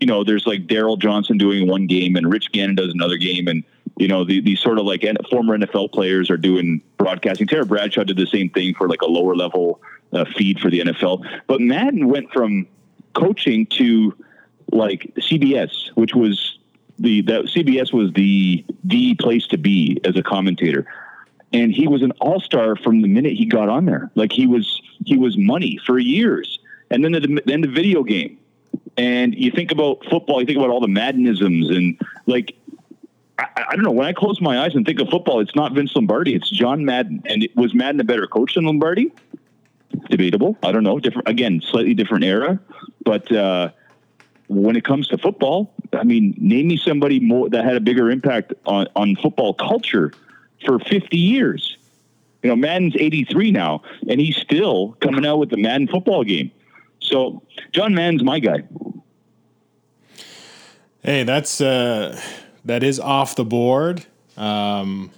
You 0.00 0.06
know, 0.06 0.22
there's 0.22 0.46
like 0.46 0.68
Daryl 0.68 0.96
Johnston 0.96 1.38
doing 1.38 1.66
one 1.66 1.88
game, 1.88 2.14
and 2.14 2.30
Rich 2.30 2.52
Gannon 2.52 2.76
does 2.76 2.92
another 2.94 3.16
game, 3.16 3.48
and 3.48 3.64
you 3.96 4.06
know 4.06 4.24
the, 4.24 4.40
these 4.40 4.60
sort 4.60 4.78
of 4.78 4.86
like 4.86 5.04
former 5.28 5.58
NFL 5.58 5.92
players 5.92 6.30
are 6.30 6.36
doing 6.36 6.80
broadcasting. 6.98 7.48
Terry 7.48 7.64
Bradshaw 7.64 8.04
did 8.04 8.16
the 8.16 8.26
same 8.26 8.48
thing 8.50 8.74
for 8.74 8.88
like 8.88 9.02
a 9.02 9.06
lower 9.06 9.34
level 9.34 9.80
uh, 10.12 10.24
feed 10.36 10.60
for 10.60 10.70
the 10.70 10.80
NFL, 10.80 11.24
but 11.48 11.60
Madden 11.60 12.08
went 12.08 12.30
from 12.32 12.68
coaching 13.14 13.66
to 13.66 14.14
like 14.70 15.12
CBS, 15.16 15.90
which 15.96 16.14
was 16.14 16.57
the 16.98 17.22
that 17.22 17.44
CBS 17.44 17.92
was 17.92 18.12
the 18.12 18.64
the 18.84 19.14
place 19.14 19.46
to 19.48 19.58
be 19.58 20.00
as 20.04 20.16
a 20.16 20.22
commentator 20.22 20.86
and 21.52 21.72
he 21.72 21.86
was 21.88 22.02
an 22.02 22.12
all-star 22.20 22.76
from 22.76 23.00
the 23.02 23.08
minute 23.08 23.32
he 23.32 23.46
got 23.46 23.68
on 23.68 23.86
there. 23.86 24.10
Like 24.14 24.32
he 24.32 24.46
was 24.46 24.82
he 25.04 25.16
was 25.16 25.36
money 25.38 25.78
for 25.84 25.98
years. 25.98 26.58
And 26.90 27.04
then 27.04 27.12
the 27.12 27.42
then 27.46 27.60
the 27.60 27.68
video 27.68 28.02
game. 28.02 28.38
And 28.96 29.34
you 29.34 29.50
think 29.50 29.70
about 29.70 30.04
football, 30.10 30.40
you 30.40 30.46
think 30.46 30.58
about 30.58 30.70
all 30.70 30.80
the 30.80 30.88
Maddenisms 30.88 31.74
and 31.74 31.98
like 32.26 32.56
I, 33.38 33.76
don't 33.76 33.84
know. 33.84 33.92
When 33.92 34.06
I 34.06 34.12
close 34.12 34.40
my 34.40 34.64
eyes 34.64 34.74
and 34.74 34.84
think 34.84 34.98
of 34.98 35.08
football, 35.10 35.38
it's 35.38 35.54
not 35.54 35.72
Vince 35.72 35.94
Lombardi. 35.94 36.34
It's 36.34 36.50
John 36.50 36.84
Madden. 36.84 37.22
And 37.24 37.48
was 37.54 37.72
Madden 37.72 38.00
a 38.00 38.04
better 38.04 38.26
coach 38.26 38.56
than 38.56 38.64
Lombardi? 38.64 39.12
Debatable. 40.10 40.58
I 40.64 40.72
don't 40.72 40.82
know. 40.82 40.98
Different 40.98 41.28
again, 41.28 41.60
slightly 41.60 41.94
different 41.94 42.24
era. 42.24 42.58
But 43.04 43.30
uh, 43.30 43.70
when 44.48 44.74
it 44.74 44.84
comes 44.84 45.06
to 45.08 45.18
football, 45.18 45.72
I 45.92 46.04
mean, 46.04 46.34
name 46.38 46.68
me 46.68 46.76
somebody 46.76 47.20
more 47.20 47.48
that 47.50 47.64
had 47.64 47.76
a 47.76 47.80
bigger 47.80 48.10
impact 48.10 48.52
on, 48.66 48.86
on 48.96 49.16
football 49.16 49.54
culture 49.54 50.12
for 50.64 50.78
50 50.78 51.16
years. 51.16 51.76
You 52.42 52.50
know, 52.50 52.56
Madden's 52.56 52.94
83 52.96 53.50
now, 53.50 53.82
and 54.08 54.20
he's 54.20 54.36
still 54.36 54.96
coming 55.00 55.26
out 55.26 55.38
with 55.38 55.50
the 55.50 55.56
Madden 55.56 55.88
football 55.88 56.24
game. 56.24 56.50
So 57.00 57.42
John 57.72 57.94
Madden's 57.94 58.22
my 58.22 58.38
guy. 58.38 58.62
Hey, 61.02 61.22
that's 61.24 61.60
uh, 61.60 62.20
that 62.64 62.82
is 62.82 63.00
off 63.00 63.34
the 63.34 63.44
board. 63.44 64.04
Um, 64.36 65.10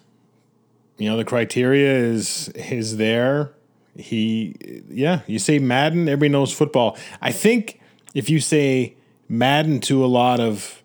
you 0.99 1.09
know, 1.09 1.17
the 1.17 1.25
criteria 1.25 1.97
is 1.97 2.49
is 2.51 2.97
there. 2.97 3.53
He, 3.97 4.55
yeah, 4.89 5.21
you 5.27 5.39
say 5.39 5.59
Madden, 5.59 6.09
everybody 6.09 6.29
knows 6.29 6.53
football. 6.53 6.97
I 7.21 7.33
think 7.33 7.81
if 8.15 8.31
you 8.31 8.41
say 8.41 8.95
Madden 9.31 9.79
to 9.83 10.05
a 10.05 10.07
lot 10.07 10.41
of 10.41 10.83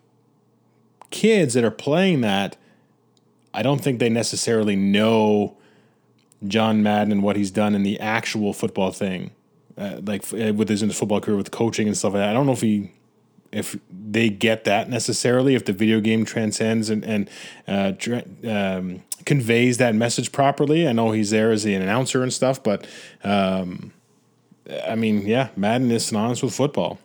kids 1.10 1.54
that 1.54 1.64
are 1.64 1.70
playing 1.72 2.20
that, 2.20 2.56
I 3.52 3.62
don't 3.62 3.82
think 3.82 3.98
they 3.98 4.08
necessarily 4.08 4.76
know 4.76 5.56
John 6.46 6.80
Madden 6.80 7.10
and 7.10 7.22
what 7.24 7.34
he's 7.34 7.50
done 7.50 7.74
in 7.74 7.82
the 7.82 7.98
actual 7.98 8.52
football 8.52 8.92
thing, 8.92 9.32
uh, 9.76 10.00
like 10.04 10.22
uh, 10.32 10.52
with 10.52 10.68
his 10.68 10.82
football 10.96 11.20
career 11.20 11.36
with 11.36 11.50
coaching 11.50 11.88
and 11.88 11.96
stuff 11.96 12.12
like 12.12 12.20
that. 12.20 12.30
I 12.30 12.32
don't 12.32 12.46
know 12.46 12.52
if 12.52 12.60
he 12.60 12.92
if 13.50 13.76
they 13.90 14.28
get 14.28 14.62
that 14.64 14.88
necessarily 14.88 15.56
if 15.56 15.64
the 15.64 15.72
video 15.72 16.00
game 16.00 16.24
transcends 16.24 16.88
and 16.88 17.04
and 17.04 17.28
uh, 17.66 17.94
um, 18.48 19.02
conveys 19.24 19.78
that 19.78 19.96
message 19.96 20.30
properly. 20.30 20.86
I 20.86 20.92
know 20.92 21.10
he's 21.10 21.30
there 21.30 21.50
as 21.50 21.64
an 21.64 21.82
announcer 21.82 22.22
and 22.22 22.32
stuff, 22.32 22.62
but 22.62 22.86
um, 23.24 23.92
I 24.86 24.94
mean, 24.94 25.26
yeah, 25.26 25.48
Madden 25.56 25.90
is 25.90 26.06
synonymous 26.06 26.44
with 26.44 26.54
football. 26.54 27.00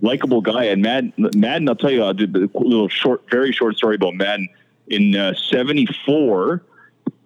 Likable 0.00 0.42
guy. 0.42 0.64
And 0.64 0.82
Madden, 0.82 1.12
Madden, 1.34 1.68
I'll 1.68 1.76
tell 1.76 1.90
you, 1.90 2.04
I 2.04 2.12
did 2.12 2.36
a 2.36 2.48
little 2.54 2.88
short, 2.88 3.22
very 3.30 3.52
short 3.52 3.76
story 3.76 3.94
about 3.96 4.14
Madden. 4.14 4.48
In 4.88 5.16
uh, 5.16 5.34
74, 5.34 6.62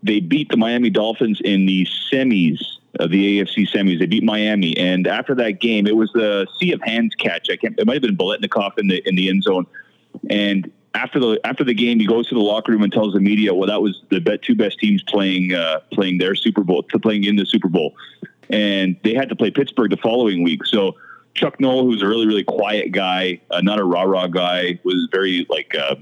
they 0.02 0.20
beat 0.20 0.50
the 0.50 0.56
Miami 0.56 0.90
Dolphins 0.90 1.40
in 1.44 1.66
the 1.66 1.86
semis 2.12 2.62
of 3.00 3.10
the 3.10 3.40
AFC 3.40 3.68
semis. 3.68 3.98
They 3.98 4.06
beat 4.06 4.22
Miami, 4.22 4.76
and 4.76 5.06
after 5.06 5.34
that 5.36 5.60
game, 5.60 5.86
it 5.86 5.96
was 5.96 6.12
the 6.12 6.46
sea 6.58 6.72
of 6.72 6.80
hands 6.82 7.14
catch. 7.14 7.48
I 7.50 7.56
can't. 7.56 7.78
It 7.78 7.86
might 7.86 7.94
have 7.94 8.02
been 8.02 8.16
Biletnikoff 8.16 8.78
in 8.78 8.88
the 8.88 9.02
in 9.06 9.16
the 9.16 9.28
end 9.28 9.42
zone. 9.42 9.66
And 10.30 10.70
after 10.94 11.18
the 11.18 11.40
after 11.44 11.64
the 11.64 11.74
game, 11.74 11.98
he 11.98 12.06
goes 12.06 12.28
to 12.28 12.34
the 12.34 12.40
locker 12.40 12.72
room 12.72 12.82
and 12.82 12.92
tells 12.92 13.14
the 13.14 13.20
media, 13.20 13.54
"Well, 13.54 13.68
that 13.68 13.82
was 13.82 14.02
the 14.10 14.20
bet, 14.20 14.42
two 14.42 14.54
best 14.54 14.78
teams 14.78 15.02
playing 15.02 15.54
uh, 15.54 15.80
playing 15.92 16.18
their 16.18 16.34
Super 16.34 16.62
Bowl, 16.62 16.82
to 16.84 16.98
playing 16.98 17.24
in 17.24 17.36
the 17.36 17.46
Super 17.46 17.68
Bowl, 17.68 17.94
and 18.50 18.96
they 19.02 19.14
had 19.14 19.28
to 19.30 19.36
play 19.36 19.50
Pittsburgh 19.50 19.90
the 19.90 19.96
following 19.96 20.42
week." 20.42 20.64
So. 20.66 20.96
Chuck 21.34 21.60
Noll, 21.60 21.84
who's 21.84 22.02
a 22.02 22.06
really, 22.06 22.26
really 22.26 22.44
quiet 22.44 22.92
guy, 22.92 23.40
uh, 23.50 23.60
not 23.60 23.80
a 23.80 23.84
rah 23.84 24.02
rah 24.02 24.28
guy, 24.28 24.78
was 24.84 25.08
very 25.12 25.46
like 25.50 25.74
uh, 25.74 25.96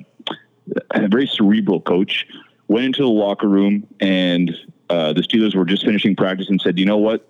a 0.90 1.08
very 1.08 1.26
cerebral 1.26 1.80
coach. 1.80 2.26
Went 2.68 2.86
into 2.86 3.02
the 3.02 3.08
locker 3.08 3.48
room, 3.48 3.86
and 4.00 4.54
uh, 4.88 5.12
the 5.12 5.22
Steelers 5.22 5.54
were 5.54 5.64
just 5.64 5.84
finishing 5.84 6.14
practice, 6.14 6.48
and 6.48 6.60
said, 6.60 6.78
"You 6.78 6.86
know 6.86 6.98
what? 6.98 7.28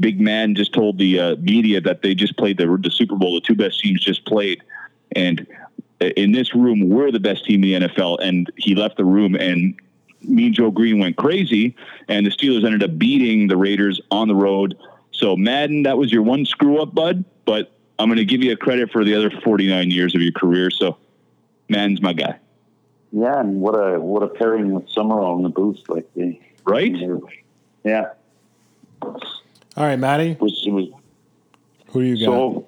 Big 0.00 0.20
man 0.20 0.54
just 0.56 0.72
told 0.72 0.98
the 0.98 1.20
uh, 1.20 1.36
media 1.36 1.80
that 1.80 2.02
they 2.02 2.14
just 2.14 2.36
played 2.36 2.58
the, 2.58 2.78
the 2.82 2.90
Super 2.90 3.14
Bowl. 3.14 3.34
The 3.34 3.40
two 3.40 3.54
best 3.54 3.80
teams 3.80 4.00
just 4.00 4.26
played, 4.26 4.60
and 5.14 5.46
in 6.00 6.32
this 6.32 6.54
room, 6.54 6.88
we're 6.88 7.12
the 7.12 7.20
best 7.20 7.44
team 7.44 7.62
in 7.64 7.82
the 7.82 7.88
NFL." 7.88 8.18
And 8.20 8.50
he 8.56 8.74
left 8.74 8.96
the 8.96 9.04
room, 9.04 9.36
and 9.36 9.74
me 10.22 10.46
and 10.46 10.54
Joe 10.54 10.70
Greene 10.70 10.98
went 10.98 11.16
crazy, 11.16 11.76
and 12.08 12.26
the 12.26 12.30
Steelers 12.30 12.64
ended 12.64 12.82
up 12.82 12.98
beating 12.98 13.46
the 13.46 13.56
Raiders 13.56 14.00
on 14.10 14.26
the 14.26 14.34
road. 14.34 14.76
So 15.14 15.36
Madden, 15.36 15.84
that 15.84 15.96
was 15.96 16.12
your 16.12 16.22
one 16.22 16.44
screw 16.44 16.82
up, 16.82 16.94
bud. 16.94 17.24
But 17.44 17.72
I'm 17.98 18.08
going 18.08 18.18
to 18.18 18.24
give 18.24 18.42
you 18.42 18.52
a 18.52 18.56
credit 18.56 18.90
for 18.90 19.04
the 19.04 19.14
other 19.14 19.30
49 19.30 19.90
years 19.90 20.14
of 20.14 20.20
your 20.20 20.32
career. 20.32 20.70
So 20.70 20.96
Madden's 21.68 22.02
my 22.02 22.12
guy. 22.12 22.38
Yeah, 23.12 23.38
and 23.40 23.60
what 23.60 23.72
a 23.72 24.00
what 24.00 24.22
a 24.24 24.28
pairing 24.28 24.72
with 24.72 24.88
Summerall 24.90 25.36
in 25.36 25.44
the 25.44 25.48
booth, 25.48 25.80
like 25.88 26.12
the 26.14 26.38
Right? 26.66 26.94
Yeah, 27.84 28.06
All 29.02 29.20
right, 29.76 29.98
Maddie. 29.98 30.36
was, 30.40 30.64
was 30.66 30.88
who 31.88 32.00
do 32.00 32.06
you 32.06 32.26
got? 32.26 32.32
so. 32.32 32.66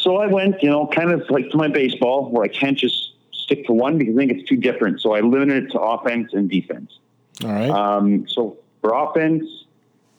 So 0.00 0.16
I 0.18 0.28
went, 0.28 0.62
you 0.62 0.70
know, 0.70 0.86
kind 0.86 1.10
of 1.10 1.28
like 1.30 1.50
to 1.50 1.56
my 1.56 1.66
baseball, 1.66 2.30
where 2.30 2.44
I 2.44 2.48
can't 2.48 2.78
just 2.78 3.14
stick 3.32 3.66
to 3.66 3.72
one 3.72 3.98
because 3.98 4.14
I 4.14 4.18
think 4.18 4.30
it's 4.32 4.48
too 4.48 4.56
different. 4.56 5.00
So 5.00 5.14
I 5.14 5.20
limited 5.20 5.64
it 5.64 5.70
to 5.72 5.80
offense 5.80 6.32
and 6.32 6.48
defense. 6.48 6.96
All 7.44 7.50
right, 7.50 7.68
Um, 7.68 8.28
so 8.28 8.56
for 8.80 8.94
offense, 8.94 9.44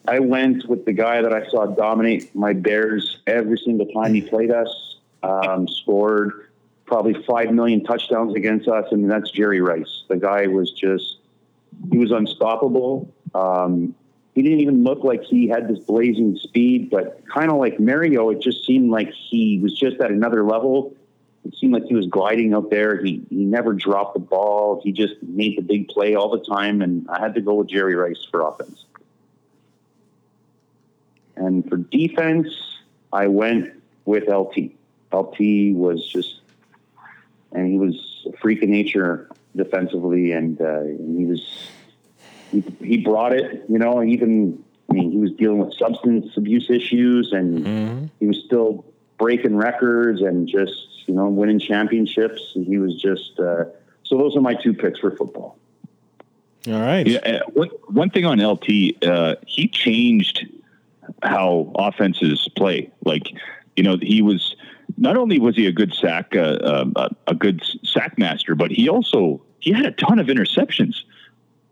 I 0.09 0.17
went 0.17 0.67
with 0.67 0.85
the 0.85 0.93
guy 0.93 1.21
that 1.21 1.31
I 1.31 1.47
saw 1.49 1.67
dominate 1.67 2.33
my 2.33 2.53
Bears 2.53 3.19
every 3.27 3.59
single 3.59 3.85
time 3.87 4.15
he 4.15 4.21
played 4.21 4.49
us. 4.49 4.97
Um, 5.21 5.67
scored 5.67 6.49
probably 6.87 7.13
five 7.25 7.51
million 7.51 7.83
touchdowns 7.83 8.33
against 8.35 8.67
us, 8.67 8.91
and 8.91 9.09
that's 9.09 9.29
Jerry 9.29 9.61
Rice. 9.61 10.05
The 10.07 10.17
guy 10.17 10.47
was 10.47 10.71
just 10.71 11.17
he 11.91 11.99
was 11.99 12.11
unstoppable. 12.11 13.13
Um, 13.35 13.93
he 14.33 14.41
didn't 14.41 14.61
even 14.61 14.83
look 14.83 15.03
like 15.03 15.23
he 15.23 15.47
had 15.47 15.67
this 15.67 15.77
blazing 15.77 16.37
speed, 16.37 16.89
but 16.89 17.21
kind 17.31 17.51
of 17.51 17.57
like 17.57 17.79
Mario, 17.79 18.31
it 18.31 18.41
just 18.41 18.65
seemed 18.65 18.89
like 18.89 19.11
he 19.11 19.59
was 19.59 19.77
just 19.77 19.99
at 19.99 20.09
another 20.09 20.43
level. 20.43 20.95
It 21.45 21.53
seemed 21.55 21.73
like 21.73 21.83
he 21.83 21.93
was 21.93 22.07
gliding 22.07 22.55
out 22.55 22.71
there. 22.71 23.03
He 23.03 23.23
he 23.29 23.45
never 23.45 23.73
dropped 23.73 24.15
the 24.15 24.21
ball. 24.21 24.81
He 24.83 24.91
just 24.91 25.21
made 25.21 25.55
the 25.55 25.61
big 25.61 25.87
play 25.87 26.15
all 26.15 26.31
the 26.31 26.43
time, 26.43 26.81
and 26.81 27.07
I 27.09 27.19
had 27.19 27.35
to 27.35 27.41
go 27.41 27.53
with 27.55 27.69
Jerry 27.69 27.93
Rice 27.93 28.25
for 28.31 28.41
offense. 28.41 28.85
And 31.39 31.67
for 31.67 31.77
defense, 31.77 32.47
I 33.11 33.27
went 33.27 33.71
with 34.05 34.27
LT. 34.27 34.71
LT 35.11 35.73
was 35.73 36.07
just, 36.07 36.41
and 37.51 37.71
he 37.71 37.77
was 37.79 38.27
a 38.31 38.37
freak 38.37 38.61
of 38.61 38.69
nature 38.69 39.29
defensively, 39.55 40.33
and, 40.33 40.61
uh, 40.61 40.81
and 40.81 41.17
he 41.17 41.25
was, 41.25 41.71
he, 42.51 42.63
he 42.83 42.97
brought 42.97 43.33
it. 43.33 43.63
You 43.67 43.79
know, 43.79 44.03
even 44.03 44.63
I 44.89 44.93
mean, 44.93 45.11
he 45.11 45.17
was 45.17 45.31
dealing 45.31 45.59
with 45.59 45.73
substance 45.75 46.35
abuse 46.35 46.69
issues, 46.69 47.31
and 47.31 48.09
he 48.19 48.27
was 48.27 48.43
still 48.45 48.85
breaking 49.17 49.55
records 49.55 50.21
and 50.21 50.47
just 50.47 51.07
you 51.07 51.13
know 51.13 51.27
winning 51.27 51.59
championships. 51.59 52.51
He 52.53 52.77
was 52.77 52.99
just. 53.01 53.39
Uh, 53.39 53.65
so 54.03 54.17
those 54.17 54.35
are 54.35 54.41
my 54.41 54.55
two 54.55 54.73
picks 54.73 54.99
for 54.99 55.11
football. 55.11 55.57
all 56.67 56.73
right. 56.73 57.05
Yeah, 57.05 57.19
uh, 57.19 57.39
one, 57.53 57.69
one 57.87 58.09
thing 58.09 58.25
on 58.25 58.39
LT, 58.39 59.03
uh, 59.03 59.35
he 59.45 59.67
changed 59.67 60.47
how 61.23 61.71
offenses 61.75 62.47
play. 62.55 62.91
Like, 63.05 63.31
you 63.75 63.83
know, 63.83 63.97
he 64.01 64.21
was 64.21 64.55
not 64.97 65.17
only 65.17 65.39
was 65.39 65.55
he 65.55 65.67
a 65.67 65.71
good 65.71 65.93
sack, 65.93 66.35
uh, 66.35 66.89
uh, 66.95 67.09
a 67.27 67.35
good 67.35 67.61
sack 67.83 68.17
master, 68.17 68.55
but 68.55 68.71
he 68.71 68.89
also 68.89 69.41
he 69.59 69.71
had 69.71 69.85
a 69.85 69.91
ton 69.91 70.19
of 70.19 70.27
interceptions. 70.27 70.95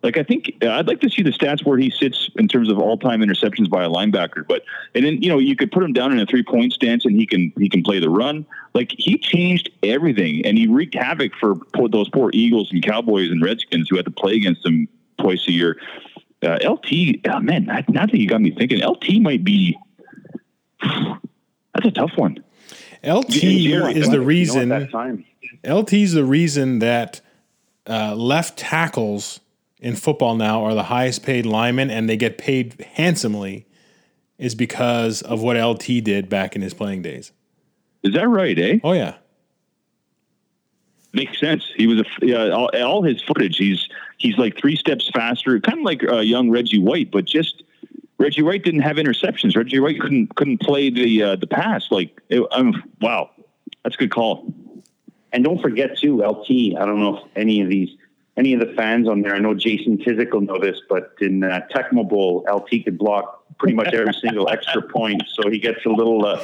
Like, 0.03 0.15
I 0.15 0.23
think 0.23 0.53
uh, 0.61 0.69
I'd 0.69 0.87
like 0.87 1.01
to 1.01 1.09
see 1.09 1.23
the 1.23 1.31
stats 1.31 1.65
where 1.65 1.77
he 1.77 1.89
sits 1.89 2.29
in 2.35 2.47
terms 2.47 2.69
of 2.69 2.77
all 2.77 2.97
time 2.97 3.21
interceptions 3.21 3.69
by 3.69 3.83
a 3.83 3.89
linebacker. 3.89 4.47
But 4.47 4.63
and 4.93 5.03
then 5.05 5.21
you 5.21 5.29
know 5.29 5.39
you 5.39 5.55
could 5.55 5.71
put 5.71 5.83
him 5.83 5.91
down 5.93 6.11
in 6.11 6.19
a 6.19 6.25
three 6.25 6.43
point 6.43 6.73
stance 6.73 7.03
and 7.05 7.15
he 7.15 7.25
can 7.25 7.51
he 7.57 7.67
can 7.67 7.83
play 7.83 7.99
the 7.99 8.09
run. 8.09 8.45
Like 8.73 8.93
he 8.97 9.17
changed 9.17 9.69
everything 9.83 10.45
and 10.45 10.57
he 10.57 10.67
wreaked 10.67 10.93
havoc 10.93 11.33
for 11.35 11.57
those 11.89 12.09
poor 12.09 12.29
Eagles 12.33 12.71
and 12.71 12.83
Cowboys 12.83 13.31
and 13.31 13.43
Redskins 13.43 13.89
who 13.89 13.95
had 13.95 14.05
to 14.05 14.11
play 14.11 14.35
against 14.35 14.65
him 14.65 14.87
twice 15.19 15.47
a 15.47 15.51
year. 15.51 15.77
Uh, 16.43 16.57
LT, 16.63 17.19
oh 17.29 17.39
man, 17.39 17.65
now 17.65 18.05
that 18.05 18.13
you 18.13 18.27
got 18.27 18.41
me 18.41 18.51
thinking, 18.51 18.83
LT 18.83 19.21
might 19.21 19.43
be. 19.43 19.77
That's 20.81 21.85
a 21.85 21.91
tough 21.91 22.11
one. 22.15 22.43
LT 23.03 23.35
is 23.43 24.09
the 24.09 24.21
reason. 24.21 24.89
LT 25.65 25.93
is 25.93 26.13
the 26.13 26.25
reason 26.25 26.79
that 26.79 27.21
uh, 27.87 28.15
left 28.15 28.57
tackles 28.57 29.39
in 29.79 29.95
football 29.95 30.35
now 30.35 30.63
are 30.63 30.73
the 30.73 30.83
highest 30.83 31.23
paid 31.23 31.45
linemen 31.45 31.89
and 31.89 32.09
they 32.09 32.17
get 32.17 32.37
paid 32.37 32.85
handsomely 32.93 33.65
is 34.37 34.55
because 34.55 35.21
of 35.21 35.41
what 35.41 35.57
LT 35.57 36.03
did 36.03 36.29
back 36.29 36.55
in 36.55 36.61
his 36.61 36.73
playing 36.73 37.01
days. 37.01 37.31
Is 38.03 38.13
that 38.13 38.27
right, 38.27 38.57
eh? 38.57 38.79
Oh 38.83 38.93
yeah. 38.93 39.15
Makes 41.13 41.39
sense. 41.39 41.71
He 41.75 41.87
was 41.87 41.99
a 41.99 42.05
yeah, 42.21 42.49
all, 42.49 42.69
all 42.75 43.03
his 43.03 43.21
footage. 43.21 43.57
He's 43.57 43.87
he's 44.17 44.37
like 44.37 44.57
three 44.57 44.75
steps 44.75 45.09
faster, 45.09 45.59
kind 45.59 45.79
of 45.79 45.85
like 45.85 46.03
uh, 46.03 46.19
young 46.19 46.49
Reggie 46.49 46.79
White, 46.79 47.11
but 47.11 47.25
just 47.25 47.63
Reggie 48.17 48.41
White 48.41 48.63
didn't 48.63 48.81
have 48.81 48.97
interceptions. 48.97 49.55
Reggie 49.55 49.79
White 49.79 49.99
couldn't 49.99 50.35
couldn't 50.35 50.59
play 50.59 50.89
the 50.89 51.23
uh, 51.23 51.35
the 51.35 51.47
pass. 51.47 51.87
Like, 51.91 52.21
it, 52.29 52.45
um, 52.51 52.83
wow, 52.99 53.29
that's 53.83 53.95
a 53.95 53.99
good 53.99 54.11
call. 54.11 54.53
And 55.31 55.43
don't 55.43 55.61
forget 55.61 55.97
too, 55.97 56.23
LT. 56.23 56.49
I 56.79 56.85
don't 56.85 56.99
know 56.99 57.17
if 57.17 57.23
any 57.35 57.61
of 57.61 57.69
these, 57.69 57.95
any 58.37 58.53
of 58.53 58.59
the 58.59 58.73
fans 58.73 59.07
on 59.07 59.21
there. 59.21 59.35
I 59.35 59.39
know 59.39 59.53
Jason 59.53 59.97
Tizik 59.97 60.31
will 60.31 60.41
know 60.41 60.59
this, 60.59 60.81
but 60.89 61.13
in 61.19 61.43
uh, 61.43 61.67
Tecmo 61.73 62.07
Bowl, 62.07 62.45
LT 62.51 62.85
could 62.85 62.97
block 62.97 63.43
pretty 63.59 63.75
much 63.75 63.93
every 63.93 64.13
single 64.21 64.49
extra 64.49 64.81
point, 64.81 65.21
so 65.27 65.49
he 65.49 65.59
gets 65.59 65.85
a 65.85 65.89
little. 65.89 66.25
Uh, 66.25 66.43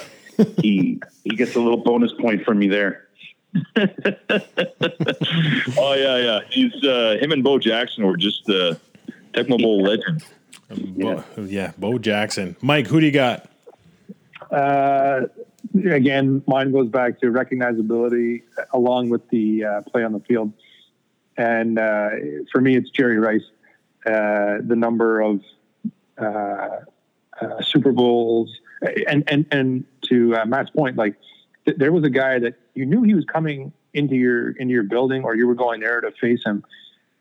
he 0.60 1.02
he 1.24 1.36
gets 1.36 1.56
a 1.56 1.60
little 1.60 1.78
bonus 1.78 2.12
point 2.14 2.44
from 2.44 2.60
me 2.60 2.68
there. 2.68 3.08
Oh 5.77 5.93
yeah, 5.93 6.17
yeah. 6.17 6.39
He's 6.49 6.73
uh, 6.84 7.17
him 7.19 7.31
and 7.31 7.43
Bo 7.43 7.59
Jackson 7.59 8.05
were 8.05 8.17
just 8.17 8.49
uh, 8.49 8.75
Tecmo 9.34 9.61
Bowl 9.61 9.81
legends. 9.84 10.25
Bo, 10.69 11.23
yeah, 11.38 11.71
Bo 11.77 11.97
Jackson. 11.97 12.55
Mike, 12.61 12.88
who 12.88 12.99
do 12.99 13.05
you 13.05 13.11
got? 13.11 13.49
Uh, 14.51 15.21
again, 15.85 16.43
mine 16.47 16.71
goes 16.71 16.89
back 16.89 17.19
to 17.21 17.27
recognizability 17.27 18.43
along 18.73 19.09
with 19.09 19.27
the 19.30 19.65
uh, 19.65 19.81
play 19.81 20.03
on 20.03 20.13
the 20.13 20.19
field. 20.19 20.53
And 21.38 21.80
uh, 21.80 22.09
for 22.51 22.61
me, 22.61 22.75
it's 22.75 22.89
Jerry 22.89 23.17
Rice. 23.17 23.45
Uh, 24.05 24.57
the 24.61 24.75
number 24.75 25.21
of 25.21 25.41
uh, 26.17 26.80
uh, 27.41 27.61
Super 27.61 27.91
Bowls, 27.91 28.59
and 29.07 29.23
and 29.27 29.45
and 29.51 29.85
to 30.09 30.35
uh, 30.35 30.45
Matt's 30.45 30.69
point, 30.69 30.97
like 30.97 31.15
th- 31.65 31.77
there 31.77 31.91
was 31.91 32.03
a 32.03 32.10
guy 32.10 32.40
that 32.40 32.56
you 32.73 32.85
knew 32.85 33.03
he 33.03 33.14
was 33.14 33.26
coming 33.26 33.73
into 33.94 34.15
your 34.15 34.52
into 34.52 34.73
your 34.73 34.84
building, 34.84 35.23
or 35.23 35.35
you 35.35 35.48
were 35.48 35.56
going 35.56 35.80
there 35.80 36.02
to 36.02 36.11
face 36.11 36.44
him. 36.44 36.64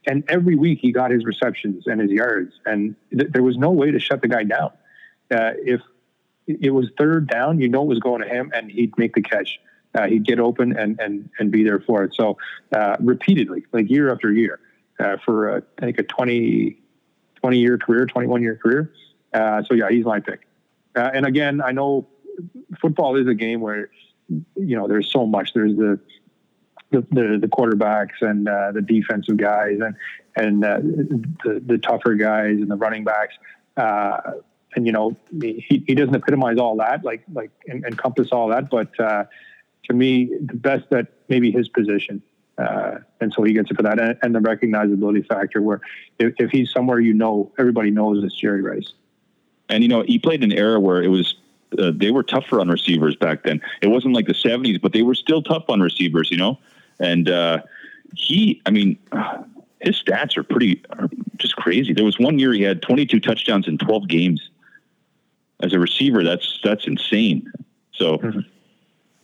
And 0.06 0.24
every 0.28 0.56
week 0.56 0.80
he 0.80 0.90
got 0.90 1.10
his 1.12 1.24
receptions 1.24 1.86
and 1.86 2.00
his 2.00 2.10
yards, 2.10 2.52
and 2.66 2.96
th- 3.16 3.30
there 3.30 3.42
was 3.42 3.56
no 3.56 3.70
way 3.70 3.90
to 3.90 4.00
shut 4.00 4.20
the 4.20 4.28
guy 4.28 4.42
down. 4.42 4.72
Uh, 5.30 5.52
if 5.64 5.80
it 6.46 6.70
was 6.70 6.90
third 6.98 7.28
down, 7.28 7.60
you 7.60 7.68
know 7.68 7.82
it 7.82 7.88
was 7.88 8.00
going 8.00 8.20
to 8.20 8.28
him, 8.28 8.50
and 8.54 8.70
he'd 8.70 8.96
make 8.98 9.14
the 9.14 9.22
catch. 9.22 9.60
Uh, 9.94 10.06
he'd 10.06 10.24
get 10.24 10.40
open 10.40 10.76
and 10.76 10.98
and 10.98 11.30
and 11.38 11.50
be 11.50 11.62
there 11.62 11.80
for 11.80 12.02
it. 12.04 12.14
So 12.14 12.38
uh, 12.74 12.96
repeatedly, 13.00 13.64
like 13.72 13.90
year 13.90 14.10
after 14.10 14.32
year, 14.32 14.58
uh, 14.98 15.18
for 15.24 15.56
uh, 15.56 15.60
I 15.78 15.80
think 15.82 15.98
a 15.98 16.02
20, 16.02 16.78
20 17.36 17.58
year 17.58 17.78
career, 17.78 18.06
twenty 18.06 18.26
one 18.26 18.42
year 18.42 18.56
career. 18.56 18.92
Uh, 19.32 19.62
so 19.68 19.74
yeah, 19.74 19.88
he's 19.88 20.04
my 20.04 20.20
pick. 20.20 20.46
And 20.94 21.24
again, 21.24 21.62
I 21.62 21.72
know 21.72 22.06
football 22.80 23.16
is 23.16 23.26
a 23.26 23.34
game 23.34 23.60
where 23.60 23.88
you 24.28 24.76
know 24.76 24.88
there's 24.88 25.10
so 25.10 25.26
much. 25.26 25.52
There's 25.54 25.76
the 25.76 25.98
the, 26.90 27.06
the, 27.10 27.38
the 27.40 27.48
quarterbacks 27.48 28.20
and 28.20 28.48
uh, 28.48 28.72
the 28.72 28.82
defensive 28.82 29.36
guys 29.36 29.78
and 29.80 29.94
and 30.36 30.64
uh, 30.64 30.78
the 31.44 31.62
the 31.64 31.78
tougher 31.78 32.14
guys 32.14 32.56
and 32.56 32.70
the 32.70 32.76
running 32.76 33.04
backs. 33.04 33.34
Uh, 33.76 34.32
and 34.74 34.86
you 34.86 34.92
know 34.92 35.16
he, 35.40 35.84
he 35.86 35.94
doesn't 35.94 36.14
epitomize 36.14 36.58
all 36.58 36.76
that 36.76 37.04
like 37.04 37.22
like 37.32 37.50
en- 37.68 37.84
encompass 37.86 38.28
all 38.32 38.48
that 38.48 38.70
but 38.70 38.98
uh, 39.00 39.24
to 39.84 39.92
me 39.92 40.30
the 40.40 40.54
best 40.54 40.88
that 40.90 41.08
maybe 41.28 41.50
his 41.50 41.68
position 41.68 42.22
uh, 42.58 42.98
and 43.20 43.32
so 43.32 43.42
he 43.42 43.52
gets 43.52 43.70
it 43.70 43.76
for 43.76 43.82
that 43.82 43.98
and, 43.98 44.18
and 44.22 44.34
the 44.34 44.38
recognizability 44.38 45.26
factor 45.26 45.60
where 45.60 45.80
if, 46.18 46.34
if 46.38 46.50
he's 46.50 46.70
somewhere 46.70 47.00
you 47.00 47.12
know 47.12 47.52
everybody 47.58 47.90
knows 47.90 48.22
it's 48.24 48.34
Jerry 48.34 48.62
Rice 48.62 48.92
And 49.68 49.82
you 49.82 49.88
know, 49.88 50.02
he 50.02 50.18
played 50.18 50.44
an 50.44 50.52
era 50.52 50.78
where 50.78 51.02
it 51.02 51.08
was 51.08 51.34
uh, 51.78 51.92
they 51.94 52.10
were 52.10 52.22
tougher 52.22 52.60
on 52.60 52.68
receivers 52.68 53.16
back 53.16 53.44
then. 53.44 53.60
It 53.80 53.88
wasn't 53.88 54.14
like 54.14 54.26
the 54.26 54.34
'70s, 54.34 54.80
but 54.80 54.92
they 54.92 55.02
were 55.02 55.14
still 55.14 55.42
tough 55.42 55.64
on 55.68 55.80
receivers. 55.80 56.30
You 56.30 56.36
know, 56.38 56.58
and 56.98 57.28
uh, 57.28 57.62
he, 58.14 58.60
I 58.66 58.70
mean, 58.70 58.98
his 59.80 60.02
stats 60.02 60.36
are 60.36 60.42
pretty 60.42 60.82
are 60.90 61.08
just 61.36 61.56
crazy. 61.56 61.92
There 61.92 62.04
was 62.04 62.18
one 62.18 62.38
year 62.38 62.52
he 62.52 62.62
had 62.62 62.82
22 62.82 63.20
touchdowns 63.20 63.66
in 63.68 63.78
12 63.78 64.08
games 64.08 64.50
as 65.60 65.72
a 65.72 65.78
receiver. 65.78 66.22
That's 66.22 66.60
that's 66.62 66.86
insane. 66.86 67.50
So, 67.92 68.20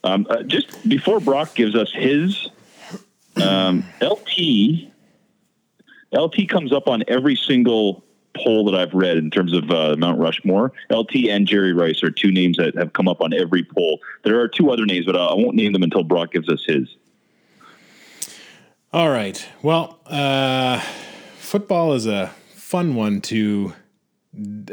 um, 0.05 0.27
uh, 0.29 0.43
just 0.43 0.89
before 0.89 1.21
Brock 1.21 1.55
gives 1.55 1.75
us 1.75 1.93
his 1.93 2.49
um, 3.37 3.85
LT, 4.01 4.91
LT 6.13 6.49
comes 6.49 6.73
up 6.73 6.89
on 6.89 7.03
every 7.09 7.37
single 7.37 8.05
poll 8.45 8.65
that 8.71 8.75
I've 8.75 8.95
read 8.95 9.17
in 9.17 9.31
terms 9.31 9.53
of 9.53 9.71
uh, 9.71 9.97
Mount 9.99 10.19
Rushmore. 10.19 10.73
LT 10.91 11.27
and 11.29 11.47
Jerry 11.47 11.73
Rice 11.73 12.03
are 12.03 12.11
two 12.11 12.31
names 12.31 12.57
that 12.57 12.75
have 12.77 12.93
come 12.93 13.09
up 13.09 13.21
on 13.21 13.33
every 13.33 13.65
poll. 13.65 14.01
There 14.25 14.41
are 14.41 14.49
two 14.49 14.71
other 14.71 14.87
names, 14.87 15.07
but 15.07 15.17
I 15.17 15.29
I 15.29 15.35
won't 15.35 15.57
name 15.57 15.73
them 15.73 15.83
until 15.83 16.05
Brock 16.05 16.33
gives 16.33 16.49
us 16.49 16.65
his. 16.65 16.89
All 18.93 19.11
right. 19.11 19.47
Well, 19.63 19.99
uh, 20.07 20.81
football 21.37 21.93
is 21.93 22.07
a 22.07 22.29
fun 22.55 22.95
one 22.95 23.21
to 23.23 23.75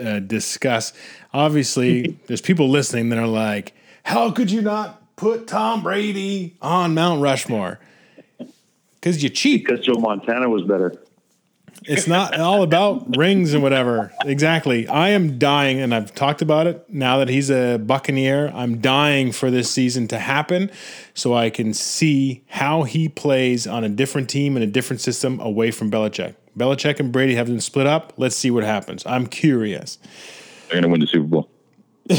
uh, 0.01 0.19
discuss. 0.19 0.93
Obviously, 1.33 2.17
there's 2.27 2.41
people 2.41 2.69
listening 2.69 3.09
that 3.09 3.19
are 3.19 3.27
like, 3.27 3.73
"How 4.03 4.31
could 4.31 4.49
you 4.49 4.61
not 4.61 5.15
put 5.17 5.47
Tom 5.47 5.83
Brady 5.83 6.55
on 6.61 6.93
Mount 6.93 7.21
Rushmore?" 7.21 7.79
Because 8.95 9.21
you 9.21 9.29
cheat. 9.29 9.65
Because 9.65 9.85
Joe 9.85 9.99
Montana 9.99 10.49
was 10.49 10.63
better. 10.63 10.95
It's 11.87 12.07
not 12.07 12.39
all 12.39 12.63
about 12.63 13.15
rings 13.15 13.53
and 13.53 13.61
whatever. 13.61 14.11
Exactly. 14.25 14.87
I 14.87 15.09
am 15.09 15.37
dying, 15.37 15.79
and 15.79 15.93
I've 15.93 16.13
talked 16.15 16.41
about 16.41 16.67
it 16.67 16.85
now 16.89 17.19
that 17.19 17.29
he's 17.29 17.49
a 17.49 17.77
Buccaneer. 17.77 18.51
I'm 18.53 18.79
dying 18.81 19.31
for 19.31 19.51
this 19.51 19.69
season 19.69 20.07
to 20.09 20.19
happen 20.19 20.71
so 21.13 21.33
I 21.33 21.49
can 21.49 21.73
see 21.73 22.43
how 22.47 22.83
he 22.83 23.07
plays 23.09 23.67
on 23.67 23.83
a 23.83 23.89
different 23.89 24.29
team 24.29 24.55
and 24.55 24.63
a 24.63 24.67
different 24.67 25.01
system 25.01 25.39
away 25.39 25.71
from 25.71 25.91
Belichick. 25.91 26.35
Belichick 26.57 26.99
and 26.99 27.11
Brady 27.11 27.35
have 27.35 27.47
been 27.47 27.61
split 27.61 27.87
up. 27.87 28.13
Let's 28.17 28.35
see 28.35 28.49
what 28.51 28.63
happens. 28.63 29.05
I'm 29.05 29.27
curious. 29.27 29.97
They're 30.69 30.81
going 30.81 30.83
to 30.83 30.89
win 30.89 31.01
the 31.01 31.07
Super 31.07 31.27
Bowl. 31.27 31.49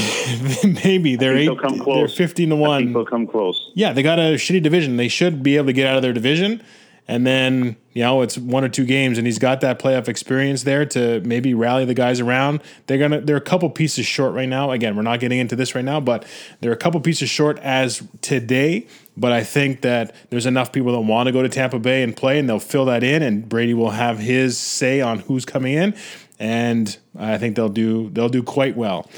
Maybe 0.64 1.14
they're 1.14 1.36
eight, 1.36 1.48
they're 1.86 2.08
fifteen 2.08 2.48
to 2.48 2.56
one. 2.56 2.92
they'll 2.92 3.06
come 3.06 3.24
close. 3.24 3.70
Yeah, 3.74 3.92
they 3.92 4.02
got 4.02 4.18
a 4.18 4.34
shitty 4.34 4.60
division. 4.60 4.96
They 4.96 5.06
should 5.06 5.44
be 5.44 5.56
able 5.56 5.66
to 5.66 5.72
get 5.72 5.86
out 5.86 5.94
of 5.94 6.02
their 6.02 6.12
division. 6.12 6.60
And 7.08 7.24
then, 7.24 7.76
you 7.92 8.02
know, 8.02 8.22
it's 8.22 8.36
one 8.36 8.64
or 8.64 8.68
two 8.68 8.84
games 8.84 9.16
and 9.16 9.26
he's 9.26 9.38
got 9.38 9.60
that 9.60 9.78
playoff 9.78 10.08
experience 10.08 10.64
there 10.64 10.84
to 10.86 11.20
maybe 11.20 11.54
rally 11.54 11.84
the 11.84 11.94
guys 11.94 12.18
around. 12.18 12.60
They're 12.86 12.98
gonna 12.98 13.20
they're 13.20 13.36
a 13.36 13.40
couple 13.40 13.70
pieces 13.70 14.06
short 14.06 14.34
right 14.34 14.48
now. 14.48 14.72
Again, 14.72 14.96
we're 14.96 15.02
not 15.02 15.20
getting 15.20 15.38
into 15.38 15.54
this 15.54 15.74
right 15.74 15.84
now, 15.84 16.00
but 16.00 16.26
they're 16.60 16.72
a 16.72 16.76
couple 16.76 17.00
pieces 17.00 17.30
short 17.30 17.58
as 17.60 18.02
today. 18.22 18.88
But 19.16 19.32
I 19.32 19.44
think 19.44 19.82
that 19.82 20.14
there's 20.30 20.46
enough 20.46 20.72
people 20.72 20.92
that 20.92 21.00
want 21.00 21.28
to 21.28 21.32
go 21.32 21.42
to 21.42 21.48
Tampa 21.48 21.78
Bay 21.78 22.02
and 22.02 22.16
play 22.16 22.38
and 22.38 22.48
they'll 22.48 22.58
fill 22.58 22.86
that 22.86 23.04
in 23.04 23.22
and 23.22 23.48
Brady 23.48 23.72
will 23.72 23.90
have 23.90 24.18
his 24.18 24.58
say 24.58 25.00
on 25.00 25.20
who's 25.20 25.44
coming 25.44 25.74
in. 25.74 25.94
And 26.38 26.96
I 27.16 27.38
think 27.38 27.54
they'll 27.54 27.68
do 27.68 28.10
they'll 28.10 28.28
do 28.28 28.42
quite 28.42 28.76
well. 28.76 29.08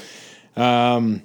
um, 0.55 1.23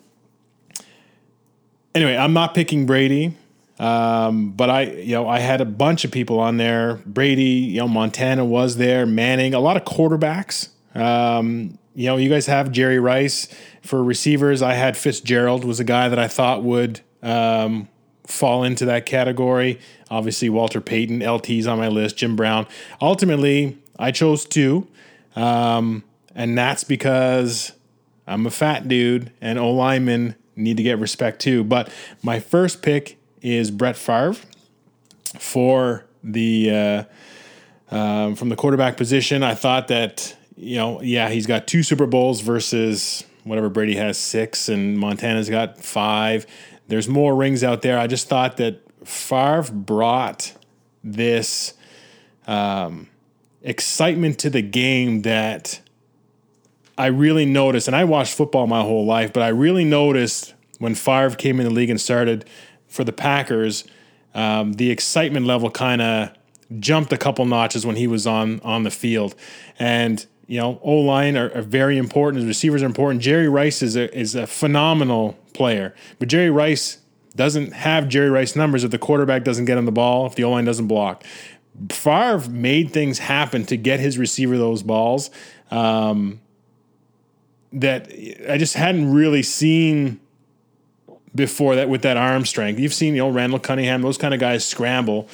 anyway, 1.94 2.16
I'm 2.16 2.32
not 2.32 2.54
picking 2.54 2.86
Brady. 2.86 3.36
Um, 3.78 4.52
but 4.52 4.70
I, 4.70 4.82
you 4.82 5.14
know, 5.14 5.28
I 5.28 5.40
had 5.40 5.60
a 5.60 5.64
bunch 5.64 6.04
of 6.04 6.12
people 6.12 6.38
on 6.38 6.56
there. 6.58 7.00
Brady, 7.06 7.42
you 7.42 7.80
know, 7.80 7.88
Montana 7.88 8.44
was 8.44 8.76
there, 8.76 9.04
Manning, 9.04 9.54
a 9.54 9.60
lot 9.60 9.76
of 9.76 9.84
quarterbacks. 9.84 10.68
Um, 10.94 11.78
you 11.94 12.06
know, 12.06 12.16
you 12.16 12.28
guys 12.28 12.46
have 12.46 12.70
Jerry 12.72 12.98
Rice 12.98 13.48
for 13.82 14.02
receivers. 14.02 14.62
I 14.62 14.74
had 14.74 14.96
Fitzgerald 14.96 15.64
was 15.64 15.80
a 15.80 15.84
guy 15.84 16.08
that 16.08 16.18
I 16.18 16.28
thought 16.28 16.62
would 16.62 17.00
um, 17.22 17.88
fall 18.26 18.64
into 18.64 18.84
that 18.86 19.06
category. 19.06 19.80
Obviously, 20.10 20.48
Walter 20.48 20.80
Payton, 20.80 21.22
LT's 21.22 21.66
on 21.66 21.78
my 21.78 21.88
list, 21.88 22.16
Jim 22.16 22.36
Brown. 22.36 22.66
Ultimately, 23.00 23.78
I 23.98 24.10
chose 24.10 24.44
two, 24.44 24.86
um, 25.36 26.04
and 26.34 26.56
that's 26.56 26.84
because 26.84 27.72
I'm 28.26 28.46
a 28.46 28.50
fat 28.50 28.88
dude, 28.88 29.32
and 29.40 29.58
O 29.58 29.70
linemen 29.70 30.36
need 30.56 30.76
to 30.76 30.82
get 30.82 30.98
respect 30.98 31.40
too. 31.40 31.64
But 31.64 31.90
my 32.22 32.40
first 32.40 32.82
pick 32.82 33.18
is 33.44 33.70
Brett 33.70 33.96
Favre 33.96 34.34
for 35.38 36.04
the 36.24 37.06
uh, 37.90 37.94
um, 37.94 38.34
from 38.34 38.48
the 38.48 38.56
quarterback 38.56 38.96
position. 38.96 39.42
I 39.44 39.54
thought 39.54 39.88
that 39.88 40.34
you 40.56 40.76
know, 40.76 41.00
yeah, 41.02 41.28
he's 41.28 41.46
got 41.46 41.66
two 41.66 41.82
Super 41.82 42.06
Bowls 42.06 42.40
versus 42.40 43.22
whatever 43.44 43.68
Brady 43.68 43.96
has 43.96 44.16
six, 44.16 44.68
and 44.68 44.98
Montana's 44.98 45.50
got 45.50 45.78
five. 45.78 46.46
There's 46.88 47.08
more 47.08 47.36
rings 47.36 47.62
out 47.62 47.82
there. 47.82 47.98
I 47.98 48.06
just 48.06 48.28
thought 48.28 48.56
that 48.56 48.80
Favre 49.06 49.70
brought 49.72 50.54
this 51.02 51.74
um, 52.46 53.08
excitement 53.62 54.38
to 54.40 54.50
the 54.50 54.62
game 54.62 55.22
that 55.22 55.80
I 56.96 57.06
really 57.06 57.44
noticed, 57.44 57.88
and 57.88 57.96
I 57.96 58.04
watched 58.04 58.34
football 58.34 58.66
my 58.66 58.80
whole 58.80 59.04
life, 59.04 59.32
but 59.32 59.42
I 59.42 59.48
really 59.48 59.84
noticed 59.84 60.54
when 60.78 60.94
Favre 60.94 61.36
came 61.36 61.60
in 61.60 61.66
the 61.66 61.72
league 61.72 61.90
and 61.90 62.00
started 62.00 62.44
for 62.94 63.02
the 63.02 63.12
Packers, 63.12 63.84
um, 64.34 64.74
the 64.74 64.90
excitement 64.90 65.46
level 65.46 65.68
kind 65.68 66.00
of 66.00 66.30
jumped 66.78 67.12
a 67.12 67.16
couple 67.16 67.44
notches 67.44 67.84
when 67.84 67.96
he 67.96 68.06
was 68.06 68.26
on 68.26 68.60
on 68.60 68.84
the 68.84 68.90
field, 68.90 69.34
and 69.78 70.24
you 70.46 70.60
know 70.60 70.78
O 70.82 70.94
line 70.94 71.36
are, 71.36 71.50
are 71.54 71.62
very 71.62 71.98
important. 71.98 72.46
Receivers 72.46 72.82
are 72.82 72.86
important. 72.86 73.20
Jerry 73.20 73.48
Rice 73.48 73.82
is 73.82 73.96
a 73.96 74.16
is 74.16 74.36
a 74.36 74.46
phenomenal 74.46 75.36
player, 75.52 75.92
but 76.20 76.28
Jerry 76.28 76.50
Rice 76.50 76.98
doesn't 77.34 77.72
have 77.72 78.08
Jerry 78.08 78.30
Rice 78.30 78.54
numbers 78.54 78.84
if 78.84 78.92
the 78.92 78.98
quarterback 78.98 79.42
doesn't 79.42 79.64
get 79.64 79.76
on 79.76 79.86
the 79.86 79.92
ball, 79.92 80.26
if 80.26 80.36
the 80.36 80.44
O 80.44 80.50
line 80.50 80.64
doesn't 80.64 80.86
block. 80.86 81.24
Favre 81.90 82.48
made 82.48 82.92
things 82.92 83.18
happen 83.18 83.64
to 83.66 83.76
get 83.76 83.98
his 83.98 84.16
receiver 84.16 84.56
those 84.56 84.84
balls 84.84 85.30
um, 85.72 86.40
that 87.72 88.12
I 88.48 88.56
just 88.56 88.74
hadn't 88.74 89.12
really 89.12 89.42
seen 89.42 90.20
before 91.34 91.74
that 91.76 91.88
with 91.88 92.02
that 92.02 92.16
arm 92.16 92.44
strength. 92.44 92.78
You've 92.78 92.94
seen, 92.94 93.14
you 93.14 93.22
know, 93.22 93.30
Randall 93.30 93.58
Cunningham, 93.58 94.02
those 94.02 94.18
kind 94.18 94.34
of 94.34 94.40
guys 94.40 94.64
scramble, 94.64 95.28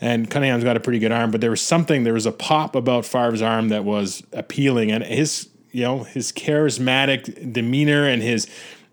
and 0.00 0.30
Cunningham's 0.30 0.64
got 0.64 0.76
a 0.76 0.80
pretty 0.80 0.98
good 0.98 1.12
arm, 1.12 1.30
but 1.30 1.40
there 1.40 1.50
was 1.50 1.62
something, 1.62 2.04
there 2.04 2.14
was 2.14 2.26
a 2.26 2.32
pop 2.32 2.74
about 2.74 3.04
Favre's 3.04 3.42
arm 3.42 3.68
that 3.68 3.84
was 3.84 4.22
appealing, 4.32 4.90
and 4.90 5.04
his, 5.04 5.48
you 5.70 5.82
know, 5.82 6.04
his 6.04 6.32
charismatic 6.32 7.52
demeanor 7.52 8.06
and 8.06 8.22
his 8.22 8.48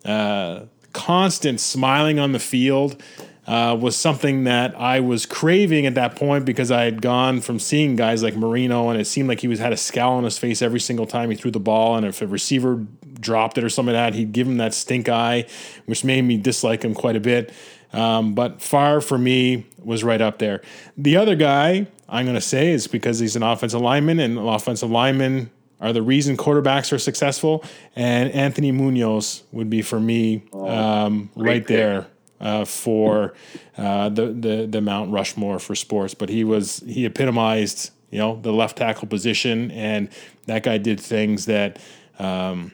uh, 0.06 0.62
constant 0.94 1.60
smiling 1.60 2.20
on 2.20 2.32
the 2.32 2.40
field 2.40 3.02
uh, 3.48 3.76
was 3.80 3.98
something 3.98 4.44
that 4.44 4.80
I 4.80 5.00
was 5.00 5.26
craving 5.26 5.86
at 5.86 5.96
that 5.96 6.16
point 6.16 6.46
because 6.46 6.72
I 6.72 6.84
had 6.84 7.02
gone 7.02 7.42
from 7.42 7.60
seeing 7.60 7.96
guys 7.96 8.22
like 8.22 8.36
Marino, 8.36 8.90
and 8.90 9.02
it 9.02 9.06
seemed 9.06 9.28
like 9.28 9.40
he 9.40 9.48
was 9.48 9.60
had 9.60 9.74
a 9.74 9.78
scowl 9.78 10.14
on 10.14 10.24
his 10.24 10.38
face 10.38 10.62
every 10.62 10.80
single 10.80 11.08
time 11.08 11.30
he 11.32 11.36
threw 11.36 11.52
the 11.52 11.60
ball, 11.60 11.96
and 11.96 12.06
if 12.06 12.22
a 12.22 12.28
receiver 12.28 12.86
dropped 13.22 13.58
it 13.58 13.64
or 13.64 13.70
something 13.70 13.96
like 13.96 14.14
that, 14.14 14.18
he'd 14.18 14.32
give 14.32 14.48
him 14.48 14.58
that 14.58 14.74
stink 14.74 15.08
eye, 15.08 15.46
which 15.86 16.04
made 16.04 16.24
me 16.24 16.38
dislike 16.38 16.84
him 16.84 16.94
quite 16.94 17.16
a 17.16 17.20
bit. 17.20 17.54
Um, 17.94 18.34
but 18.34 18.62
Favre 18.62 19.02
for 19.02 19.18
me 19.18 19.66
was 19.84 20.04
right 20.04 20.22
up 20.22 20.40
there. 20.40 20.62
The 20.98 21.18
other 21.18 21.36
guy 21.36 21.88
I'm 22.08 22.26
going 22.26 22.36
to 22.36 22.42
say 22.42 22.72
is 22.72 22.88
because 22.88 23.20
he's 23.20 23.36
an 23.36 23.44
offensive 23.44 23.82
lineman, 23.82 24.20
and 24.20 24.38
offensive 24.38 24.92
linemen 24.92 25.50
are 25.80 25.94
the 25.94 26.02
reason 26.02 26.38
quarterbacks 26.38 26.94
are 26.94 27.00
successful. 27.00 27.64
And 27.96 28.32
Anthony 28.32 28.72
Munoz 28.72 29.44
would 29.52 29.70
be 29.70 29.82
for 29.82 30.00
me 30.00 30.44
um, 30.54 31.30
right 31.36 31.66
there 31.66 32.08
uh, 32.40 32.66
for 32.66 33.34
uh, 33.78 34.10
the, 34.10 34.28
the 34.28 34.68
the 34.68 34.82
Mount 34.82 35.12
Rushmore 35.12 35.60
for 35.60 35.76
sports. 35.76 36.14
But 36.14 36.30
he 36.30 36.44
was 36.44 36.84
he 36.86 37.06
epitomized 37.06 37.92
you 38.10 38.20
know 38.20 38.40
the 38.42 38.52
left 38.52 38.78
tackle 38.78 39.08
position, 39.08 39.72
and 39.72 40.10
that 40.46 40.64
guy 40.64 40.78
did 40.78 41.00
things 41.00 41.46
that. 41.46 41.80
Um, 42.20 42.74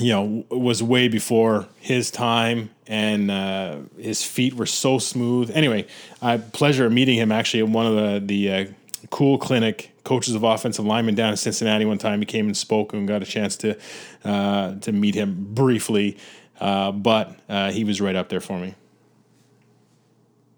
you 0.00 0.12
know, 0.12 0.44
was 0.50 0.82
way 0.82 1.08
before 1.08 1.66
his 1.80 2.10
time, 2.10 2.70
and 2.86 3.30
uh, 3.30 3.78
his 3.98 4.24
feet 4.24 4.54
were 4.54 4.66
so 4.66 4.98
smooth. 4.98 5.50
Anyway, 5.54 5.86
I 6.22 6.32
had 6.32 6.52
pleasure 6.52 6.86
of 6.86 6.92
meeting 6.92 7.18
him 7.18 7.32
actually 7.32 7.60
at 7.60 7.68
one 7.68 7.86
of 7.86 7.94
the 7.94 8.22
the 8.24 8.52
uh, 8.52 8.66
cool 9.10 9.38
clinic 9.38 9.92
coaches 10.04 10.34
of 10.34 10.42
offensive 10.42 10.84
linemen 10.84 11.14
down 11.14 11.30
in 11.30 11.36
Cincinnati 11.36 11.84
one 11.84 11.98
time. 11.98 12.20
He 12.20 12.26
came 12.26 12.46
and 12.46 12.56
spoke 12.56 12.92
and 12.92 13.06
got 13.06 13.22
a 13.22 13.26
chance 13.26 13.56
to 13.58 13.78
uh, 14.24 14.74
to 14.76 14.92
meet 14.92 15.14
him 15.14 15.54
briefly, 15.54 16.16
uh, 16.60 16.92
but 16.92 17.36
uh, 17.48 17.70
he 17.70 17.84
was 17.84 18.00
right 18.00 18.16
up 18.16 18.28
there 18.28 18.40
for 18.40 18.58
me. 18.58 18.74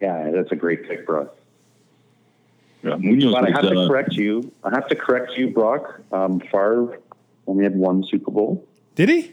Yeah, 0.01 0.31
that's 0.31 0.51
a 0.53 0.57
great 0.57 0.89
pick, 0.89 1.07
Brock. 1.07 1.35
Yeah, 2.83 2.97
Munoz 2.97 3.33
But 3.33 3.45
I 3.45 3.51
have 3.51 3.71
to 3.71 3.81
uh, 3.81 3.89
correct 3.89 4.15
you. 4.15 4.51
I 4.65 4.71
have 4.71 4.89
to 4.89 4.95
correct 4.95 5.33
you, 5.37 5.51
Brock. 5.51 6.01
Um, 6.13 6.41
Favre 6.41 6.99
only 7.47 7.65
had 7.65 7.77
one 7.77 8.05
Super 8.05 8.31
Bowl. 8.31 8.67
Did 9.01 9.09
he? 9.09 9.33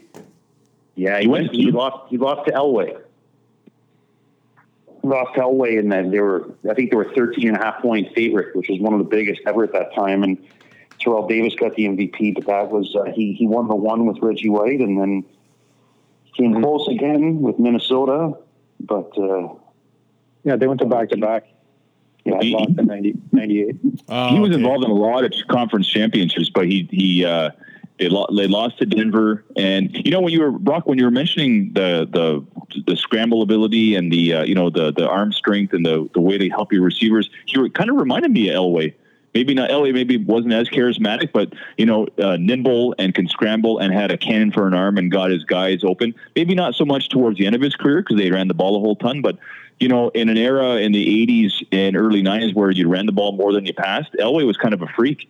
Yeah, 0.94 1.20
he, 1.20 1.26
went 1.28 1.48
went. 1.48 1.54
He 1.54 1.70
lost. 1.70 2.08
He 2.08 2.16
lost 2.16 2.46
to 2.46 2.52
Elway. 2.54 2.98
Lost 5.02 5.34
to 5.34 5.40
Elway, 5.42 5.78
and 5.78 5.92
then 5.92 6.10
they 6.10 6.20
were. 6.20 6.48
I 6.70 6.72
think 6.72 6.88
they 6.90 6.96
were 6.96 7.12
13 7.14 7.48
and 7.48 7.56
a 7.58 7.60
half 7.62 7.82
point 7.82 8.14
favorite, 8.14 8.56
which 8.56 8.70
was 8.70 8.80
one 8.80 8.94
of 8.94 8.98
the 8.98 9.04
biggest 9.04 9.42
ever 9.46 9.64
at 9.64 9.72
that 9.74 9.94
time. 9.94 10.22
And 10.22 10.38
Terrell 10.98 11.28
Davis 11.28 11.54
got 11.54 11.74
the 11.74 11.84
MVP, 11.84 12.36
but 12.36 12.46
that 12.46 12.70
was 12.70 12.96
uh, 12.96 13.12
he. 13.12 13.34
He 13.34 13.46
won 13.46 13.68
the 13.68 13.74
one 13.74 14.06
with 14.06 14.16
Reggie 14.22 14.48
White, 14.48 14.80
and 14.80 14.98
then 14.98 15.22
came 16.34 16.62
close 16.62 16.88
again 16.88 17.42
with 17.42 17.58
Minnesota. 17.58 18.38
But 18.80 19.18
uh, 19.18 19.48
Yeah, 20.44 20.56
they 20.56 20.66
went 20.66 20.80
to 20.80 20.86
back 20.86 21.10
to 21.10 21.18
back. 21.18 21.46
yeah, 22.24 22.40
He- 22.40 22.54
Lost 22.54 22.70
in 22.70 22.86
90, 22.86 23.14
98. 23.32 23.76
Oh, 24.08 24.28
he 24.30 24.40
was 24.40 24.48
okay. 24.48 24.56
involved 24.60 24.86
in 24.86 24.90
a 24.90 24.94
lot 24.94 25.24
of 25.24 25.32
conference 25.48 25.86
championships, 25.86 26.48
but 26.48 26.64
he 26.64 26.88
he 26.90 27.26
uh, 27.26 27.50
they, 27.98 28.08
they 28.08 28.46
lost 28.46 28.78
to 28.78 28.86
Denver. 28.86 29.44
And 29.56 29.90
you 30.04 30.10
know 30.10 30.20
when 30.20 30.32
you 30.32 30.40
were 30.40 30.52
Brock 30.52 30.86
when 30.86 30.98
you 30.98 31.04
were 31.04 31.10
mentioning 31.10 31.72
the 31.72 32.08
the 32.10 32.82
the 32.86 32.96
scramble 32.96 33.42
ability 33.42 33.94
and 33.96 34.12
the 34.12 34.34
uh, 34.34 34.44
you 34.44 34.54
know 34.54 34.70
the 34.70 34.92
the 34.92 35.08
arm 35.08 35.32
strength 35.32 35.72
and 35.72 35.84
the 35.84 36.08
the 36.14 36.20
way 36.20 36.38
they 36.38 36.48
help 36.48 36.72
your 36.72 36.82
receivers, 36.82 37.28
you 37.46 37.60
were 37.60 37.68
kind 37.68 37.90
of 37.90 37.96
reminded 37.96 38.30
me 38.30 38.48
of 38.50 38.56
Elway. 38.56 38.94
Maybe 39.34 39.52
not 39.54 39.70
Elway. 39.70 39.92
Maybe 39.92 40.16
wasn't 40.16 40.54
as 40.54 40.68
charismatic, 40.68 41.32
but 41.32 41.52
you 41.76 41.86
know, 41.86 42.06
uh, 42.18 42.36
nimble 42.36 42.94
and 42.98 43.14
can 43.14 43.28
scramble 43.28 43.78
and 43.78 43.92
had 43.92 44.10
a 44.10 44.16
cannon 44.16 44.52
for 44.52 44.66
an 44.66 44.74
arm 44.74 44.96
and 44.96 45.10
got 45.10 45.30
his 45.30 45.44
guys 45.44 45.84
open. 45.84 46.14
Maybe 46.34 46.54
not 46.54 46.74
so 46.74 46.84
much 46.84 47.08
towards 47.08 47.38
the 47.38 47.46
end 47.46 47.54
of 47.54 47.60
his 47.60 47.74
career 47.74 48.02
because 48.02 48.16
they 48.16 48.30
ran 48.30 48.48
the 48.48 48.54
ball 48.54 48.76
a 48.76 48.80
whole 48.80 48.96
ton, 48.96 49.20
but 49.20 49.38
you 49.80 49.88
know, 49.88 50.08
in 50.10 50.28
an 50.28 50.36
era 50.36 50.76
in 50.76 50.92
the 50.92 51.26
'80s 51.26 51.66
and 51.72 51.96
early 51.96 52.22
'90s 52.22 52.54
where 52.54 52.70
you 52.70 52.88
ran 52.88 53.06
the 53.06 53.12
ball 53.12 53.32
more 53.32 53.52
than 53.52 53.66
you 53.66 53.74
passed, 53.74 54.12
Elway 54.18 54.46
was 54.46 54.56
kind 54.56 54.74
of 54.74 54.82
a 54.82 54.88
freak. 54.88 55.28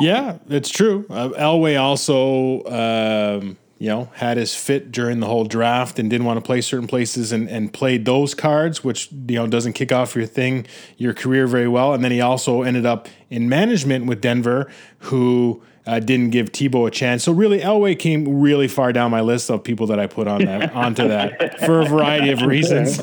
Yeah, 0.00 0.38
it's 0.48 0.70
true. 0.70 1.06
Uh, 1.08 1.30
Elway 1.30 1.80
also, 1.80 2.64
um, 2.64 3.56
you 3.78 3.88
know, 3.88 4.10
had 4.14 4.36
his 4.36 4.54
fit 4.54 4.92
during 4.92 5.20
the 5.20 5.26
whole 5.26 5.44
draft 5.44 5.98
and 5.98 6.08
didn't 6.08 6.26
want 6.26 6.38
to 6.38 6.46
play 6.46 6.60
certain 6.60 6.86
places 6.86 7.32
and, 7.32 7.48
and 7.48 7.72
played 7.72 8.04
those 8.04 8.34
cards, 8.34 8.84
which 8.84 9.10
you 9.10 9.36
know 9.36 9.46
doesn't 9.46 9.72
kick 9.72 9.92
off 9.92 10.14
your 10.14 10.26
thing, 10.26 10.66
your 10.96 11.14
career 11.14 11.46
very 11.46 11.68
well. 11.68 11.92
And 11.92 12.04
then 12.04 12.12
he 12.12 12.20
also 12.20 12.62
ended 12.62 12.86
up 12.86 13.08
in 13.30 13.48
management 13.48 14.06
with 14.06 14.20
Denver, 14.20 14.70
who 14.98 15.62
uh, 15.86 15.98
didn't 15.98 16.30
give 16.30 16.52
Tebow 16.52 16.86
a 16.86 16.90
chance. 16.90 17.24
So 17.24 17.32
really, 17.32 17.60
Elway 17.60 17.98
came 17.98 18.40
really 18.40 18.68
far 18.68 18.92
down 18.92 19.10
my 19.10 19.20
list 19.20 19.50
of 19.50 19.64
people 19.64 19.86
that 19.88 19.98
I 19.98 20.06
put 20.06 20.28
on 20.28 20.44
that 20.44 20.72
onto 20.74 21.08
that 21.08 21.60
for 21.60 21.80
a 21.80 21.86
variety 21.86 22.30
of 22.30 22.42
reasons. 22.42 23.00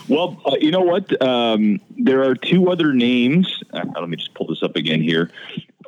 Well, 0.07 0.41
uh, 0.45 0.55
you 0.59 0.71
know 0.71 0.81
what? 0.81 1.21
Um, 1.21 1.79
there 1.97 2.23
are 2.23 2.35
two 2.35 2.69
other 2.69 2.93
names. 2.93 3.61
Uh, 3.71 3.83
let 3.99 4.09
me 4.09 4.17
just 4.17 4.33
pull 4.33 4.47
this 4.47 4.63
up 4.63 4.75
again 4.75 5.01
here. 5.01 5.29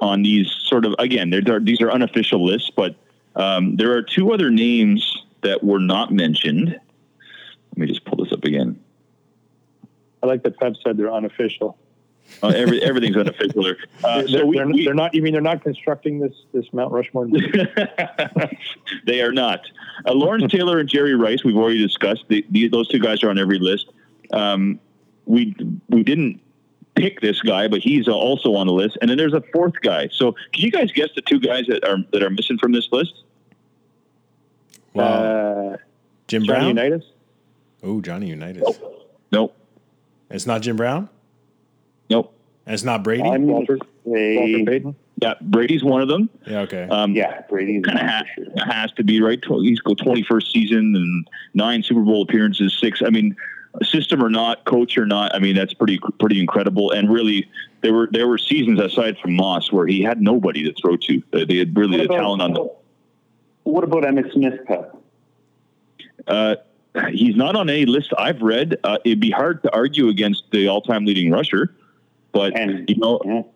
On 0.02 0.22
these 0.23 0.52
sort 0.52 0.85
of 0.85 0.95
again, 0.99 1.30
they're, 1.30 1.41
they're- 1.41 1.60
these 1.60 1.81
are 1.81 1.91
unofficial 1.91 2.43
lists, 2.45 2.72
but 2.76 2.95
um, 3.35 3.76
there 3.77 3.93
are 3.93 4.02
two 4.02 4.31
other 4.34 4.49
names 4.49 5.23
that 5.41 5.64
were 5.64 5.80
not 5.80 6.11
mentioned. 6.11 6.69
Let 6.69 7.77
me 7.77 7.88
just 7.88 8.06
pull 8.06 8.23
this 8.23 8.34
up 8.34 8.43
again. 8.43 8.80
I 10.22 10.27
like 10.27 10.43
that 10.43 10.60
Pep 10.60 10.73
said 10.84 10.98
they're 10.98 11.11
unofficial. 11.11 11.77
Uh, 12.43 12.47
every, 12.49 12.81
everything's 12.81 13.15
unofficial 13.17 13.63
there. 13.63 13.77
Uh, 14.03 14.17
they're, 14.19 14.27
so 14.27 14.45
we, 14.45 14.57
they're, 14.57 14.67
we- 14.67 14.85
they're 14.85 14.93
not. 14.93 15.13
You 15.13 15.21
mean 15.21 15.33
they're 15.33 15.41
not 15.41 15.63
constructing 15.63 16.19
this 16.19 16.33
this 16.53 16.65
Mount 16.73 16.91
Rushmore? 16.91 17.27
they 19.05 19.21
are 19.21 19.31
not. 19.31 19.61
Uh, 20.05 20.13
Lawrence 20.13 20.51
Taylor 20.51 20.79
and 20.79 20.89
Jerry 20.89 21.15
Rice, 21.15 21.43
we've 21.43 21.55
already 21.57 21.79
discussed. 21.81 22.25
The, 22.29 22.45
the, 22.49 22.67
those 22.67 22.87
two 22.87 22.99
guys 22.99 23.23
are 23.23 23.29
on 23.29 23.37
every 23.37 23.59
list. 23.59 23.91
Um, 24.31 24.79
we 25.25 25.55
we 25.89 26.03
didn't 26.03 26.41
pick 26.95 27.21
this 27.21 27.41
guy, 27.41 27.67
but 27.67 27.79
he's 27.81 28.07
also 28.07 28.55
on 28.55 28.67
the 28.67 28.73
list. 28.73 28.97
And 29.01 29.09
then 29.09 29.17
there's 29.17 29.33
a 29.33 29.43
fourth 29.53 29.75
guy. 29.81 30.09
So 30.11 30.33
can 30.53 30.63
you 30.63 30.71
guys 30.71 30.91
guess 30.91 31.09
the 31.15 31.21
two 31.21 31.39
guys 31.39 31.65
that 31.67 31.87
are 31.87 31.97
that 32.11 32.23
are 32.23 32.29
missing 32.29 32.57
from 32.57 32.71
this 32.71 32.87
list? 32.91 33.23
Wow. 34.93 35.03
Uh, 35.05 35.77
Jim 36.27 36.43
Brown. 36.45 36.61
Johnny 36.61 36.73
Brown. 36.73 36.85
Unitas. 36.91 37.11
Oh, 37.83 38.01
Johnny 38.01 38.27
Unitas. 38.29 38.79
Nope. 39.31 39.55
It's 40.29 40.45
not 40.45 40.61
Jim 40.61 40.75
Brown. 40.77 41.09
Nope. 42.11 42.33
And 42.67 42.73
it's 42.75 42.83
not 42.83 43.03
Brady. 43.03 43.23
I'm 43.23 43.47
Walter, 43.47 43.79
Walter 44.03 44.65
Payton. 44.65 44.95
Yeah, 45.21 45.33
Brady's 45.41 45.83
one 45.83 46.01
of 46.01 46.07
them. 46.07 46.29
yeah. 46.47 46.61
Okay. 46.61 46.83
Um, 46.89 47.13
yeah, 47.15 47.41
Brady's 47.49 47.83
kind 47.83 47.99
of 47.99 48.05
has, 48.05 48.23
has 48.67 48.91
to 48.93 49.03
be 49.03 49.21
right. 49.21 49.41
Tw- 49.41 49.61
He's 49.61 49.79
go 49.79 49.93
21st 49.93 50.51
season 50.51 50.95
and 50.95 51.27
nine 51.53 51.81
Super 51.83 52.01
Bowl 52.01 52.21
appearances, 52.23 52.77
six. 52.79 53.01
I 53.05 53.09
mean, 53.09 53.35
system 53.83 54.23
or 54.23 54.29
not, 54.29 54.65
coach 54.65 54.97
or 54.97 55.05
not. 55.05 55.33
I 55.35 55.39
mean, 55.39 55.55
that's 55.55 55.73
pretty 55.73 55.99
pretty 56.19 56.39
incredible. 56.39 56.91
And 56.91 57.11
really, 57.11 57.47
there 57.81 57.93
were 57.93 58.09
there 58.11 58.27
were 58.27 58.38
seasons 58.38 58.79
aside 58.79 59.17
from 59.19 59.35
Moss 59.35 59.71
where 59.71 59.85
he 59.88 60.01
had 60.01 60.21
nobody 60.21 60.63
to 60.63 60.73
throw 60.79 60.97
to. 60.97 61.23
Uh, 61.33 61.45
They 61.45 61.57
had 61.57 61.75
really 61.77 61.97
the 61.97 62.07
talent 62.07 62.41
on 62.41 62.53
them. 62.53 62.69
What 63.63 63.83
about 63.83 64.03
Emmitt 64.03 64.33
Smith, 64.33 64.59
Pep? 64.65 64.95
Uh, 66.27 66.55
he's 67.11 67.35
not 67.35 67.55
on 67.55 67.69
any 67.69 67.85
list 67.85 68.11
I've 68.17 68.41
read. 68.41 68.77
Uh, 68.83 68.97
it'd 69.05 69.19
be 69.19 69.29
hard 69.31 69.61
to 69.63 69.73
argue 69.73 70.09
against 70.09 70.43
the 70.51 70.67
all-time 70.67 71.05
leading 71.05 71.31
rusher, 71.31 71.73
but 72.31 72.55
And 72.57 72.89
you 72.89 72.95
know, 72.97 73.49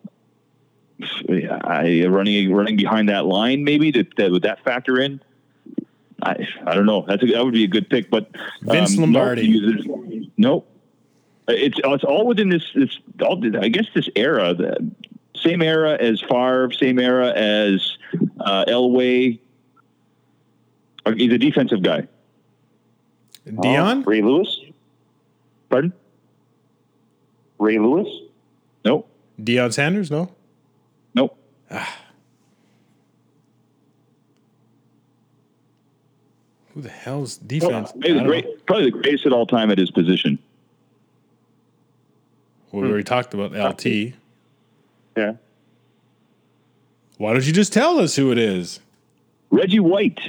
yeah, 1.28 1.58
I, 1.64 2.04
running 2.06 2.52
running 2.52 2.76
behind 2.76 3.08
that 3.08 3.26
line, 3.26 3.64
maybe 3.64 3.90
that, 3.92 4.16
that 4.16 4.30
would 4.30 4.42
that 4.42 4.62
factor 4.64 5.00
in? 5.00 5.20
I 6.22 6.46
I 6.66 6.74
don't 6.74 6.86
know. 6.86 7.04
That's 7.06 7.22
a, 7.22 7.26
that 7.26 7.44
would 7.44 7.54
be 7.54 7.64
a 7.64 7.68
good 7.68 7.88
pick, 7.90 8.10
but 8.10 8.30
Vince 8.62 8.94
no, 8.96 9.02
Lombardi. 9.02 9.60
there's- 9.60 10.28
Nope. 10.36 10.68
It's 11.48 11.78
it's 11.82 12.04
all 12.04 12.26
within 12.26 12.48
this 12.48 12.64
this 12.74 12.98
all 13.22 13.42
I 13.58 13.68
guess 13.68 13.86
this 13.94 14.08
era. 14.16 14.52
The 14.54 14.90
same 15.34 15.62
era 15.62 15.96
as 16.00 16.20
Favre, 16.20 16.72
same 16.72 16.98
era 16.98 17.30
as 17.32 17.96
uh, 18.40 18.64
Elway. 18.66 19.38
He's 21.16 21.32
a 21.32 21.38
defensive 21.38 21.82
guy. 21.82 22.08
Oh, 23.46 23.50
Deion. 23.52 24.04
Ray 24.04 24.22
Lewis. 24.22 24.58
Pardon? 25.68 25.92
Ray 27.58 27.78
Lewis. 27.78 28.08
Nope. 28.86 29.08
Deion 29.42 29.72
Sanders? 29.72 30.12
No. 30.12 30.30
Nope. 31.12 31.36
Ah. 31.72 31.98
Who 36.72 36.82
the 36.82 36.88
hell's 36.88 37.36
defense? 37.36 37.92
Maybe 37.96 38.12
the 38.12 38.20
I 38.20 38.22
don't 38.22 38.22
know. 38.22 38.30
great, 38.30 38.66
probably 38.66 38.84
the 38.84 38.90
greatest 38.92 39.26
at 39.26 39.32
all 39.32 39.44
time 39.44 39.72
at 39.72 39.78
his 39.78 39.90
position. 39.90 40.38
Well, 42.70 42.82
we 42.82 42.88
already 42.88 43.02
talked 43.02 43.34
about 43.34 43.52
LT. 43.52 44.14
Yeah. 45.16 45.32
Why 47.18 47.32
don't 47.32 47.44
you 47.44 47.52
just 47.52 47.72
tell 47.72 47.98
us 47.98 48.14
who 48.14 48.30
it 48.30 48.38
is? 48.38 48.78
Reggie 49.50 49.80
White. 49.80 50.20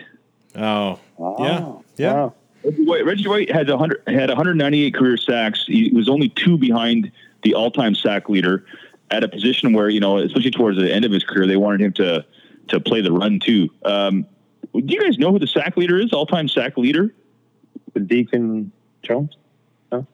Oh, 0.55 0.99
ah, 1.19 1.35
yeah, 1.39 1.73
yeah. 1.97 2.13
Wow. 2.13 2.33
Reggie 2.63 2.85
White, 2.85 3.05
Reggie 3.05 3.27
White 3.27 3.51
had 3.51 3.69
100, 3.69 4.03
had 4.07 4.29
198 4.29 4.95
career 4.95 5.17
sacks. 5.17 5.65
He 5.67 5.91
was 5.93 6.09
only 6.09 6.29
two 6.29 6.57
behind 6.57 7.11
the 7.47 7.53
all-time 7.53 7.95
sack 7.95 8.27
leader 8.27 8.65
at 9.09 9.23
a 9.23 9.27
position 9.29 9.71
where 9.71 9.87
you 9.87 10.01
know, 10.01 10.17
especially 10.17 10.51
towards 10.51 10.77
the 10.77 10.93
end 10.93 11.05
of 11.05 11.11
his 11.13 11.23
career, 11.23 11.47
they 11.47 11.55
wanted 11.55 11.81
him 11.81 11.93
to 11.93 12.25
to 12.67 12.79
play 12.81 12.99
the 12.99 13.11
run 13.11 13.39
too. 13.39 13.69
Um, 13.85 14.25
do 14.73 14.83
you 14.93 15.01
guys 15.01 15.17
know 15.17 15.31
who 15.31 15.39
the 15.39 15.47
sack 15.47 15.77
leader 15.77 15.97
is? 15.97 16.11
All-time 16.11 16.49
sack 16.49 16.77
leader? 16.77 17.15
The 17.93 18.01
Deacon 18.01 18.73
Jones. 19.01 19.37
No, 19.93 20.05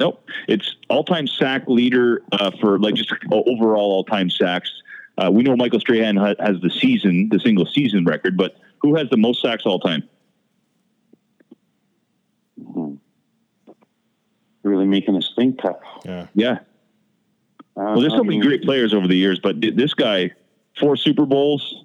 nope. 0.00 0.26
It's 0.48 0.76
all-time 0.88 1.26
sack 1.26 1.64
leader 1.68 2.22
uh, 2.32 2.50
for 2.58 2.78
like 2.78 2.94
just 2.94 3.12
overall 3.30 3.92
all-time 3.92 4.30
sacks. 4.30 4.72
Uh, 5.18 5.30
we 5.30 5.42
know 5.42 5.54
Michael 5.54 5.78
Strahan 5.78 6.16
ha- 6.16 6.34
has 6.40 6.58
the 6.62 6.70
season, 6.70 7.28
the 7.28 7.38
single 7.38 7.66
season 7.66 8.06
record, 8.06 8.38
but 8.38 8.56
who 8.78 8.96
has 8.96 9.10
the 9.10 9.18
most 9.18 9.42
sacks 9.42 9.64
all 9.66 9.78
time? 9.78 10.08
Really 14.62 14.86
making 14.86 15.16
us 15.16 15.32
think 15.36 15.60
tough. 15.60 15.76
yeah. 16.04 16.26
Yeah. 16.34 16.52
Uh, 16.52 16.56
Well, 17.96 18.00
there's 18.00 18.12
so 18.12 18.22
many 18.22 18.38
great 18.38 18.62
players 18.62 18.92
over 18.94 19.08
the 19.08 19.16
years, 19.16 19.40
but 19.40 19.60
this 19.60 19.94
guy, 19.94 20.30
four 20.78 20.96
Super 20.96 21.26
Bowls, 21.26 21.84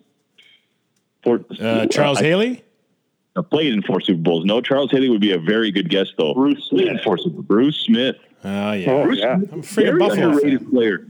four, 1.24 1.44
Uh, 1.60 1.86
Charles 1.88 2.20
I- 2.20 2.24
Haley. 2.24 2.64
I 3.36 3.42
played 3.42 3.72
in 3.74 3.82
four 3.84 4.02
Super 4.02 4.20
Bowls. 4.22 4.46
No, 4.46 4.62
Charles 4.62 4.92
Haley 4.92 5.10
would 5.10 5.22
be 5.22 5.32
a 5.32 5.38
very 5.40 5.72
good 5.72 5.90
guess, 5.90 6.08
though. 6.18 6.34
Bruce 6.34 6.68
Played 6.70 6.88
in 6.88 6.94
Smith. 6.96 7.04
four 7.04 7.18
Super 7.20 7.42
Bruce 7.42 7.78
Smith. 7.78 8.16
Oh 8.44 8.72
yeah. 8.74 8.92
Oh, 8.92 9.04
Bruce 9.04 9.20
yeah. 9.20 9.38
Smith, 9.38 9.50
I'm 9.54 9.60
a 9.60 9.62
freaking 9.64 9.76
very 9.86 10.00
Buffalo 10.00 10.30
underrated 10.30 10.60
fan. 10.62 10.70
player. 10.72 11.08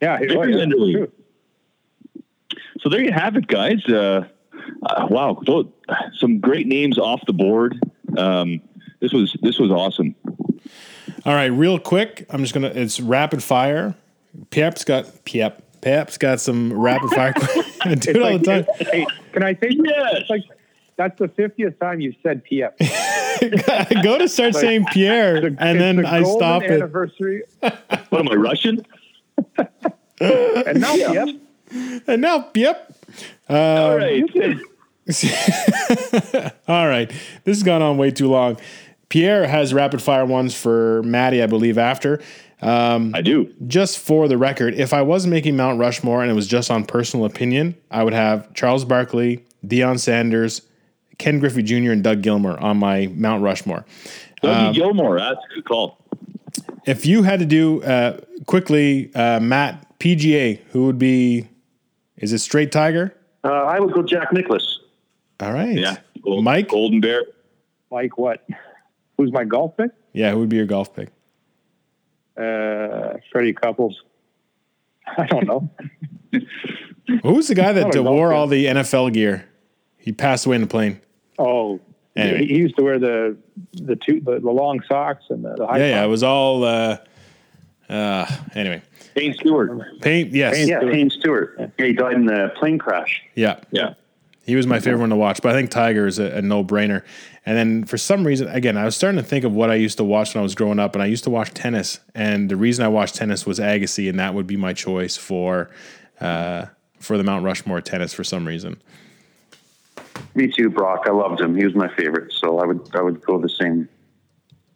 Yeah. 0.00 0.18
he- 0.18 0.26
Very 0.26 0.38
oh, 0.54 0.56
yeah. 0.56 0.62
underrated. 0.62 1.12
So 2.80 2.88
there 2.88 3.02
you 3.02 3.12
have 3.12 3.36
it, 3.36 3.46
guys. 3.46 3.84
Uh, 3.86 4.26
uh, 4.84 5.06
wow, 5.10 5.40
some 6.16 6.38
great 6.40 6.66
names 6.66 6.98
off 6.98 7.20
the 7.26 7.32
board. 7.32 7.78
Um, 8.18 8.60
this 9.00 9.12
was 9.12 9.36
this 9.42 9.58
was 9.58 9.70
awesome. 9.70 10.14
All 11.24 11.34
right, 11.34 11.46
real 11.46 11.78
quick. 11.78 12.26
I'm 12.30 12.40
just 12.42 12.52
gonna. 12.54 12.68
It's 12.68 13.00
rapid 13.00 13.42
fire. 13.42 13.94
Pep's 14.50 14.84
got 14.84 15.24
Pep. 15.24 15.62
Pep's 15.80 16.18
got 16.18 16.40
some 16.40 16.72
rapid 16.72 17.10
fire. 17.10 17.34
I 17.82 17.94
do 17.96 18.10
it 18.10 18.22
all 18.22 18.38
the 18.38 18.44
time. 18.44 18.66
Hey, 18.78 19.06
can 19.32 19.42
I 19.42 19.54
say? 19.54 19.68
Yes. 19.70 20.22
Like 20.28 20.42
that's 20.96 21.18
the 21.18 21.28
fiftieth 21.28 21.78
time 21.78 22.00
you've 22.00 22.16
said 22.22 22.42
PF. 22.50 22.72
I 22.80 24.00
go 24.02 24.18
to 24.18 24.28
start 24.28 24.54
saying 24.54 24.86
Pierre, 24.92 25.36
and 25.46 25.80
then 25.80 25.96
the 25.96 26.08
I 26.08 26.22
golden 26.22 26.38
stop 26.38 26.62
it. 26.62 26.70
Anniversary, 26.72 27.42
What 27.60 28.12
am 28.12 28.28
I 28.28 28.34
Russian? 28.34 28.84
and 29.56 30.80
now 30.80 30.94
PF. 30.96 31.40
And 32.06 32.20
now, 32.20 32.50
yep. 32.54 32.94
Um, 33.48 33.56
all 33.56 33.96
right. 33.96 34.24
All 36.68 36.86
right. 36.86 37.08
This 37.44 37.56
has 37.56 37.62
gone 37.62 37.80
on 37.82 37.96
way 37.96 38.10
too 38.10 38.28
long. 38.28 38.58
Pierre 39.12 39.46
has 39.46 39.74
rapid 39.74 40.00
fire 40.00 40.24
ones 40.24 40.54
for 40.54 41.02
Maddie, 41.02 41.42
I 41.42 41.46
believe, 41.46 41.76
after. 41.76 42.18
I 42.62 43.20
do. 43.22 43.52
Just 43.66 43.98
for 43.98 44.26
the 44.26 44.38
record, 44.38 44.72
if 44.74 44.94
I 44.94 45.02
was 45.02 45.26
making 45.26 45.54
Mount 45.54 45.78
Rushmore 45.78 46.22
and 46.22 46.30
it 46.30 46.34
was 46.34 46.46
just 46.46 46.70
on 46.70 46.86
personal 46.86 47.26
opinion, 47.26 47.76
I 47.90 48.04
would 48.04 48.14
have 48.14 48.54
Charles 48.54 48.86
Barkley, 48.86 49.44
Deion 49.66 49.98
Sanders, 50.00 50.62
Ken 51.18 51.40
Griffey 51.40 51.62
Jr., 51.62 51.92
and 51.92 52.02
Doug 52.02 52.22
Gilmour 52.22 52.58
on 52.62 52.78
my 52.78 53.08
Mount 53.14 53.42
Rushmore. 53.42 53.84
Dougie 54.42 54.68
Um, 54.68 54.74
Gilmour. 54.74 55.18
That's 55.18 55.44
a 55.50 55.54
good 55.56 55.66
call. 55.66 55.98
If 56.86 57.04
you 57.04 57.22
had 57.22 57.40
to 57.40 57.44
do 57.46 57.82
uh, 57.82 58.18
quickly, 58.46 59.14
uh, 59.14 59.40
Matt, 59.40 59.98
PGA, 59.98 60.58
who 60.70 60.86
would 60.86 60.98
be, 60.98 61.46
is 62.16 62.32
it 62.32 62.38
Straight 62.38 62.72
Tiger? 62.72 63.14
Uh, 63.44 63.48
I 63.52 63.78
would 63.78 63.92
go 63.92 64.02
Jack 64.02 64.32
Nicklaus. 64.32 64.78
All 65.40 65.52
right. 65.52 65.76
Yeah. 65.76 65.96
Gold- 66.22 66.44
Mike? 66.44 66.70
Golden 66.70 67.02
Bear. 67.02 67.24
Mike 67.90 68.16
what? 68.16 68.42
Who's 69.22 69.32
my 69.32 69.44
golf 69.44 69.76
pick? 69.76 69.92
Yeah, 70.12 70.32
who 70.32 70.40
would 70.40 70.48
be 70.48 70.56
your 70.56 70.66
golf 70.66 70.96
pick? 70.96 71.10
Uh, 72.36 73.18
Freddie 73.30 73.52
Couples. 73.52 74.02
I 75.16 75.26
don't 75.26 75.46
know. 75.46 75.70
Who's 77.22 77.46
the 77.46 77.54
guy 77.54 77.72
that 77.72 77.82
Not 77.82 77.94
a 77.94 78.02
golf 78.02 78.14
wore 78.16 78.32
all 78.32 78.48
the 78.48 78.66
NFL 78.66 79.12
gear? 79.12 79.48
He 79.96 80.10
passed 80.10 80.44
away 80.44 80.56
in 80.56 80.62
the 80.62 80.66
plane. 80.66 81.00
Oh, 81.38 81.78
Anyway. 82.16 82.40
he, 82.40 82.46
he 82.54 82.56
used 82.56 82.76
to 82.76 82.82
wear 82.82 82.98
the 82.98 83.36
the 83.74 83.94
two 83.96 84.20
the, 84.20 84.40
the 84.40 84.50
long 84.50 84.82
socks 84.88 85.24
and 85.30 85.44
the, 85.44 85.54
the 85.54 85.66
high. 85.66 85.78
Yeah, 85.78 85.86
yeah. 85.88 86.04
It 86.04 86.08
was 86.08 86.24
all. 86.24 86.64
Uh, 86.64 86.98
uh, 87.88 88.26
anyway, 88.54 88.82
Payne 89.14 89.34
Stewart. 89.34 90.00
paint. 90.02 90.32
Yes. 90.32 90.56
Payne. 90.56 90.68
Yeah, 90.68 90.78
Stewart. 90.80 90.92
Payne 90.92 91.10
Stewart. 91.10 91.54
Yeah, 91.78 91.86
he 91.86 91.92
died 91.92 92.14
in 92.14 92.26
the 92.26 92.52
plane 92.56 92.78
crash. 92.78 93.22
Yeah. 93.36 93.60
Yeah. 93.70 93.94
He 94.44 94.56
was 94.56 94.66
my 94.66 94.80
favorite 94.80 95.00
one 95.00 95.10
to 95.10 95.16
watch, 95.16 95.40
but 95.40 95.52
I 95.52 95.54
think 95.54 95.70
Tiger 95.70 96.06
is 96.06 96.18
a, 96.18 96.38
a 96.38 96.42
no 96.42 96.64
brainer. 96.64 97.04
And 97.46 97.56
then 97.56 97.84
for 97.84 97.96
some 97.96 98.26
reason, 98.26 98.48
again, 98.48 98.76
I 98.76 98.84
was 98.84 98.96
starting 98.96 99.18
to 99.18 99.24
think 99.24 99.44
of 99.44 99.52
what 99.52 99.70
I 99.70 99.76
used 99.76 99.98
to 99.98 100.04
watch 100.04 100.34
when 100.34 100.40
I 100.40 100.42
was 100.42 100.56
growing 100.56 100.80
up, 100.80 100.94
and 100.94 101.02
I 101.02 101.06
used 101.06 101.24
to 101.24 101.30
watch 101.30 101.50
tennis. 101.54 102.00
And 102.14 102.50
the 102.50 102.56
reason 102.56 102.84
I 102.84 102.88
watched 102.88 103.14
tennis 103.14 103.46
was 103.46 103.60
Agassi, 103.60 104.08
and 104.08 104.18
that 104.18 104.34
would 104.34 104.48
be 104.48 104.56
my 104.56 104.72
choice 104.72 105.16
for 105.16 105.70
uh, 106.20 106.66
for 106.98 107.16
the 107.16 107.24
Mount 107.24 107.44
Rushmore 107.44 107.80
tennis 107.80 108.12
for 108.12 108.24
some 108.24 108.46
reason. 108.46 108.82
Me 110.34 110.48
too, 110.48 110.70
Brock. 110.70 111.04
I 111.06 111.10
loved 111.10 111.40
him. 111.40 111.56
He 111.56 111.64
was 111.64 111.74
my 111.74 111.88
favorite, 111.94 112.32
so 112.32 112.58
I 112.58 112.66
would 112.66 112.80
I 112.94 113.02
would 113.02 113.20
go 113.20 113.40
the 113.40 113.48
same. 113.48 113.88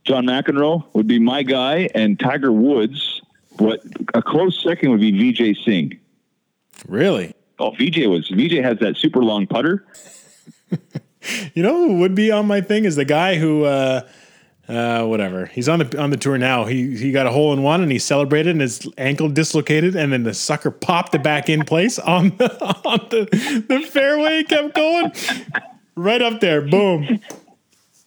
John 0.04 0.26
McEnroe 0.26 0.84
would 0.92 1.08
be 1.08 1.18
my 1.18 1.42
guy, 1.42 1.88
and 1.94 2.18
Tiger 2.20 2.52
Woods. 2.52 3.20
What 3.58 3.80
a 4.14 4.22
close 4.22 4.62
second 4.62 4.90
would 4.90 5.00
be 5.00 5.12
Vijay 5.12 5.56
Singh. 5.64 5.98
Really? 6.86 7.34
Oh, 7.58 7.70
VJ 7.70 8.06
was 8.06 8.28
VJ 8.28 8.62
has 8.62 8.78
that 8.80 8.96
super 8.96 9.22
long 9.22 9.46
putter. 9.46 9.86
You 11.54 11.62
know 11.62 11.88
who 11.88 11.98
would 12.00 12.14
be 12.14 12.30
on 12.30 12.46
my 12.46 12.60
thing 12.60 12.84
is 12.84 12.96
the 12.96 13.04
guy 13.04 13.36
who, 13.36 13.64
uh, 13.64 14.06
uh, 14.68 15.04
whatever. 15.04 15.46
He's 15.46 15.68
on 15.68 15.78
the 15.80 16.00
on 16.00 16.10
the 16.10 16.16
tour 16.16 16.38
now. 16.38 16.64
He 16.64 16.96
he 16.96 17.12
got 17.12 17.26
a 17.26 17.30
hole 17.30 17.52
in 17.52 17.62
one 17.62 17.82
and 17.82 17.90
he 17.90 17.98
celebrated 17.98 18.50
and 18.50 18.60
his 18.60 18.88
ankle 18.98 19.28
dislocated 19.28 19.94
and 19.94 20.12
then 20.12 20.24
the 20.24 20.34
sucker 20.34 20.70
popped 20.70 21.14
it 21.14 21.22
back 21.22 21.48
in 21.48 21.64
place 21.64 21.98
on 21.98 22.30
the 22.36 22.52
on 22.84 23.06
the, 23.10 23.64
the 23.68 23.80
fairway. 23.80 24.42
Kept 24.44 24.74
going 24.74 25.12
right 25.94 26.20
up 26.20 26.40
there. 26.40 26.62
Boom. 26.62 27.20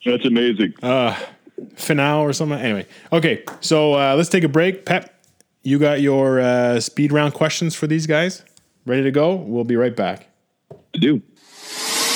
That's 0.05 0.25
amazing. 0.25 0.73
Uh 0.81 1.17
finale 1.75 2.25
or 2.25 2.33
something. 2.33 2.59
Anyway, 2.59 2.85
okay. 3.11 3.43
So 3.59 3.93
uh, 3.93 4.15
let's 4.15 4.29
take 4.29 4.43
a 4.43 4.49
break. 4.49 4.85
Pep, 4.85 5.13
you 5.61 5.77
got 5.77 5.99
your 5.99 6.39
uh, 6.39 6.79
speed 6.79 7.11
round 7.11 7.33
questions 7.33 7.75
for 7.75 7.85
these 7.85 8.07
guys 8.07 8.43
ready 8.85 9.03
to 9.03 9.11
go. 9.11 9.35
We'll 9.35 9.63
be 9.63 9.75
right 9.75 9.95
back. 9.95 10.27
I 10.71 10.97
do. 10.97 11.21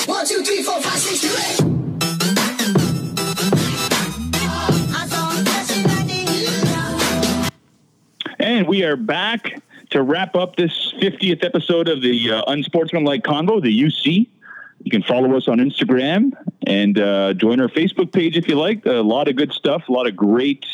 One, 0.06 0.26
two, 0.26 0.42
three, 0.44 0.62
four, 0.62 0.80
five, 0.80 0.98
six, 0.98 1.20
seven, 1.20 1.40
eight. 1.40 1.60
I 4.94 5.06
saw 5.08 5.30
a 5.30 5.44
flashing 5.44 5.84
lightning. 5.84 6.28
And 8.38 8.68
we 8.68 8.84
are 8.84 8.96
back 8.96 9.62
to 9.90 10.02
wrap 10.02 10.34
up 10.34 10.56
this 10.56 10.92
50th 11.00 11.44
episode 11.44 11.88
of 11.88 12.02
the 12.02 12.32
uh, 12.32 12.42
Unsportsmanlike 12.48 13.22
Convo, 13.22 13.62
the 13.62 13.82
UC. 13.82 14.26
You 14.82 14.90
can 14.90 15.02
follow 15.02 15.34
us 15.36 15.48
on 15.48 15.58
Instagram 15.58 16.32
and 16.66 16.98
uh, 16.98 17.32
join 17.34 17.60
our 17.60 17.68
Facebook 17.68 18.12
page 18.12 18.36
if 18.36 18.48
you 18.48 18.56
like. 18.56 18.84
A 18.84 19.02
lot 19.02 19.28
of 19.28 19.36
good 19.36 19.52
stuff, 19.52 19.88
a 19.88 19.92
lot 19.92 20.06
of 20.06 20.14
great 20.14 20.66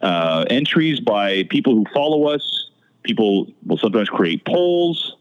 uh, 0.00 0.44
entries 0.50 0.98
by 1.00 1.44
people 1.44 1.74
who 1.74 1.84
follow 1.94 2.28
us. 2.28 2.65
People 3.06 3.46
will 3.64 3.78
sometimes 3.78 4.08
create 4.08 4.44
polls, 4.44 5.16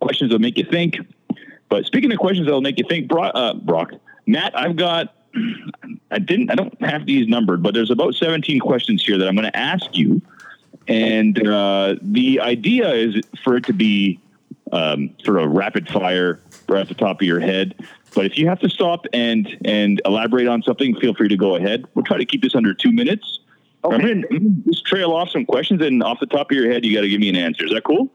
questions 0.00 0.32
that 0.32 0.40
make 0.40 0.58
you 0.58 0.64
think. 0.64 0.96
But 1.68 1.86
speaking 1.86 2.12
of 2.12 2.18
questions 2.18 2.46
that'll 2.46 2.60
make 2.60 2.78
you 2.78 2.84
think, 2.88 3.08
Brock, 3.08 3.32
uh, 3.34 3.54
Brock 3.54 3.92
Matt, 4.26 4.58
I've 4.58 4.76
got, 4.76 5.14
I 6.10 6.18
didn't, 6.18 6.50
I 6.50 6.56
don't 6.56 6.80
have 6.82 7.06
these 7.06 7.28
numbered, 7.28 7.62
but 7.62 7.74
there's 7.74 7.90
about 7.90 8.14
17 8.14 8.58
questions 8.58 9.04
here 9.04 9.16
that 9.18 9.28
I'm 9.28 9.36
going 9.36 9.50
to 9.50 9.56
ask 9.56 9.96
you. 9.96 10.20
And 10.88 11.46
uh, 11.46 11.96
the 12.02 12.40
idea 12.40 12.90
is 12.92 13.20
for 13.44 13.56
it 13.56 13.64
to 13.66 13.72
be 13.72 14.18
um, 14.72 15.14
sort 15.22 15.40
of 15.40 15.52
rapid 15.52 15.88
fire 15.88 16.40
right 16.68 16.82
off 16.82 16.88
the 16.88 16.94
top 16.94 17.20
of 17.20 17.26
your 17.26 17.40
head. 17.40 17.74
But 18.14 18.26
if 18.26 18.38
you 18.38 18.48
have 18.48 18.58
to 18.60 18.70
stop 18.70 19.06
and 19.12 19.56
and 19.64 20.00
elaborate 20.04 20.48
on 20.48 20.62
something, 20.62 20.98
feel 20.98 21.14
free 21.14 21.28
to 21.28 21.36
go 21.36 21.56
ahead. 21.56 21.84
We'll 21.94 22.04
try 22.04 22.16
to 22.16 22.24
keep 22.24 22.42
this 22.42 22.54
under 22.54 22.74
two 22.74 22.90
minutes. 22.90 23.40
I'm 23.84 24.00
going 24.00 24.22
to 24.22 24.70
just 24.70 24.84
trail 24.84 25.12
off 25.12 25.30
some 25.30 25.46
questions, 25.46 25.82
and 25.82 26.02
off 26.02 26.20
the 26.20 26.26
top 26.26 26.50
of 26.50 26.56
your 26.56 26.70
head, 26.70 26.84
you 26.84 26.94
got 26.94 27.02
to 27.02 27.08
give 27.08 27.20
me 27.20 27.28
an 27.28 27.36
answer. 27.36 27.64
Is 27.64 27.72
that 27.72 27.84
cool? 27.84 28.08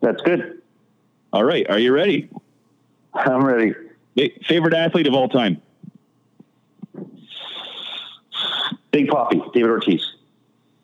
That's 0.00 0.20
good. 0.22 0.60
All 1.32 1.44
right. 1.44 1.68
Are 1.68 1.78
you 1.78 1.92
ready? 1.92 2.30
I'm 3.14 3.44
ready. 3.44 3.74
Favorite 4.44 4.74
athlete 4.74 5.06
of 5.06 5.14
all 5.14 5.28
time? 5.28 5.60
Big 8.90 9.08
Poppy, 9.08 9.42
David 9.52 9.70
Ortiz. 9.70 10.14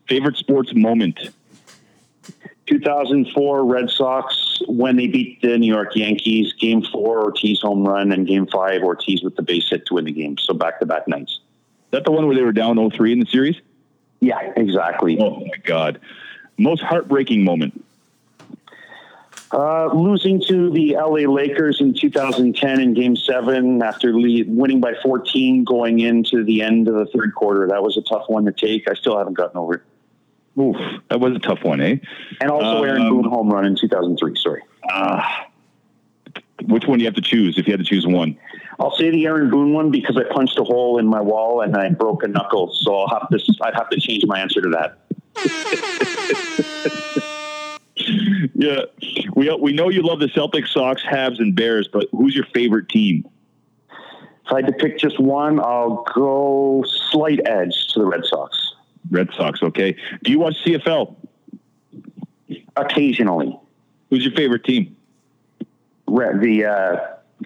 Favorite 0.09 0.37
sports 0.37 0.75
moment? 0.75 1.31
2004 2.67 3.65
Red 3.65 3.91
Sox 3.91 4.63
when 4.67 4.97
they 4.97 5.07
beat 5.07 5.41
the 5.43 5.59
New 5.59 5.73
York 5.73 5.95
Yankees. 5.95 6.53
Game 6.55 6.83
four, 6.83 7.23
Ortiz 7.23 7.61
home 7.61 7.85
run, 7.85 8.13
and 8.13 8.27
game 8.27 8.47
five, 8.47 8.83
Ortiz 8.83 9.23
with 9.23 9.37
the 9.37 9.43
base 9.43 9.69
hit 9.71 9.87
to 9.87 9.95
win 9.95 10.05
the 10.05 10.13
game. 10.13 10.39
So 10.39 10.55
back 10.55 10.81
to 10.81 10.87
back 10.87 11.07
nights. 11.09 11.33
Is 11.33 11.41
that 11.93 12.05
the 12.05 12.11
one 12.13 12.27
where 12.27 12.37
they 12.37 12.43
were 12.43 12.53
down 12.53 12.77
0-3 12.77 13.13
in 13.13 13.21
the 13.21 13.27
series? 13.27 13.57
Yeah, 14.21 14.53
exactly. 14.57 15.19
Oh 15.19 15.41
my 15.41 15.57
God! 15.65 16.01
Most 16.59 16.83
heartbreaking 16.83 17.43
moment. 17.45 17.85
Uh, 19.53 19.87
losing 19.93 20.41
to 20.41 20.71
the 20.71 20.95
LA 20.95 21.29
Lakers 21.29 21.81
in 21.81 21.93
2010 21.93 22.81
in 22.81 22.95
Game 22.95 23.17
Seven 23.17 23.83
after 23.83 24.13
lead, 24.15 24.47
winning 24.49 24.81
by 24.81 24.95
14 25.03 25.65
going 25.65 25.99
into 25.99 26.45
the 26.45 26.63
end 26.63 26.87
of 26.87 26.95
the 26.95 27.07
third 27.07 27.35
quarter. 27.35 27.67
That 27.67 27.83
was 27.83 27.97
a 27.97 28.03
tough 28.03 28.27
one 28.29 28.45
to 28.45 28.53
take. 28.53 28.89
I 28.89 28.95
still 28.95 29.19
haven't 29.19 29.35
gotten 29.35 29.57
over 29.59 29.75
it. 29.75 29.83
Oof, 30.57 30.77
that 31.09 31.19
was 31.19 31.35
a 31.35 31.41
tough 31.41 31.65
one, 31.65 31.81
eh? 31.81 31.97
And 32.41 32.51
also 32.51 32.85
Aaron 32.85 33.03
Um, 33.03 33.09
Boone 33.09 33.25
home 33.25 33.51
run 33.51 33.65
in 33.65 33.75
2003. 33.75 34.37
Sorry. 34.37 34.63
Which 36.67 36.87
one 36.87 36.99
do 36.99 37.05
you 37.05 37.09
have 37.09 37.15
to 37.15 37.23
choose 37.23 37.59
if 37.59 37.67
you 37.67 37.73
had 37.73 37.81
to 37.81 37.87
choose 37.87 38.07
one? 38.07 38.37
I'll 38.79 38.95
say 38.97 39.11
the 39.11 39.27
Aaron 39.27 39.51
Boone 39.51 39.73
one 39.73 39.91
because 39.91 40.17
I 40.17 40.25
punched 40.33 40.59
a 40.59 40.65
hole 40.65 40.99
in 40.99 41.07
my 41.07 41.21
wall 41.21 41.61
and 41.61 41.77
I 41.77 41.89
broke 41.91 42.23
a 42.23 42.29
knuckle. 42.29 42.73
So 42.75 42.97
I'll 42.97 43.21
have 43.21 43.29
to. 43.29 43.41
I'd 43.63 43.75
have 43.75 43.91
to 43.91 44.01
change 44.01 44.25
my 44.27 44.41
answer 44.41 44.61
to 44.61 44.69
that. 44.71 44.99
Yeah, 48.55 48.83
we 49.35 49.51
we 49.55 49.73
know 49.73 49.89
you 49.89 50.03
love 50.03 50.21
the 50.21 50.27
Celtics, 50.27 50.69
Sox, 50.69 51.03
Habs, 51.03 51.39
and 51.39 51.55
Bears, 51.55 51.89
but 51.91 52.09
who's 52.13 52.35
your 52.35 52.45
favorite 52.53 52.89
team? 52.89 53.27
If 53.91 54.53
I 54.53 54.57
had 54.57 54.67
to 54.67 54.73
pick 54.73 54.99
just 54.99 55.19
one, 55.21 55.61
I'll 55.61 56.05
go 56.15 56.85
slight 57.11 57.41
edge 57.47 57.89
to 57.95 58.01
the 58.01 58.05
Red 58.05 58.25
Sox. 58.25 58.75
Red 59.11 59.29
Sox. 59.35 59.63
Okay. 59.63 59.97
Do 60.23 60.31
you 60.31 60.39
watch 60.39 60.57
CFL? 60.65 61.15
Occasionally, 62.77 63.59
Who's 64.11 64.25
your 64.25 64.35
favorite 64.35 64.65
team? 64.65 64.97
Red, 66.11 66.41
the 66.41 66.65
uh, 66.65 66.97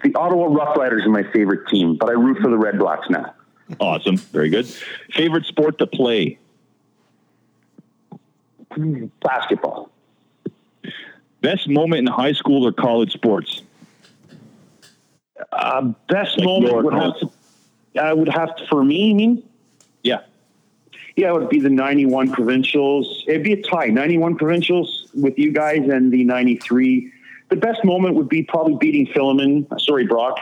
the 0.03 0.13
Ottawa 0.15 0.45
Rough 0.45 0.75
Riders 0.75 1.05
are 1.05 1.09
my 1.09 1.23
favorite 1.31 1.67
team, 1.69 1.95
but 1.95 2.09
I 2.09 2.13
root 2.13 2.39
for 2.41 2.49
the 2.49 2.57
Redblacks 2.57 3.09
now. 3.09 3.33
Awesome. 3.79 4.17
Very 4.17 4.49
good. 4.49 4.67
Favorite 5.11 5.45
sport 5.45 5.77
to 5.79 5.87
play? 5.87 6.37
Basketball. 9.21 9.89
Best 11.41 11.69
moment 11.69 11.99
in 11.99 12.07
high 12.07 12.33
school 12.33 12.67
or 12.67 12.71
college 12.71 13.13
sports? 13.13 13.61
Uh, 15.51 15.93
best 16.09 16.37
Like 16.37 16.45
moment 16.45 16.73
your 16.73 16.83
would 16.83 16.93
have 16.93 17.19
to. 17.19 17.31
I 18.01 18.13
would 18.13 18.29
have 18.29 18.55
to 18.57 18.67
for 18.67 18.83
me. 18.83 19.09
You 19.09 19.15
mean? 19.15 19.43
Yeah. 20.03 20.21
Yeah, 21.15 21.29
it 21.29 21.33
would 21.33 21.49
be 21.49 21.61
the 21.61 21.69
91 21.69 22.31
provincials. 22.31 23.23
It'd 23.27 23.43
be 23.43 23.53
a 23.53 23.61
tie 23.61 23.87
91 23.87 24.35
provincials 24.35 25.07
with 25.13 25.39
you 25.39 25.51
guys 25.51 25.87
and 25.87 26.11
the 26.11 26.25
93. 26.25 27.11
The 27.49 27.55
best 27.55 27.83
moment 27.83 28.15
would 28.15 28.29
be 28.29 28.43
probably 28.43 28.75
beating 28.79 29.07
Philemon, 29.13 29.67
sorry, 29.79 30.05
Brock, 30.05 30.37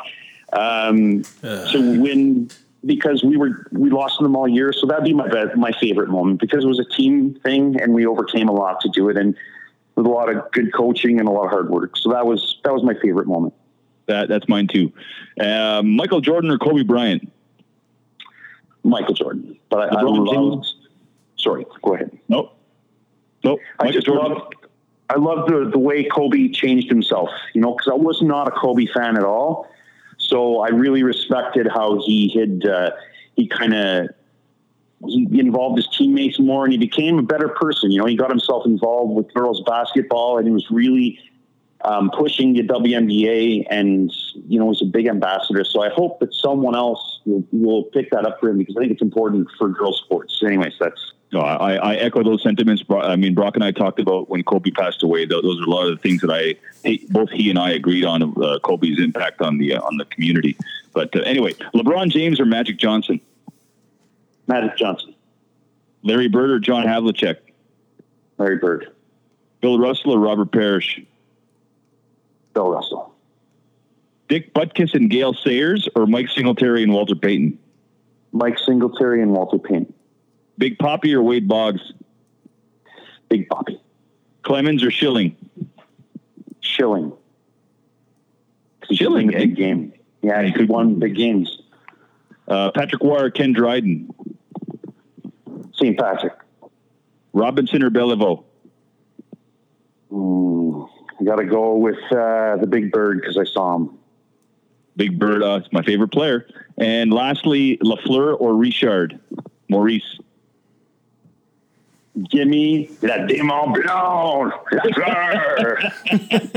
um, 0.53 1.23
to 1.41 1.99
win 2.01 2.49
because 2.85 3.23
we 3.23 3.37
were 3.37 3.67
we 3.71 3.89
lost 3.89 4.19
them 4.19 4.35
all 4.35 4.47
year. 4.47 4.73
So 4.73 4.87
that'd 4.87 5.03
be 5.03 5.13
my 5.13 5.27
be- 5.27 5.55
my 5.55 5.71
favorite 5.73 6.09
moment 6.09 6.39
because 6.39 6.63
it 6.63 6.67
was 6.67 6.79
a 6.79 6.85
team 6.85 7.35
thing 7.43 7.79
and 7.81 7.93
we 7.93 8.05
overcame 8.05 8.49
a 8.49 8.53
lot 8.53 8.81
to 8.81 8.89
do 8.89 9.09
it 9.09 9.17
and 9.17 9.35
with 9.95 10.05
a 10.05 10.09
lot 10.09 10.29
of 10.29 10.51
good 10.51 10.73
coaching 10.73 11.19
and 11.19 11.27
a 11.27 11.31
lot 11.31 11.45
of 11.45 11.51
hard 11.51 11.69
work. 11.69 11.97
So 11.97 12.11
that 12.11 12.25
was 12.25 12.59
that 12.63 12.73
was 12.73 12.83
my 12.83 12.93
favorite 13.01 13.27
moment. 13.27 13.53
That 14.07 14.27
that's 14.29 14.47
mine 14.47 14.67
too. 14.67 14.91
Uh, 15.39 15.81
Michael 15.83 16.21
Jordan 16.21 16.51
or 16.51 16.57
Kobe 16.57 16.83
Bryant? 16.83 17.31
Michael 18.83 19.13
Jordan, 19.13 19.57
but 19.69 19.93
I, 19.93 19.99
I 19.99 20.01
love. 20.01 20.65
Sorry, 21.37 21.65
go 21.81 21.95
ahead. 21.95 22.17
Nope. 22.27 22.57
Nope. 23.43 23.59
I 23.79 23.85
Michael 23.85 23.93
just 23.93 24.05
Jordan. 24.07 24.33
love, 24.33 24.53
I 25.09 25.17
love 25.17 25.47
the 25.47 25.69
the 25.71 25.79
way 25.79 26.03
Kobe 26.03 26.49
changed 26.49 26.89
himself. 26.89 27.29
You 27.53 27.61
know, 27.61 27.73
because 27.75 27.89
I 27.91 27.95
was 27.95 28.21
not 28.21 28.47
a 28.47 28.51
Kobe 28.51 28.85
fan 28.85 29.17
at 29.17 29.23
all, 29.23 29.67
so 30.17 30.59
I 30.59 30.69
really 30.69 31.03
respected 31.03 31.67
how 31.67 32.01
he 32.05 32.29
had 32.29 32.65
uh, 32.69 32.91
he 33.35 33.47
kind 33.47 33.73
of 33.73 34.09
he 35.05 35.39
involved 35.39 35.77
his 35.77 35.87
teammates 35.87 36.39
more, 36.39 36.63
and 36.63 36.71
he 36.71 36.77
became 36.77 37.19
a 37.19 37.23
better 37.23 37.49
person. 37.49 37.91
You 37.91 37.99
know, 37.99 38.05
he 38.05 38.15
got 38.15 38.29
himself 38.29 38.65
involved 38.65 39.15
with 39.15 39.33
girls 39.33 39.61
basketball, 39.65 40.37
and 40.37 40.47
he 40.47 40.53
was 40.53 40.65
really 40.71 41.19
um, 41.83 42.09
pushing 42.11 42.53
the 42.53 42.63
WNBA, 42.63 43.67
and 43.69 44.11
you 44.47 44.59
know, 44.59 44.65
was 44.65 44.81
a 44.81 44.85
big 44.85 45.07
ambassador. 45.07 45.65
So 45.65 45.83
I 45.83 45.89
hope 45.89 46.19
that 46.21 46.33
someone 46.33 46.75
else 46.75 47.19
will, 47.25 47.43
will 47.51 47.83
pick 47.83 48.11
that 48.11 48.25
up 48.25 48.39
for 48.39 48.49
him 48.49 48.57
because 48.57 48.75
I 48.77 48.81
think 48.81 48.93
it's 48.93 49.01
important 49.01 49.49
for 49.57 49.69
girls 49.69 50.01
sports. 50.05 50.41
Anyways, 50.45 50.73
that's 50.79 51.13
No, 51.33 51.39
I, 51.39 51.73
I 51.73 51.95
echo 51.95 52.23
those 52.23 52.43
sentiments. 52.43 52.83
I 52.89 53.15
mean, 53.15 53.33
Brock 53.33 53.55
and 53.55 53.63
I 53.63 53.71
talked 53.71 53.99
about 53.99 54.29
when 54.29 54.43
Kobe 54.43 54.69
passed 54.69 55.01
away. 55.01 55.25
Tho- 55.25 55.41
Those 55.41 55.59
are 55.59 55.63
a 55.63 55.69
lot 55.69 55.87
of 55.87 55.97
the 55.97 56.01
things 56.01 56.21
that 56.21 56.29
I, 56.31 56.55
both 57.09 57.31
he 57.31 57.49
and 57.49 57.57
I 57.57 57.71
agreed 57.71 58.05
on 58.05 58.21
of 58.21 58.37
uh, 58.37 58.59
Kobe's 58.63 58.99
impact 58.99 59.41
on 59.41 59.57
the 59.57 59.73
uh, 59.75 59.81
on 59.81 59.97
the 59.97 60.05
community. 60.05 60.55
But 60.93 61.15
uh, 61.15 61.21
anyway, 61.21 61.53
LeBron 61.73 62.11
James 62.11 62.39
or 62.39 62.45
Magic 62.45 62.77
Johnson, 62.77 63.19
Magic 64.47 64.77
Johnson, 64.77 65.15
Larry 66.03 66.27
Bird 66.27 66.51
or 66.51 66.59
John 66.59 66.85
Havlicek, 66.85 67.37
Larry 68.37 68.57
Bird, 68.57 68.91
Bill 69.61 69.79
Russell 69.79 70.11
or 70.11 70.19
Robert 70.19 70.51
Parish, 70.51 71.01
Bill 72.53 72.69
Russell. 72.69 73.11
Dick 74.29 74.53
Butkus 74.53 74.93
and 74.93 75.09
Gale 75.09 75.33
Sayers, 75.33 75.89
or 75.95 76.05
Mike 76.05 76.27
Singletary 76.29 76.81
and 76.83 76.93
Walter 76.93 77.15
Payton, 77.15 77.57
Mike 78.31 78.57
Singletary 78.59 79.21
and 79.21 79.31
Walter 79.31 79.57
Payne. 79.57 79.92
Big 80.57 80.77
Papi 80.77 81.13
or 81.13 81.21
Wade 81.23 81.47
Boggs, 81.47 81.93
Big 83.29 83.47
Papi. 83.49 83.79
Clemens 84.43 84.83
or 84.83 84.91
Schilling, 84.91 85.35
Schilling. 86.61 87.13
Schilling, 88.91 89.27
the 89.27 89.33
big 89.33 89.51
eh? 89.51 89.55
game. 89.55 89.93
Yeah, 90.21 90.43
he 90.43 90.51
he 90.51 90.65
won 90.65 90.99
big 90.99 91.15
games. 91.15 91.61
uh, 92.47 92.71
Patrick 92.71 93.01
or 93.03 93.29
Ken 93.31 93.53
Dryden, 93.53 94.13
St. 95.73 95.97
Patrick. 95.97 96.33
Robinson 97.33 97.81
or 97.81 97.89
Beliveau, 97.89 98.43
Ooh, 100.11 100.87
I 101.19 101.23
got 101.23 101.37
to 101.37 101.45
go 101.45 101.75
with 101.77 101.97
uh, 102.11 102.57
the 102.57 102.67
Big 102.69 102.91
Bird 102.91 103.19
because 103.19 103.37
I 103.37 103.43
saw 103.45 103.77
him. 103.77 103.97
Big 104.95 105.17
Bird, 105.17 105.41
uh, 105.41 105.59
it's 105.63 105.73
my 105.73 105.81
favorite 105.81 106.09
player. 106.11 106.45
And 106.77 107.11
lastly, 107.11 107.77
Lafleur 107.77 108.39
or 108.39 108.55
Richard, 108.55 109.19
Maurice. 109.69 110.19
Give 112.29 112.47
me 112.47 112.85
that 113.01 113.27
Demon 113.27 113.73
Blond. 113.73 114.53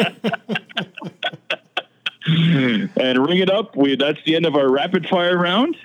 And 2.29 3.27
ring 3.27 3.39
it 3.39 3.51
up. 3.51 3.77
We 3.77 3.97
that's 3.97 4.19
the 4.25 4.35
end 4.37 4.47
of 4.47 4.57
our 4.57 4.69
rapid 4.69 5.09
fire 5.09 5.37
round. 5.39 5.77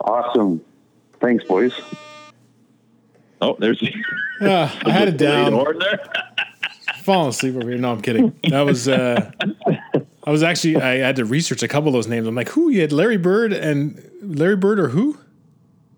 awesome. 0.00 0.60
Thanks, 1.20 1.44
boys. 1.44 1.72
Oh, 3.40 3.56
there's 3.58 3.82
Uh, 4.40 4.70
I 4.84 4.90
had 4.90 5.08
it 5.08 5.16
down. 5.16 5.52
Falling 7.02 7.28
asleep 7.30 7.56
over 7.56 7.68
here. 7.68 7.78
No, 7.78 7.92
I'm 7.92 8.00
kidding. 8.02 8.34
That 8.48 8.62
was. 8.62 8.88
Uh, 8.88 9.30
I 10.24 10.30
was 10.30 10.42
actually. 10.42 10.76
I 10.76 10.96
had 10.98 11.16
to 11.16 11.24
research 11.24 11.62
a 11.62 11.68
couple 11.68 11.88
of 11.88 11.94
those 11.94 12.06
names. 12.06 12.26
I'm 12.26 12.34
like, 12.34 12.48
who? 12.50 12.68
You 12.70 12.80
had 12.82 12.92
Larry 12.92 13.16
Bird 13.18 13.52
and 13.52 14.10
Larry 14.22 14.56
Bird 14.56 14.78
or 14.78 14.88
who? 14.88 15.18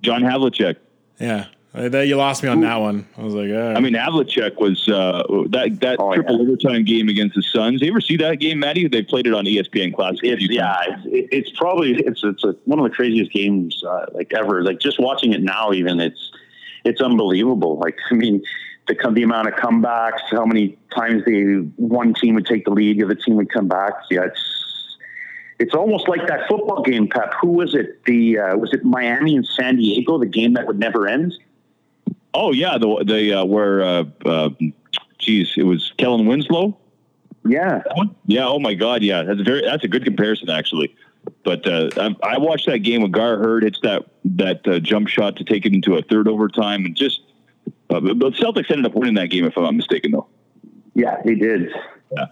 John 0.03 0.23
Havlicek. 0.23 0.77
Yeah, 1.21 1.47
that 1.77 2.07
you 2.07 2.17
lost 2.17 2.43
me 2.43 2.49
on 2.49 2.61
that 2.63 2.77
one. 2.77 3.07
I 3.19 3.23
was 3.23 3.35
like, 3.35 3.51
all 3.51 3.57
right. 3.57 3.77
I 3.77 3.81
mean, 3.81 3.93
Havlicek 3.93 4.59
was 4.61 4.89
uh, 4.89 5.23
that 5.51 5.79
that 5.81 5.97
Oh, 5.99 6.15
triple 6.15 6.37
yeah. 6.37 6.43
overtime 6.43 6.85
game 6.85 7.09
against 7.09 7.37
the 7.37 7.43
Suns. 7.43 7.83
You 7.83 7.89
ever 7.91 8.01
see 8.01 8.17
that 8.17 8.41
game, 8.41 8.59
Matty? 8.61 8.89
They 8.89 9.03
played 9.03 9.27
it 9.27 9.35
on 9.35 9.45
ESPN 9.45 9.95
Classic. 9.95 10.21
It's, 10.25 10.49
yeah, 10.49 10.77
it's, 11.05 11.29
it's 11.33 11.59
probably 11.59 11.95
it's 11.97 12.25
it's 12.25 12.45
a, 12.45 12.55
one 12.65 12.79
of 12.79 12.85
the 12.85 12.91
craziest 12.91 13.31
games 13.33 13.83
uh, 13.87 14.07
like 14.13 14.33
ever. 14.35 14.63
Like 14.63 14.81
just 14.81 14.99
watching 14.99 15.33
it 15.33 15.43
now, 15.43 15.73
even 15.73 16.01
it's 16.01 16.33
it's 16.85 17.01
unbelievable. 17.01 17.79
Like 17.79 17.99
I 18.11 18.15
mean, 18.15 18.43
the 18.87 18.95
the 19.13 19.23
amount 19.23 19.49
of 19.49 19.55
comebacks, 19.55 20.21
how 20.31 20.47
many 20.47 20.79
times 20.95 21.25
the 21.25 21.69
one 21.77 22.15
team 22.15 22.35
would 22.37 22.47
take 22.47 22.65
the 22.65 22.71
lead, 22.71 22.99
the 22.99 23.05
other 23.05 23.15
team 23.15 23.37
would 23.37 23.53
come 23.53 23.69
back. 23.69 23.93
Yeah, 24.11 24.25
it's 24.25 24.97
it's 25.59 25.75
almost 25.75 26.09
like 26.09 26.27
that 26.29 26.49
football 26.49 26.83
game. 26.83 27.09
Pep, 27.09 27.35
who 27.41 27.49
was 27.49 27.75
it? 27.75 28.05
The 28.05 28.39
uh, 28.39 28.57
was 28.57 28.73
it 28.73 28.85
Miami 28.85 29.37
and 29.37 29.47
San 29.47 29.77
Diego? 29.77 30.19
The 30.19 30.27
game 30.27 30.55
that 30.55 30.67
would 30.67 30.79
never 30.79 31.07
end. 31.09 31.35
Oh 32.39 32.53
yeah, 32.53 32.77
the 32.77 33.03
the 33.03 33.41
uh, 33.41 33.45
where 33.47 33.83
uh, 33.83 34.05
uh, 34.27 34.51
geez, 35.19 35.55
it 35.57 35.63
was 35.63 35.95
Kellen 35.97 36.27
Winslow. 36.27 36.77
Yeah, 37.47 37.83
Yeah. 38.27 38.47
Oh 38.47 38.59
my 38.59 38.75
God. 38.75 39.03
Yeah. 39.03 39.23
That's 39.23 39.41
very. 39.41 39.63
That's 39.63 39.85
a 39.85 39.89
good 39.89 40.05
comparison 40.05 40.51
actually. 40.51 40.95
But 41.45 41.67
uh, 41.67 41.89
I, 41.97 42.35
I 42.35 42.39
watched 42.39 42.67
that 42.67 42.81
game 42.81 43.03
with 43.03 43.13
Gar 43.13 43.39
Heard. 43.39 43.65
It's 43.65 43.81
that 43.81 44.05
that 44.25 44.69
uh, 44.69 44.81
jump 44.81 45.09
shot 45.09 45.37
to 45.37 45.45
take 45.45 45.65
it 45.65 45.73
into 45.73 45.95
a 45.95 46.03
third 46.03 46.29
overtime, 46.29 46.85
and 46.85 46.95
just. 46.95 47.23
Uh, 47.89 48.01
but 48.01 48.35
Celtics 48.35 48.71
ended 48.71 48.85
up 48.85 48.95
winning 48.95 49.15
that 49.15 49.31
game, 49.31 49.45
if 49.45 49.57
I'm 49.57 49.63
not 49.63 49.75
mistaken, 49.75 50.11
though. 50.11 50.27
yeah, 50.95 51.23
they 51.25 51.37
did. 51.37 51.71
Yeah. 52.17 52.27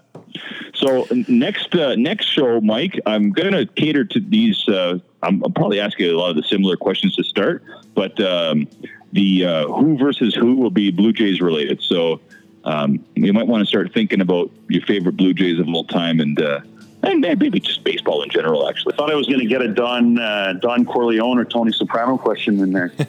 So 0.73 1.07
next 1.27 1.73
uh, 1.75 1.95
next 1.95 2.25
show, 2.25 2.61
Mike, 2.61 2.99
I'm 3.05 3.31
going 3.31 3.53
to 3.53 3.65
cater 3.65 4.05
to 4.05 4.19
these. 4.19 4.67
Uh, 4.67 4.99
I'm, 5.23 5.41
I'm 5.43 5.53
probably 5.53 5.79
asking 5.79 6.09
a 6.09 6.13
lot 6.13 6.29
of 6.29 6.35
the 6.35 6.43
similar 6.43 6.77
questions 6.77 7.15
to 7.15 7.23
start, 7.23 7.63
but 7.95 8.19
um, 8.21 8.67
the 9.15 9.45
uh, 9.45 9.67
who 9.67 9.97
versus 9.97 10.35
who 10.35 10.55
will 10.55 10.69
be 10.69 10.91
Blue 10.91 11.13
Jays 11.13 11.41
related. 11.41 11.81
So 11.81 12.19
um, 12.65 13.03
you 13.15 13.31
might 13.33 13.47
want 13.47 13.61
to 13.61 13.65
start 13.65 13.93
thinking 13.93 14.19
about 14.21 14.51
your 14.67 14.81
favorite 14.83 15.15
Blue 15.17 15.33
Jays 15.33 15.57
of 15.59 15.67
all 15.69 15.85
time 15.85 16.19
and 16.19 16.39
uh, 16.41 16.59
and 17.01 17.21
maybe 17.21 17.59
just 17.59 17.83
baseball 17.83 18.23
in 18.23 18.29
general. 18.29 18.67
Actually, 18.67 18.93
I 18.93 18.97
thought 18.97 19.11
I 19.11 19.15
was 19.15 19.27
going 19.27 19.39
to 19.39 19.45
get 19.45 19.61
a 19.61 19.69
Don 19.69 20.19
uh, 20.19 20.53
Don 20.61 20.85
Corleone 20.85 21.39
or 21.39 21.45
Tony 21.45 21.71
Soprano 21.71 22.17
question 22.17 22.59
in 22.59 22.71
there. 22.73 22.93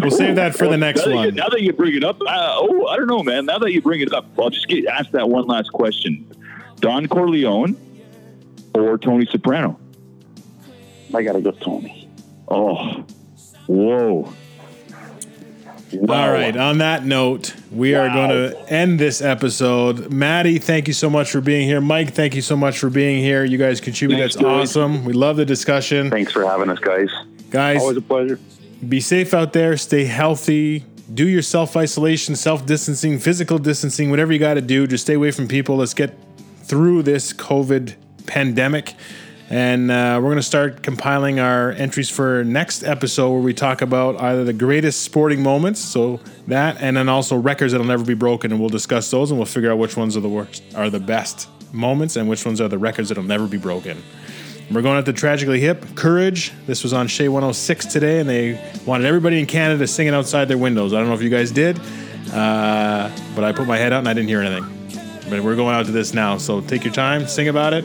We'll 0.00 0.10
save 0.10 0.36
that 0.36 0.54
for 0.54 0.68
the 0.68 0.78
next 0.78 1.00
now 1.00 1.04
that 1.04 1.10
you- 1.10 1.16
one. 1.16 1.34
now 1.34 1.48
that 1.48 1.60
you 1.60 1.72
bring 1.74 1.94
it 1.96 2.02
up, 2.04 2.18
uh, 2.22 2.24
oh, 2.28 2.86
I 2.86 2.96
don't 2.96 3.08
know, 3.08 3.22
man. 3.22 3.44
Now 3.44 3.58
that 3.58 3.72
you 3.72 3.82
bring 3.82 4.00
it 4.00 4.10
up, 4.12 4.26
I'll 4.38 4.48
just 4.48 4.68
get 4.68 4.86
ask 4.86 5.10
that 5.10 5.28
one 5.28 5.46
last 5.46 5.70
question: 5.70 6.26
Don 6.80 7.06
Corleone 7.08 7.76
or 8.74 8.96
Tony 8.96 9.26
Soprano? 9.26 9.78
I 11.14 11.22
got 11.22 11.34
to 11.34 11.42
go 11.42 11.50
Tony. 11.50 12.08
Oh, 12.48 13.04
whoa! 13.66 14.32
All 16.08 16.30
right. 16.30 16.56
On 16.56 16.78
that 16.78 17.04
note, 17.04 17.54
we 17.70 17.94
are 17.94 18.08
going 18.08 18.28
to 18.30 18.72
end 18.72 18.98
this 18.98 19.22
episode. 19.22 20.10
Maddie, 20.12 20.58
thank 20.58 20.88
you 20.88 20.92
so 20.92 21.08
much 21.08 21.30
for 21.30 21.40
being 21.40 21.66
here. 21.66 21.80
Mike, 21.80 22.12
thank 22.12 22.34
you 22.34 22.42
so 22.42 22.56
much 22.56 22.78
for 22.78 22.90
being 22.90 23.22
here. 23.22 23.44
You 23.44 23.56
guys 23.56 23.80
contribute. 23.80 24.18
Thanks, 24.18 24.34
That's 24.34 24.44
guys. 24.44 24.76
awesome. 24.76 25.04
We 25.04 25.12
love 25.12 25.36
the 25.36 25.44
discussion. 25.44 26.10
Thanks 26.10 26.32
for 26.32 26.44
having 26.44 26.68
us, 26.70 26.80
guys. 26.80 27.08
Guys, 27.50 27.80
Always 27.80 27.96
a 27.98 28.02
pleasure. 28.02 28.40
be 28.86 29.00
safe 29.00 29.32
out 29.32 29.52
there. 29.52 29.76
Stay 29.76 30.04
healthy. 30.04 30.84
Do 31.14 31.26
your 31.26 31.42
self 31.42 31.76
isolation, 31.76 32.34
self 32.34 32.66
distancing, 32.66 33.18
physical 33.20 33.58
distancing, 33.58 34.10
whatever 34.10 34.32
you 34.32 34.40
got 34.40 34.54
to 34.54 34.60
do. 34.60 34.86
Just 34.88 35.04
stay 35.04 35.14
away 35.14 35.30
from 35.30 35.46
people. 35.46 35.76
Let's 35.76 35.94
get 35.94 36.18
through 36.64 37.04
this 37.04 37.32
COVID 37.32 37.94
pandemic. 38.26 38.94
And 39.48 39.92
uh, 39.92 40.18
we're 40.20 40.28
going 40.28 40.36
to 40.36 40.42
start 40.42 40.82
compiling 40.82 41.38
our 41.38 41.70
entries 41.70 42.10
for 42.10 42.42
next 42.42 42.82
episode 42.82 43.30
where 43.30 43.40
we 43.40 43.54
talk 43.54 43.80
about 43.80 44.20
either 44.20 44.42
the 44.42 44.52
greatest 44.52 45.02
sporting 45.02 45.40
moments, 45.40 45.80
so 45.80 46.18
that, 46.48 46.80
and 46.80 46.96
then 46.96 47.08
also 47.08 47.36
records 47.36 47.72
that'll 47.72 47.86
never 47.86 48.04
be 48.04 48.14
broken. 48.14 48.50
And 48.50 48.60
we'll 48.60 48.70
discuss 48.70 49.08
those 49.10 49.30
and 49.30 49.38
we'll 49.38 49.46
figure 49.46 49.70
out 49.70 49.78
which 49.78 49.96
ones 49.96 50.16
are 50.16 50.20
the 50.20 50.28
worst, 50.28 50.64
are 50.74 50.90
the 50.90 50.98
best 50.98 51.48
moments, 51.72 52.16
and 52.16 52.28
which 52.28 52.44
ones 52.44 52.60
are 52.60 52.66
the 52.66 52.78
records 52.78 53.08
that'll 53.08 53.22
never 53.22 53.46
be 53.46 53.58
broken. 53.58 54.02
We're 54.68 54.82
going 54.82 54.98
out 54.98 55.04
the 55.04 55.12
Tragically 55.12 55.60
Hip, 55.60 55.94
Courage. 55.94 56.52
This 56.66 56.82
was 56.82 56.92
on 56.92 57.06
CHEZ 57.06 57.28
106 57.28 57.86
today, 57.86 58.18
and 58.18 58.28
they 58.28 58.60
wanted 58.84 59.06
everybody 59.06 59.38
in 59.38 59.46
Canada 59.46 59.86
singing 59.86 60.12
outside 60.12 60.46
their 60.46 60.58
windows. 60.58 60.92
I 60.92 60.98
don't 60.98 61.06
know 61.06 61.14
if 61.14 61.22
you 61.22 61.30
guys 61.30 61.52
did, 61.52 61.78
uh, 62.32 63.16
but 63.36 63.44
I 63.44 63.52
put 63.52 63.68
my 63.68 63.76
head 63.76 63.92
out 63.92 64.00
and 64.00 64.08
I 64.08 64.12
didn't 64.12 64.28
hear 64.28 64.42
anything. 64.42 64.72
But 65.30 65.44
we're 65.44 65.54
going 65.54 65.76
out 65.76 65.86
to 65.86 65.92
this 65.92 66.12
now, 66.12 66.36
so 66.36 66.60
take 66.62 66.84
your 66.84 66.92
time, 66.92 67.28
sing 67.28 67.46
about 67.46 67.74
it, 67.74 67.84